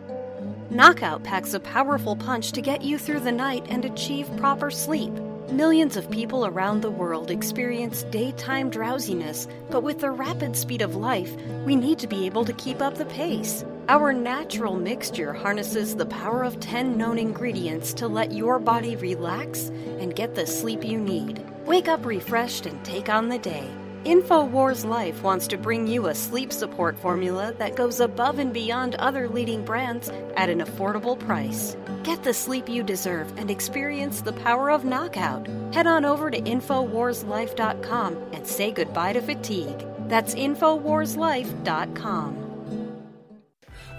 Knockout 0.69 1.23
packs 1.23 1.55
a 1.55 1.59
powerful 1.59 2.15
punch 2.15 2.51
to 2.51 2.61
get 2.61 2.83
you 2.83 2.99
through 2.99 3.21
the 3.21 3.31
night 3.31 3.65
and 3.67 3.83
achieve 3.83 4.29
proper 4.37 4.69
sleep. 4.69 5.11
Millions 5.49 5.97
of 5.97 6.11
people 6.11 6.45
around 6.45 6.81
the 6.81 6.91
world 6.91 7.31
experience 7.31 8.03
daytime 8.03 8.69
drowsiness, 8.69 9.47
but 9.71 9.81
with 9.81 10.01
the 10.01 10.11
rapid 10.11 10.55
speed 10.55 10.83
of 10.83 10.95
life, 10.95 11.35
we 11.65 11.75
need 11.75 11.97
to 11.97 12.07
be 12.07 12.27
able 12.27 12.45
to 12.45 12.53
keep 12.53 12.79
up 12.79 12.95
the 12.95 13.05
pace. 13.05 13.65
Our 13.89 14.13
natural 14.13 14.75
mixture 14.75 15.33
harnesses 15.33 15.95
the 15.95 16.05
power 16.05 16.43
of 16.43 16.59
10 16.59 16.95
known 16.95 17.17
ingredients 17.17 17.91
to 17.95 18.07
let 18.07 18.31
your 18.31 18.59
body 18.59 18.95
relax 18.97 19.69
and 19.99 20.15
get 20.15 20.35
the 20.35 20.45
sleep 20.45 20.85
you 20.85 20.99
need. 20.99 21.43
Wake 21.65 21.87
up 21.87 22.05
refreshed 22.05 22.67
and 22.67 22.85
take 22.85 23.09
on 23.09 23.29
the 23.29 23.39
day. 23.39 23.67
InfoWars 24.05 24.83
Life 24.83 25.23
wants 25.23 25.47
to 25.47 25.57
bring 25.57 25.87
you 25.87 26.07
a 26.07 26.15
sleep 26.15 26.51
support 26.51 26.99
formula 26.99 27.53
that 27.57 27.77
goes 27.77 28.01
above 28.01 28.37
and 28.37 28.53
beyond 28.53 28.95
other 28.95 29.29
leading 29.29 29.63
brands 29.63 30.09
at 30.35 30.49
an 30.49 30.59
affordable 30.59 31.17
price. 31.17 31.77
Get 32.03 32.21
the 32.21 32.33
sleep 32.33 32.67
you 32.67 32.83
deserve 32.83 33.31
and 33.37 33.49
experience 33.49 34.19
the 34.19 34.33
power 34.33 34.71
of 34.71 34.83
knockout. 34.83 35.47
Head 35.73 35.87
on 35.87 36.03
over 36.03 36.29
to 36.29 36.41
InfoWarsLife.com 36.41 38.17
and 38.33 38.45
say 38.45 38.71
goodbye 38.71 39.13
to 39.13 39.21
fatigue. 39.21 39.85
That's 40.09 40.35
InfoWarsLife.com. 40.35 42.39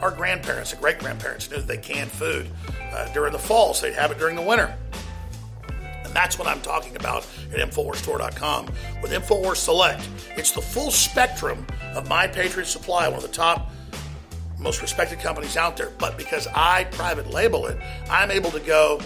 Our 0.01 0.11
grandparents 0.11 0.73
and 0.73 0.83
great 0.83 0.99
grandparents 0.99 1.51
knew 1.51 1.57
that 1.57 1.67
they 1.67 1.79
canned 1.79 2.11
food 2.11 2.51
uh, 2.93 3.11
during 3.15 3.33
the 3.33 3.39
fall, 3.39 3.73
so 3.73 3.87
they'd 3.87 3.95
have 3.95 4.11
it 4.11 4.19
during 4.19 4.37
the 4.37 4.43
winter. 4.43 4.77
That's 6.15 6.39
what 6.39 6.49
I'm 6.49 6.61
talking 6.63 6.97
about 6.97 7.27
at 7.53 7.59
InfoWarsStore.com 7.59 8.67
with 9.03 9.11
InfoWars 9.11 9.57
Select. 9.57 10.09
It's 10.37 10.53
the 10.53 10.63
full 10.63 10.91
spectrum 10.91 11.67
of 11.95 12.09
My 12.09 12.27
Patriot 12.27 12.67
Supply, 12.67 13.09
one 13.09 13.17
of 13.17 13.23
the 13.23 13.29
top, 13.29 13.71
most 14.59 14.81
respected 14.81 15.19
companies 15.19 15.57
out 15.57 15.77
there. 15.77 15.91
But 15.99 16.17
because 16.17 16.47
I 16.55 16.85
private 16.85 17.31
label 17.31 17.67
it, 17.67 17.79
I'm 18.09 18.31
able 18.31 18.51
to 18.53 18.61
go 18.61 19.01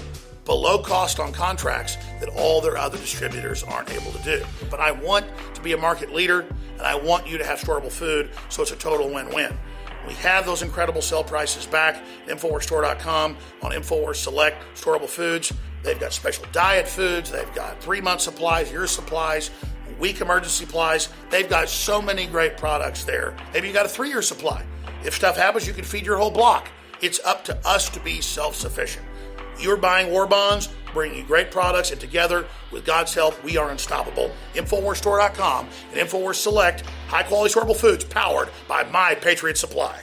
below 0.44 0.78
cost 0.78 1.18
on 1.18 1.32
contracts 1.32 1.97
that 2.20 2.28
all 2.30 2.60
their 2.60 2.78
other 2.78 2.97
distributors 2.97 3.62
aren't 3.62 3.90
able 3.90 4.12
to 4.12 4.22
do. 4.22 4.44
But 4.70 4.80
I 4.80 4.93
want 4.93 5.26
to 5.55 5.60
be 5.60 5.72
a 5.72 5.76
market 5.76 6.12
leader 6.12 6.47
and 6.78 6.82
I 6.82 6.94
want 6.94 7.26
you 7.26 7.39
to 7.39 7.44
have 7.44 7.59
storable 7.59 7.93
food, 7.93 8.30
so 8.48 8.62
it's 8.62 8.70
a 8.70 8.76
total 8.76 9.10
win 9.10 9.28
win. 9.30 9.56
We 10.06 10.14
have 10.14 10.47
those 10.47 10.62
incredible 10.62 11.02
sell 11.02 11.22
prices 11.22 11.66
back 11.66 11.97
at 11.97 12.39
InfoWarsStore.com 12.39 13.36
on 13.62 13.72
InfoWars 13.72 14.16
Select 14.16 14.64
Storable 14.74 15.09
Foods. 15.09 15.52
They've 15.89 15.98
got 15.98 16.12
special 16.12 16.44
diet 16.52 16.86
foods, 16.86 17.31
they've 17.31 17.55
got 17.55 17.82
three 17.82 18.02
month 18.02 18.20
supplies, 18.20 18.70
year 18.70 18.86
supplies, 18.86 19.51
week 19.98 20.20
emergency 20.20 20.66
supplies. 20.66 21.09
They've 21.31 21.48
got 21.48 21.70
so 21.70 22.02
many 22.02 22.27
great 22.27 22.59
products 22.59 23.05
there. 23.05 23.35
Maybe 23.55 23.69
you 23.69 23.73
got 23.73 23.86
a 23.86 23.89
three 23.89 24.10
year 24.10 24.20
supply. 24.20 24.62
If 25.02 25.15
stuff 25.15 25.39
happens, 25.39 25.66
you 25.66 25.73
can 25.73 25.85
feed 25.85 26.05
your 26.05 26.19
whole 26.19 26.31
block. 26.31 26.69
It's 27.01 27.20
up 27.24 27.43
to 27.47 27.56
us 27.66 27.89
to 27.89 28.01
be 28.01 28.20
self 28.20 28.55
sufficient. 28.55 29.06
You're 29.59 29.78
buying 29.78 30.10
war 30.10 30.27
bonds, 30.27 30.69
bringing 30.93 31.24
great 31.24 31.51
products, 31.51 31.90
and 31.90 31.98
together, 31.98 32.47
with 32.70 32.85
God's 32.85 33.15
help, 33.15 33.43
we 33.43 33.56
are 33.56 33.70
unstoppable. 33.70 34.31
InfoWarsStore.com 34.56 35.69
and 35.94 36.06
InfoWars 36.06 36.35
Select, 36.35 36.82
high 37.09 37.23
quality 37.23 37.55
storable 37.55 37.74
foods 37.74 38.05
powered 38.05 38.51
by 38.69 38.85
My 38.85 39.15
Patriot 39.15 39.56
Supply. 39.56 40.02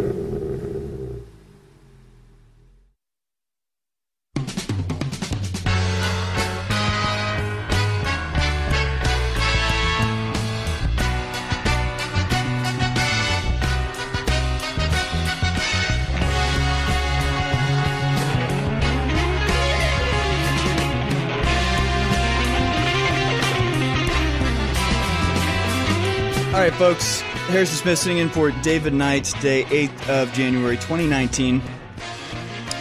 Right, 26.71 26.79
folks. 26.79 27.21
Harrison 27.49 27.77
Smith 27.77 27.99
sitting 27.99 28.17
in 28.19 28.29
for 28.29 28.51
David 28.61 28.93
Knight, 28.93 29.33
day 29.41 29.63
8th 29.65 30.09
of 30.09 30.33
January 30.33 30.77
2019. 30.77 31.61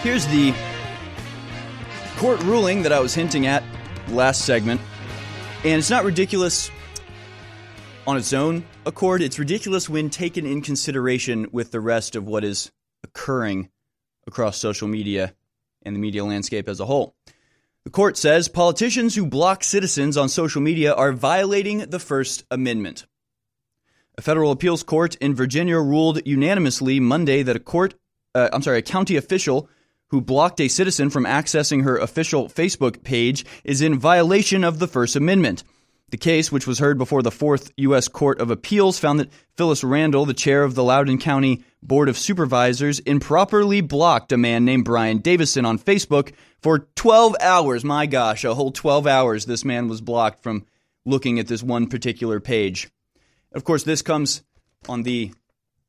Here's 0.03 0.27
the 0.27 0.55
court 2.17 2.41
ruling 2.43 2.83
that 2.83 2.93
I 2.93 3.01
was 3.01 3.15
hinting 3.15 3.47
at 3.47 3.63
last 4.09 4.45
segment. 4.45 4.81
And 5.65 5.79
it's 5.79 5.91
not 5.91 6.05
ridiculous 6.05 6.71
on 8.07 8.17
its 8.17 8.33
own 8.33 8.65
accord. 8.87 9.23
It's 9.23 9.39
ridiculous 9.39 9.89
when 9.89 10.11
taken 10.11 10.47
in 10.47 10.63
consideration 10.63 11.49
with 11.53 11.71
the 11.71 11.81
rest 11.81 12.17
of 12.17 12.27
what 12.27 12.45
is 12.45 12.71
occurring 13.03 13.71
across 14.27 14.57
social 14.59 14.89
media 14.89 15.35
and 15.83 15.97
the 15.97 16.01
media 16.01 16.25
landscape 16.25 16.69
as 16.69 16.81
a 16.81 16.87
whole. 16.87 17.15
The 17.85 17.91
court 17.91 18.17
says 18.17 18.49
politicians 18.49 19.15
who 19.15 19.27
block 19.27 19.65
citizens 19.65 20.17
on 20.17 20.29
social 20.29 20.61
media 20.61 20.93
are 20.93 21.13
violating 21.13 21.79
the 21.79 21.99
First 21.99 22.45
Amendment. 22.51 23.07
A 24.21 24.23
federal 24.23 24.51
appeals 24.51 24.83
court 24.83 25.15
in 25.15 25.35
Virginia 25.35 25.79
ruled 25.79 26.21
unanimously 26.27 27.01
Monday 27.01 27.43
that 27.43 27.57
a 27.57 27.59
court, 27.59 27.95
uh, 28.35 28.51
I'm 28.53 28.61
sorry, 28.61 28.77
a 28.77 28.83
county 28.83 29.17
official 29.17 29.67
who 30.09 30.21
blocked 30.21 30.61
a 30.61 30.69
citizen 30.69 31.09
from 31.09 31.25
accessing 31.25 31.85
her 31.85 31.97
official 31.97 32.51
Facebook 32.51 33.03
page 33.03 33.47
is 33.65 33.81
in 33.81 33.99
violation 33.99 34.63
of 34.63 34.79
the 34.79 34.87
First 34.87 35.17
Amendment. 35.17 35.65
The 36.11 36.19
case, 36.19 36.53
which 36.53 36.67
was 36.67 36.81
heard 36.81 36.99
before 36.99 37.23
the 37.23 37.31
Fourth 37.31 37.73
U.S. 37.79 38.09
Court 38.09 38.43
of 38.43 38.51
Appeals, 38.51 38.99
found 38.99 39.21
that 39.21 39.33
Phyllis 39.57 39.83
Randall, 39.83 40.27
the 40.27 40.35
chair 40.35 40.65
of 40.65 40.75
the 40.75 40.85
Loudoun 40.85 41.17
County 41.17 41.65
Board 41.83 42.11
of 42.11 42.19
Supervisors, 42.19 42.99
improperly 42.99 43.81
blocked 43.81 44.33
a 44.33 44.37
man 44.37 44.67
named 44.67 44.85
Brian 44.85 45.21
Davison 45.21 45.65
on 45.65 45.79
Facebook 45.79 46.35
for 46.61 46.81
12 46.95 47.37
hours. 47.41 47.85
My 47.85 48.05
gosh, 48.05 48.45
a 48.45 48.55
whole 48.55 48.71
12 48.71 49.07
hours 49.07 49.47
this 49.47 49.65
man 49.65 49.89
was 49.89 50.03
blocked 50.03 50.43
from 50.43 50.67
looking 51.07 51.39
at 51.39 51.47
this 51.47 51.63
one 51.63 51.87
particular 51.87 52.39
page. 52.39 52.91
Of 53.53 53.65
course, 53.65 53.83
this 53.83 54.03
comes 54.03 54.43
on 54.89 55.03
the 55.03 55.33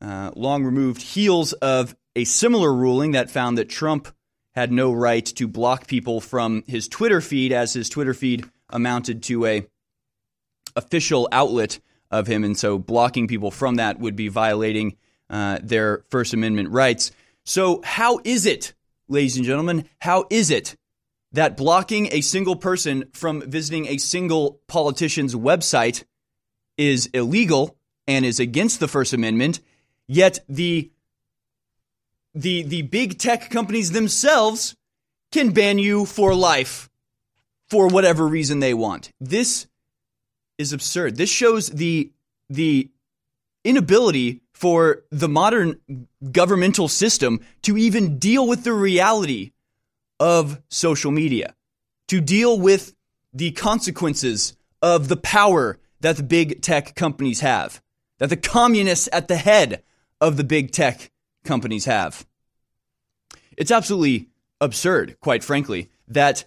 uh, 0.02 0.32
long 0.36 0.64
removed 0.64 1.02
heels 1.02 1.54
of 1.54 1.96
a 2.16 2.24
similar 2.24 2.74
ruling 2.74 3.12
that 3.12 3.30
found 3.30 3.58
that 3.58 3.70
Trump 3.70 4.08
had 4.56 4.72
no 4.72 4.92
right 4.92 5.26
to 5.26 5.48
block 5.48 5.88
people 5.88 6.20
from 6.20 6.64
his 6.68 6.88
Twitter 6.88 7.22
feed, 7.22 7.54
as 7.54 7.74
his 7.74 7.88
Twitter 7.88 8.14
feed 8.14 8.46
amounted 8.70 9.24
to 9.24 9.46
a 9.46 9.66
official 10.76 11.30
outlet 11.32 11.80
of 12.10 12.28
him, 12.28 12.44
and 12.44 12.58
so 12.58 12.78
blocking 12.78 13.28
people 13.28 13.52
from 13.52 13.76
that 13.76 14.00
would 14.00 14.16
be 14.16 14.28
violating 14.28 14.98
uh, 15.30 15.60
their 15.64 16.04
First 16.10 16.34
Amendment 16.34 16.70
rights. 16.70 17.12
So, 17.46 17.82
how 17.84 18.20
is 18.24 18.46
it, 18.46 18.74
ladies 19.08 19.38
and 19.38 19.46
gentlemen, 19.46 19.88
how 20.00 20.26
is 20.30 20.52
it 20.52 20.76
that 21.32 21.56
blocking 21.56 22.10
a 22.12 22.22
single 22.22 22.58
person 22.58 23.06
from 23.14 23.42
visiting 23.50 23.88
a 23.88 23.98
single 23.98 24.60
politician's 24.68 25.34
website 25.34 26.04
is 26.82 27.06
illegal 27.14 27.78
and 28.08 28.26
is 28.26 28.40
against 28.40 28.80
the 28.80 28.88
First 28.88 29.14
Amendment, 29.14 29.60
yet 30.08 30.40
the 30.50 30.90
the 32.34 32.64
the 32.64 32.82
big 32.82 33.20
tech 33.20 33.50
companies 33.52 33.92
themselves 33.92 34.76
can 35.32 35.52
ban 35.52 35.78
you 35.78 36.06
for 36.06 36.34
life 36.34 36.90
for 37.70 37.88
whatever 37.88 38.28
reason 38.28 38.60
they 38.60 38.74
want. 38.74 39.12
This 39.20 39.68
is 40.58 40.74
absurd. 40.74 41.18
This 41.18 41.30
shows 41.30 41.70
the 41.70 42.12
the 42.50 42.90
inability 43.64 44.42
for 44.52 45.04
the 45.12 45.30
modern 45.30 45.80
governmental 46.32 46.88
system 46.88 47.42
to 47.62 47.78
even 47.78 48.18
deal 48.18 48.48
with 48.48 48.64
the 48.64 48.74
reality 48.74 49.52
of 50.20 50.60
social 50.70 51.12
media, 51.12 51.54
to 52.08 52.22
deal 52.22 52.60
with 52.60 52.96
the 53.34 53.52
consequences 53.52 54.58
of 54.82 55.08
the 55.10 55.18
power 55.18 55.78
that 56.02 56.18
the 56.18 56.24
big 56.24 56.62
tech 56.62 56.96
companies 56.96 57.40
have, 57.40 57.82
that 58.20 58.30
the 58.30 58.38
communists 58.38 59.10
at 59.12 59.28
the 59.28 59.38
head 59.38 59.84
of 60.20 60.38
the 60.38 60.44
big 60.44 60.72
tech 60.72 61.12
companies 61.44 61.86
have. 61.86 62.26
It's 63.58 63.72
absolutely 63.72 64.28
absurd, 64.60 65.18
quite 65.20 65.44
frankly, 65.44 65.90
that 66.08 66.46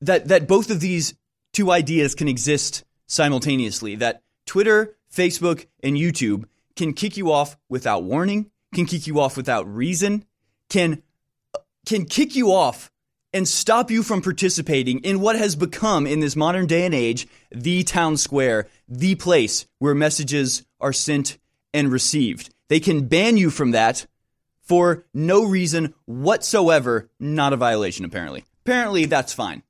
that 0.00 0.28
that 0.28 0.46
both 0.46 0.70
of 0.70 0.80
these 0.80 1.14
two 1.52 1.70
ideas 1.70 2.14
can 2.14 2.28
exist 2.28 2.84
simultaneously. 3.06 3.96
That 3.96 4.22
Twitter, 4.46 4.96
Facebook, 5.12 5.66
and 5.82 5.96
YouTube 5.96 6.44
can 6.76 6.92
kick 6.92 7.16
you 7.16 7.32
off 7.32 7.56
without 7.68 8.04
warning, 8.04 8.50
can 8.74 8.86
kick 8.86 9.06
you 9.06 9.20
off 9.20 9.36
without 9.36 9.66
reason, 9.66 10.24
can 10.68 11.02
can 11.86 12.04
kick 12.04 12.36
you 12.36 12.52
off 12.52 12.90
and 13.38 13.46
stop 13.46 13.88
you 13.88 14.02
from 14.02 14.20
participating 14.20 14.98
in 14.98 15.20
what 15.20 15.36
has 15.36 15.54
become 15.54 16.08
in 16.08 16.18
this 16.18 16.34
modern 16.34 16.66
day 16.66 16.84
and 16.84 16.92
age 16.92 17.28
the 17.52 17.84
town 17.84 18.16
square, 18.16 18.66
the 18.88 19.14
place 19.14 19.64
where 19.78 19.94
messages 19.94 20.66
are 20.80 20.92
sent 20.92 21.38
and 21.72 21.92
received. 21.92 22.52
They 22.68 22.80
can 22.80 23.06
ban 23.06 23.36
you 23.36 23.50
from 23.50 23.70
that 23.70 24.08
for 24.60 25.06
no 25.14 25.44
reason 25.44 25.94
whatsoever, 26.04 27.08
not 27.20 27.52
a 27.52 27.56
violation 27.56 28.04
apparently. 28.04 28.44
Apparently 28.66 29.04
that's 29.04 29.32
fine. 29.32 29.62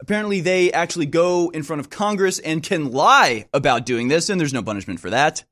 Apparently 0.00 0.42
they 0.42 0.70
actually 0.70 1.06
go 1.06 1.48
in 1.48 1.62
front 1.62 1.80
of 1.80 1.88
Congress 1.88 2.38
and 2.38 2.62
can 2.62 2.92
lie 2.92 3.46
about 3.54 3.86
doing 3.86 4.08
this 4.08 4.28
and 4.28 4.38
there's 4.38 4.52
no 4.52 4.62
punishment 4.62 5.00
for 5.00 5.08
that. 5.08 5.44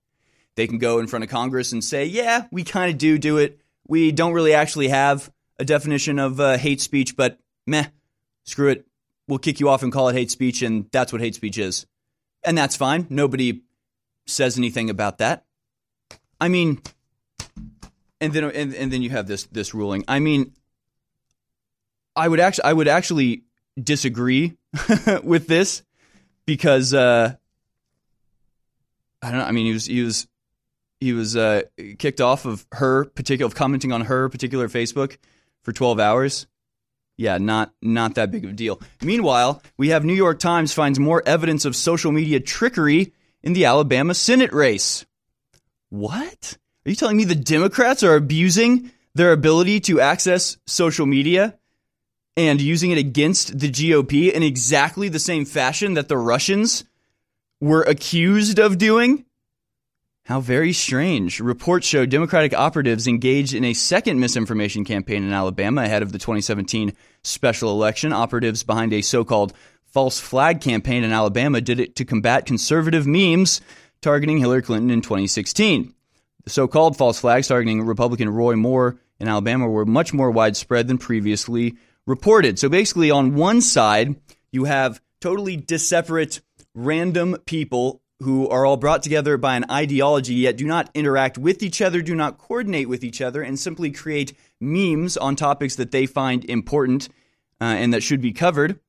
They 0.56 0.66
can 0.66 0.76
go 0.76 0.98
in 0.98 1.06
front 1.06 1.24
of 1.24 1.30
Congress 1.30 1.72
and 1.72 1.82
say, 1.82 2.04
"Yeah, 2.04 2.48
we 2.50 2.64
kind 2.64 2.92
of 2.92 2.98
do 2.98 3.16
do 3.16 3.38
it. 3.38 3.58
we 3.88 4.12
don't 4.12 4.34
really 4.34 4.52
actually 4.52 4.88
have 4.88 5.30
a 5.58 5.64
definition 5.64 6.18
of 6.18 6.38
uh, 6.38 6.58
hate 6.58 6.82
speech, 6.82 7.16
but 7.16 7.38
meh, 7.66 7.86
screw 8.44 8.68
it. 8.68 8.86
We'll 9.28 9.38
kick 9.38 9.60
you 9.60 9.68
off 9.68 9.82
and 9.82 9.92
call 9.92 10.08
it 10.08 10.14
hate 10.14 10.30
speech, 10.30 10.62
and 10.62 10.86
that's 10.92 11.12
what 11.12 11.20
hate 11.20 11.34
speech 11.34 11.58
is. 11.58 11.86
And 12.44 12.56
that's 12.56 12.76
fine. 12.76 13.06
Nobody 13.10 13.62
says 14.26 14.56
anything 14.56 14.88
about 14.90 15.18
that. 15.18 15.44
I 16.40 16.48
mean, 16.48 16.80
and 18.20 18.32
then 18.32 18.44
and, 18.44 18.74
and 18.74 18.92
then 18.92 19.02
you 19.02 19.10
have 19.10 19.26
this 19.26 19.44
this 19.44 19.74
ruling. 19.74 20.04
I 20.06 20.20
mean, 20.20 20.52
I 22.14 22.28
would 22.28 22.40
actually 22.40 22.64
I 22.64 22.72
would 22.72 22.88
actually 22.88 23.42
disagree 23.82 24.56
with 25.22 25.46
this 25.48 25.82
because 26.44 26.94
uh, 26.94 27.34
I 29.22 29.30
don't 29.30 29.38
know. 29.38 29.44
I 29.44 29.52
mean, 29.52 29.66
he 29.66 29.72
was 29.72 29.86
he 29.86 30.02
was 30.02 30.28
he 31.00 31.12
was 31.12 31.36
uh, 31.36 31.62
kicked 31.98 32.20
off 32.20 32.46
of 32.46 32.66
her 32.72 33.06
particular 33.06 33.46
of 33.46 33.54
commenting 33.54 33.92
on 33.92 34.02
her 34.02 34.28
particular 34.28 34.68
Facebook 34.68 35.18
for 35.62 35.72
12 35.72 36.00
hours. 36.00 36.46
Yeah, 37.16 37.38
not 37.38 37.72
not 37.80 38.14
that 38.16 38.30
big 38.30 38.44
of 38.44 38.50
a 38.50 38.54
deal. 38.54 38.80
Meanwhile, 39.02 39.62
we 39.76 39.88
have 39.88 40.04
New 40.04 40.14
York 40.14 40.38
Times 40.38 40.72
finds 40.72 40.98
more 40.98 41.22
evidence 41.26 41.64
of 41.64 41.74
social 41.74 42.12
media 42.12 42.40
trickery 42.40 43.12
in 43.42 43.54
the 43.54 43.64
Alabama 43.64 44.14
Senate 44.14 44.52
race. 44.52 45.06
What? 45.88 46.58
Are 46.84 46.90
you 46.90 46.96
telling 46.96 47.16
me 47.16 47.24
the 47.24 47.34
Democrats 47.34 48.02
are 48.02 48.16
abusing 48.16 48.90
their 49.14 49.32
ability 49.32 49.80
to 49.80 50.00
access 50.00 50.56
social 50.66 51.06
media 51.06 51.58
and 52.36 52.60
using 52.60 52.90
it 52.90 52.98
against 52.98 53.58
the 53.58 53.70
GOP 53.70 54.32
in 54.32 54.42
exactly 54.42 55.08
the 55.08 55.18
same 55.18 55.44
fashion 55.44 55.94
that 55.94 56.08
the 56.08 56.18
Russians 56.18 56.84
were 57.60 57.82
accused 57.82 58.58
of 58.58 58.78
doing? 58.78 59.25
How 60.26 60.40
very 60.40 60.72
strange. 60.72 61.38
Reports 61.38 61.86
show 61.86 62.04
Democratic 62.04 62.52
operatives 62.52 63.06
engaged 63.06 63.54
in 63.54 63.62
a 63.62 63.74
second 63.74 64.18
misinformation 64.18 64.84
campaign 64.84 65.22
in 65.22 65.32
Alabama 65.32 65.82
ahead 65.82 66.02
of 66.02 66.10
the 66.10 66.18
2017 66.18 66.92
special 67.22 67.70
election. 67.70 68.12
Operatives 68.12 68.64
behind 68.64 68.92
a 68.92 69.02
so 69.02 69.22
called 69.22 69.52
false 69.84 70.18
flag 70.18 70.60
campaign 70.60 71.04
in 71.04 71.12
Alabama 71.12 71.60
did 71.60 71.78
it 71.78 71.94
to 71.94 72.04
combat 72.04 72.44
conservative 72.44 73.06
memes 73.06 73.60
targeting 74.00 74.38
Hillary 74.38 74.62
Clinton 74.62 74.90
in 74.90 75.00
2016. 75.00 75.94
The 76.42 76.50
so 76.50 76.66
called 76.66 76.96
false 76.96 77.20
flags 77.20 77.46
targeting 77.46 77.82
Republican 77.82 78.28
Roy 78.28 78.56
Moore 78.56 78.98
in 79.20 79.28
Alabama 79.28 79.68
were 79.68 79.86
much 79.86 80.12
more 80.12 80.32
widespread 80.32 80.88
than 80.88 80.98
previously 80.98 81.76
reported. 82.04 82.58
So 82.58 82.68
basically, 82.68 83.12
on 83.12 83.36
one 83.36 83.60
side, 83.60 84.16
you 84.50 84.64
have 84.64 85.00
totally 85.20 85.54
disseparate 85.56 86.40
random 86.74 87.36
people 87.46 88.02
who 88.20 88.48
are 88.48 88.64
all 88.64 88.76
brought 88.76 89.02
together 89.02 89.36
by 89.36 89.56
an 89.56 89.66
ideology 89.70 90.34
yet 90.34 90.56
do 90.56 90.66
not 90.66 90.90
interact 90.94 91.36
with 91.36 91.62
each 91.62 91.82
other, 91.82 92.00
do 92.00 92.14
not 92.14 92.38
coordinate 92.38 92.88
with 92.88 93.04
each 93.04 93.20
other, 93.20 93.42
and 93.42 93.58
simply 93.58 93.90
create 93.90 94.36
memes 94.60 95.16
on 95.16 95.36
topics 95.36 95.76
that 95.76 95.90
they 95.90 96.06
find 96.06 96.44
important 96.44 97.08
uh, 97.60 97.64
and 97.64 97.92
that 97.92 98.02
should 98.02 98.20
be 98.20 98.32
covered. 98.32 98.80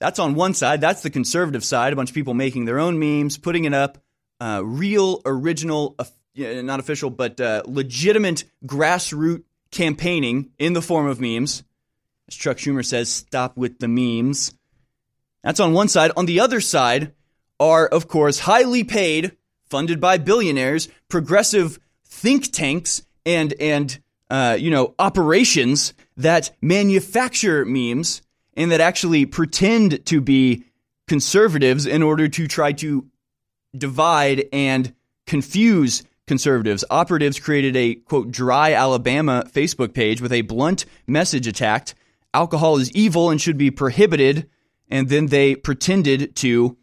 That's 0.00 0.18
on 0.18 0.34
one 0.34 0.54
side. 0.54 0.80
That's 0.80 1.02
the 1.02 1.10
conservative 1.10 1.64
side. 1.64 1.92
A 1.92 1.96
bunch 1.96 2.10
of 2.10 2.14
people 2.14 2.34
making 2.34 2.64
their 2.64 2.78
own 2.78 2.98
memes, 2.98 3.38
putting 3.38 3.64
it 3.64 3.74
up. 3.74 3.98
Uh, 4.40 4.60
real, 4.64 5.22
original, 5.24 5.94
uh, 5.98 6.04
not 6.36 6.80
official, 6.80 7.10
but 7.10 7.40
uh, 7.40 7.62
legitimate 7.66 8.44
grassroots 8.66 9.44
campaigning 9.70 10.50
in 10.58 10.72
the 10.72 10.82
form 10.82 11.06
of 11.06 11.20
memes. 11.20 11.62
As 12.28 12.34
Chuck 12.34 12.58
Schumer 12.58 12.84
says, 12.84 13.08
stop 13.08 13.56
with 13.56 13.78
the 13.78 13.88
memes. 13.88 14.54
That's 15.42 15.60
on 15.60 15.72
one 15.72 15.88
side. 15.88 16.10
On 16.16 16.26
the 16.26 16.40
other 16.40 16.60
side, 16.60 17.12
are, 17.60 17.86
of 17.86 18.08
course, 18.08 18.40
highly 18.40 18.84
paid, 18.84 19.36
funded 19.64 20.00
by 20.00 20.18
billionaires, 20.18 20.88
progressive 21.08 21.78
think 22.04 22.52
tanks, 22.52 23.02
and 23.26 23.54
and 23.60 24.00
uh, 24.30 24.56
you 24.58 24.70
know 24.70 24.94
operations 24.98 25.94
that 26.16 26.50
manufacture 26.60 27.64
memes 27.64 28.22
and 28.56 28.70
that 28.70 28.80
actually 28.80 29.26
pretend 29.26 30.04
to 30.06 30.20
be 30.20 30.64
conservatives 31.08 31.86
in 31.86 32.02
order 32.02 32.28
to 32.28 32.46
try 32.46 32.72
to 32.72 33.06
divide 33.76 34.44
and 34.52 34.94
confuse 35.26 36.04
conservatives. 36.26 36.84
Operatives 36.90 37.38
created 37.38 37.76
a 37.76 37.94
quote 37.96 38.30
dry 38.30 38.72
Alabama 38.72 39.44
Facebook 39.52 39.92
page 39.94 40.20
with 40.20 40.32
a 40.32 40.42
blunt 40.42 40.86
message 41.06 41.46
attacked. 41.46 41.94
Alcohol 42.32 42.78
is 42.78 42.90
evil 42.92 43.30
and 43.30 43.40
should 43.40 43.58
be 43.58 43.70
prohibited. 43.70 44.48
And 44.88 45.08
then 45.08 45.26
they 45.26 45.56
pretended 45.56 46.36
to 46.36 46.76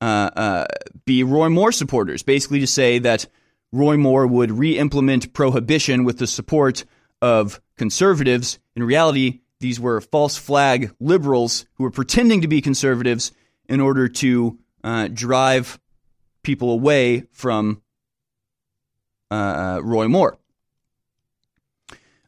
uh, 0.00 0.30
uh, 0.36 0.66
be 1.04 1.22
Roy 1.22 1.48
Moore 1.48 1.72
supporters, 1.72 2.22
basically 2.22 2.60
to 2.60 2.66
say 2.66 2.98
that 3.00 3.26
Roy 3.72 3.96
Moore 3.96 4.26
would 4.26 4.50
re 4.50 4.78
implement 4.78 5.32
prohibition 5.32 6.04
with 6.04 6.18
the 6.18 6.26
support 6.26 6.84
of 7.20 7.60
conservatives. 7.76 8.58
In 8.76 8.82
reality, 8.82 9.40
these 9.60 9.80
were 9.80 10.00
false 10.00 10.36
flag 10.36 10.92
liberals 11.00 11.66
who 11.74 11.84
were 11.84 11.90
pretending 11.90 12.42
to 12.42 12.48
be 12.48 12.60
conservatives 12.60 13.32
in 13.68 13.80
order 13.80 14.08
to 14.08 14.58
uh, 14.84 15.08
drive 15.08 15.78
people 16.42 16.70
away 16.70 17.24
from 17.32 17.82
uh, 19.30 19.34
uh, 19.34 19.80
Roy 19.82 20.08
Moore. 20.08 20.38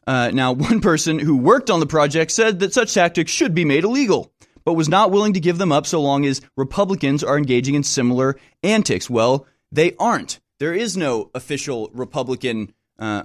Uh, 0.05 0.31
now, 0.33 0.51
one 0.51 0.81
person 0.81 1.19
who 1.19 1.37
worked 1.37 1.69
on 1.69 1.79
the 1.79 1.85
project 1.85 2.31
said 2.31 2.59
that 2.59 2.73
such 2.73 2.93
tactics 2.93 3.31
should 3.31 3.55
be 3.55 3.65
made 3.65 3.83
illegal 3.83 4.31
but 4.71 4.77
was 4.77 4.87
not 4.87 5.11
willing 5.11 5.33
to 5.33 5.41
give 5.41 5.57
them 5.57 5.73
up 5.73 5.85
so 5.85 6.01
long 6.01 6.25
as 6.25 6.39
Republicans 6.55 7.25
are 7.25 7.37
engaging 7.37 7.75
in 7.75 7.83
similar 7.83 8.39
antics. 8.63 9.09
Well, 9.09 9.45
they 9.69 9.97
aren't. 9.99 10.39
There 10.59 10.73
is 10.73 10.95
no 10.95 11.29
official 11.35 11.91
Republican, 11.93 12.71
uh, 12.97 13.23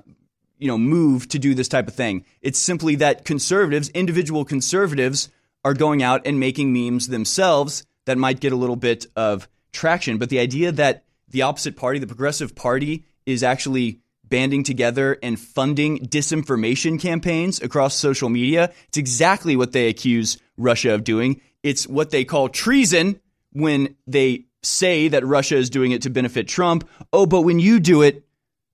you 0.58 0.66
know, 0.66 0.76
move 0.76 1.28
to 1.28 1.38
do 1.38 1.54
this 1.54 1.68
type 1.68 1.86
of 1.86 1.94
thing. 1.94 2.24
It's 2.42 2.58
simply 2.58 2.96
that 2.96 3.24
conservatives, 3.24 3.90
individual 3.90 4.44
conservatives, 4.44 5.28
are 5.64 5.72
going 5.72 6.02
out 6.02 6.26
and 6.26 6.40
making 6.40 6.72
memes 6.72 7.06
themselves 7.06 7.86
that 8.06 8.18
might 8.18 8.40
get 8.40 8.52
a 8.52 8.56
little 8.56 8.74
bit 8.74 9.06
of 9.14 9.46
traction. 9.72 10.18
But 10.18 10.30
the 10.30 10.40
idea 10.40 10.72
that 10.72 11.04
the 11.28 11.42
opposite 11.42 11.76
party, 11.76 12.00
the 12.00 12.08
progressive 12.08 12.56
party, 12.56 13.04
is 13.24 13.44
actually 13.44 14.00
banding 14.24 14.64
together 14.64 15.16
and 15.22 15.38
funding 15.38 15.98
disinformation 16.00 17.00
campaigns 17.00 17.62
across 17.62 17.94
social 17.94 18.30
media. 18.30 18.72
It's 18.88 18.98
exactly 18.98 19.54
what 19.54 19.70
they 19.70 19.86
accuse 19.86 20.38
Russia 20.56 20.94
of 20.94 21.04
doing. 21.04 21.40
It's 21.62 21.86
what 21.86 22.10
they 22.10 22.24
call 22.24 22.48
treason 22.48 23.20
when 23.52 23.96
they 24.06 24.46
say 24.62 25.08
that 25.08 25.24
Russia 25.24 25.56
is 25.56 25.70
doing 25.70 25.92
it 25.92 26.02
to 26.02 26.10
benefit 26.10 26.48
Trump. 26.48 26.88
Oh, 27.12 27.26
but 27.26 27.42
when 27.42 27.58
you 27.58 27.80
do 27.80 28.02
it, 28.02 28.24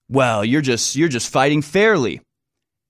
well, 0.08 0.44
you're 0.44 0.62
just 0.62 0.96
you're 0.96 1.08
just 1.08 1.30
fighting 1.30 1.62
fairly. 1.62 2.20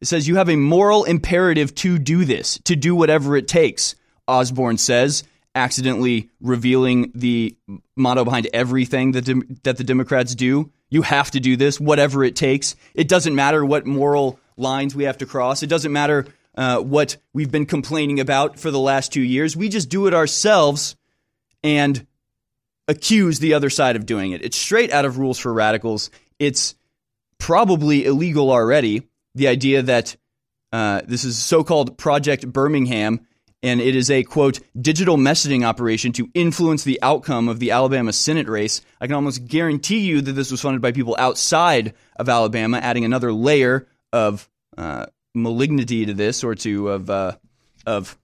It 0.01 0.07
says 0.07 0.27
you 0.27 0.37
have 0.37 0.49
a 0.49 0.57
moral 0.57 1.05
imperative 1.05 1.75
to 1.77 1.99
do 1.99 2.25
this, 2.25 2.59
to 2.65 2.75
do 2.75 2.95
whatever 2.97 3.37
it 3.37 3.47
takes. 3.47 3.95
Osborne 4.27 4.79
says, 4.79 5.25
accidentally 5.55 6.31
revealing 6.41 7.13
the 7.15 7.57
motto 7.97 8.25
behind 8.25 8.49
everything 8.53 9.13
that 9.13 9.25
de- 9.25 9.43
that 9.63 9.77
the 9.77 9.85
Democrats 9.85 10.35
do. 10.35 10.71
You 10.91 11.03
have 11.03 11.31
to 11.31 11.41
do 11.41 11.57
this, 11.57 11.81
whatever 11.81 12.25
it 12.25 12.37
takes. 12.37 12.77
It 12.95 13.09
doesn't 13.09 13.35
matter 13.35 13.65
what 13.65 13.87
moral 13.87 14.39
lines 14.57 14.95
we 14.95 15.05
have 15.05 15.19
to 15.19 15.27
cross. 15.27 15.63
It 15.63 15.69
doesn't 15.69 15.93
matter 15.93 16.27
uh, 16.57 16.79
what 16.81 17.17
we've 17.33 17.51
been 17.51 17.67
complaining 17.67 18.21
about 18.21 18.59
for 18.59 18.71
the 18.71 18.79
last 18.79 19.13
two 19.13 19.23
years. 19.23 19.57
We 19.57 19.69
just 19.69 19.89
do 19.89 20.07
it 20.07 20.15
ourselves 20.15 20.97
and 21.63 22.07
accuse 22.89 23.39
the 23.39 23.55
other 23.55 23.71
side 23.71 23.97
of 23.97 24.07
doing 24.07 24.33
it. 24.33 24.43
It's 24.45 24.57
straight 24.57 24.93
out 24.93 25.05
of 25.05 25.19
Rules 25.19 25.39
for 25.39 25.53
Radicals. 25.53 26.11
It's 26.39 26.75
probably 27.39 28.05
illegal 28.05 28.51
already. 28.51 29.09
The 29.35 29.49
idea 29.49 29.83
that 29.83 30.17
uh, 30.73 31.03
this 31.07 31.25
is 31.25 31.39
so 31.39 31.65
called 31.65 31.97
Project 31.97 32.47
Birmingham, 32.47 33.27
and 33.63 33.81
it 33.81 33.95
is 33.95 34.11
a 34.11 34.25
quote 34.25 34.61
digital 34.79 35.17
messaging 35.17 35.65
operation 35.65 36.13
to 36.13 36.29
influence 36.35 36.85
the 36.85 37.01
outcome 37.03 37.49
of 37.49 37.61
the 37.61 37.71
Alabama 37.71 38.13
Senate 38.13 38.49
race. 38.49 38.83
I 39.01 39.07
can 39.07 39.15
almost 39.15 39.47
guarantee 39.47 40.01
you 40.01 40.21
that 40.21 40.33
this 40.33 40.51
was 40.51 40.61
funded 40.61 40.83
by 40.83 40.93
people 40.93 41.15
outside 41.19 41.95
of 42.17 42.29
Alabama, 42.29 42.79
adding 42.79 43.05
another 43.05 43.33
layer 43.33 43.87
of 44.13 44.49
uh, 44.77 45.07
malignity 45.35 46.07
to 46.07 46.15
this 46.15 46.45
or 46.45 46.55
to 46.55 46.91
of 46.91 47.11
uh, 47.11 47.33
of 47.87 48.19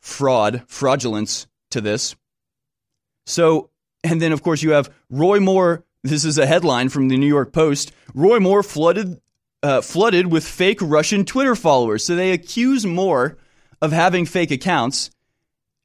fraud, 0.00 0.62
fraudulence 0.66 1.46
to 1.70 1.80
this. 1.80 2.16
So, 3.26 3.70
and 4.02 4.20
then 4.20 4.32
of 4.32 4.42
course 4.42 4.62
you 4.62 4.72
have 4.72 4.92
Roy 5.08 5.40
Moore. 5.40 5.84
This 6.02 6.24
is 6.24 6.38
a 6.38 6.46
headline 6.46 6.88
from 6.88 7.08
the 7.08 7.18
New 7.18 7.26
York 7.26 7.52
Post. 7.52 7.92
Roy 8.14 8.40
Moore 8.40 8.62
flooded 8.62 9.20
uh, 9.62 9.82
flooded 9.82 10.26
with 10.28 10.46
fake 10.46 10.78
Russian 10.80 11.24
Twitter 11.24 11.54
followers. 11.54 12.04
So 12.04 12.16
they 12.16 12.32
accuse 12.32 12.86
Moore 12.86 13.38
of 13.82 13.92
having 13.92 14.26
fake 14.26 14.50
accounts. 14.50 15.10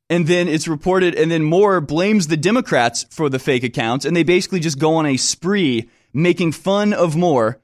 And 0.07 0.27
then 0.27 0.47
it's 0.47 0.67
reported, 0.67 1.15
and 1.15 1.31
then 1.31 1.43
Moore 1.43 1.81
blames 1.81 2.27
the 2.27 2.37
Democrats 2.37 3.07
for 3.09 3.27
the 3.27 3.39
fake 3.39 3.63
accounts, 3.63 4.05
and 4.05 4.15
they 4.15 4.21
basically 4.21 4.59
just 4.59 4.77
go 4.77 4.93
on 4.95 5.07
a 5.07 5.17
spree 5.17 5.89
making 6.13 6.51
fun 6.51 6.93
of 6.93 7.15
Moore. 7.15 7.59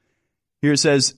Here 0.60 0.72
it 0.72 0.78
says 0.78 1.16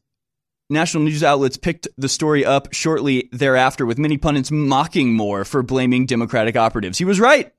National 0.71 1.05
news 1.05 1.23
outlets 1.23 1.57
picked 1.57 1.89
the 1.97 2.09
story 2.09 2.45
up 2.45 2.73
shortly 2.73 3.29
thereafter, 3.33 3.85
with 3.85 3.99
many 3.99 4.17
pundits 4.17 4.51
mocking 4.51 5.13
Moore 5.13 5.45
for 5.45 5.63
blaming 5.63 6.07
Democratic 6.07 6.57
operatives. 6.57 6.99
He 6.99 7.05
was 7.05 7.21
right. 7.21 7.53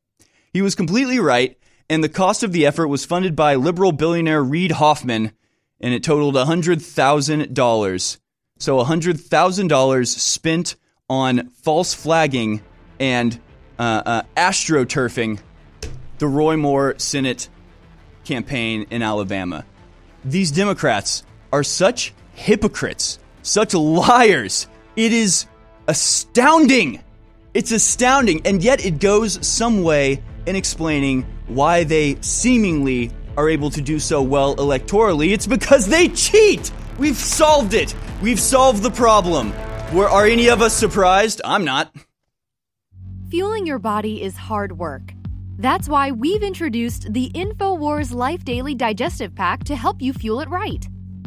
He 0.54 0.62
was 0.62 0.76
completely 0.76 1.20
right, 1.20 1.58
and 1.90 2.04
the 2.04 2.10
cost 2.10 2.42
of 2.44 2.52
the 2.52 2.66
effort 2.66 2.88
was 2.88 3.06
funded 3.06 3.36
by 3.36 3.56
liberal 3.56 3.92
billionaire 3.92 4.44
Reid 4.44 4.72
Hoffman 4.72 5.32
and 5.80 5.94
it 5.94 6.04
totaled 6.04 6.36
$100,000. 6.36 8.18
So 8.58 8.84
$100,000 8.84 10.08
spent 10.08 10.76
on 11.10 11.50
false 11.50 11.94
flagging 11.94 12.62
and 13.00 13.40
uh, 13.78 14.02
uh, 14.06 14.22
astroturfing 14.38 15.40
the 16.18 16.28
Roy 16.28 16.56
Moore 16.56 16.96
Senate 16.98 17.50
campaign 18.24 18.88
in 18.90 19.02
Alabama. 19.04 19.66
These 20.24 20.52
Democrats 20.52 21.24
are 21.52 21.64
such 21.64 22.14
hypocrites, 22.36 23.20
such 23.42 23.74
liars. 23.74 24.68
It 24.96 25.12
is 25.12 25.48
astounding. 25.88 27.04
It's 27.54 27.72
astounding. 27.72 28.42
And 28.46 28.64
yet 28.64 28.86
it 28.86 29.00
goes 29.00 29.46
some 29.46 29.82
way 29.82 30.22
in 30.46 30.56
explaining 30.56 31.26
why 31.48 31.84
they 31.84 32.18
seemingly 32.22 33.12
are 33.38 33.50
able 33.50 33.70
to 33.72 33.82
do 33.82 34.00
so 34.00 34.22
well 34.22 34.56
electorally. 34.58 35.34
It's 35.34 35.48
because 35.48 35.88
they 35.88 36.10
cheat. 36.10 36.72
We've 36.98 37.18
solved 37.18 37.74
it. 37.74 37.94
We've 38.22 38.40
solved 38.40 38.84
the 38.84 38.92
problem. 38.92 39.54
Were, 39.94 40.10
are 40.10 40.26
any 40.26 40.50
of 40.50 40.62
us 40.62 40.74
surprised? 40.74 41.42
I'm 41.44 41.66
not. 41.66 41.94
Fueling 43.30 43.66
your 43.66 43.80
body 43.80 44.22
is 44.22 44.36
hard 44.36 44.78
work. 44.78 45.14
That's 45.58 45.90
why 45.90 46.12
we've 46.12 46.44
introduced 46.44 47.12
the 47.12 47.30
InfoWars 47.34 48.14
Life 48.14 48.44
Daily 48.46 48.76
Digestive 48.76 49.34
Pack 49.36 49.64
to 49.66 49.76
help 49.76 50.02
you 50.02 50.14
fuel 50.14 50.42
it 50.42 50.50
right. 50.50 50.86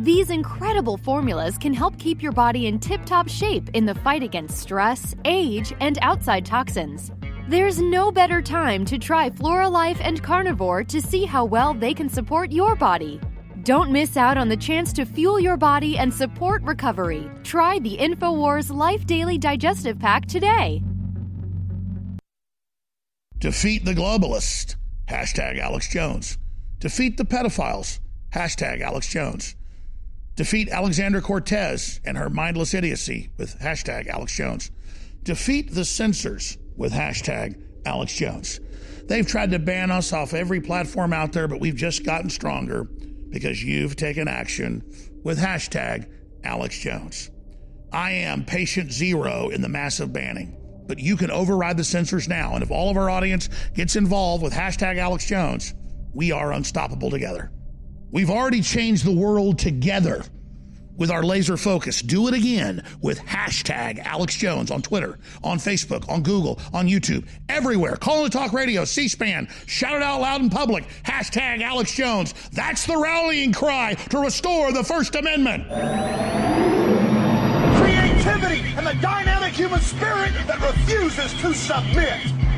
These 0.00 0.30
incredible 0.30 0.96
formulas 0.96 1.58
can 1.58 1.74
help 1.74 1.98
keep 1.98 2.22
your 2.22 2.30
body 2.30 2.68
in 2.68 2.78
tip 2.78 3.04
top 3.04 3.28
shape 3.28 3.68
in 3.74 3.84
the 3.84 3.96
fight 3.96 4.22
against 4.22 4.58
stress, 4.58 5.16
age, 5.24 5.72
and 5.80 5.98
outside 6.02 6.46
toxins. 6.46 7.10
There's 7.48 7.80
no 7.80 8.12
better 8.12 8.40
time 8.40 8.84
to 8.84 8.96
try 8.96 9.28
Flora 9.28 9.68
Life 9.68 9.98
and 10.00 10.22
Carnivore 10.22 10.84
to 10.84 11.02
see 11.02 11.24
how 11.24 11.44
well 11.44 11.74
they 11.74 11.92
can 11.94 12.08
support 12.08 12.52
your 12.52 12.76
body. 12.76 13.20
Don't 13.64 13.90
miss 13.90 14.16
out 14.16 14.38
on 14.38 14.48
the 14.48 14.56
chance 14.56 14.92
to 14.92 15.04
fuel 15.04 15.40
your 15.40 15.56
body 15.56 15.98
and 15.98 16.14
support 16.14 16.62
recovery. 16.62 17.28
Try 17.42 17.80
the 17.80 17.96
InfoWars 17.98 18.72
Life 18.72 19.04
Daily 19.04 19.36
Digestive 19.36 19.98
Pack 19.98 20.26
today. 20.26 20.80
Defeat 23.38 23.84
the 23.84 23.94
globalists. 23.94 24.76
Hashtag 25.08 25.58
Alex 25.58 25.88
Jones. 25.88 26.38
Defeat 26.78 27.16
the 27.16 27.24
pedophiles. 27.24 27.98
Hashtag 28.32 28.80
Alex 28.80 29.08
Jones. 29.08 29.56
Defeat 30.38 30.68
Alexandra 30.68 31.20
Cortez 31.20 32.00
and 32.04 32.16
her 32.16 32.30
mindless 32.30 32.72
idiocy 32.72 33.28
with 33.38 33.58
hashtag 33.58 34.06
Alex 34.06 34.36
Jones. 34.36 34.70
Defeat 35.24 35.74
the 35.74 35.84
censors 35.84 36.56
with 36.76 36.92
hashtag 36.92 37.60
Alex 37.84 38.14
Jones. 38.14 38.60
They've 39.08 39.26
tried 39.26 39.50
to 39.50 39.58
ban 39.58 39.90
us 39.90 40.12
off 40.12 40.34
every 40.34 40.60
platform 40.60 41.12
out 41.12 41.32
there, 41.32 41.48
but 41.48 41.58
we've 41.58 41.74
just 41.74 42.04
gotten 42.04 42.30
stronger 42.30 42.84
because 42.84 43.64
you've 43.64 43.96
taken 43.96 44.28
action 44.28 44.84
with 45.24 45.40
hashtag 45.40 46.08
Alex 46.44 46.78
Jones. 46.78 47.32
I 47.92 48.12
am 48.12 48.44
patient 48.44 48.92
zero 48.92 49.48
in 49.48 49.60
the 49.60 49.68
massive 49.68 50.12
banning, 50.12 50.56
but 50.86 51.00
you 51.00 51.16
can 51.16 51.32
override 51.32 51.78
the 51.78 51.82
censors 51.82 52.28
now. 52.28 52.54
And 52.54 52.62
if 52.62 52.70
all 52.70 52.90
of 52.90 52.96
our 52.96 53.10
audience 53.10 53.48
gets 53.74 53.96
involved 53.96 54.44
with 54.44 54.52
hashtag 54.52 54.98
Alex 54.98 55.26
Jones, 55.26 55.74
we 56.14 56.30
are 56.30 56.52
unstoppable 56.52 57.10
together. 57.10 57.50
We've 58.10 58.30
already 58.30 58.62
changed 58.62 59.04
the 59.04 59.12
world 59.12 59.58
together 59.58 60.24
with 60.96 61.10
our 61.10 61.22
laser 61.22 61.56
focus. 61.56 62.02
Do 62.02 62.26
it 62.28 62.34
again 62.34 62.82
with 63.00 63.20
hashtag 63.20 63.98
Alex 64.04 64.34
Jones 64.34 64.70
on 64.70 64.82
Twitter, 64.82 65.18
on 65.44 65.58
Facebook, 65.58 66.08
on 66.08 66.22
Google, 66.22 66.58
on 66.72 66.88
YouTube, 66.88 67.26
everywhere. 67.48 67.96
Call 67.96 68.24
the 68.24 68.30
talk 68.30 68.52
radio, 68.52 68.84
C 68.84 69.08
SPAN, 69.08 69.48
shout 69.66 69.94
it 69.94 70.02
out 70.02 70.20
loud 70.20 70.40
in 70.40 70.50
public. 70.50 70.84
Hashtag 71.04 71.62
Alex 71.62 71.94
Jones. 71.94 72.34
That's 72.52 72.86
the 72.86 72.96
rallying 72.96 73.52
cry 73.52 73.94
to 73.94 74.18
restore 74.18 74.72
the 74.72 74.82
First 74.82 75.14
Amendment. 75.14 75.68
Creativity 77.76 78.62
and 78.76 78.86
the 78.86 78.96
dynamic 79.00 79.52
human 79.52 79.80
spirit 79.80 80.32
that 80.46 80.60
refuses 80.60 81.32
to 81.40 81.54
submit. 81.54 82.57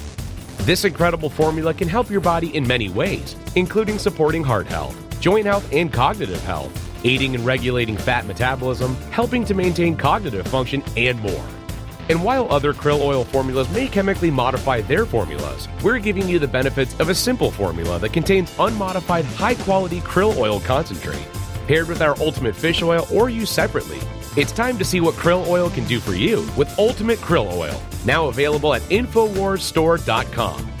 This 0.61 0.85
incredible 0.85 1.29
formula 1.29 1.73
can 1.73 1.89
help 1.89 2.09
your 2.09 2.21
body 2.21 2.55
in 2.55 2.67
many 2.67 2.89
ways, 2.89 3.35
including 3.55 3.97
supporting 3.97 4.43
heart 4.43 4.67
health, 4.67 4.95
joint 5.19 5.45
health, 5.45 5.67
and 5.73 5.91
cognitive 5.91 6.41
health 6.43 6.71
aiding 7.03 7.35
and 7.35 7.45
regulating 7.45 7.97
fat 7.97 8.25
metabolism, 8.25 8.95
helping 9.11 9.43
to 9.45 9.53
maintain 9.53 9.95
cognitive 9.95 10.47
function, 10.47 10.83
and 10.97 11.19
more. 11.21 11.45
And 12.09 12.23
while 12.23 12.51
other 12.51 12.73
krill 12.73 12.99
oil 12.99 13.23
formulas 13.23 13.69
may 13.71 13.87
chemically 13.87 14.31
modify 14.31 14.81
their 14.81 15.05
formulas, 15.05 15.67
we're 15.83 15.99
giving 15.99 16.27
you 16.27 16.39
the 16.39 16.47
benefits 16.47 16.99
of 16.99 17.09
a 17.09 17.15
simple 17.15 17.51
formula 17.51 17.99
that 17.99 18.13
contains 18.13 18.53
unmodified 18.59 19.25
high 19.25 19.55
quality 19.55 19.99
krill 20.01 20.35
oil 20.37 20.59
concentrate. 20.59 21.25
Paired 21.67 21.87
with 21.87 22.01
our 22.01 22.19
ultimate 22.19 22.55
fish 22.55 22.81
oil 22.81 23.07
or 23.11 23.29
used 23.29 23.53
separately, 23.53 23.99
it's 24.37 24.51
time 24.51 24.77
to 24.77 24.85
see 24.85 25.01
what 25.01 25.15
krill 25.15 25.45
oil 25.47 25.69
can 25.69 25.85
do 25.85 25.99
for 25.99 26.13
you 26.13 26.47
with 26.57 26.77
Ultimate 26.79 27.19
Krill 27.19 27.51
Oil, 27.51 27.81
now 28.05 28.27
available 28.27 28.73
at 28.73 28.81
InfoWarsStore.com. 28.83 30.80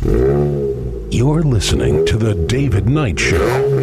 You're 0.00 1.42
listening 1.42 2.06
to 2.06 2.16
The 2.16 2.34
David 2.46 2.88
Knight 2.88 3.18
Show. 3.18 3.74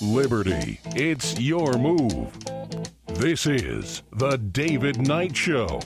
liberty. 0.00 0.80
It's 0.96 1.38
your 1.38 1.74
move. 1.74 2.32
This 3.06 3.46
is 3.46 4.02
The 4.12 4.36
David 4.38 5.06
Knight 5.06 5.36
Show. 5.36 5.80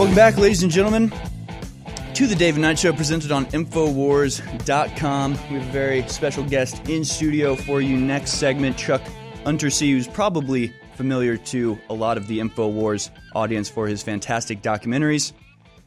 Welcome 0.00 0.16
back, 0.16 0.38
ladies 0.38 0.62
and 0.62 0.72
gentlemen, 0.72 1.12
to 2.14 2.26
the 2.26 2.34
David 2.34 2.62
Knight 2.62 2.78
Show 2.78 2.90
presented 2.90 3.30
on 3.30 3.44
Infowars.com. 3.44 5.32
We 5.32 5.36
have 5.36 5.68
a 5.68 5.72
very 5.72 6.08
special 6.08 6.42
guest 6.42 6.88
in 6.88 7.04
studio 7.04 7.54
for 7.54 7.82
you 7.82 7.98
next 7.98 8.30
segment, 8.38 8.78
Chuck 8.78 9.02
Untersee, 9.44 9.90
who's 9.90 10.08
probably 10.08 10.72
familiar 10.94 11.36
to 11.36 11.78
a 11.90 11.92
lot 11.92 12.16
of 12.16 12.28
the 12.28 12.38
Infowars 12.38 13.10
audience 13.34 13.68
for 13.68 13.86
his 13.86 14.02
fantastic 14.02 14.62
documentaries. 14.62 15.34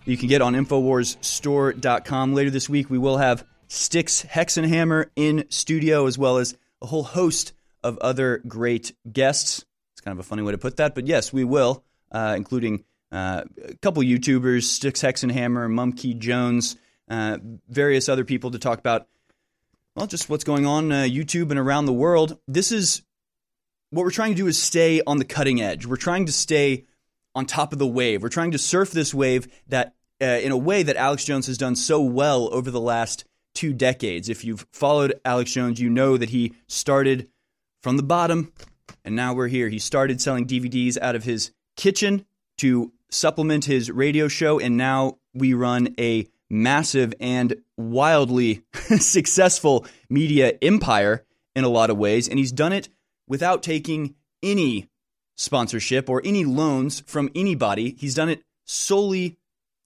You 0.06 0.16
can 0.16 0.28
get 0.28 0.44
on 0.44 0.54
InfoWarsStore.com. 0.54 2.36
Later 2.36 2.52
this 2.52 2.70
week, 2.70 2.92
we 2.92 3.00
will 3.00 3.18
have 3.18 3.44
Styx 3.68 4.24
Hexenhammer 4.24 5.08
in 5.16 5.46
studio, 5.50 6.06
as 6.06 6.20
well 6.20 6.38
as 6.38 6.56
a 6.84 6.86
whole 6.86 7.02
host 7.02 7.54
of 7.84 7.98
other 7.98 8.44
great 8.48 8.94
guests. 9.12 9.66
It's 9.96 10.02
kind 10.02 10.16
of 10.16 10.24
a 10.24 10.28
funny 10.28 10.44
way 10.44 10.52
to 10.52 10.60
put 10.60 10.78
that, 10.78 10.94
but 10.94 11.08
yes, 11.08 11.34
we 11.34 11.44
will, 11.44 11.84
uh, 12.12 12.36
including 12.38 12.84
a 13.14 13.76
couple 13.82 14.04
YouTubers, 14.04 14.64
Styx 14.64 15.02
Hexenhammer, 15.02 15.70
Mumkey 15.70 16.18
Jones, 16.18 16.76
uh, 17.10 17.38
various 17.70 18.10
other 18.10 18.26
people 18.26 18.52
to 18.52 18.60
talk 18.60 18.80
about, 18.80 19.08
well, 19.96 20.08
just 20.08 20.30
what's 20.30 20.44
going 20.44 20.66
on 20.66 20.92
uh, 20.92 21.04
YouTube 21.04 21.52
and 21.52 21.60
around 21.60 21.86
the 21.86 21.94
world. 21.94 22.38
This 22.48 22.72
is 22.72 23.04
what 23.92 24.04
we're 24.04 24.12
trying 24.12 24.32
to 24.32 24.38
do 24.38 24.48
is 24.48 24.62
stay 24.62 25.02
on 25.06 25.18
the 25.18 25.26
cutting 25.26 25.62
edge. 25.62 25.86
We're 25.86 25.98
trying 25.98 26.26
to 26.26 26.32
stay 26.32 26.86
on 27.36 27.46
top 27.46 27.74
of 27.74 27.80
the 27.80 27.88
wave. 27.88 28.24
We're 28.24 28.30
trying 28.30 28.52
to 28.52 28.58
surf 28.58 28.92
this 28.92 29.14
wave 29.14 29.48
that, 29.68 29.94
uh, 30.22 30.26
in 30.26 30.52
a 30.52 30.58
way 30.58 30.84
that 30.84 30.96
Alex 30.96 31.26
Jones 31.26 31.48
has 31.48 31.58
done 31.58 31.76
so 31.76 32.02
well 32.02 32.52
over 32.54 32.72
the 32.72 32.82
last 32.82 33.26
two 33.54 33.74
decades. 33.74 34.30
If 34.30 34.44
you've 34.44 34.66
followed 34.72 35.14
Alex 35.24 35.52
Jones, 35.52 35.80
you 35.80 35.90
know 35.90 36.18
that 36.18 36.30
he 36.30 36.54
started 36.68 37.30
from 37.82 37.98
the 37.98 38.04
bottom, 38.04 38.52
and 39.06 39.16
now 39.16 39.34
we're 39.34 39.48
here. 39.48 39.70
He 39.70 39.80
started 39.80 40.22
selling 40.22 40.48
DVDs 40.48 40.98
out 41.00 41.16
of 41.16 41.24
his 41.24 41.52
kitchen 41.76 42.26
to 42.58 42.92
supplement 43.14 43.66
his 43.66 43.92
radio 43.92 44.28
show, 44.28 44.60
and 44.60 44.78
now 44.78 45.18
we 45.34 45.54
run 45.54 45.94
a 46.00 46.28
massive 46.50 47.14
and 47.20 47.56
wildly 47.78 48.64
successful 48.98 49.86
media 50.10 50.58
empire 50.62 51.26
in 51.56 51.64
a 51.64 51.70
lot 51.70 51.90
of 51.90 51.98
ways. 51.98 52.28
And 52.28 52.38
he's 52.38 52.52
done 52.52 52.74
it 52.74 52.90
without 53.28 53.64
taking 53.64 54.16
any 54.42 54.90
sponsorship 55.36 56.10
or 56.10 56.22
any 56.24 56.46
loans 56.46 57.02
from 57.02 57.30
anybody. 57.36 57.96
He's 57.98 58.16
done 58.16 58.30
it 58.30 58.44
solely 58.66 59.38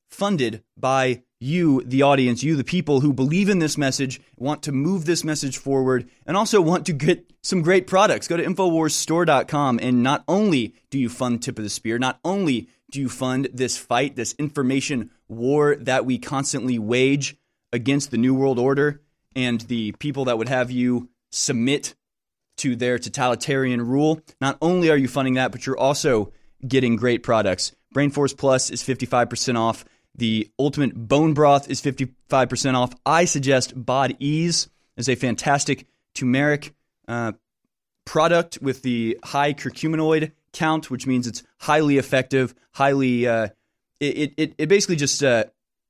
funded 0.10 0.64
by 0.76 1.24
you, 1.40 1.84
the 1.86 2.02
audience, 2.02 2.44
you, 2.44 2.56
the 2.56 2.64
people 2.64 3.02
who 3.02 3.14
believe 3.14 3.50
in 3.50 3.60
this 3.60 3.78
message, 3.78 4.20
want 4.38 4.64
to 4.64 4.72
move 4.72 5.06
this 5.06 5.24
message 5.24 5.58
forward, 5.58 6.10
and 6.26 6.36
also 6.36 6.62
want 6.62 6.86
to 6.88 6.94
get 6.94 7.32
some 7.44 7.62
great 7.62 7.88
products. 7.88 8.28
Go 8.28 8.38
to 8.38 8.44
InfoWarsStore.com, 8.44 9.80
and 9.82 10.02
not 10.02 10.24
only 10.28 10.74
do 10.90 10.98
you 10.98 11.10
fund 11.10 11.44
Tip 11.44 11.58
of 11.58 11.64
the 11.64 11.70
Spear, 11.70 12.00
not 12.00 12.20
only 12.26 12.68
do 12.92 13.00
you 13.00 13.10
fund 13.10 13.50
this 13.54 13.78
fight, 13.78 14.16
this 14.16 14.34
information 14.40 15.12
war 15.28 15.76
that 15.76 16.06
we 16.06 16.18
constantly 16.18 16.80
wage 16.80 17.36
against 17.72 18.12
the 18.12 18.18
New 18.18 18.34
World 18.34 18.60
Order 18.60 19.02
and 19.36 19.62
the 19.62 19.92
people 19.94 20.26
that 20.26 20.38
would 20.38 20.50
have 20.50 20.72
you 20.72 21.10
submit 21.32 21.96
to 22.58 22.76
their 22.76 22.98
totalitarian 22.98 23.86
rule? 23.86 24.22
Not 24.42 24.58
only 24.62 24.90
are 24.90 24.98
you 24.98 25.08
funding 25.08 25.36
that, 25.36 25.52
but 25.52 25.66
you're 25.66 25.78
also 25.78 26.32
getting 26.66 26.96
great 26.96 27.24
products. 27.24 27.74
Brainforce 27.94 28.36
Plus 28.36 28.70
is 28.70 28.84
55% 28.84 29.58
off. 29.58 29.86
The 30.18 30.50
Ultimate 30.58 30.96
Bone 30.96 31.34
Broth 31.34 31.70
is 31.70 31.82
55% 31.82 32.74
off. 32.74 32.94
I 33.06 33.26
suggest 33.26 33.74
Bod 33.76 34.16
Ease 34.20 34.68
is 34.98 35.08
a 35.08 35.16
fantastic 35.16 35.86
turmeric 36.16 36.74
uh, 37.08 37.34
product 38.06 38.58
with 38.62 38.82
the 38.82 39.20
high 39.24 39.54
curcuminoid 39.54 40.32
count, 40.54 40.90
which 40.90 41.06
means 41.06 41.28
it's 41.28 41.44
highly 41.60 41.98
effective, 41.98 42.56
highly. 42.74 43.28
Uh, 43.28 43.50
it, 44.00 44.34
it 44.38 44.54
it 44.58 44.70
basically 44.70 44.96
just 44.96 45.24
uh, 45.24 45.46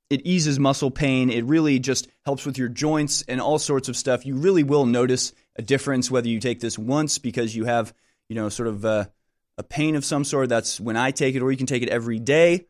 it 0.09 0.25
eases 0.25 0.59
muscle 0.59 0.91
pain. 0.91 1.29
It 1.29 1.45
really 1.45 1.79
just 1.79 2.09
helps 2.25 2.45
with 2.45 2.57
your 2.57 2.69
joints 2.69 3.23
and 3.27 3.39
all 3.39 3.59
sorts 3.59 3.87
of 3.87 3.95
stuff. 3.95 4.25
You 4.25 4.35
really 4.35 4.63
will 4.63 4.85
notice 4.85 5.31
a 5.55 5.61
difference 5.61 6.11
whether 6.11 6.27
you 6.27 6.39
take 6.39 6.59
this 6.59 6.77
once 6.77 7.17
because 7.17 7.55
you 7.55 7.65
have 7.65 7.93
you 8.27 8.35
know 8.35 8.49
sort 8.49 8.67
of 8.67 8.83
uh, 8.83 9.05
a 9.57 9.63
pain 9.63 9.95
of 9.95 10.03
some 10.03 10.25
sort. 10.25 10.49
That's 10.49 10.79
when 10.81 10.97
I 10.97 11.11
take 11.11 11.35
it, 11.35 11.41
or 11.41 11.51
you 11.51 11.57
can 11.57 11.67
take 11.67 11.83
it 11.83 11.89
every 11.89 12.19
day, 12.19 12.67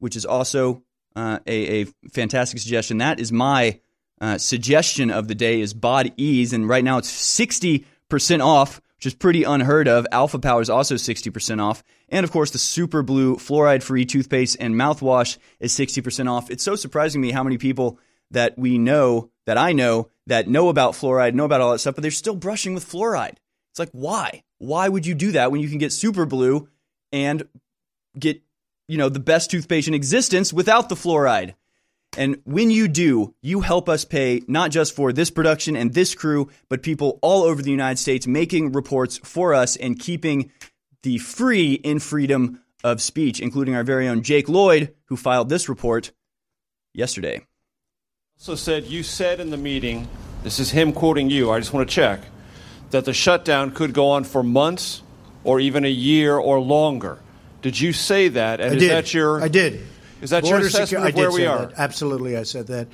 which 0.00 0.16
is 0.16 0.26
also 0.26 0.82
uh, 1.18 1.38
a, 1.46 1.82
a 1.82 1.84
fantastic 2.12 2.60
suggestion. 2.60 2.98
That 2.98 3.20
is 3.20 3.32
my 3.32 3.80
uh, 4.20 4.38
suggestion 4.38 5.10
of 5.10 5.28
the 5.28 5.34
day 5.34 5.60
is 5.60 5.74
Bod 5.74 6.12
Ease, 6.16 6.52
and 6.52 6.68
right 6.68 6.84
now 6.84 6.98
it's 6.98 7.10
sixty 7.10 7.86
percent 8.08 8.42
off 8.42 8.80
which 8.98 9.06
is 9.06 9.14
pretty 9.14 9.44
unheard 9.44 9.86
of. 9.86 10.08
Alpha 10.10 10.40
Power 10.40 10.60
is 10.60 10.68
also 10.68 10.96
60% 10.96 11.62
off. 11.62 11.84
And 12.08 12.24
of 12.24 12.32
course, 12.32 12.50
the 12.50 12.58
Super 12.58 13.04
Blue 13.04 13.36
fluoride 13.36 13.84
free 13.84 14.04
toothpaste 14.04 14.56
and 14.58 14.74
mouthwash 14.74 15.38
is 15.60 15.72
60% 15.72 16.28
off. 16.28 16.50
It's 16.50 16.64
so 16.64 16.74
surprising 16.74 17.22
to 17.22 17.26
me 17.28 17.32
how 17.32 17.44
many 17.44 17.58
people 17.58 18.00
that 18.32 18.58
we 18.58 18.76
know, 18.76 19.30
that 19.46 19.56
I 19.56 19.72
know, 19.72 20.10
that 20.26 20.48
know 20.48 20.68
about 20.68 20.94
fluoride, 20.94 21.34
know 21.34 21.44
about 21.44 21.60
all 21.60 21.70
that 21.70 21.78
stuff, 21.78 21.94
but 21.94 22.02
they're 22.02 22.10
still 22.10 22.34
brushing 22.34 22.74
with 22.74 22.90
fluoride. 22.90 23.36
It's 23.70 23.78
like, 23.78 23.90
why? 23.92 24.42
Why 24.58 24.88
would 24.88 25.06
you 25.06 25.14
do 25.14 25.30
that 25.30 25.52
when 25.52 25.60
you 25.60 25.68
can 25.68 25.78
get 25.78 25.92
Super 25.92 26.26
Blue 26.26 26.68
and 27.12 27.46
get, 28.18 28.42
you 28.88 28.98
know, 28.98 29.08
the 29.08 29.20
best 29.20 29.50
toothpaste 29.50 29.86
in 29.86 29.94
existence 29.94 30.52
without 30.52 30.88
the 30.88 30.96
fluoride? 30.96 31.54
And 32.16 32.40
when 32.44 32.70
you 32.70 32.88
do, 32.88 33.34
you 33.42 33.60
help 33.60 33.88
us 33.88 34.04
pay 34.04 34.42
not 34.48 34.70
just 34.70 34.96
for 34.96 35.12
this 35.12 35.30
production 35.30 35.76
and 35.76 35.92
this 35.92 36.14
crew, 36.14 36.48
but 36.68 36.82
people 36.82 37.18
all 37.22 37.42
over 37.42 37.62
the 37.62 37.70
United 37.70 37.98
States 37.98 38.26
making 38.26 38.72
reports 38.72 39.18
for 39.18 39.54
us 39.54 39.76
and 39.76 39.98
keeping 39.98 40.50
the 41.02 41.18
free 41.18 41.74
in 41.74 42.00
freedom 42.00 42.60
of 42.82 43.02
speech, 43.02 43.40
including 43.40 43.74
our 43.74 43.84
very 43.84 44.08
own 44.08 44.22
Jake 44.22 44.48
Lloyd, 44.48 44.94
who 45.06 45.16
filed 45.16 45.48
this 45.48 45.68
report 45.68 46.10
yesterday. 46.94 47.42
Also 48.38 48.54
said, 48.54 48.84
you 48.84 49.02
said 49.02 49.38
in 49.38 49.50
the 49.50 49.56
meeting, 49.56 50.08
this 50.42 50.58
is 50.58 50.70
him 50.70 50.92
quoting 50.92 51.28
you, 51.28 51.50
I 51.50 51.58
just 51.58 51.72
want 51.72 51.88
to 51.88 51.94
check, 51.94 52.20
that 52.90 53.04
the 53.04 53.12
shutdown 53.12 53.72
could 53.72 53.92
go 53.92 54.10
on 54.10 54.24
for 54.24 54.42
months 54.42 55.02
or 55.44 55.60
even 55.60 55.84
a 55.84 55.90
year 55.90 56.36
or 56.36 56.58
longer. 56.58 57.18
Did 57.62 57.80
you 57.80 57.92
say 57.92 58.28
that? 58.28 58.60
And 58.60 58.72
I 58.72 58.74
is 58.76 58.80
did. 58.82 58.90
that 58.90 59.14
your 59.14 59.42
I 59.42 59.48
did. 59.48 59.84
Is 60.20 60.30
that 60.30 60.42
Border 60.42 60.58
your 60.58 60.66
assessment 60.68 61.04
secu- 61.04 61.08
of 61.08 61.14
where 61.14 61.28
I 61.28 61.30
did 61.30 61.36
we 61.38 61.46
are? 61.46 61.66
that. 61.66 61.78
Absolutely, 61.78 62.36
I 62.36 62.42
said 62.42 62.66
that. 62.68 62.88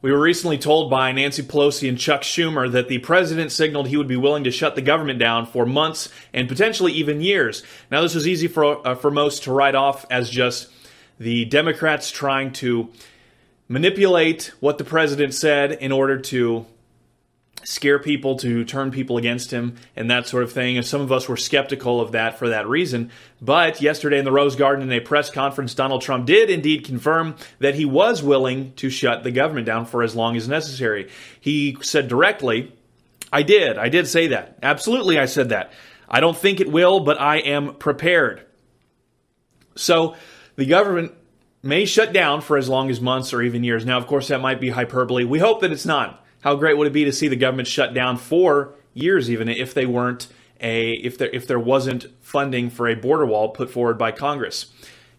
We 0.00 0.12
were 0.12 0.20
recently 0.20 0.58
told 0.58 0.90
by 0.90 1.10
Nancy 1.10 1.42
Pelosi 1.42 1.88
and 1.88 1.98
Chuck 1.98 2.22
Schumer 2.22 2.70
that 2.70 2.88
the 2.88 2.98
president 2.98 3.50
signaled 3.50 3.88
he 3.88 3.96
would 3.96 4.06
be 4.06 4.16
willing 4.16 4.44
to 4.44 4.50
shut 4.52 4.76
the 4.76 4.80
government 4.80 5.18
down 5.18 5.44
for 5.44 5.66
months 5.66 6.08
and 6.32 6.48
potentially 6.48 6.92
even 6.92 7.20
years. 7.20 7.64
Now, 7.90 8.02
this 8.02 8.14
was 8.14 8.26
easy 8.28 8.46
for 8.46 8.86
uh, 8.86 8.94
for 8.94 9.10
most 9.10 9.42
to 9.44 9.52
write 9.52 9.74
off 9.74 10.06
as 10.08 10.30
just 10.30 10.68
the 11.18 11.44
Democrats 11.46 12.12
trying 12.12 12.52
to 12.54 12.90
manipulate 13.68 14.52
what 14.60 14.78
the 14.78 14.84
president 14.84 15.34
said 15.34 15.72
in 15.72 15.92
order 15.92 16.18
to 16.18 16.66
scare 17.64 17.98
people, 17.98 18.36
to 18.36 18.64
turn 18.64 18.90
people 18.90 19.18
against 19.18 19.50
him, 19.50 19.76
and 19.94 20.10
that 20.10 20.26
sort 20.26 20.42
of 20.42 20.52
thing. 20.52 20.76
And 20.78 20.86
some 20.86 21.00
of 21.00 21.12
us 21.12 21.28
were 21.28 21.36
skeptical 21.36 22.00
of 22.00 22.12
that 22.12 22.38
for 22.38 22.48
that 22.48 22.66
reason. 22.66 23.10
But 23.42 23.82
yesterday 23.82 24.18
in 24.18 24.24
the 24.24 24.32
Rose 24.32 24.56
Garden 24.56 24.90
in 24.90 24.92
a 24.92 25.04
press 25.04 25.30
conference, 25.30 25.74
Donald 25.74 26.00
Trump 26.00 26.24
did 26.26 26.50
indeed 26.50 26.84
confirm 26.84 27.36
that 27.58 27.74
he 27.74 27.84
was 27.84 28.22
willing 28.22 28.72
to 28.76 28.88
shut 28.88 29.22
the 29.22 29.30
government 29.30 29.66
down 29.66 29.84
for 29.84 30.02
as 30.02 30.16
long 30.16 30.36
as 30.36 30.48
necessary. 30.48 31.10
He 31.40 31.76
said 31.82 32.08
directly, 32.08 32.72
I 33.30 33.42
did. 33.42 33.76
I 33.76 33.90
did 33.90 34.06
say 34.06 34.28
that. 34.28 34.58
Absolutely, 34.62 35.18
I 35.18 35.26
said 35.26 35.50
that. 35.50 35.72
I 36.08 36.20
don't 36.20 36.36
think 36.36 36.60
it 36.60 36.72
will, 36.72 37.00
but 37.00 37.20
I 37.20 37.38
am 37.38 37.74
prepared. 37.74 38.46
So 39.76 40.16
the 40.56 40.64
government 40.64 41.12
may 41.62 41.84
shut 41.84 42.12
down 42.12 42.40
for 42.40 42.56
as 42.56 42.68
long 42.68 42.90
as 42.90 43.00
months 43.00 43.32
or 43.32 43.42
even 43.42 43.64
years. 43.64 43.84
Now, 43.84 43.98
of 43.98 44.06
course, 44.06 44.28
that 44.28 44.40
might 44.40 44.60
be 44.60 44.70
hyperbole. 44.70 45.24
We 45.24 45.38
hope 45.38 45.60
that 45.60 45.72
it's 45.72 45.86
not. 45.86 46.24
How 46.40 46.54
great 46.54 46.78
would 46.78 46.86
it 46.86 46.92
be 46.92 47.04
to 47.04 47.12
see 47.12 47.28
the 47.28 47.36
government 47.36 47.68
shut 47.68 47.94
down 47.94 48.16
for 48.16 48.74
years, 48.94 49.30
even 49.30 49.48
if 49.48 49.74
they 49.74 49.86
weren't 49.86 50.28
a 50.60 50.92
if 50.92 51.18
there 51.18 51.30
if 51.30 51.46
there 51.46 51.58
wasn't 51.58 52.06
funding 52.20 52.70
for 52.70 52.88
a 52.88 52.94
border 52.94 53.26
wall 53.26 53.50
put 53.50 53.70
forward 53.70 53.98
by 53.98 54.12
Congress? 54.12 54.66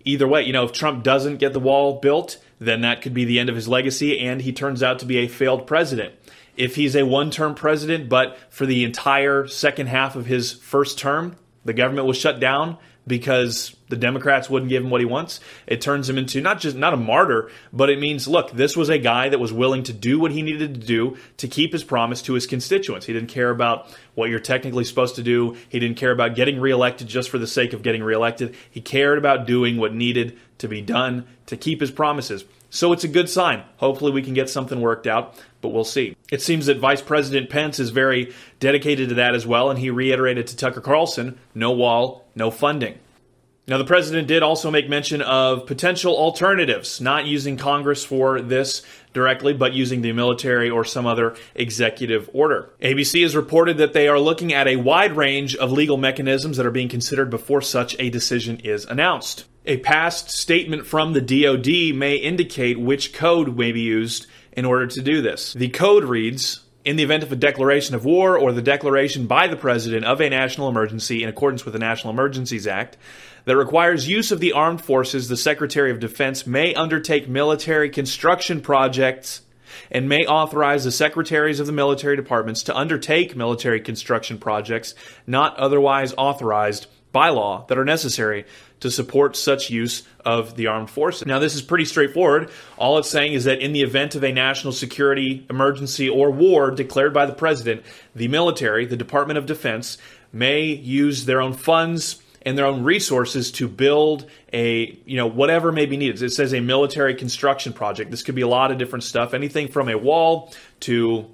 Either 0.06 0.28
way, 0.28 0.44
you 0.44 0.54
know, 0.54 0.64
if 0.64 0.72
Trump 0.72 1.04
doesn't 1.04 1.38
get 1.38 1.52
the 1.52 1.60
wall 1.60 2.00
built, 2.00 2.38
then 2.58 2.82
that 2.82 3.02
could 3.02 3.14
be 3.14 3.26
the 3.26 3.38
end 3.38 3.50
of 3.50 3.56
his 3.56 3.68
legacy, 3.68 4.20
and 4.20 4.42
he 4.42 4.54
turns 4.54 4.82
out 4.82 5.00
to 5.00 5.06
be 5.06 5.18
a 5.18 5.28
failed 5.28 5.68
president. 5.68 6.14
If 6.56 6.76
he's 6.76 6.96
a 6.96 7.06
one-term 7.06 7.56
president, 7.56 8.10
but 8.10 8.38
for 8.50 8.66
the 8.66 8.84
entire 8.84 9.48
second 9.48 9.88
half 9.88 10.16
of 10.16 10.26
his 10.26 10.54
first 10.54 10.98
term, 10.98 11.36
the 11.66 11.74
government 11.74 12.08
was 12.08 12.18
shut 12.18 12.40
down, 12.40 12.78
because 13.10 13.76
the 13.90 13.98
Democrats 13.98 14.50
wouldn't 14.50 14.70
give 14.70 14.84
him 14.84 14.92
what 14.92 15.02
he 15.02 15.06
wants. 15.06 15.42
It 15.68 15.82
turns 15.82 16.08
him 16.10 16.18
into 16.18 16.40
not 16.40 16.60
just 16.60 16.78
not 16.78 16.94
a 16.94 16.98
martyr, 16.98 17.50
but 17.74 17.90
it 17.90 18.00
means 18.00 18.28
look, 18.28 18.52
this 18.52 18.78
was 18.78 18.88
a 18.88 19.00
guy 19.00 19.28
that 19.28 19.40
was 19.40 19.52
willing 19.52 19.84
to 19.84 19.94
do 19.94 20.20
what 20.20 20.32
he 20.32 20.42
needed 20.44 20.76
to 20.76 20.88
do 20.88 21.18
to 21.38 21.48
keep 21.48 21.74
his 21.74 21.84
promise 21.84 22.22
to 22.22 22.34
his 22.36 22.48
constituents. 22.48 23.08
He 23.08 23.14
didn't 23.14 23.30
care 23.30 23.50
about 23.50 23.94
what 24.16 24.30
you're 24.30 24.40
technically 24.40 24.86
supposed 24.86 25.16
to 25.16 25.24
do. 25.24 25.58
He 25.68 25.80
didn't 25.80 25.98
care 25.98 26.12
about 26.12 26.36
getting 26.36 26.60
reelected 26.60 27.08
just 27.08 27.30
for 27.30 27.40
the 27.40 27.48
sake 27.48 27.74
of 27.74 27.82
getting 27.82 28.04
reelected. 28.04 28.56
He 28.70 28.80
cared 28.80 29.18
about 29.18 29.48
doing 29.48 29.78
what 29.78 29.94
needed 29.94 30.38
to 30.60 30.68
be 30.68 30.82
done 30.82 31.26
to 31.48 31.58
keep 31.58 31.82
his 31.82 31.92
promises. 31.92 32.46
So 32.70 32.94
it's 32.94 33.04
a 33.04 33.08
good 33.08 33.30
sign. 33.30 33.64
Hopefully, 33.78 34.12
we 34.12 34.22
can 34.22 34.34
get 34.34 34.50
something 34.50 34.80
worked 34.80 35.08
out, 35.08 35.36
but 35.62 35.70
we'll 35.70 35.84
see. 35.84 36.16
It 36.32 36.42
seems 36.42 36.68
that 36.68 36.78
Vice 36.78 37.02
President 37.02 37.50
Pence 37.50 37.80
is 37.80 37.90
very 37.90 38.34
dedicated 38.60 39.10
to 39.10 39.16
that 39.16 39.36
as 39.36 39.48
well, 39.48 39.70
and 39.70 39.80
he 39.80 39.90
reiterated 39.90 40.48
to 40.48 40.56
Tucker 40.56 40.82
Carlson 40.82 41.40
no 41.56 41.72
wall, 41.72 42.28
no 42.36 42.52
funding. 42.52 43.00
Now, 43.70 43.78
the 43.78 43.86
president 43.86 44.28
did 44.28 44.42
also 44.42 44.72
make 44.72 44.90
mention 44.90 45.22
of 45.22 45.68
potential 45.68 46.18
alternatives, 46.18 47.00
not 47.00 47.28
using 47.28 47.56
Congress 47.56 48.04
for 48.04 48.42
this 48.42 48.82
directly, 49.14 49.54
but 49.54 49.74
using 49.74 50.02
the 50.02 50.12
military 50.12 50.72
or 50.72 50.84
some 50.84 51.06
other 51.06 51.36
executive 51.54 52.32
order. 52.34 52.72
ABC 52.82 53.22
has 53.22 53.36
reported 53.36 53.78
that 53.78 53.94
they 53.94 54.08
are 54.08 54.20
looking 54.20 54.54
at 54.54 54.68
a 54.68 54.78
wide 54.78 55.16
range 55.16 55.56
of 55.56 55.72
legal 55.72 55.98
mechanisms 55.98 56.58
that 56.58 56.66
are 56.66 56.72
being 56.72 56.90
considered 56.90 57.30
before 57.30 57.62
such 57.62 57.96
a 58.00 58.10
decision 58.10 58.60
is 58.62 58.86
announced. 58.86 59.46
A 59.70 59.78
past 59.78 60.32
statement 60.32 60.88
from 60.88 61.14
the 61.14 61.22
DoD 61.22 61.96
may 61.96 62.16
indicate 62.16 62.80
which 62.80 63.14
code 63.14 63.56
may 63.56 63.72
be 63.72 63.82
used 63.82 64.26
in 64.52 64.66
order 64.66 64.88
to 64.88 65.00
do 65.00 65.22
this. 65.22 65.54
The 65.54 65.70
code 65.70 66.06
reads 66.06 66.62
in 66.84 66.96
the 66.96 67.04
event 67.04 67.22
of 67.22 67.32
a 67.32 67.36
declaration 67.36 67.94
of 67.94 68.04
war 68.04 68.36
or 68.36 68.52
the 68.52 68.64
declaration 68.64 69.28
by 69.28 69.46
the 69.46 69.56
president 69.56 70.06
of 70.06 70.22
a 70.22 70.30
national 70.32 70.70
emergency 70.70 71.22
in 71.22 71.30
accordance 71.30 71.66
with 71.66 71.74
the 71.74 71.80
National 71.80 72.12
Emergencies 72.12 72.66
Act 72.66 72.98
that 73.46 73.58
requires 73.58 74.10
use 74.10 74.32
of 74.32 74.40
the 74.40 74.54
armed 74.54 74.82
forces, 74.84 75.28
the 75.28 75.38
Secretary 75.38 75.92
of 75.92 76.00
Defense 76.00 76.48
may 76.48 76.74
undertake 76.74 77.30
military 77.30 77.92
construction 77.92 78.62
projects 78.62 79.44
and 79.92 80.10
may 80.10 80.26
authorize 80.26 80.84
the 80.84 80.92
secretaries 80.92 81.60
of 81.60 81.68
the 81.68 81.72
military 81.72 82.16
departments 82.16 82.64
to 82.64 82.76
undertake 82.76 83.36
military 83.36 83.82
construction 83.82 84.40
projects 84.40 84.96
not 85.28 85.56
otherwise 85.58 86.12
authorized 86.18 86.88
by 87.12 87.30
law 87.30 87.66
that 87.68 87.78
are 87.78 87.86
necessary 87.86 88.46
to 88.80 88.92
support 88.92 89.36
such 89.36 89.70
use 89.70 90.04
of 90.26 90.56
the 90.56 90.68
armed 90.68 90.90
forces. 90.90 91.26
Now, 91.26 91.40
this 91.40 91.56
is 91.56 91.62
pretty 91.62 91.86
straightforward. 91.86 92.50
All 92.78 92.98
it's 92.98 93.10
saying 93.10 93.34
is 93.34 93.44
that 93.44 93.60
in 93.60 93.74
the 93.74 93.82
event 93.82 94.16
of 94.16 94.24
a 94.24 94.32
national 94.32 94.74
security 94.74 95.46
emergency 95.50 96.10
or 96.10 96.32
war 96.32 96.72
declared 96.72 97.14
by 97.14 97.26
the 97.26 97.34
president, 97.34 97.84
the 98.16 98.28
military, 98.28 98.86
the 98.86 98.98
Department 98.98 99.38
of 99.38 99.46
Defense, 99.46 99.98
may 100.32 100.64
use 100.64 101.26
their 101.26 101.42
own 101.42 101.54
funds 101.54 102.22
and 102.44 102.58
their 102.58 102.66
own 102.66 102.84
resources 102.84 103.52
to 103.52 103.68
build 103.68 104.26
a, 104.54 104.98
you 105.06 105.18
know, 105.18 105.28
whatever 105.28 105.72
may 105.72 105.86
be 105.86 105.98
needed. 105.98 106.22
It 106.22 106.32
says 106.32 106.54
a 106.54 106.62
military 106.62 107.16
construction 107.16 107.74
project. 107.74 108.12
This 108.12 108.24
could 108.24 108.36
be 108.36 108.42
a 108.42 108.48
lot 108.48 108.72
of 108.72 108.78
different 108.78 109.04
stuff, 109.04 109.34
anything 109.34 109.68
from 109.68 109.90
a 109.90 109.98
wall 109.98 110.54
to 110.82 111.30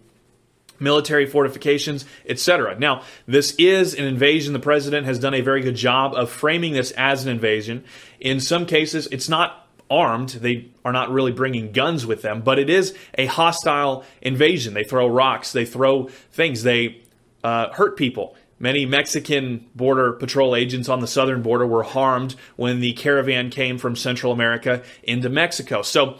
military 0.80 1.26
fortifications, 1.26 2.06
etc. 2.28 2.78
Now, 2.78 3.04
this 3.28 3.54
is 3.58 3.94
an 3.94 4.06
invasion. 4.06 4.54
The 4.54 4.60
president 4.60 5.06
has 5.06 5.20
done 5.20 5.34
a 5.34 5.42
very 5.42 5.62
good 5.62 5.76
job 5.76 6.14
of 6.14 6.30
framing 6.30 6.74
this 6.74 6.92
as 6.92 7.24
an 7.24 7.30
invasion. 7.32 7.84
In 8.20 8.40
some 8.40 8.66
cases, 8.66 9.08
it's 9.12 9.30
not 9.30 9.68
armed. 9.90 10.30
They 10.30 10.72
are 10.84 10.92
not 10.92 11.12
really 11.12 11.32
bringing 11.32 11.72
guns 11.72 12.06
with 12.06 12.22
them, 12.22 12.42
but 12.42 12.60
it 12.60 12.70
is 12.70 12.96
a 13.18 13.26
hostile 13.26 14.04
invasion. 14.22 14.74
They 14.74 14.84
throw 14.84 15.08
rocks, 15.08 15.52
they 15.52 15.66
throw 15.66 16.08
things, 16.32 16.64
they 16.64 17.04
uh, 17.44 17.72
hurt 17.72 17.98
people. 17.98 18.36
Many 18.58 18.86
Mexican 18.86 19.70
border 19.76 20.14
patrol 20.14 20.56
agents 20.56 20.88
on 20.88 21.02
the 21.02 21.08
southern 21.08 21.42
border 21.42 21.68
were 21.68 21.84
harmed 21.84 22.36
when 22.56 22.80
the 22.80 22.94
caravan 22.94 23.50
came 23.50 23.78
from 23.78 23.96
Central 23.96 24.32
America 24.32 24.82
into 25.04 25.30
Mexico. 25.30 25.82
So 25.82 26.20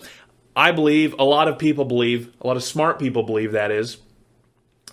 I 0.56 0.72
believe, 0.72 1.16
a 1.18 1.24
lot 1.24 1.48
of 1.48 1.58
people 1.58 1.86
believe, 1.86 2.34
a 2.42 2.48
lot 2.48 2.58
of 2.58 2.64
smart 2.64 3.00
people 3.00 3.24
believe 3.24 3.54
that 3.54 3.72
is, 3.72 3.98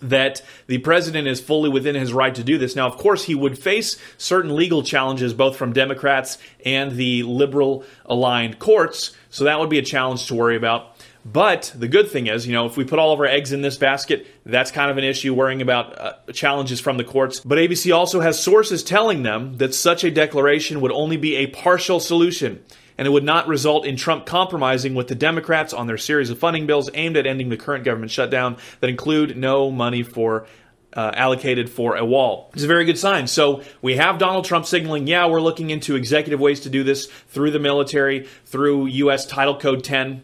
that 0.03 0.43
the 0.66 0.79
president 0.79 1.29
is 1.29 1.41
fully 1.41 1.70
within 1.70 1.95
his 1.95 2.12
right 2.12 2.35
to 2.35 2.45
do 2.45 2.59
this. 2.59 2.77
Now, 2.77 2.87
of 2.87 2.97
course, 2.97 3.24
he 3.24 3.35
would 3.35 3.59
face 3.59 3.97
certain 4.19 4.55
legal 4.55 4.83
challenges 4.83 5.35
both 5.35 5.57
from 5.57 5.73
Democrats 5.73 6.39
and 6.65 6.93
the 6.93 7.23
liberal 7.23 7.85
aligned 8.05 8.59
courts, 8.59 9.12
so 9.31 9.45
that 9.45 9.59
would 9.61 9.70
be 9.70 9.79
a 9.79 9.83
challenge 9.83 10.27
to 10.27 10.35
worry 10.35 10.57
about. 10.57 10.97
But 11.24 11.73
the 11.77 11.87
good 11.87 12.11
thing 12.11 12.27
is, 12.27 12.49
you 12.49 12.53
know, 12.53 12.66
if 12.66 12.77
we 12.77 12.85
put 12.85 12.99
all 12.99 13.12
of 13.12 13.20
our 13.20 13.27
eggs 13.27 13.53
in 13.53 13.62
this 13.62 13.77
basket, 13.77 14.27
that's 14.45 14.73
kind 14.73 14.91
of 14.91 14.99
an 14.99 15.05
issue 15.05 15.33
worrying 15.33 15.62
about 15.62 15.99
uh, 15.99 16.15
challenges 16.33 16.81
from 16.81 16.97
the 16.97 17.05
courts. 17.05 17.39
But 17.39 17.59
ABC 17.59 17.95
also 17.95 18.20
has 18.20 18.43
sources 18.43 18.83
telling 18.83 19.23
them 19.23 19.59
that 19.59 19.73
such 19.73 20.03
a 20.03 20.11
declaration 20.11 20.81
would 20.81 20.91
only 20.91 21.16
be 21.16 21.37
a 21.37 21.47
partial 21.47 22.01
solution 22.01 22.65
and 22.98 23.06
it 23.06 23.10
would 23.10 23.24
not 23.24 23.48
result 23.48 23.86
in 23.86 23.97
Trump 23.97 24.27
compromising 24.27 24.94
with 24.94 25.09
the 25.09 25.14
Democrats 25.14 25.73
on 25.73 25.86
their 25.86 25.98
series 25.98 26.31
of 26.31 26.39
funding 26.39 26.66
bills 26.66 26.90
aimed 26.94 27.16
at 27.16 27.27
ending 27.27 27.48
the 27.48 27.56
current 27.56 27.85
government 27.85 28.10
shutdown 28.10 28.56
that 28.81 28.90
include 28.90 29.36
no 29.36 29.70
money 29.70 30.02
for 30.02 30.47
uh, 30.94 31.10
allocated 31.14 31.70
for 31.70 31.97
a 31.97 32.05
wall. 32.05 32.51
It's 32.55 32.64
a 32.64 32.66
very 32.66 32.85
good 32.85 32.98
sign. 32.98 33.27
So 33.27 33.62
we 33.81 33.97
have 33.97 34.19
Donald 34.19 34.44
Trump 34.44 34.66
signaling, 34.66 35.06
yeah, 35.06 35.27
we're 35.27 35.40
looking 35.40 35.70
into 35.70 35.97
executive 35.97 36.40
ways 36.40 36.60
to 36.60 36.70
do 36.70 36.85
this 36.85 37.06
through 37.28 37.51
the 37.51 37.59
military, 37.59 38.27
through 38.44 38.86
U.S. 38.86 39.27
Title 39.27 39.59
Code 39.59 39.85
10. 39.85 40.23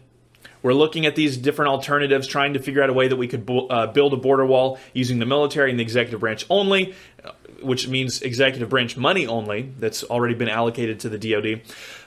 We're 0.61 0.73
looking 0.73 1.05
at 1.05 1.15
these 1.15 1.37
different 1.37 1.71
alternatives, 1.71 2.27
trying 2.27 2.53
to 2.53 2.59
figure 2.59 2.83
out 2.83 2.89
a 2.89 2.93
way 2.93 3.07
that 3.07 3.15
we 3.15 3.27
could 3.27 3.49
uh, 3.69 3.87
build 3.87 4.13
a 4.13 4.17
border 4.17 4.45
wall 4.45 4.77
using 4.93 5.19
the 5.19 5.25
military 5.25 5.71
and 5.71 5.79
the 5.79 5.83
executive 5.83 6.19
branch 6.19 6.45
only, 6.49 6.93
uh, 7.23 7.31
which 7.61 7.87
means 7.87 8.21
executive 8.21 8.69
branch 8.69 8.97
money 8.97 9.25
only 9.25 9.73
that's 9.79 10.03
already 10.03 10.33
been 10.33 10.49
allocated 10.49 10.99
to 10.99 11.09
the 11.09 11.17
DoD. 11.17 11.61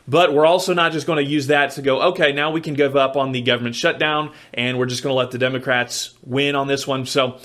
But 0.09 0.33
we're 0.33 0.47
also 0.47 0.75
not 0.75 0.93
just 0.93 1.07
going 1.07 1.25
to 1.25 1.31
use 1.31 1.47
that 1.47 1.73
to 1.73 1.83
go, 1.83 2.03
okay, 2.11 2.33
now 2.33 2.51
we 2.51 2.61
can 2.61 2.75
give 2.75 2.97
up 2.97 3.17
on 3.17 3.33
the 3.33 3.43
government 3.43 3.77
shutdown 3.77 4.33
and 4.53 4.79
we're 4.79 4.87
just 4.87 5.03
going 5.03 5.13
to 5.13 5.17
let 5.17 5.31
the 5.31 5.39
Democrats 5.39 6.15
win 6.25 6.57
on 6.57 6.67
this 6.67 6.87
one. 6.87 7.07
So 7.07 7.39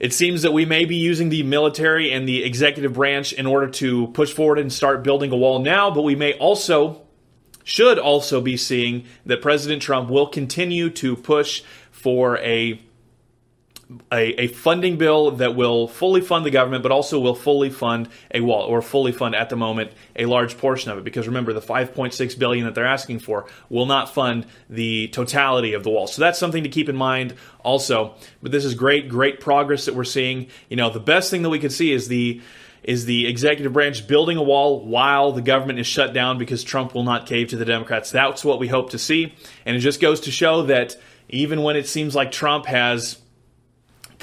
it 0.00 0.12
seems 0.12 0.42
that 0.42 0.52
we 0.52 0.64
may 0.64 0.84
be 0.84 0.96
using 0.96 1.28
the 1.28 1.44
military 1.44 2.12
and 2.12 2.28
the 2.28 2.42
executive 2.44 2.94
branch 2.94 3.32
in 3.32 3.46
order 3.46 3.68
to 3.68 4.08
push 4.08 4.32
forward 4.32 4.58
and 4.58 4.72
start 4.72 5.04
building 5.04 5.30
a 5.30 5.36
wall 5.36 5.60
now, 5.60 5.90
but 5.90 6.02
we 6.02 6.16
may 6.16 6.34
also, 6.34 7.02
should 7.62 7.98
also 7.98 8.40
be 8.40 8.56
seeing 8.56 9.04
that 9.24 9.40
President 9.40 9.80
Trump 9.80 10.10
will 10.10 10.26
continue 10.26 10.90
to 10.90 11.14
push 11.14 11.62
for 11.92 12.38
a 12.38 12.80
a, 14.10 14.44
a, 14.44 14.46
funding 14.48 14.96
bill 14.96 15.32
that 15.32 15.54
will 15.54 15.88
fully 15.88 16.20
fund 16.20 16.46
the 16.46 16.50
government, 16.50 16.82
but 16.82 16.92
also 16.92 17.20
will 17.20 17.34
fully 17.34 17.70
fund 17.70 18.08
a 18.32 18.40
wall, 18.40 18.62
or 18.62 18.80
fully 18.80 19.12
fund 19.12 19.34
at 19.34 19.50
the 19.50 19.56
moment 19.56 19.92
a 20.16 20.26
large 20.26 20.56
portion 20.58 20.90
of 20.90 20.98
it. 20.98 21.04
Because 21.04 21.26
remember, 21.26 21.52
the 21.52 21.60
5.6 21.60 22.38
billion 22.38 22.64
that 22.64 22.74
they're 22.74 22.86
asking 22.86 23.18
for 23.18 23.46
will 23.68 23.86
not 23.86 24.14
fund 24.14 24.46
the 24.70 25.08
totality 25.08 25.74
of 25.74 25.84
the 25.84 25.90
wall. 25.90 26.06
So 26.06 26.22
that's 26.22 26.38
something 26.38 26.62
to 26.62 26.68
keep 26.68 26.88
in 26.88 26.96
mind 26.96 27.34
also. 27.60 28.14
But 28.42 28.52
this 28.52 28.64
is 28.64 28.74
great, 28.74 29.08
great 29.08 29.40
progress 29.40 29.84
that 29.84 29.94
we're 29.94 30.04
seeing. 30.04 30.48
You 30.68 30.76
know, 30.76 30.90
the 30.90 31.00
best 31.00 31.30
thing 31.30 31.42
that 31.42 31.50
we 31.50 31.58
could 31.58 31.72
see 31.72 31.92
is 31.92 32.08
the 32.08 32.40
is 32.82 33.06
the 33.06 33.26
executive 33.26 33.72
branch 33.72 34.06
building 34.06 34.36
a 34.36 34.42
wall 34.42 34.84
while 34.84 35.32
the 35.32 35.40
government 35.40 35.78
is 35.78 35.86
shut 35.86 36.12
down 36.12 36.36
because 36.36 36.62
Trump 36.62 36.94
will 36.94 37.02
not 37.02 37.26
cave 37.26 37.48
to 37.48 37.56
the 37.56 37.64
Democrats. 37.64 38.10
That's 38.10 38.44
what 38.44 38.58
we 38.58 38.68
hope 38.68 38.90
to 38.90 38.98
see, 38.98 39.34
and 39.64 39.74
it 39.74 39.80
just 39.80 40.00
goes 40.00 40.20
to 40.22 40.30
show 40.30 40.64
that 40.64 40.94
even 41.30 41.62
when 41.62 41.76
it 41.76 41.88
seems 41.88 42.14
like 42.14 42.30
Trump 42.30 42.66
has 42.66 43.16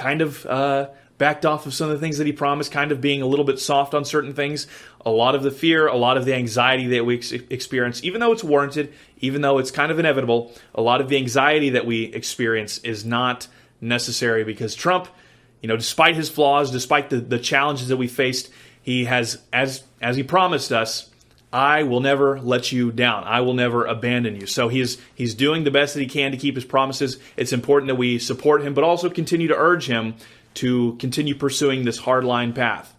kind 0.01 0.21
of 0.21 0.45
uh, 0.47 0.89
backed 1.19 1.45
off 1.45 1.67
of 1.67 1.73
some 1.75 1.87
of 1.87 1.93
the 1.93 1.99
things 1.99 2.17
that 2.17 2.25
he 2.25 2.33
promised, 2.33 2.71
kind 2.71 2.91
of 2.91 2.99
being 2.99 3.21
a 3.21 3.27
little 3.27 3.45
bit 3.45 3.59
soft 3.59 3.93
on 3.93 4.03
certain 4.03 4.33
things. 4.33 4.65
A 5.05 5.11
lot 5.11 5.35
of 5.35 5.43
the 5.43 5.51
fear, 5.51 5.85
a 5.85 5.95
lot 5.95 6.17
of 6.17 6.25
the 6.25 6.33
anxiety 6.33 6.87
that 6.87 7.05
we 7.05 7.17
ex- 7.17 7.31
experience, 7.31 8.03
even 8.03 8.19
though 8.19 8.31
it's 8.31 8.43
warranted, 8.43 8.91
even 9.19 9.41
though 9.41 9.59
it's 9.59 9.69
kind 9.69 9.91
of 9.91 9.99
inevitable, 9.99 10.51
a 10.73 10.81
lot 10.81 10.99
of 10.99 11.09
the 11.09 11.17
anxiety 11.17 11.69
that 11.69 11.85
we 11.85 12.05
experience 12.05 12.79
is 12.79 13.05
not 13.05 13.47
necessary 13.79 14.43
because 14.43 14.73
Trump, 14.73 15.07
you 15.61 15.67
know, 15.67 15.77
despite 15.77 16.15
his 16.15 16.27
flaws, 16.27 16.71
despite 16.71 17.11
the, 17.11 17.17
the 17.17 17.37
challenges 17.37 17.89
that 17.89 17.97
we 17.97 18.07
faced, 18.07 18.49
he 18.81 19.05
has, 19.05 19.37
as 19.53 19.83
as 20.01 20.15
he 20.15 20.23
promised 20.23 20.71
us, 20.71 21.10
I 21.53 21.83
will 21.83 21.99
never 21.99 22.39
let 22.39 22.71
you 22.71 22.91
down. 22.91 23.25
I 23.25 23.41
will 23.41 23.53
never 23.53 23.85
abandon 23.85 24.39
you. 24.39 24.47
So 24.47 24.69
he's 24.69 24.97
he's 25.15 25.35
doing 25.35 25.63
the 25.63 25.71
best 25.71 25.93
that 25.93 25.99
he 25.99 26.07
can 26.07 26.31
to 26.31 26.37
keep 26.37 26.55
his 26.55 26.65
promises. 26.65 27.17
It's 27.35 27.51
important 27.51 27.87
that 27.87 27.95
we 27.95 28.19
support 28.19 28.61
him, 28.63 28.73
but 28.73 28.83
also 28.83 29.09
continue 29.09 29.47
to 29.49 29.55
urge 29.55 29.87
him 29.87 30.15
to 30.55 30.95
continue 30.99 31.35
pursuing 31.35 31.83
this 31.83 31.99
hardline 32.01 32.55
path. 32.55 32.95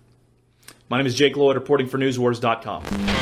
My 0.89 0.99
name 0.99 1.07
is 1.07 1.15
Jake 1.15 1.37
Lloyd, 1.37 1.57
reporting 1.57 1.89
for 1.89 1.99
NewsWars.com. 1.99 3.22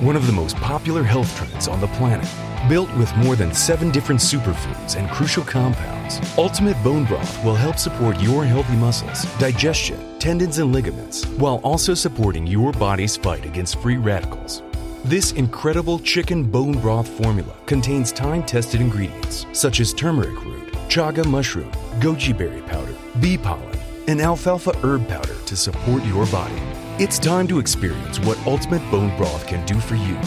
one 0.00 0.16
of 0.16 0.26
the 0.26 0.32
most 0.32 0.56
popular 0.56 1.02
health 1.02 1.34
trends 1.36 1.68
on 1.68 1.80
the 1.80 1.86
planet. 1.88 2.26
Built 2.68 2.94
with 2.96 3.14
more 3.18 3.36
than 3.36 3.52
seven 3.52 3.90
different 3.90 4.20
superfoods 4.20 4.96
and 4.96 5.10
crucial 5.10 5.44
compounds, 5.44 6.20
Ultimate 6.38 6.82
Bone 6.82 7.04
Broth 7.04 7.44
will 7.44 7.54
help 7.54 7.76
support 7.76 8.18
your 8.20 8.44
healthy 8.44 8.76
muscles, 8.76 9.24
digestion, 9.38 10.18
tendons, 10.18 10.58
and 10.58 10.72
ligaments, 10.72 11.24
while 11.38 11.56
also 11.62 11.92
supporting 11.92 12.46
your 12.46 12.72
body's 12.72 13.16
fight 13.16 13.44
against 13.44 13.80
free 13.80 13.98
radicals. 13.98 14.62
This 15.04 15.32
incredible 15.32 15.98
chicken 15.98 16.44
bone 16.44 16.78
broth 16.78 17.08
formula 17.08 17.54
contains 17.66 18.10
time 18.10 18.42
tested 18.42 18.80
ingredients 18.80 19.46
such 19.52 19.80
as 19.80 19.92
turmeric 19.92 20.44
root, 20.44 20.72
chaga 20.88 21.26
mushroom, 21.26 21.70
goji 22.00 22.36
berry 22.36 22.62
powder, 22.62 22.94
bee 23.20 23.38
pollen, 23.38 23.78
and 24.08 24.20
alfalfa 24.20 24.76
herb 24.78 25.06
powder 25.08 25.36
to 25.46 25.56
support 25.56 26.04
your 26.04 26.26
body. 26.26 26.60
It's 27.00 27.18
time 27.18 27.48
to 27.48 27.58
experience 27.58 28.20
what 28.20 28.36
Ultimate 28.46 28.82
Bone 28.90 29.16
Broth 29.16 29.46
can 29.46 29.64
do 29.64 29.80
for 29.80 29.94
you. 29.94 30.18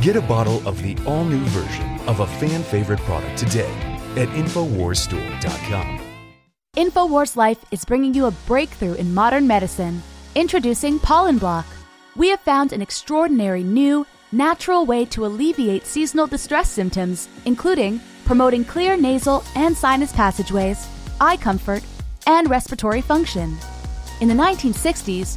Get 0.00 0.16
a 0.16 0.22
bottle 0.22 0.66
of 0.66 0.82
the 0.82 0.96
all 1.04 1.22
new 1.22 1.44
version 1.48 2.00
of 2.08 2.20
a 2.20 2.26
fan 2.26 2.62
favorite 2.62 3.00
product 3.00 3.36
today 3.36 3.70
at 4.16 4.28
InfoWarsStore.com. 4.28 6.00
InfoWars 6.78 7.36
Life 7.36 7.62
is 7.70 7.84
bringing 7.84 8.14
you 8.14 8.24
a 8.24 8.30
breakthrough 8.46 8.94
in 8.94 9.12
modern 9.12 9.46
medicine. 9.46 10.02
Introducing 10.34 10.98
Pollen 10.98 11.36
Block. 11.36 11.66
We 12.16 12.30
have 12.30 12.40
found 12.40 12.72
an 12.72 12.80
extraordinary 12.80 13.62
new, 13.62 14.06
natural 14.32 14.86
way 14.86 15.04
to 15.04 15.26
alleviate 15.26 15.84
seasonal 15.84 16.26
distress 16.26 16.70
symptoms, 16.70 17.28
including 17.44 18.00
promoting 18.24 18.64
clear 18.64 18.96
nasal 18.96 19.44
and 19.56 19.76
sinus 19.76 20.14
passageways, 20.14 20.88
eye 21.20 21.36
comfort, 21.36 21.84
and 22.26 22.48
respiratory 22.48 23.02
function. 23.02 23.58
In 24.22 24.28
the 24.28 24.34
1960s, 24.34 25.36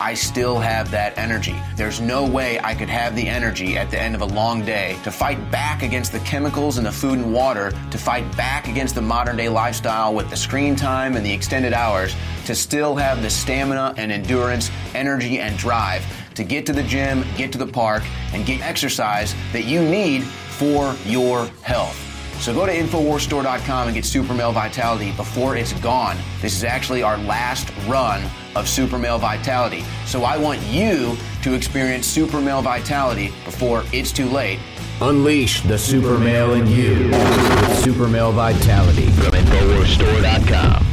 I 0.00 0.14
still 0.14 0.58
have 0.58 0.90
that 0.90 1.16
energy. 1.16 1.60
There's 1.76 2.00
no 2.00 2.26
way 2.26 2.58
I 2.60 2.74
could 2.74 2.88
have 2.88 3.14
the 3.14 3.26
energy 3.26 3.76
at 3.76 3.90
the 3.90 4.00
end 4.00 4.14
of 4.14 4.22
a 4.22 4.26
long 4.26 4.64
day 4.64 4.98
to 5.04 5.10
fight 5.10 5.50
back 5.50 5.82
against 5.82 6.12
the 6.12 6.20
chemicals 6.20 6.78
in 6.78 6.84
the 6.84 6.92
food 6.92 7.18
and 7.18 7.32
water, 7.32 7.70
to 7.90 7.98
fight 7.98 8.36
back 8.36 8.68
against 8.68 8.94
the 8.94 9.02
modern 9.02 9.36
day 9.36 9.48
lifestyle 9.48 10.14
with 10.14 10.28
the 10.30 10.36
screen 10.36 10.76
time 10.76 11.16
and 11.16 11.24
the 11.24 11.32
extended 11.32 11.72
hours, 11.72 12.14
to 12.46 12.54
still 12.54 12.96
have 12.96 13.22
the 13.22 13.30
stamina 13.30 13.94
and 13.96 14.10
endurance, 14.10 14.70
energy 14.94 15.38
and 15.38 15.56
drive 15.56 16.04
to 16.34 16.44
get 16.44 16.66
to 16.66 16.72
the 16.72 16.82
gym, 16.82 17.24
get 17.36 17.52
to 17.52 17.58
the 17.58 17.66
park, 17.66 18.02
and 18.32 18.44
get 18.44 18.60
exercise 18.60 19.34
that 19.52 19.64
you 19.64 19.80
need 19.80 20.24
for 20.24 20.94
your 21.04 21.46
health. 21.62 22.00
So 22.40 22.52
go 22.52 22.66
to 22.66 22.72
InfoWarsStore.com 22.72 23.88
and 23.88 23.94
get 23.94 24.04
Super 24.04 24.34
Male 24.34 24.52
Vitality 24.52 25.12
before 25.12 25.56
it's 25.56 25.72
gone. 25.74 26.16
This 26.42 26.56
is 26.56 26.64
actually 26.64 27.02
our 27.02 27.16
last 27.18 27.72
run 27.86 28.22
of 28.56 28.68
Super 28.68 28.98
Male 28.98 29.18
Vitality. 29.18 29.84
So 30.06 30.24
I 30.24 30.36
want 30.36 30.60
you 30.62 31.16
to 31.42 31.54
experience 31.54 32.06
Super 32.06 32.40
Male 32.40 32.62
Vitality 32.62 33.32
before 33.44 33.84
it's 33.92 34.12
too 34.12 34.26
late. 34.26 34.58
Unleash 35.00 35.62
the 35.62 35.78
super 35.78 36.18
male 36.18 36.54
in 36.54 36.66
you 36.66 37.10
with 37.10 37.78
Super 37.78 38.08
Male 38.08 38.32
Vitality 38.32 39.06
from 39.10 39.32
InfoWarsStore.com. 39.32 40.86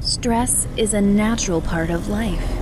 Stress 0.00 0.66
is 0.76 0.94
a 0.94 1.00
natural 1.00 1.60
part 1.60 1.90
of 1.90 2.08
life. 2.08 2.61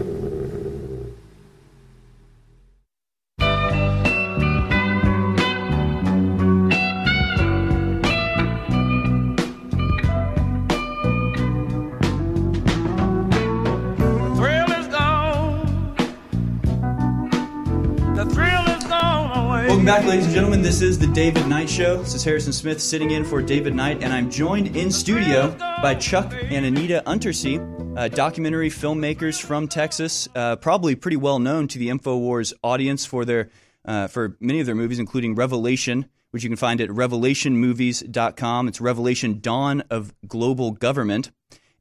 Welcome 19.85 20.01
back, 20.01 20.09
ladies 20.09 20.25
and 20.25 20.33
gentlemen. 20.33 20.63
This 20.63 20.81
is 20.81 20.97
the 20.97 21.05
David 21.05 21.45
Knight 21.45 21.69
Show. 21.69 21.97
This 21.97 22.15
is 22.15 22.23
Harrison 22.23 22.51
Smith 22.51 22.81
sitting 22.81 23.11
in 23.11 23.23
for 23.23 23.39
David 23.39 23.75
Knight, 23.75 24.01
and 24.01 24.11
I'm 24.11 24.31
joined 24.31 24.75
in 24.75 24.89
studio 24.89 25.55
by 25.79 25.93
Chuck 25.93 26.33
and 26.33 26.65
Anita 26.65 27.03
Untersee, 27.05 27.59
uh, 27.95 28.07
documentary 28.07 28.71
filmmakers 28.71 29.39
from 29.39 29.67
Texas, 29.67 30.27
uh, 30.33 30.55
probably 30.55 30.95
pretty 30.95 31.17
well 31.17 31.37
known 31.37 31.67
to 31.67 31.77
the 31.77 31.89
Infowars 31.89 32.51
audience 32.63 33.05
for 33.05 33.25
their 33.25 33.51
uh, 33.85 34.07
for 34.07 34.35
many 34.39 34.59
of 34.59 34.65
their 34.65 34.73
movies, 34.73 34.97
including 34.97 35.35
Revelation, 35.35 36.09
which 36.31 36.41
you 36.41 36.49
can 36.49 36.57
find 36.57 36.81
at 36.81 36.89
revelationmovies.com. 36.89 38.67
It's 38.67 38.81
Revelation: 38.81 39.39
Dawn 39.39 39.83
of 39.91 40.15
Global 40.27 40.71
Government, 40.71 41.29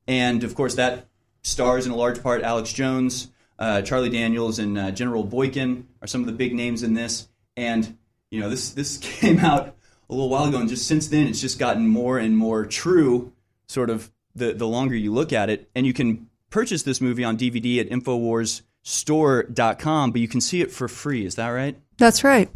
and 0.07 0.45
of 0.45 0.55
course 0.55 0.75
that 0.75 1.09
stars 1.41 1.87
in 1.87 1.93
a 1.93 1.97
large 1.97 2.23
part 2.23 2.43
Alex 2.43 2.71
Jones, 2.71 3.31
uh, 3.59 3.81
Charlie 3.81 4.11
Daniels, 4.11 4.59
and 4.59 4.77
uh, 4.77 4.91
General 4.91 5.25
Boykin 5.25 5.89
are 6.03 6.07
some 6.07 6.21
of 6.21 6.27
the 6.27 6.35
big 6.35 6.55
names 6.55 6.83
in 6.83 6.93
this. 6.93 7.29
And 7.57 7.97
you 8.31 8.41
know, 8.41 8.51
this 8.51 8.71
this 8.71 8.99
came 9.03 9.39
out 9.39 9.77
a 10.09 10.15
little 10.15 10.29
while 10.29 10.45
ago, 10.45 10.59
and 10.59 10.69
just 10.69 10.87
since 10.87 11.09
then, 11.09 11.27
it's 11.27 11.41
just 11.41 11.59
gotten 11.59 11.87
more 11.87 12.19
and 12.19 12.37
more 12.37 12.67
true. 12.67 13.33
Sort 13.67 13.89
of 13.91 14.11
the 14.35 14.53
the 14.53 14.67
longer 14.67 14.95
you 14.95 15.13
look 15.13 15.33
at 15.33 15.49
it, 15.51 15.69
and 15.75 15.87
you 15.87 15.93
can 15.93 16.29
purchase 16.51 16.85
this 16.85 17.01
movie 17.01 17.25
on 17.25 17.37
DVD 17.37 17.81
at 17.81 17.89
InfoWarsStore.com, 17.89 20.13
but 20.13 20.21
you 20.21 20.29
can 20.29 20.41
see 20.41 20.61
it 20.61 20.71
for 20.71 20.87
free. 20.87 21.27
Is 21.27 21.35
that 21.35 21.49
right? 21.49 21.77
That's 21.97 22.23
right. 22.23 22.49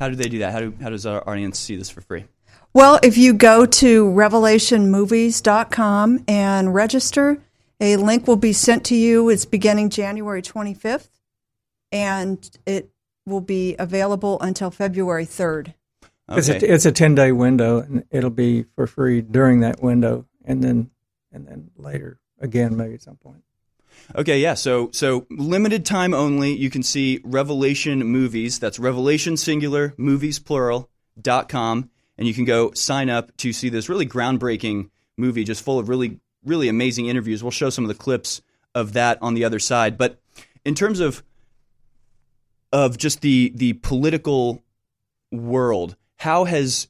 How 0.00 0.08
do 0.08 0.16
they 0.16 0.28
do 0.28 0.40
that? 0.40 0.52
How, 0.52 0.58
do, 0.58 0.74
how 0.82 0.90
does 0.90 1.06
our 1.06 1.22
audience 1.28 1.60
see 1.60 1.76
this 1.76 1.88
for 1.88 2.00
free? 2.00 2.24
Well, 2.72 2.98
if 3.04 3.16
you 3.16 3.32
go 3.32 3.64
to 3.64 4.06
revelationmovies.com 4.06 6.24
and 6.26 6.74
register, 6.74 7.38
a 7.80 7.96
link 7.96 8.26
will 8.26 8.34
be 8.34 8.52
sent 8.52 8.84
to 8.86 8.96
you. 8.96 9.28
It's 9.28 9.44
beginning 9.44 9.90
January 9.90 10.42
25th, 10.42 11.10
and 11.92 12.50
it 12.66 12.90
will 13.26 13.40
be 13.40 13.76
available 13.78 14.40
until 14.40 14.70
February 14.70 15.26
3rd. 15.26 15.74
It's 16.28 16.48
a 16.48 16.72
it's 16.72 16.86
a 16.86 16.92
ten 16.92 17.14
day 17.14 17.32
window, 17.32 17.80
and 17.80 18.04
it'll 18.10 18.30
be 18.30 18.64
for 18.74 18.86
free 18.86 19.20
during 19.20 19.60
that 19.60 19.82
window, 19.82 20.26
and 20.44 20.64
then 20.64 20.90
and 21.32 21.46
then 21.46 21.70
later 21.76 22.18
again, 22.40 22.76
maybe 22.76 22.94
at 22.94 23.02
some 23.02 23.16
point. 23.16 23.42
Okay, 24.16 24.40
yeah. 24.40 24.54
So 24.54 24.90
so 24.92 25.26
limited 25.30 25.84
time 25.84 26.14
only. 26.14 26.56
You 26.56 26.70
can 26.70 26.82
see 26.82 27.20
Revelation 27.24 28.06
movies. 28.06 28.58
That's 28.58 28.78
Revelation 28.78 29.36
singular 29.36 29.94
movies 29.98 30.38
plural 30.38 30.88
dot 31.20 31.50
com, 31.50 31.90
and 32.16 32.26
you 32.26 32.32
can 32.32 32.46
go 32.46 32.72
sign 32.72 33.10
up 33.10 33.36
to 33.38 33.52
see 33.52 33.68
this 33.68 33.90
really 33.90 34.06
groundbreaking 34.06 34.88
movie, 35.18 35.44
just 35.44 35.62
full 35.62 35.78
of 35.78 35.90
really 35.90 36.20
really 36.44 36.68
amazing 36.68 37.06
interviews. 37.06 37.42
We'll 37.42 37.50
show 37.50 37.70
some 37.70 37.84
of 37.84 37.88
the 37.88 37.94
clips 37.94 38.40
of 38.74 38.94
that 38.94 39.18
on 39.20 39.34
the 39.34 39.44
other 39.44 39.58
side. 39.58 39.98
But 39.98 40.20
in 40.64 40.74
terms 40.74 41.00
of 41.00 41.22
of 42.74 42.98
just 42.98 43.22
the 43.22 43.52
the 43.54 43.74
political 43.74 44.62
world, 45.32 45.96
how 46.16 46.44
has 46.44 46.88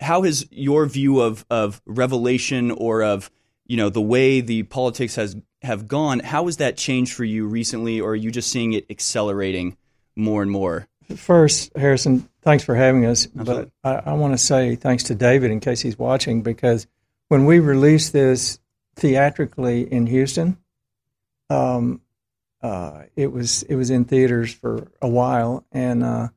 how 0.00 0.22
has 0.22 0.46
your 0.50 0.86
view 0.86 1.20
of 1.20 1.44
of 1.50 1.82
Revelation 1.84 2.70
or 2.70 3.02
of 3.02 3.30
you 3.66 3.76
know 3.76 3.90
the 3.90 4.00
way 4.00 4.40
the 4.40 4.62
politics 4.62 5.16
has 5.16 5.36
have 5.62 5.88
gone 5.88 6.20
how 6.20 6.44
has 6.46 6.58
that 6.58 6.76
changed 6.76 7.12
for 7.12 7.24
you 7.24 7.44
recently 7.44 8.00
or 8.00 8.12
are 8.12 8.16
you 8.16 8.30
just 8.30 8.48
seeing 8.48 8.74
it 8.74 8.86
accelerating 8.88 9.76
more 10.14 10.40
and 10.40 10.52
more 10.52 10.86
First, 11.16 11.74
Harrison, 11.74 12.28
thanks 12.42 12.64
for 12.64 12.74
having 12.74 13.06
us. 13.06 13.26
But 13.26 13.70
I, 13.82 13.94
I 13.94 14.12
want 14.12 14.34
to 14.34 14.38
say 14.38 14.76
thanks 14.76 15.04
to 15.04 15.14
David 15.14 15.50
in 15.50 15.60
case 15.60 15.80
he's 15.80 15.98
watching 15.98 16.42
because 16.42 16.86
when 17.28 17.46
we 17.46 17.60
released 17.60 18.12
this 18.12 18.58
theatrically 18.96 19.90
in 19.90 20.06
Houston, 20.06 20.58
um, 21.48 22.02
uh, 22.62 23.02
it 23.16 23.32
was 23.32 23.62
it 23.64 23.76
was 23.76 23.90
in 23.90 24.04
theaters 24.04 24.52
for 24.52 24.88
a 25.00 25.08
while, 25.08 25.64
and 25.72 26.02
uh, 26.02 26.28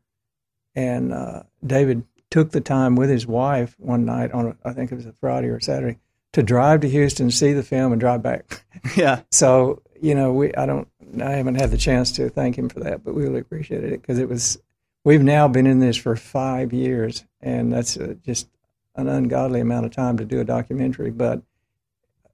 and 0.76 1.14
uh, 1.14 1.44
David 1.66 2.04
took 2.30 2.52
the 2.52 2.62
time 2.62 2.96
with 2.96 3.10
his 3.10 3.28
wife 3.28 3.76
one 3.78 4.06
night 4.06 4.32
on 4.32 4.48
a, 4.48 4.68
I 4.68 4.74
think 4.74 4.92
it 4.92 4.96
was 4.96 5.06
a 5.06 5.14
Friday 5.20 5.50
or 5.50 5.60
Saturday 5.60 6.00
to 6.34 6.44
drive 6.44 6.82
to 6.82 6.90
Houston, 6.90 7.30
see 7.30 7.54
the 7.54 7.64
film, 7.64 7.92
and 7.92 8.00
drive 8.00 8.24
back. 8.24 8.64
yeah. 8.96 9.22
So 9.32 9.82
you 10.00 10.16
know, 10.16 10.32
we 10.32 10.54
I 10.56 10.66
don't 10.66 10.88
I 11.22 11.32
haven't 11.32 11.56
had 11.56 11.72
the 11.72 11.78
chance 11.78 12.12
to 12.14 12.30
thank 12.30 12.58
him 12.58 12.70
for 12.70 12.82
that, 12.82 13.04
but 13.04 13.14
we 13.14 13.24
really 13.24 13.40
appreciated 13.40 13.92
it 13.92 14.02
because 14.02 14.20
it 14.20 14.30
was 14.30 14.62
we've 15.04 15.24
now 15.24 15.48
been 15.48 15.68
in 15.68 15.80
this 15.80 15.98
for 15.98 16.16
five 16.16 16.74
years, 16.74 17.26
and 17.42 17.72
that's 17.72 17.98
uh, 17.98 18.16
just 18.26 18.50
an 18.96 19.08
ungodly 19.08 19.60
amount 19.60 19.86
of 19.86 19.92
time 19.92 20.18
to 20.18 20.26
do 20.26 20.40
a 20.40 20.46
documentary. 20.46 21.12
But 21.12 21.42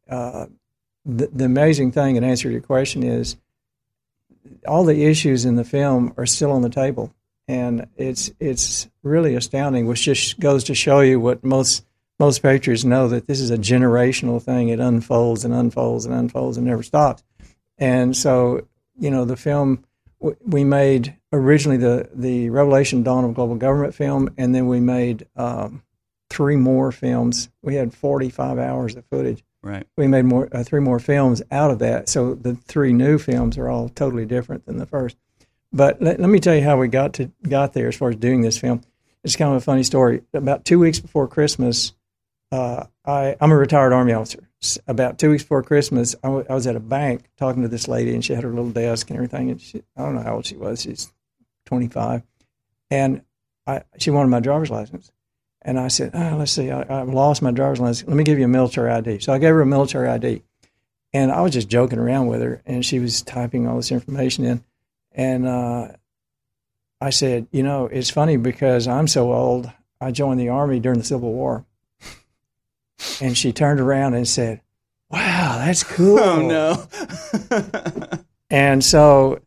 uh, 0.10 0.48
the, 1.06 1.28
the 1.28 1.46
amazing 1.46 1.92
thing, 1.92 2.16
in 2.16 2.24
answer 2.24 2.50
to 2.50 2.52
your 2.52 2.62
question, 2.62 3.04
is 3.04 3.38
all 4.68 4.84
the 4.84 5.06
issues 5.06 5.46
in 5.46 5.56
the 5.56 5.64
film 5.64 6.14
are 6.18 6.26
still 6.26 6.52
on 6.52 6.62
the 6.62 6.70
table, 6.70 7.14
and 7.48 7.88
it's 7.96 8.32
it's 8.40 8.90
really 9.04 9.36
astounding. 9.36 9.88
Which 9.88 10.04
just 10.04 10.40
goes 10.40 10.64
to 10.66 10.76
show 10.76 11.02
you 11.02 11.20
what 11.20 11.44
most 11.44 11.86
most 12.20 12.42
patriots 12.42 12.84
know 12.84 13.08
that 13.10 13.28
this 13.28 13.40
is 13.40 13.52
a 13.52 13.58
generational 13.58 14.42
thing. 14.42 14.70
It 14.70 14.80
unfolds 14.80 15.46
and 15.46 15.54
unfolds 15.54 16.06
and 16.06 16.14
unfolds 16.14 16.58
and 16.58 16.66
never 16.66 16.84
stops. 16.84 17.24
And 17.78 18.16
so, 18.18 18.68
you 18.98 19.12
know, 19.12 19.26
the 19.26 19.38
film 19.38 19.84
we 20.20 20.64
made 20.64 21.16
originally 21.32 21.78
the 21.78 22.10
the 22.14 22.50
Revelation 22.50 23.04
Dawn 23.04 23.24
of 23.24 23.34
Global 23.36 23.56
Government 23.56 23.94
film, 23.94 24.34
and 24.38 24.54
then 24.54 24.68
we 24.68 24.80
made 24.80 25.28
um, 25.36 25.84
three 26.30 26.56
more 26.56 26.92
films. 26.92 27.50
We 27.62 27.76
had 27.76 27.94
forty 27.94 28.30
five 28.30 28.58
hours 28.58 28.96
of 28.96 29.06
footage. 29.06 29.44
Right. 29.68 29.86
We 29.98 30.08
made 30.08 30.24
more 30.24 30.48
uh, 30.54 30.64
three 30.64 30.80
more 30.80 30.98
films 30.98 31.42
out 31.52 31.72
of 31.72 31.80
that. 31.80 32.08
So 32.08 32.36
the 32.36 32.56
three 32.56 32.94
new 32.94 33.18
films 33.18 33.58
are 33.58 33.68
all 33.68 33.90
totally 33.90 34.26
different 34.26 34.66
than 34.66 34.78
the 34.78 34.86
first. 34.86 35.18
But 35.74 36.02
let, 36.02 36.22
let 36.22 36.30
me 36.30 36.40
tell 36.40 36.56
you 36.56 36.64
how 36.64 36.78
we 36.78 36.88
got 36.88 37.14
to 37.16 37.32
got 37.44 37.74
there 37.74 37.90
as 37.90 37.98
far 37.98 38.10
as 38.10 38.16
doing 38.16 38.42
this 38.42 38.58
film. 38.58 38.82
It's 39.26 39.36
kind 39.36 39.52
of 39.52 39.58
a 39.58 39.62
funny 39.62 39.84
story. 39.84 40.22
About 40.34 40.64
two 40.64 40.80
weeks 40.80 41.02
before 41.02 41.28
Christmas, 41.28 41.92
uh, 42.50 42.86
I, 43.06 43.36
I'm 43.42 43.52
a 43.52 43.58
retired 43.58 43.92
Army 43.92 44.14
officer. 44.14 44.48
About 44.88 45.20
two 45.20 45.32
weeks 45.32 45.44
before 45.44 45.64
Christmas, 45.64 46.16
I, 46.24 46.28
w- 46.28 46.46
I 46.50 46.54
was 46.54 46.66
at 46.66 46.78
a 46.78 46.80
bank 46.80 47.30
talking 47.38 47.62
to 47.64 47.68
this 47.68 47.90
lady, 47.90 48.14
and 48.14 48.24
she 48.24 48.34
had 48.34 48.46
her 48.46 48.50
little 48.50 48.72
desk 48.72 49.10
and 49.10 49.18
everything. 49.18 49.52
And 49.52 49.62
she, 49.62 49.84
I 49.98 50.04
don't 50.04 50.16
know 50.16 50.24
how 50.24 50.36
old 50.36 50.46
she 50.46 50.56
was. 50.56 50.82
She's 50.82 51.12
25, 51.66 52.24
and 52.90 53.22
I, 53.68 53.84
she 53.98 54.12
wanted 54.12 54.30
my 54.30 54.40
driver's 54.40 54.72
license. 54.72 55.12
And 55.68 55.78
I 55.78 55.90
said, 55.90 56.12
oh, 56.14 56.38
let's 56.38 56.54
see, 56.54 56.72
I, 56.72 57.02
I've 57.02 57.10
lost 57.10 57.42
my 57.42 57.52
driver's 57.52 57.82
license. 57.82 58.08
Let 58.08 58.16
me 58.16 58.24
give 58.24 58.40
you 58.40 58.46
a 58.46 58.48
military 58.48 58.90
ID. 58.90 59.20
So 59.20 59.34
I 59.34 59.38
gave 59.38 59.54
her 59.54 59.62
a 59.62 59.66
military 59.66 60.08
ID, 60.08 60.42
and 61.12 61.30
I 61.30 61.42
was 61.42 61.52
just 61.52 61.68
joking 61.68 62.00
around 62.00 62.28
with 62.28 62.42
her, 62.42 62.62
and 62.66 62.86
she 62.86 63.00
was 63.00 63.22
typing 63.22 63.68
all 63.68 63.76
this 63.76 63.92
information 63.92 64.46
in, 64.46 64.64
and 65.12 65.46
uh, 65.46 65.90
I 67.02 67.10
said, 67.10 67.48
you 67.52 67.64
know, 67.64 67.88
it's 67.88 68.10
funny 68.10 68.38
because 68.38 68.88
I'm 68.88 69.10
so 69.10 69.34
old. 69.34 69.70
I 70.00 70.12
joined 70.12 70.40
the 70.40 70.50
army 70.50 70.80
during 70.80 71.00
the 71.00 71.06
Civil 71.06 71.34
War. 71.34 71.66
And 73.22 73.38
she 73.38 73.52
turned 73.52 73.80
around 73.80 74.14
and 74.14 74.28
said, 74.28 74.62
Wow, 75.10 75.58
that's 75.60 75.84
cool. 75.96 76.20
Oh, 76.20 76.42
no. 76.42 76.88
and 78.50 78.84
so 78.84 79.40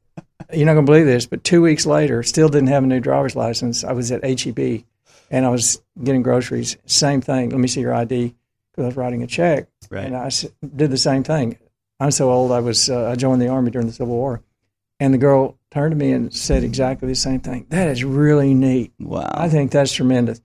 you're 0.52 0.66
not 0.66 0.74
going 0.74 0.86
to 0.86 0.90
believe 0.90 1.06
this, 1.06 1.26
but 1.26 1.44
two 1.44 1.62
weeks 1.62 1.86
later, 1.86 2.22
still 2.22 2.48
didn't 2.48 2.68
have 2.68 2.84
a 2.84 2.86
new 2.86 3.00
driver's 3.00 3.36
license. 3.36 3.84
I 3.84 3.92
was 3.92 4.10
at 4.12 4.24
HEB 4.24 4.84
and 5.30 5.46
I 5.46 5.48
was 5.48 5.80
getting 6.02 6.22
groceries. 6.22 6.76
Same 6.86 7.20
thing. 7.20 7.50
Let 7.50 7.58
me 7.60 7.68
see 7.68 7.80
your 7.80 7.94
ID 7.94 8.34
because 8.70 8.82
I 8.84 8.86
was 8.86 8.96
writing 8.96 9.22
a 9.22 9.26
check. 9.26 9.68
Right. 9.90 10.04
And 10.06 10.16
I 10.16 10.30
did 10.76 10.90
the 10.90 10.98
same 10.98 11.22
thing. 11.22 11.58
I'm 11.98 12.10
so 12.10 12.30
old. 12.30 12.52
I 12.52 12.60
was 12.60 12.88
uh, 12.90 13.10
I 13.10 13.14
joined 13.16 13.40
the 13.42 13.48
army 13.48 13.70
during 13.70 13.86
the 13.86 13.92
Civil 13.92 14.14
War, 14.14 14.42
and 14.98 15.12
the 15.14 15.18
girl 15.18 15.58
turned 15.70 15.92
to 15.92 15.96
me 15.96 16.12
and 16.12 16.34
said 16.34 16.64
exactly 16.64 17.08
the 17.08 17.14
same 17.14 17.40
thing. 17.40 17.66
That 17.68 17.88
is 17.88 18.02
really 18.04 18.54
neat. 18.54 18.92
Wow. 18.98 19.30
I 19.32 19.48
think 19.48 19.70
that's 19.70 19.92
tremendous. 19.92 20.40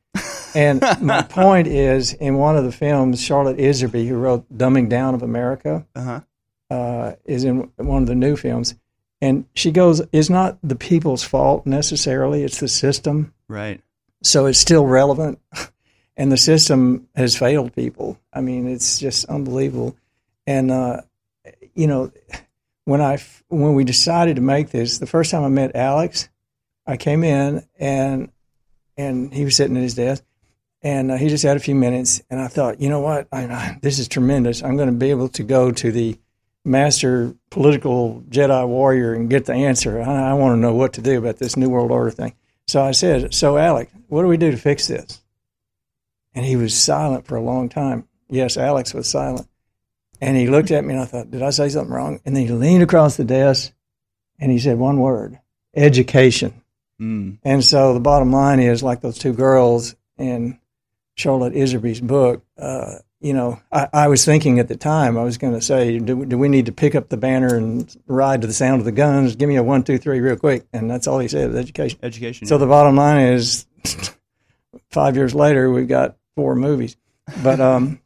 And 0.53 0.81
my 1.01 1.21
point 1.29 1.67
is, 1.67 2.13
in 2.13 2.35
one 2.35 2.55
of 2.57 2.63
the 2.63 2.71
films, 2.71 3.21
Charlotte 3.21 3.57
Iserbyt, 3.57 4.07
who 4.07 4.15
wrote 4.17 4.45
Dumbing 4.55 4.87
Down 4.89 5.13
of 5.15 5.23
America, 5.23 5.85
Uh-huh. 5.95 6.21
uh, 6.69 7.13
is 7.25 7.43
in 7.43 7.71
one 7.77 8.03
of 8.03 8.07
the 8.07 8.15
new 8.15 8.35
films. 8.35 8.75
And 9.21 9.45
she 9.55 9.71
goes, 9.71 10.01
It's 10.11 10.29
not 10.29 10.57
the 10.61 10.75
people's 10.75 11.23
fault 11.23 11.65
necessarily, 11.65 12.43
it's 12.43 12.59
the 12.59 12.67
system. 12.67 13.33
Right. 13.47 13.81
So 14.25 14.47
it's 14.47 14.59
still 14.59 14.85
relevant. 14.85 15.39
And 16.17 16.31
the 16.31 16.37
system 16.37 17.09
has 17.13 17.35
failed 17.35 17.75
people. 17.75 18.17
I 18.31 18.39
mean, 18.39 18.69
it's 18.69 18.99
just 18.99 19.25
unbelievable. 19.25 19.97
And, 20.47 20.71
uh, 20.71 21.01
you 21.73 21.87
know, 21.87 22.13
when 22.85 23.01
I 23.01 23.21
when 23.49 23.73
we 23.73 23.83
decided 23.83 24.37
to 24.37 24.41
make 24.41 24.69
this, 24.69 24.99
the 24.99 25.07
first 25.07 25.29
time 25.29 25.43
I 25.43 25.49
met 25.49 25.75
Alex, 25.75 26.29
I 26.87 26.95
came 26.95 27.25
in 27.25 27.67
and 27.77 28.31
and 28.95 29.33
he 29.33 29.43
was 29.43 29.57
sitting 29.57 29.75
at 29.75 29.83
his 29.83 29.95
desk, 29.95 30.23
and 30.81 31.11
uh, 31.11 31.17
he 31.17 31.27
just 31.27 31.43
had 31.43 31.57
a 31.57 31.59
few 31.59 31.75
minutes, 31.75 32.21
and 32.29 32.39
I 32.39 32.47
thought, 32.47 32.79
you 32.79 32.87
know 32.87 33.01
what, 33.01 33.27
I, 33.29 33.43
I, 33.43 33.79
this 33.81 33.99
is 33.99 34.07
tremendous. 34.07 34.63
I'm 34.63 34.77
going 34.77 34.89
to 34.89 34.95
be 34.95 35.09
able 35.09 35.27
to 35.29 35.43
go 35.43 35.71
to 35.73 35.91
the 35.91 36.17
master 36.63 37.35
political 37.49 38.23
Jedi 38.29 38.65
warrior 38.65 39.13
and 39.13 39.29
get 39.29 39.45
the 39.45 39.53
answer. 39.53 40.01
I, 40.01 40.29
I 40.29 40.33
want 40.33 40.55
to 40.55 40.61
know 40.61 40.73
what 40.73 40.93
to 40.93 41.01
do 41.01 41.17
about 41.17 41.39
this 41.39 41.57
new 41.57 41.69
world 41.69 41.91
order 41.91 42.11
thing. 42.11 42.35
So 42.67 42.81
I 42.81 42.91
said, 42.91 43.33
so 43.33 43.57
Alex, 43.57 43.91
what 44.07 44.21
do 44.21 44.27
we 44.27 44.37
do 44.37 44.51
to 44.51 44.57
fix 44.57 44.87
this? 44.87 45.21
And 46.33 46.45
he 46.45 46.55
was 46.55 46.77
silent 46.77 47.25
for 47.25 47.35
a 47.35 47.41
long 47.41 47.69
time. 47.69 48.07
Yes, 48.29 48.57
Alex 48.57 48.93
was 48.93 49.09
silent. 49.09 49.47
And 50.21 50.35
he 50.35 50.47
looked 50.47 50.71
at 50.71 50.83
me 50.83 50.93
and 50.93 51.01
I 51.01 51.05
thought, 51.05 51.31
did 51.31 51.41
I 51.41 51.49
say 51.49 51.69
something 51.69 51.93
wrong? 51.93 52.19
And 52.25 52.35
then 52.35 52.45
he 52.45 52.51
leaned 52.51 52.83
across 52.83 53.17
the 53.17 53.23
desk 53.23 53.71
and 54.39 54.51
he 54.51 54.59
said 54.59 54.77
one 54.77 54.99
word 54.99 55.39
education. 55.75 56.61
Mm. 56.99 57.37
And 57.43 57.63
so 57.63 57.93
the 57.93 57.99
bottom 57.99 58.31
line 58.31 58.59
is 58.59 58.81
like 58.81 59.01
those 59.01 59.17
two 59.17 59.33
girls 59.33 59.95
in 60.17 60.59
Charlotte 61.15 61.53
Iserbyt's 61.53 62.01
book, 62.01 62.43
uh, 62.57 62.95
you 63.25 63.33
know, 63.33 63.59
I, 63.71 63.87
I 63.91 64.07
was 64.07 64.23
thinking 64.23 64.59
at 64.59 64.67
the 64.67 64.75
time, 64.75 65.17
I 65.17 65.23
was 65.23 65.39
going 65.39 65.53
to 65.53 65.61
say, 65.61 65.97
do, 65.97 66.25
do 66.25 66.37
we 66.37 66.47
need 66.47 66.67
to 66.67 66.71
pick 66.71 66.93
up 66.93 67.09
the 67.09 67.17
banner 67.17 67.55
and 67.55 67.91
ride 68.05 68.41
to 68.41 68.47
the 68.47 68.53
sound 68.53 68.81
of 68.81 68.85
the 68.85 68.91
guns? 68.91 69.35
Give 69.35 69.49
me 69.49 69.55
a 69.55 69.63
one, 69.63 69.81
two, 69.81 69.97
three 69.97 70.19
real 70.19 70.35
quick. 70.35 70.67
And 70.71 70.91
that's 70.91 71.07
all 71.07 71.17
he 71.17 71.27
said, 71.27 71.55
education. 71.55 71.97
Education. 72.03 72.45
So 72.45 72.59
the 72.59 72.67
bottom 72.67 72.95
line 72.95 73.29
is 73.29 73.65
five 74.91 75.15
years 75.15 75.33
later, 75.33 75.71
we've 75.71 75.87
got 75.87 76.17
four 76.35 76.55
movies. 76.55 76.97
But 77.41 77.59
um, 77.59 77.99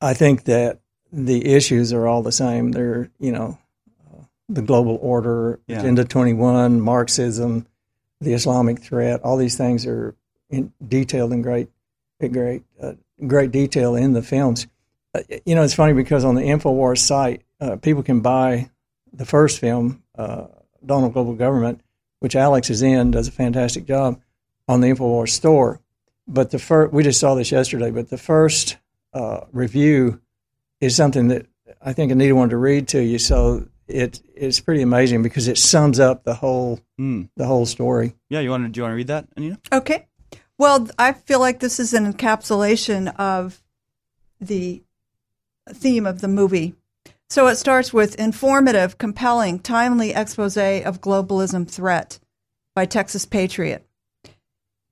I 0.00 0.14
think 0.14 0.44
that 0.44 0.78
the 1.10 1.52
issues 1.52 1.92
are 1.92 2.06
all 2.06 2.22
the 2.22 2.30
same. 2.30 2.70
They're, 2.70 3.10
you 3.18 3.32
know, 3.32 3.58
uh, 4.06 4.22
the 4.48 4.62
global 4.62 5.00
order, 5.02 5.58
Yeah. 5.66 5.80
Agenda 5.80 6.04
21, 6.04 6.80
Marxism, 6.80 7.66
the 8.20 8.34
Islamic 8.34 8.78
threat. 8.78 9.22
All 9.24 9.36
these 9.36 9.56
things 9.56 9.84
are 9.84 10.14
in, 10.48 10.72
detailed 10.86 11.32
in 11.32 11.42
great, 11.42 11.70
great, 12.20 12.62
uh, 12.80 12.92
great 13.26 13.50
detail 13.50 13.94
in 13.94 14.12
the 14.12 14.22
films. 14.22 14.66
Uh, 15.14 15.20
you 15.44 15.54
know, 15.54 15.62
it's 15.62 15.74
funny 15.74 15.92
because 15.92 16.24
on 16.24 16.34
the 16.34 16.42
Infowars 16.42 16.98
site, 16.98 17.42
uh, 17.60 17.76
people 17.76 18.02
can 18.02 18.20
buy 18.20 18.70
the 19.12 19.24
first 19.24 19.58
film, 19.58 20.02
uh, 20.16 20.46
Dawn 20.84 21.04
of 21.04 21.12
Global 21.12 21.34
Government, 21.34 21.80
which 22.20 22.36
Alex 22.36 22.70
is 22.70 22.82
in, 22.82 23.10
does 23.10 23.28
a 23.28 23.32
fantastic 23.32 23.86
job 23.86 24.20
on 24.68 24.80
the 24.80 24.88
Infowars 24.88 25.30
store. 25.30 25.80
But 26.28 26.50
the 26.50 26.58
first, 26.58 26.92
we 26.92 27.02
just 27.02 27.18
saw 27.18 27.34
this 27.34 27.50
yesterday, 27.50 27.90
but 27.90 28.08
the 28.08 28.18
first 28.18 28.76
uh, 29.12 29.40
review 29.52 30.20
is 30.80 30.94
something 30.94 31.28
that 31.28 31.46
I 31.82 31.92
think 31.92 32.12
Anita 32.12 32.34
wanted 32.34 32.50
to 32.50 32.56
read 32.58 32.88
to 32.88 33.02
you. 33.02 33.18
So 33.18 33.66
it 33.88 34.20
it's 34.36 34.60
pretty 34.60 34.82
amazing 34.82 35.22
because 35.24 35.48
it 35.48 35.58
sums 35.58 35.98
up 35.98 36.22
the 36.24 36.34
whole 36.34 36.78
Mm. 37.00 37.30
the 37.36 37.46
whole 37.46 37.64
story. 37.66 38.14
Yeah, 38.28 38.40
you 38.40 38.50
want 38.50 38.64
to 38.64 38.68
do 38.68 38.78
you 38.78 38.82
want 38.84 38.92
to 38.92 38.96
read 38.96 39.06
that, 39.08 39.26
Anita? 39.36 39.58
Okay. 39.72 40.06
Well, 40.60 40.88
I 40.98 41.14
feel 41.14 41.40
like 41.40 41.60
this 41.60 41.80
is 41.80 41.94
an 41.94 42.12
encapsulation 42.12 43.16
of 43.16 43.62
the 44.38 44.82
theme 45.70 46.04
of 46.04 46.20
the 46.20 46.28
movie. 46.28 46.74
So 47.30 47.46
it 47.46 47.56
starts 47.56 47.94
with 47.94 48.14
informative, 48.16 48.98
compelling, 48.98 49.60
timely 49.60 50.10
expose 50.10 50.58
of 50.58 51.00
globalism 51.00 51.66
threat 51.66 52.18
by 52.74 52.84
Texas 52.84 53.24
Patriot. 53.24 53.86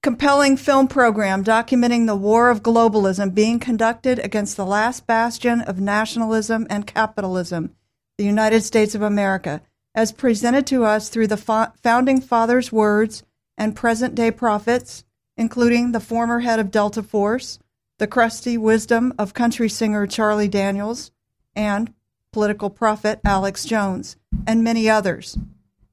Compelling 0.02 0.56
film 0.56 0.88
program 0.88 1.44
documenting 1.44 2.06
the 2.06 2.16
war 2.16 2.48
of 2.48 2.62
globalism 2.62 3.34
being 3.34 3.58
conducted 3.58 4.18
against 4.20 4.56
the 4.56 4.64
last 4.64 5.06
bastion 5.06 5.60
of 5.60 5.78
nationalism 5.78 6.66
and 6.70 6.86
capitalism, 6.86 7.74
the 8.16 8.24
United 8.24 8.62
States 8.62 8.94
of 8.94 9.02
America, 9.02 9.60
as 9.94 10.12
presented 10.12 10.66
to 10.68 10.86
us 10.86 11.10
through 11.10 11.26
the 11.26 11.72
founding 11.82 12.22
fathers' 12.22 12.72
words 12.72 13.22
and 13.58 13.76
present 13.76 14.14
day 14.14 14.30
prophets, 14.30 15.04
including 15.38 15.92
the 15.92 16.00
former 16.00 16.40
head 16.40 16.58
of 16.58 16.70
Delta 16.70 17.02
Force, 17.02 17.58
the 17.98 18.06
crusty 18.06 18.58
wisdom 18.58 19.14
of 19.18 19.32
country 19.32 19.68
singer 19.68 20.06
Charlie 20.06 20.48
Daniels, 20.48 21.10
and 21.56 21.94
political 22.32 22.68
prophet 22.68 23.20
Alex 23.24 23.64
Jones, 23.64 24.16
and 24.46 24.62
many 24.62 24.90
others. 24.90 25.38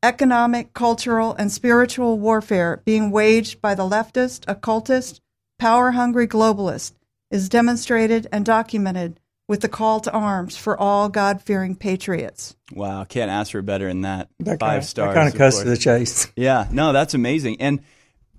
Economic, 0.03 0.73
cultural, 0.73 1.34
and 1.35 1.51
spiritual 1.51 2.19
warfare 2.19 2.81
being 2.85 3.09
waged 3.11 3.61
by 3.61 3.73
the 3.73 3.84
leftist, 3.88 4.43
occultist, 4.47 5.22
power 5.57 5.91
hungry 5.91 6.27
globalist 6.27 6.93
is 7.31 7.49
demonstrated 7.49 8.27
and 8.31 8.45
documented 8.45 9.19
with 9.47 9.61
the 9.61 9.69
call 9.69 9.99
to 9.99 10.11
arms 10.11 10.57
for 10.57 10.77
all 10.80 11.07
God 11.07 11.41
fearing 11.41 11.76
patriots. 11.76 12.55
Wow, 12.73 13.03
can't 13.03 13.31
ask 13.31 13.51
for 13.51 13.61
better 13.61 13.88
than 13.88 14.01
that. 14.01 14.27
That 14.39 14.59
Five 14.59 14.72
kinda- 14.81 14.85
stars. 14.88 15.13
that 15.15 15.19
kinda 15.22 15.31
of 15.34 15.38
cuts 15.38 15.59
to 15.63 15.69
the 15.69 15.77
chase. 15.77 16.27
Yeah, 16.35 16.67
no, 16.72 16.93
that's 16.93 17.13
amazing, 17.13 17.61
and 17.61 17.80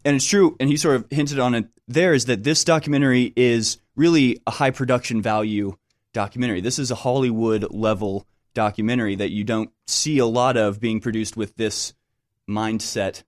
and 0.06 0.16
it's 0.16 0.24
true. 0.24 0.56
And 0.60 0.70
he 0.70 0.76
sort 0.76 0.96
of 0.96 1.06
hinted 1.10 1.40
on 1.40 1.54
it. 1.54 1.66
There 1.88 2.14
is 2.14 2.26
that 2.26 2.44
this 2.44 2.62
documentary 2.62 3.32
is 3.36 3.78
really 3.96 4.40
a 4.46 4.52
high 4.52 4.70
production 4.70 5.20
value 5.20 5.76
documentary. 6.14 6.60
This 6.60 6.78
is 6.78 6.92
a 6.92 6.94
Hollywood 6.94 7.66
level 7.72 8.24
documentary 8.54 9.16
that 9.16 9.30
you 9.30 9.42
don't 9.42 9.70
see 9.88 10.18
a 10.18 10.26
lot 10.26 10.56
of 10.56 10.80
being 10.80 11.00
produced 11.00 11.36
with 11.36 11.56
this 11.56 11.92
mindset. 12.48 13.24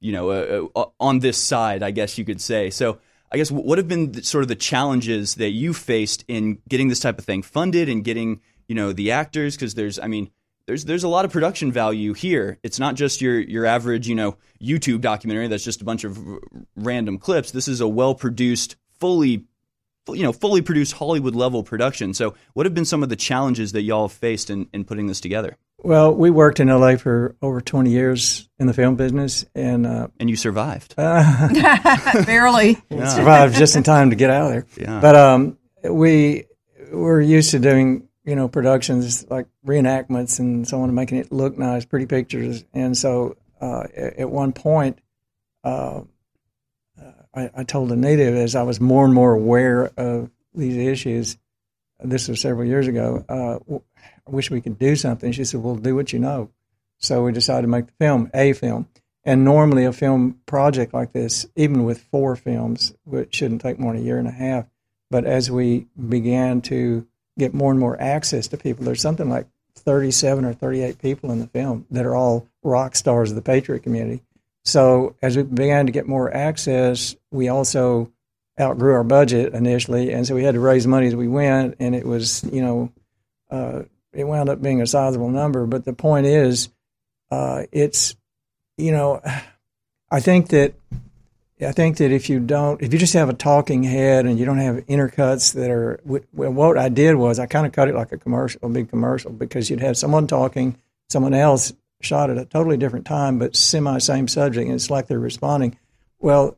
You 0.00 0.12
know, 0.12 0.30
uh, 0.30 0.80
uh, 0.80 0.84
on 1.00 1.18
this 1.18 1.38
side, 1.38 1.82
I 1.82 1.90
guess 1.90 2.16
you 2.16 2.24
could 2.24 2.40
say. 2.40 2.70
So. 2.70 3.00
I 3.34 3.38
guess 3.38 3.50
what 3.50 3.78
have 3.78 3.88
been 3.88 4.12
the, 4.12 4.22
sort 4.22 4.42
of 4.42 4.48
the 4.48 4.54
challenges 4.54 5.36
that 5.36 5.52
you 5.52 5.72
faced 5.72 6.22
in 6.28 6.58
getting 6.68 6.88
this 6.88 7.00
type 7.00 7.18
of 7.18 7.24
thing 7.24 7.40
funded 7.40 7.88
and 7.88 8.04
getting 8.04 8.42
you 8.68 8.74
know 8.74 8.92
the 8.92 9.12
actors 9.12 9.56
because 9.56 9.72
there's 9.72 9.98
I 9.98 10.06
mean 10.06 10.30
there's 10.66 10.84
there's 10.84 11.04
a 11.04 11.08
lot 11.08 11.24
of 11.24 11.32
production 11.32 11.72
value 11.72 12.12
here. 12.12 12.58
It's 12.62 12.78
not 12.78 12.94
just 12.94 13.20
your 13.20 13.38
your 13.38 13.66
average 13.66 14.08
you 14.08 14.14
know 14.14 14.36
YouTube 14.60 15.00
documentary 15.00 15.48
that's 15.48 15.64
just 15.64 15.80
a 15.80 15.84
bunch 15.84 16.04
of 16.04 16.18
r- 16.18 16.40
random 16.76 17.18
clips. 17.18 17.50
This 17.50 17.68
is 17.68 17.80
a 17.80 17.88
well 17.88 18.14
produced, 18.14 18.76
fully 18.98 19.46
you 20.08 20.22
know 20.22 20.32
fully 20.32 20.62
produced 20.62 20.92
Hollywood 20.92 21.34
level 21.34 21.62
production. 21.62 22.14
So 22.14 22.34
what 22.54 22.66
have 22.66 22.74
been 22.74 22.84
some 22.84 23.02
of 23.02 23.08
the 23.08 23.16
challenges 23.16 23.72
that 23.72 23.82
y'all 23.82 24.08
have 24.08 24.16
faced 24.16 24.50
in, 24.50 24.68
in 24.72 24.84
putting 24.84 25.06
this 25.06 25.20
together? 25.20 25.56
Well, 25.84 26.14
we 26.14 26.30
worked 26.30 26.60
in 26.60 26.68
LA 26.68 26.96
for 26.96 27.34
over 27.42 27.60
20 27.60 27.90
years 27.90 28.48
in 28.60 28.68
the 28.68 28.72
film 28.72 28.94
business, 28.94 29.44
and 29.54 29.84
uh, 29.84 30.08
and 30.20 30.30
you 30.30 30.36
survived. 30.36 30.94
Barely. 30.96 32.74
survived 32.90 33.56
just 33.56 33.74
in 33.74 33.82
time 33.82 34.10
to 34.10 34.16
get 34.16 34.30
out 34.30 34.46
of 34.46 34.52
there. 34.52 34.66
Yeah. 34.78 35.00
But 35.00 35.16
um, 35.16 35.58
we 35.82 36.44
were 36.92 37.20
used 37.20 37.50
to 37.50 37.58
doing 37.58 38.08
you 38.24 38.36
know 38.36 38.48
productions 38.48 39.28
like 39.30 39.46
reenactments 39.66 40.38
and 40.38 40.66
so 40.66 40.82
on, 40.82 40.94
making 40.94 41.18
it 41.18 41.32
look 41.32 41.58
nice, 41.58 41.84
pretty 41.84 42.06
pictures. 42.06 42.64
And 42.72 42.96
so 42.96 43.36
uh, 43.60 43.84
at 43.94 44.30
one 44.30 44.52
point, 44.52 44.98
uh, 45.64 46.02
I, 47.34 47.50
I 47.56 47.64
told 47.64 47.90
Anita 47.92 48.24
as 48.24 48.54
I 48.54 48.62
was 48.62 48.80
more 48.80 49.04
and 49.04 49.14
more 49.14 49.32
aware 49.32 49.90
of 49.96 50.30
these 50.54 50.76
issues. 50.76 51.38
This 52.00 52.28
was 52.28 52.40
several 52.40 52.66
years 52.66 52.88
ago. 52.88 53.24
Uh, 53.28 53.58
I 54.26 54.30
wish 54.30 54.50
we 54.50 54.60
could 54.60 54.78
do 54.78 54.96
something. 54.96 55.32
She 55.32 55.44
said, 55.44 55.62
"Well, 55.62 55.76
do 55.76 55.94
what 55.94 56.12
you 56.12 56.18
know." 56.18 56.50
So 56.98 57.24
we 57.24 57.32
decided 57.32 57.62
to 57.62 57.68
make 57.68 57.86
the 57.86 57.92
film, 57.98 58.30
a 58.34 58.52
film. 58.52 58.88
And 59.24 59.44
normally, 59.44 59.84
a 59.84 59.92
film 59.92 60.40
project 60.46 60.92
like 60.92 61.12
this, 61.12 61.46
even 61.54 61.84
with 61.84 62.02
four 62.02 62.34
films, 62.34 62.94
which 63.04 63.36
shouldn't 63.36 63.60
take 63.60 63.78
more 63.78 63.92
than 63.92 64.02
a 64.02 64.04
year 64.04 64.18
and 64.18 64.26
a 64.26 64.32
half. 64.32 64.66
But 65.10 65.24
as 65.24 65.48
we 65.50 65.86
began 66.08 66.60
to 66.62 67.06
get 67.38 67.54
more 67.54 67.70
and 67.70 67.80
more 67.80 68.00
access 68.00 68.48
to 68.48 68.56
people, 68.56 68.84
there's 68.84 69.00
something 69.00 69.28
like 69.28 69.46
37 69.76 70.44
or 70.44 70.52
38 70.52 70.98
people 70.98 71.32
in 71.32 71.40
the 71.40 71.46
film 71.46 71.86
that 71.90 72.06
are 72.06 72.14
all 72.14 72.46
rock 72.62 72.94
stars 72.94 73.30
of 73.30 73.36
the 73.36 73.42
Patriot 73.42 73.82
community. 73.82 74.22
So 74.64 75.16
as 75.22 75.36
we 75.36 75.42
began 75.42 75.86
to 75.86 75.92
get 75.92 76.06
more 76.06 76.32
access, 76.34 77.16
we 77.30 77.48
also 77.48 78.12
outgrew 78.60 78.94
our 78.94 79.04
budget 79.04 79.54
initially, 79.54 80.12
and 80.12 80.26
so 80.26 80.34
we 80.34 80.44
had 80.44 80.54
to 80.54 80.60
raise 80.60 80.86
money 80.86 81.06
as 81.06 81.16
we 81.16 81.26
went, 81.26 81.76
and 81.80 81.94
it 81.94 82.06
was, 82.06 82.44
you 82.44 82.62
know, 82.62 82.92
uh, 83.50 83.82
it 84.12 84.24
wound 84.24 84.48
up 84.48 84.62
being 84.62 84.80
a 84.80 84.86
sizable 84.86 85.30
number. 85.30 85.66
But 85.66 85.84
the 85.84 85.92
point 85.92 86.26
is, 86.26 86.68
uh, 87.30 87.64
it's, 87.72 88.14
you 88.76 88.92
know, 88.92 89.20
I 90.10 90.20
think 90.20 90.48
that 90.48 90.74
I 91.64 91.72
think 91.72 91.98
that 91.98 92.10
if 92.10 92.28
you 92.28 92.40
don't, 92.40 92.82
if 92.82 92.92
you 92.92 92.98
just 92.98 93.14
have 93.14 93.28
a 93.28 93.34
talking 93.34 93.82
head 93.82 94.26
and 94.26 94.38
you 94.38 94.44
don't 94.44 94.58
have 94.58 94.76
intercuts 94.86 95.54
that 95.54 95.70
are, 95.70 96.00
well, 96.04 96.52
what 96.52 96.78
I 96.78 96.88
did 96.88 97.16
was 97.16 97.38
I 97.38 97.46
kind 97.46 97.66
of 97.66 97.72
cut 97.72 97.88
it 97.88 97.94
like 97.94 98.12
a 98.12 98.18
commercial, 98.18 98.60
a 98.62 98.68
big 98.68 98.88
commercial, 98.88 99.32
because 99.32 99.70
you'd 99.70 99.80
have 99.80 99.96
someone 99.96 100.26
talking, 100.26 100.78
someone 101.08 101.34
else 101.34 101.72
shot 102.00 102.30
at 102.30 102.38
a 102.38 102.44
totally 102.44 102.76
different 102.76 103.06
time, 103.06 103.38
but 103.38 103.54
semi 103.54 103.98
same 103.98 104.28
subject, 104.28 104.66
and 104.66 104.74
it's 104.74 104.90
like 104.90 105.06
they're 105.06 105.18
responding. 105.18 105.78
Well, 106.18 106.56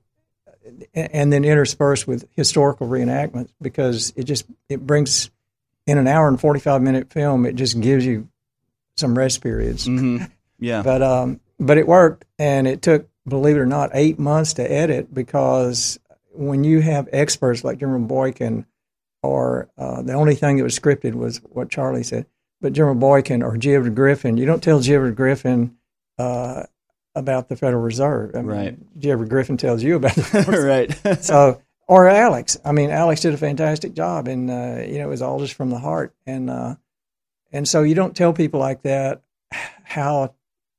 and 0.94 1.32
then 1.32 1.44
interspersed 1.44 2.06
with 2.06 2.26
historical 2.34 2.88
reenactments 2.88 3.50
because 3.60 4.12
it 4.16 4.24
just 4.24 4.46
it 4.68 4.86
brings 4.86 5.30
in 5.86 5.98
an 5.98 6.08
hour 6.08 6.26
and 6.28 6.40
45 6.40 6.80
minute 6.80 7.12
film 7.12 7.44
it 7.44 7.54
just 7.54 7.78
gives 7.80 8.04
you 8.06 8.28
some 8.96 9.16
rest 9.16 9.42
periods 9.42 9.86
mm-hmm. 9.86 10.24
yeah 10.58 10.82
but 10.82 11.02
um 11.02 11.40
but 11.60 11.76
it 11.76 11.86
worked 11.86 12.24
and 12.38 12.66
it 12.66 12.80
took 12.80 13.08
believe 13.26 13.56
it 13.56 13.60
or 13.60 13.66
not 13.66 13.90
eight 13.94 14.18
months 14.18 14.54
to 14.54 14.62
edit 14.70 15.12
because 15.12 15.98
when 16.32 16.64
you 16.64 16.80
have 16.80 17.08
experts 17.12 17.64
like 17.64 17.78
general 17.78 18.00
boykin 18.00 18.66
or 19.22 19.70
uh, 19.78 20.02
the 20.02 20.12
only 20.12 20.34
thing 20.34 20.56
that 20.56 20.64
was 20.64 20.78
scripted 20.78 21.14
was 21.14 21.38
what 21.44 21.70
charlie 21.70 22.02
said 22.02 22.26
but 22.60 22.72
general 22.72 22.94
boykin 22.94 23.42
or 23.42 23.56
G. 23.56 23.74
Edward 23.74 23.94
griffin 23.94 24.36
you 24.36 24.46
don't 24.46 24.62
tell 24.62 24.80
G. 24.80 24.94
Edward 24.94 25.16
griffin 25.16 25.76
uh, 26.18 26.64
about 27.14 27.48
the 27.48 27.56
Federal 27.56 27.82
Reserve. 27.82 28.32
I 28.34 28.38
mean, 28.38 28.46
Right. 28.46 28.98
G. 28.98 29.10
Edward 29.10 29.28
Griffin 29.28 29.56
tells 29.56 29.82
you 29.82 29.96
about 29.96 30.14
the 30.16 30.22
Federal 30.24 30.62
Reserve. 30.62 31.02
right. 31.04 31.22
so, 31.24 31.60
or 31.86 32.08
Alex. 32.08 32.58
I 32.64 32.72
mean, 32.72 32.90
Alex 32.90 33.20
did 33.20 33.34
a 33.34 33.36
fantastic 33.36 33.94
job, 33.94 34.26
and 34.26 34.50
uh, 34.50 34.82
you 34.84 34.98
know, 34.98 35.04
it 35.04 35.08
was 35.08 35.22
all 35.22 35.38
just 35.38 35.54
from 35.54 35.70
the 35.70 35.78
heart. 35.78 36.12
And 36.26 36.50
uh, 36.50 36.74
and 37.52 37.68
so 37.68 37.82
you 37.82 37.94
don't 37.94 38.16
tell 38.16 38.32
people 38.32 38.58
like 38.58 38.82
that 38.82 39.22
how 39.84 40.34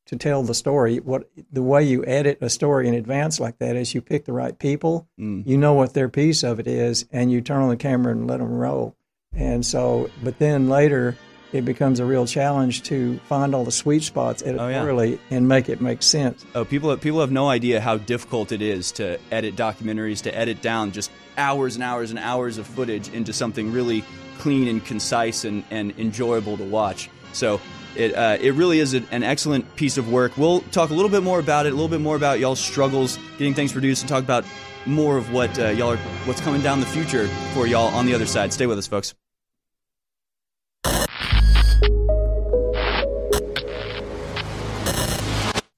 to 0.05 0.15
tell 0.15 0.43
the 0.43 0.53
story. 0.53 0.97
What 0.97 1.29
the 1.51 1.63
way 1.63 1.83
you 1.83 2.05
edit 2.05 2.37
a 2.41 2.49
story 2.49 2.87
in 2.87 2.93
advance 2.93 3.39
like 3.39 3.57
that 3.59 3.75
is 3.75 3.93
you 3.93 4.01
pick 4.01 4.25
the 4.25 4.33
right 4.33 4.57
people. 4.57 5.07
Mm. 5.19 5.45
You 5.45 5.57
know 5.57 5.73
what 5.73 5.93
their 5.93 6.09
piece 6.09 6.43
of 6.43 6.59
it 6.59 6.67
is, 6.67 7.05
and 7.11 7.31
you 7.31 7.41
turn 7.41 7.61
on 7.61 7.69
the 7.69 7.77
camera 7.77 8.11
and 8.11 8.27
let 8.27 8.39
them 8.39 8.53
roll. 8.53 8.95
And 9.33 9.65
so, 9.65 10.09
but 10.23 10.39
then 10.39 10.69
later. 10.69 11.17
It 11.53 11.63
becomes 11.63 12.01
a 12.01 12.05
real 12.05 12.25
challenge 12.25 12.83
to 12.83 13.17
find 13.29 13.55
all 13.55 13.63
the 13.63 13.71
sweet 13.71 14.03
spots 14.03 14.43
editorially 14.43 15.19
and 15.29 15.47
make 15.47 15.69
it 15.69 15.79
make 15.79 16.01
sense. 16.03 16.43
Oh, 16.53 16.65
people 16.65 16.97
people 16.97 17.21
have 17.21 17.31
no 17.31 17.47
idea 17.47 17.79
how 17.79 17.95
difficult 17.95 18.51
it 18.51 18.61
is 18.61 18.91
to 18.93 19.17
edit 19.31 19.55
documentaries, 19.55 20.21
to 20.23 20.35
edit 20.35 20.61
down 20.61 20.91
just 20.91 21.11
hours 21.37 21.75
and 21.75 21.83
hours 21.83 22.09
and 22.09 22.19
hours 22.19 22.57
of 22.57 22.67
footage 22.67 23.07
into 23.13 23.31
something 23.31 23.71
really 23.71 24.03
clean 24.37 24.67
and 24.67 24.83
concise 24.83 25.45
and, 25.45 25.63
and 25.71 25.97
enjoyable 25.97 26.57
to 26.57 26.65
watch. 26.65 27.09
So 27.31 27.61
it 27.95 28.15
uh, 28.15 28.37
it 28.39 28.53
really 28.53 28.79
is 28.79 28.93
an 28.93 29.23
excellent 29.23 29.75
piece 29.75 29.97
of 29.97 30.11
work. 30.11 30.37
We'll 30.37 30.61
talk 30.71 30.89
a 30.89 30.93
little 30.93 31.09
bit 31.09 31.23
more 31.23 31.39
about 31.39 31.65
it, 31.65 31.69
a 31.69 31.75
little 31.75 31.89
bit 31.89 32.01
more 32.01 32.15
about 32.15 32.39
y'all's 32.39 32.59
struggles 32.59 33.17
getting 33.37 33.53
things 33.53 33.71
produced, 33.71 34.01
and 34.01 34.09
talk 34.09 34.23
about 34.23 34.45
more 34.85 35.17
of 35.17 35.31
what 35.31 35.57
uh, 35.57 35.69
y'all 35.69 35.93
are, 35.93 35.97
what's 36.25 36.41
coming 36.41 36.61
down 36.61 36.79
the 36.79 36.85
future 36.85 37.27
for 37.53 37.67
y'all 37.67 37.93
on 37.95 38.05
the 38.05 38.13
other 38.13 38.25
side. 38.25 38.53
Stay 38.53 38.67
with 38.67 38.77
us, 38.77 38.87
folks. 38.87 39.13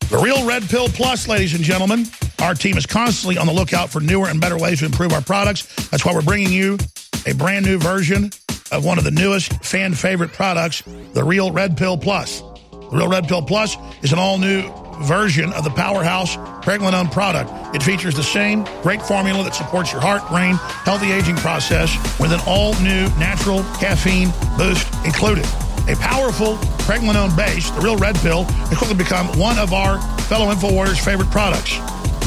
The 0.09 0.19
Real 0.23 0.45
Red 0.45 0.63
Pill 0.63 0.87
Plus, 0.89 1.27
ladies 1.27 1.53
and 1.53 1.63
gentlemen. 1.63 2.05
Our 2.39 2.53
team 2.53 2.77
is 2.77 2.85
constantly 2.85 3.37
on 3.37 3.47
the 3.47 3.53
lookout 3.53 3.89
for 3.89 3.99
newer 3.99 4.27
and 4.27 4.39
better 4.39 4.57
ways 4.57 4.79
to 4.79 4.85
improve 4.85 5.11
our 5.11 5.21
products. 5.21 5.89
That's 5.89 6.05
why 6.05 6.13
we're 6.13 6.21
bringing 6.21 6.51
you 6.51 6.77
a 7.25 7.33
brand 7.33 7.65
new 7.65 7.77
version 7.77 8.31
of 8.71 8.85
one 8.85 8.97
of 8.97 9.03
the 9.03 9.11
newest 9.11 9.53
fan 9.63 9.93
favorite 9.93 10.33
products, 10.33 10.83
the 11.13 11.23
Real 11.23 11.51
Red 11.51 11.77
Pill 11.77 11.97
Plus. 11.97 12.41
The 12.71 12.89
Real 12.97 13.09
Red 13.09 13.27
Pill 13.27 13.41
Plus 13.41 13.75
is 14.01 14.13
an 14.13 14.19
all 14.19 14.37
new 14.37 14.71
version 15.01 15.53
of 15.53 15.63
the 15.63 15.69
powerhouse 15.69 16.35
pregnenolone 16.65 17.11
product. 17.11 17.51
It 17.75 17.83
features 17.83 18.15
the 18.15 18.23
same 18.23 18.63
great 18.81 19.01
formula 19.01 19.43
that 19.43 19.55
supports 19.55 19.91
your 19.91 20.01
heart, 20.01 20.27
brain, 20.29 20.55
healthy 20.85 21.11
aging 21.11 21.35
process 21.37 21.95
with 22.19 22.31
an 22.31 22.39
all 22.47 22.73
new 22.81 23.07
natural 23.19 23.63
caffeine 23.79 24.29
boost 24.57 24.87
included. 25.05 25.45
A 25.87 25.95
powerful 25.95 26.55
pregnenolone 26.83 27.35
base, 27.37 27.69
the 27.71 27.81
Real 27.81 27.97
Red 27.97 28.15
Pill, 28.17 28.43
has 28.43 28.77
quickly 28.77 28.95
become 28.95 29.27
one 29.37 29.57
of 29.57 29.71
our 29.73 30.01
fellow 30.23 30.53
InfoWarriors' 30.53 31.03
favorite 31.03 31.29
products. 31.31 31.77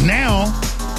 Now, 0.03 0.49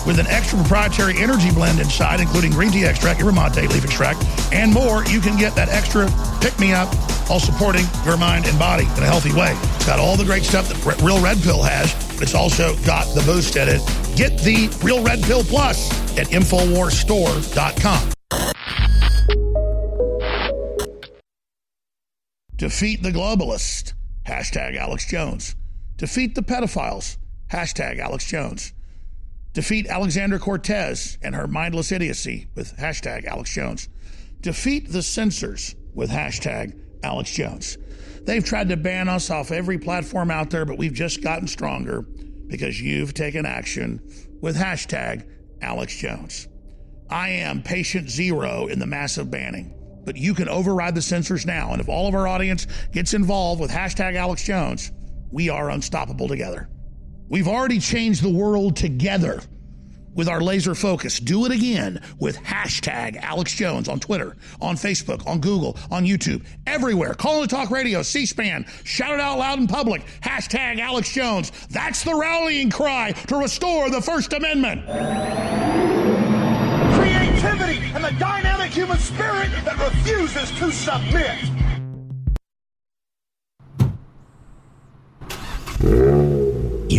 with 0.05 0.19
an 0.19 0.27
extra 0.27 0.57
proprietary 0.59 1.17
energy 1.17 1.51
blend 1.51 1.79
inside, 1.79 2.19
including 2.19 2.51
green 2.51 2.71
tea 2.71 2.85
extract, 2.85 3.19
yerba 3.19 3.31
mate 3.31 3.69
leaf 3.69 3.83
extract, 3.83 4.23
and 4.53 4.73
more, 4.73 5.05
you 5.05 5.19
can 5.19 5.37
get 5.37 5.55
that 5.55 5.69
extra 5.69 6.07
pick-me-up 6.41 6.93
while 7.29 7.39
supporting 7.39 7.85
your 8.05 8.17
mind 8.17 8.45
and 8.45 8.59
body 8.59 8.83
in 8.83 9.03
a 9.03 9.05
healthy 9.05 9.33
way. 9.33 9.57
It's 9.75 9.85
got 9.85 9.99
all 9.99 10.17
the 10.17 10.25
great 10.25 10.43
stuff 10.43 10.67
that 10.69 11.01
Real 11.01 11.21
Red 11.21 11.41
Pill 11.41 11.61
has, 11.63 11.93
but 12.13 12.23
it's 12.23 12.35
also 12.35 12.75
got 12.85 13.05
the 13.15 13.21
boost 13.21 13.55
in 13.55 13.69
it. 13.69 13.81
Get 14.17 14.39
the 14.39 14.67
Real 14.83 15.03
Red 15.03 15.23
Pill 15.23 15.43
Plus 15.43 15.89
at 16.17 16.27
InfoWarsStore.com. 16.27 18.11
Defeat 22.57 23.01
the 23.01 23.11
globalists. 23.11 23.93
Hashtag 24.27 24.77
Alex 24.77 25.05
Jones. 25.09 25.55
Defeat 25.97 26.35
the 26.35 26.43
pedophiles. 26.43 27.17
Hashtag 27.51 27.97
Alex 27.97 28.27
Jones. 28.27 28.73
Defeat 29.53 29.87
Alexandra 29.87 30.39
Cortez 30.39 31.17
and 31.21 31.35
her 31.35 31.47
mindless 31.47 31.91
idiocy 31.91 32.47
with 32.55 32.77
hashtag 32.77 33.25
Alex 33.25 33.53
Jones. 33.53 33.89
Defeat 34.39 34.91
the 34.91 35.03
censors 35.03 35.75
with 35.93 36.09
hashtag 36.09 36.79
Alex 37.03 37.31
Jones. 37.31 37.77
They've 38.23 38.43
tried 38.43 38.69
to 38.69 38.77
ban 38.77 39.09
us 39.09 39.29
off 39.29 39.51
every 39.51 39.77
platform 39.77 40.31
out 40.31 40.51
there, 40.51 40.65
but 40.65 40.77
we've 40.77 40.93
just 40.93 41.21
gotten 41.21 41.47
stronger 41.47 42.03
because 42.47 42.79
you've 42.79 43.13
taken 43.13 43.45
action 43.45 43.99
with 44.41 44.55
hashtag 44.55 45.27
Alex 45.61 45.97
Jones. 45.97 46.47
I 47.09 47.29
am 47.29 47.61
patient 47.61 48.09
zero 48.09 48.67
in 48.67 48.79
the 48.79 48.87
massive 48.87 49.29
banning, 49.29 49.73
but 50.05 50.15
you 50.15 50.33
can 50.33 50.47
override 50.47 50.95
the 50.95 51.01
censors 51.01 51.45
now. 51.45 51.73
And 51.73 51.81
if 51.81 51.89
all 51.89 52.07
of 52.07 52.15
our 52.15 52.27
audience 52.27 52.67
gets 52.93 53.13
involved 53.13 53.59
with 53.59 53.69
hashtag 53.69 54.15
Alex 54.15 54.43
Jones, 54.43 54.91
we 55.29 55.49
are 55.49 55.69
unstoppable 55.69 56.29
together. 56.29 56.69
We've 57.31 57.47
already 57.47 57.79
changed 57.79 58.21
the 58.23 58.29
world 58.29 58.75
together 58.75 59.41
with 60.13 60.27
our 60.27 60.41
laser 60.41 60.75
focus. 60.75 61.17
Do 61.17 61.45
it 61.45 61.53
again 61.53 62.01
with 62.19 62.35
hashtag 62.35 63.15
Alex 63.15 63.55
Jones 63.55 63.87
on 63.87 64.01
Twitter, 64.01 64.35
on 64.59 64.75
Facebook, 64.75 65.25
on 65.25 65.39
Google, 65.39 65.77
on 65.89 66.05
YouTube, 66.05 66.43
everywhere. 66.67 67.13
Call 67.13 67.39
the 67.39 67.47
talk 67.47 67.71
radio, 67.71 68.01
C 68.01 68.25
SPAN, 68.25 68.65
shout 68.83 69.13
it 69.13 69.21
out 69.21 69.39
loud 69.39 69.59
in 69.59 69.67
public. 69.67 70.05
Hashtag 70.19 70.81
Alex 70.81 71.13
Jones. 71.13 71.53
That's 71.69 72.03
the 72.03 72.13
rallying 72.13 72.69
cry 72.69 73.13
to 73.13 73.37
restore 73.37 73.89
the 73.89 74.01
First 74.01 74.33
Amendment. 74.33 74.83
Creativity 76.95 77.79
and 77.95 78.03
the 78.03 78.13
dynamic 78.19 78.71
human 78.71 78.97
spirit 78.97 79.51
that 79.63 79.79
refuses 79.79 80.51
to 80.59 80.69
submit. 80.69 81.39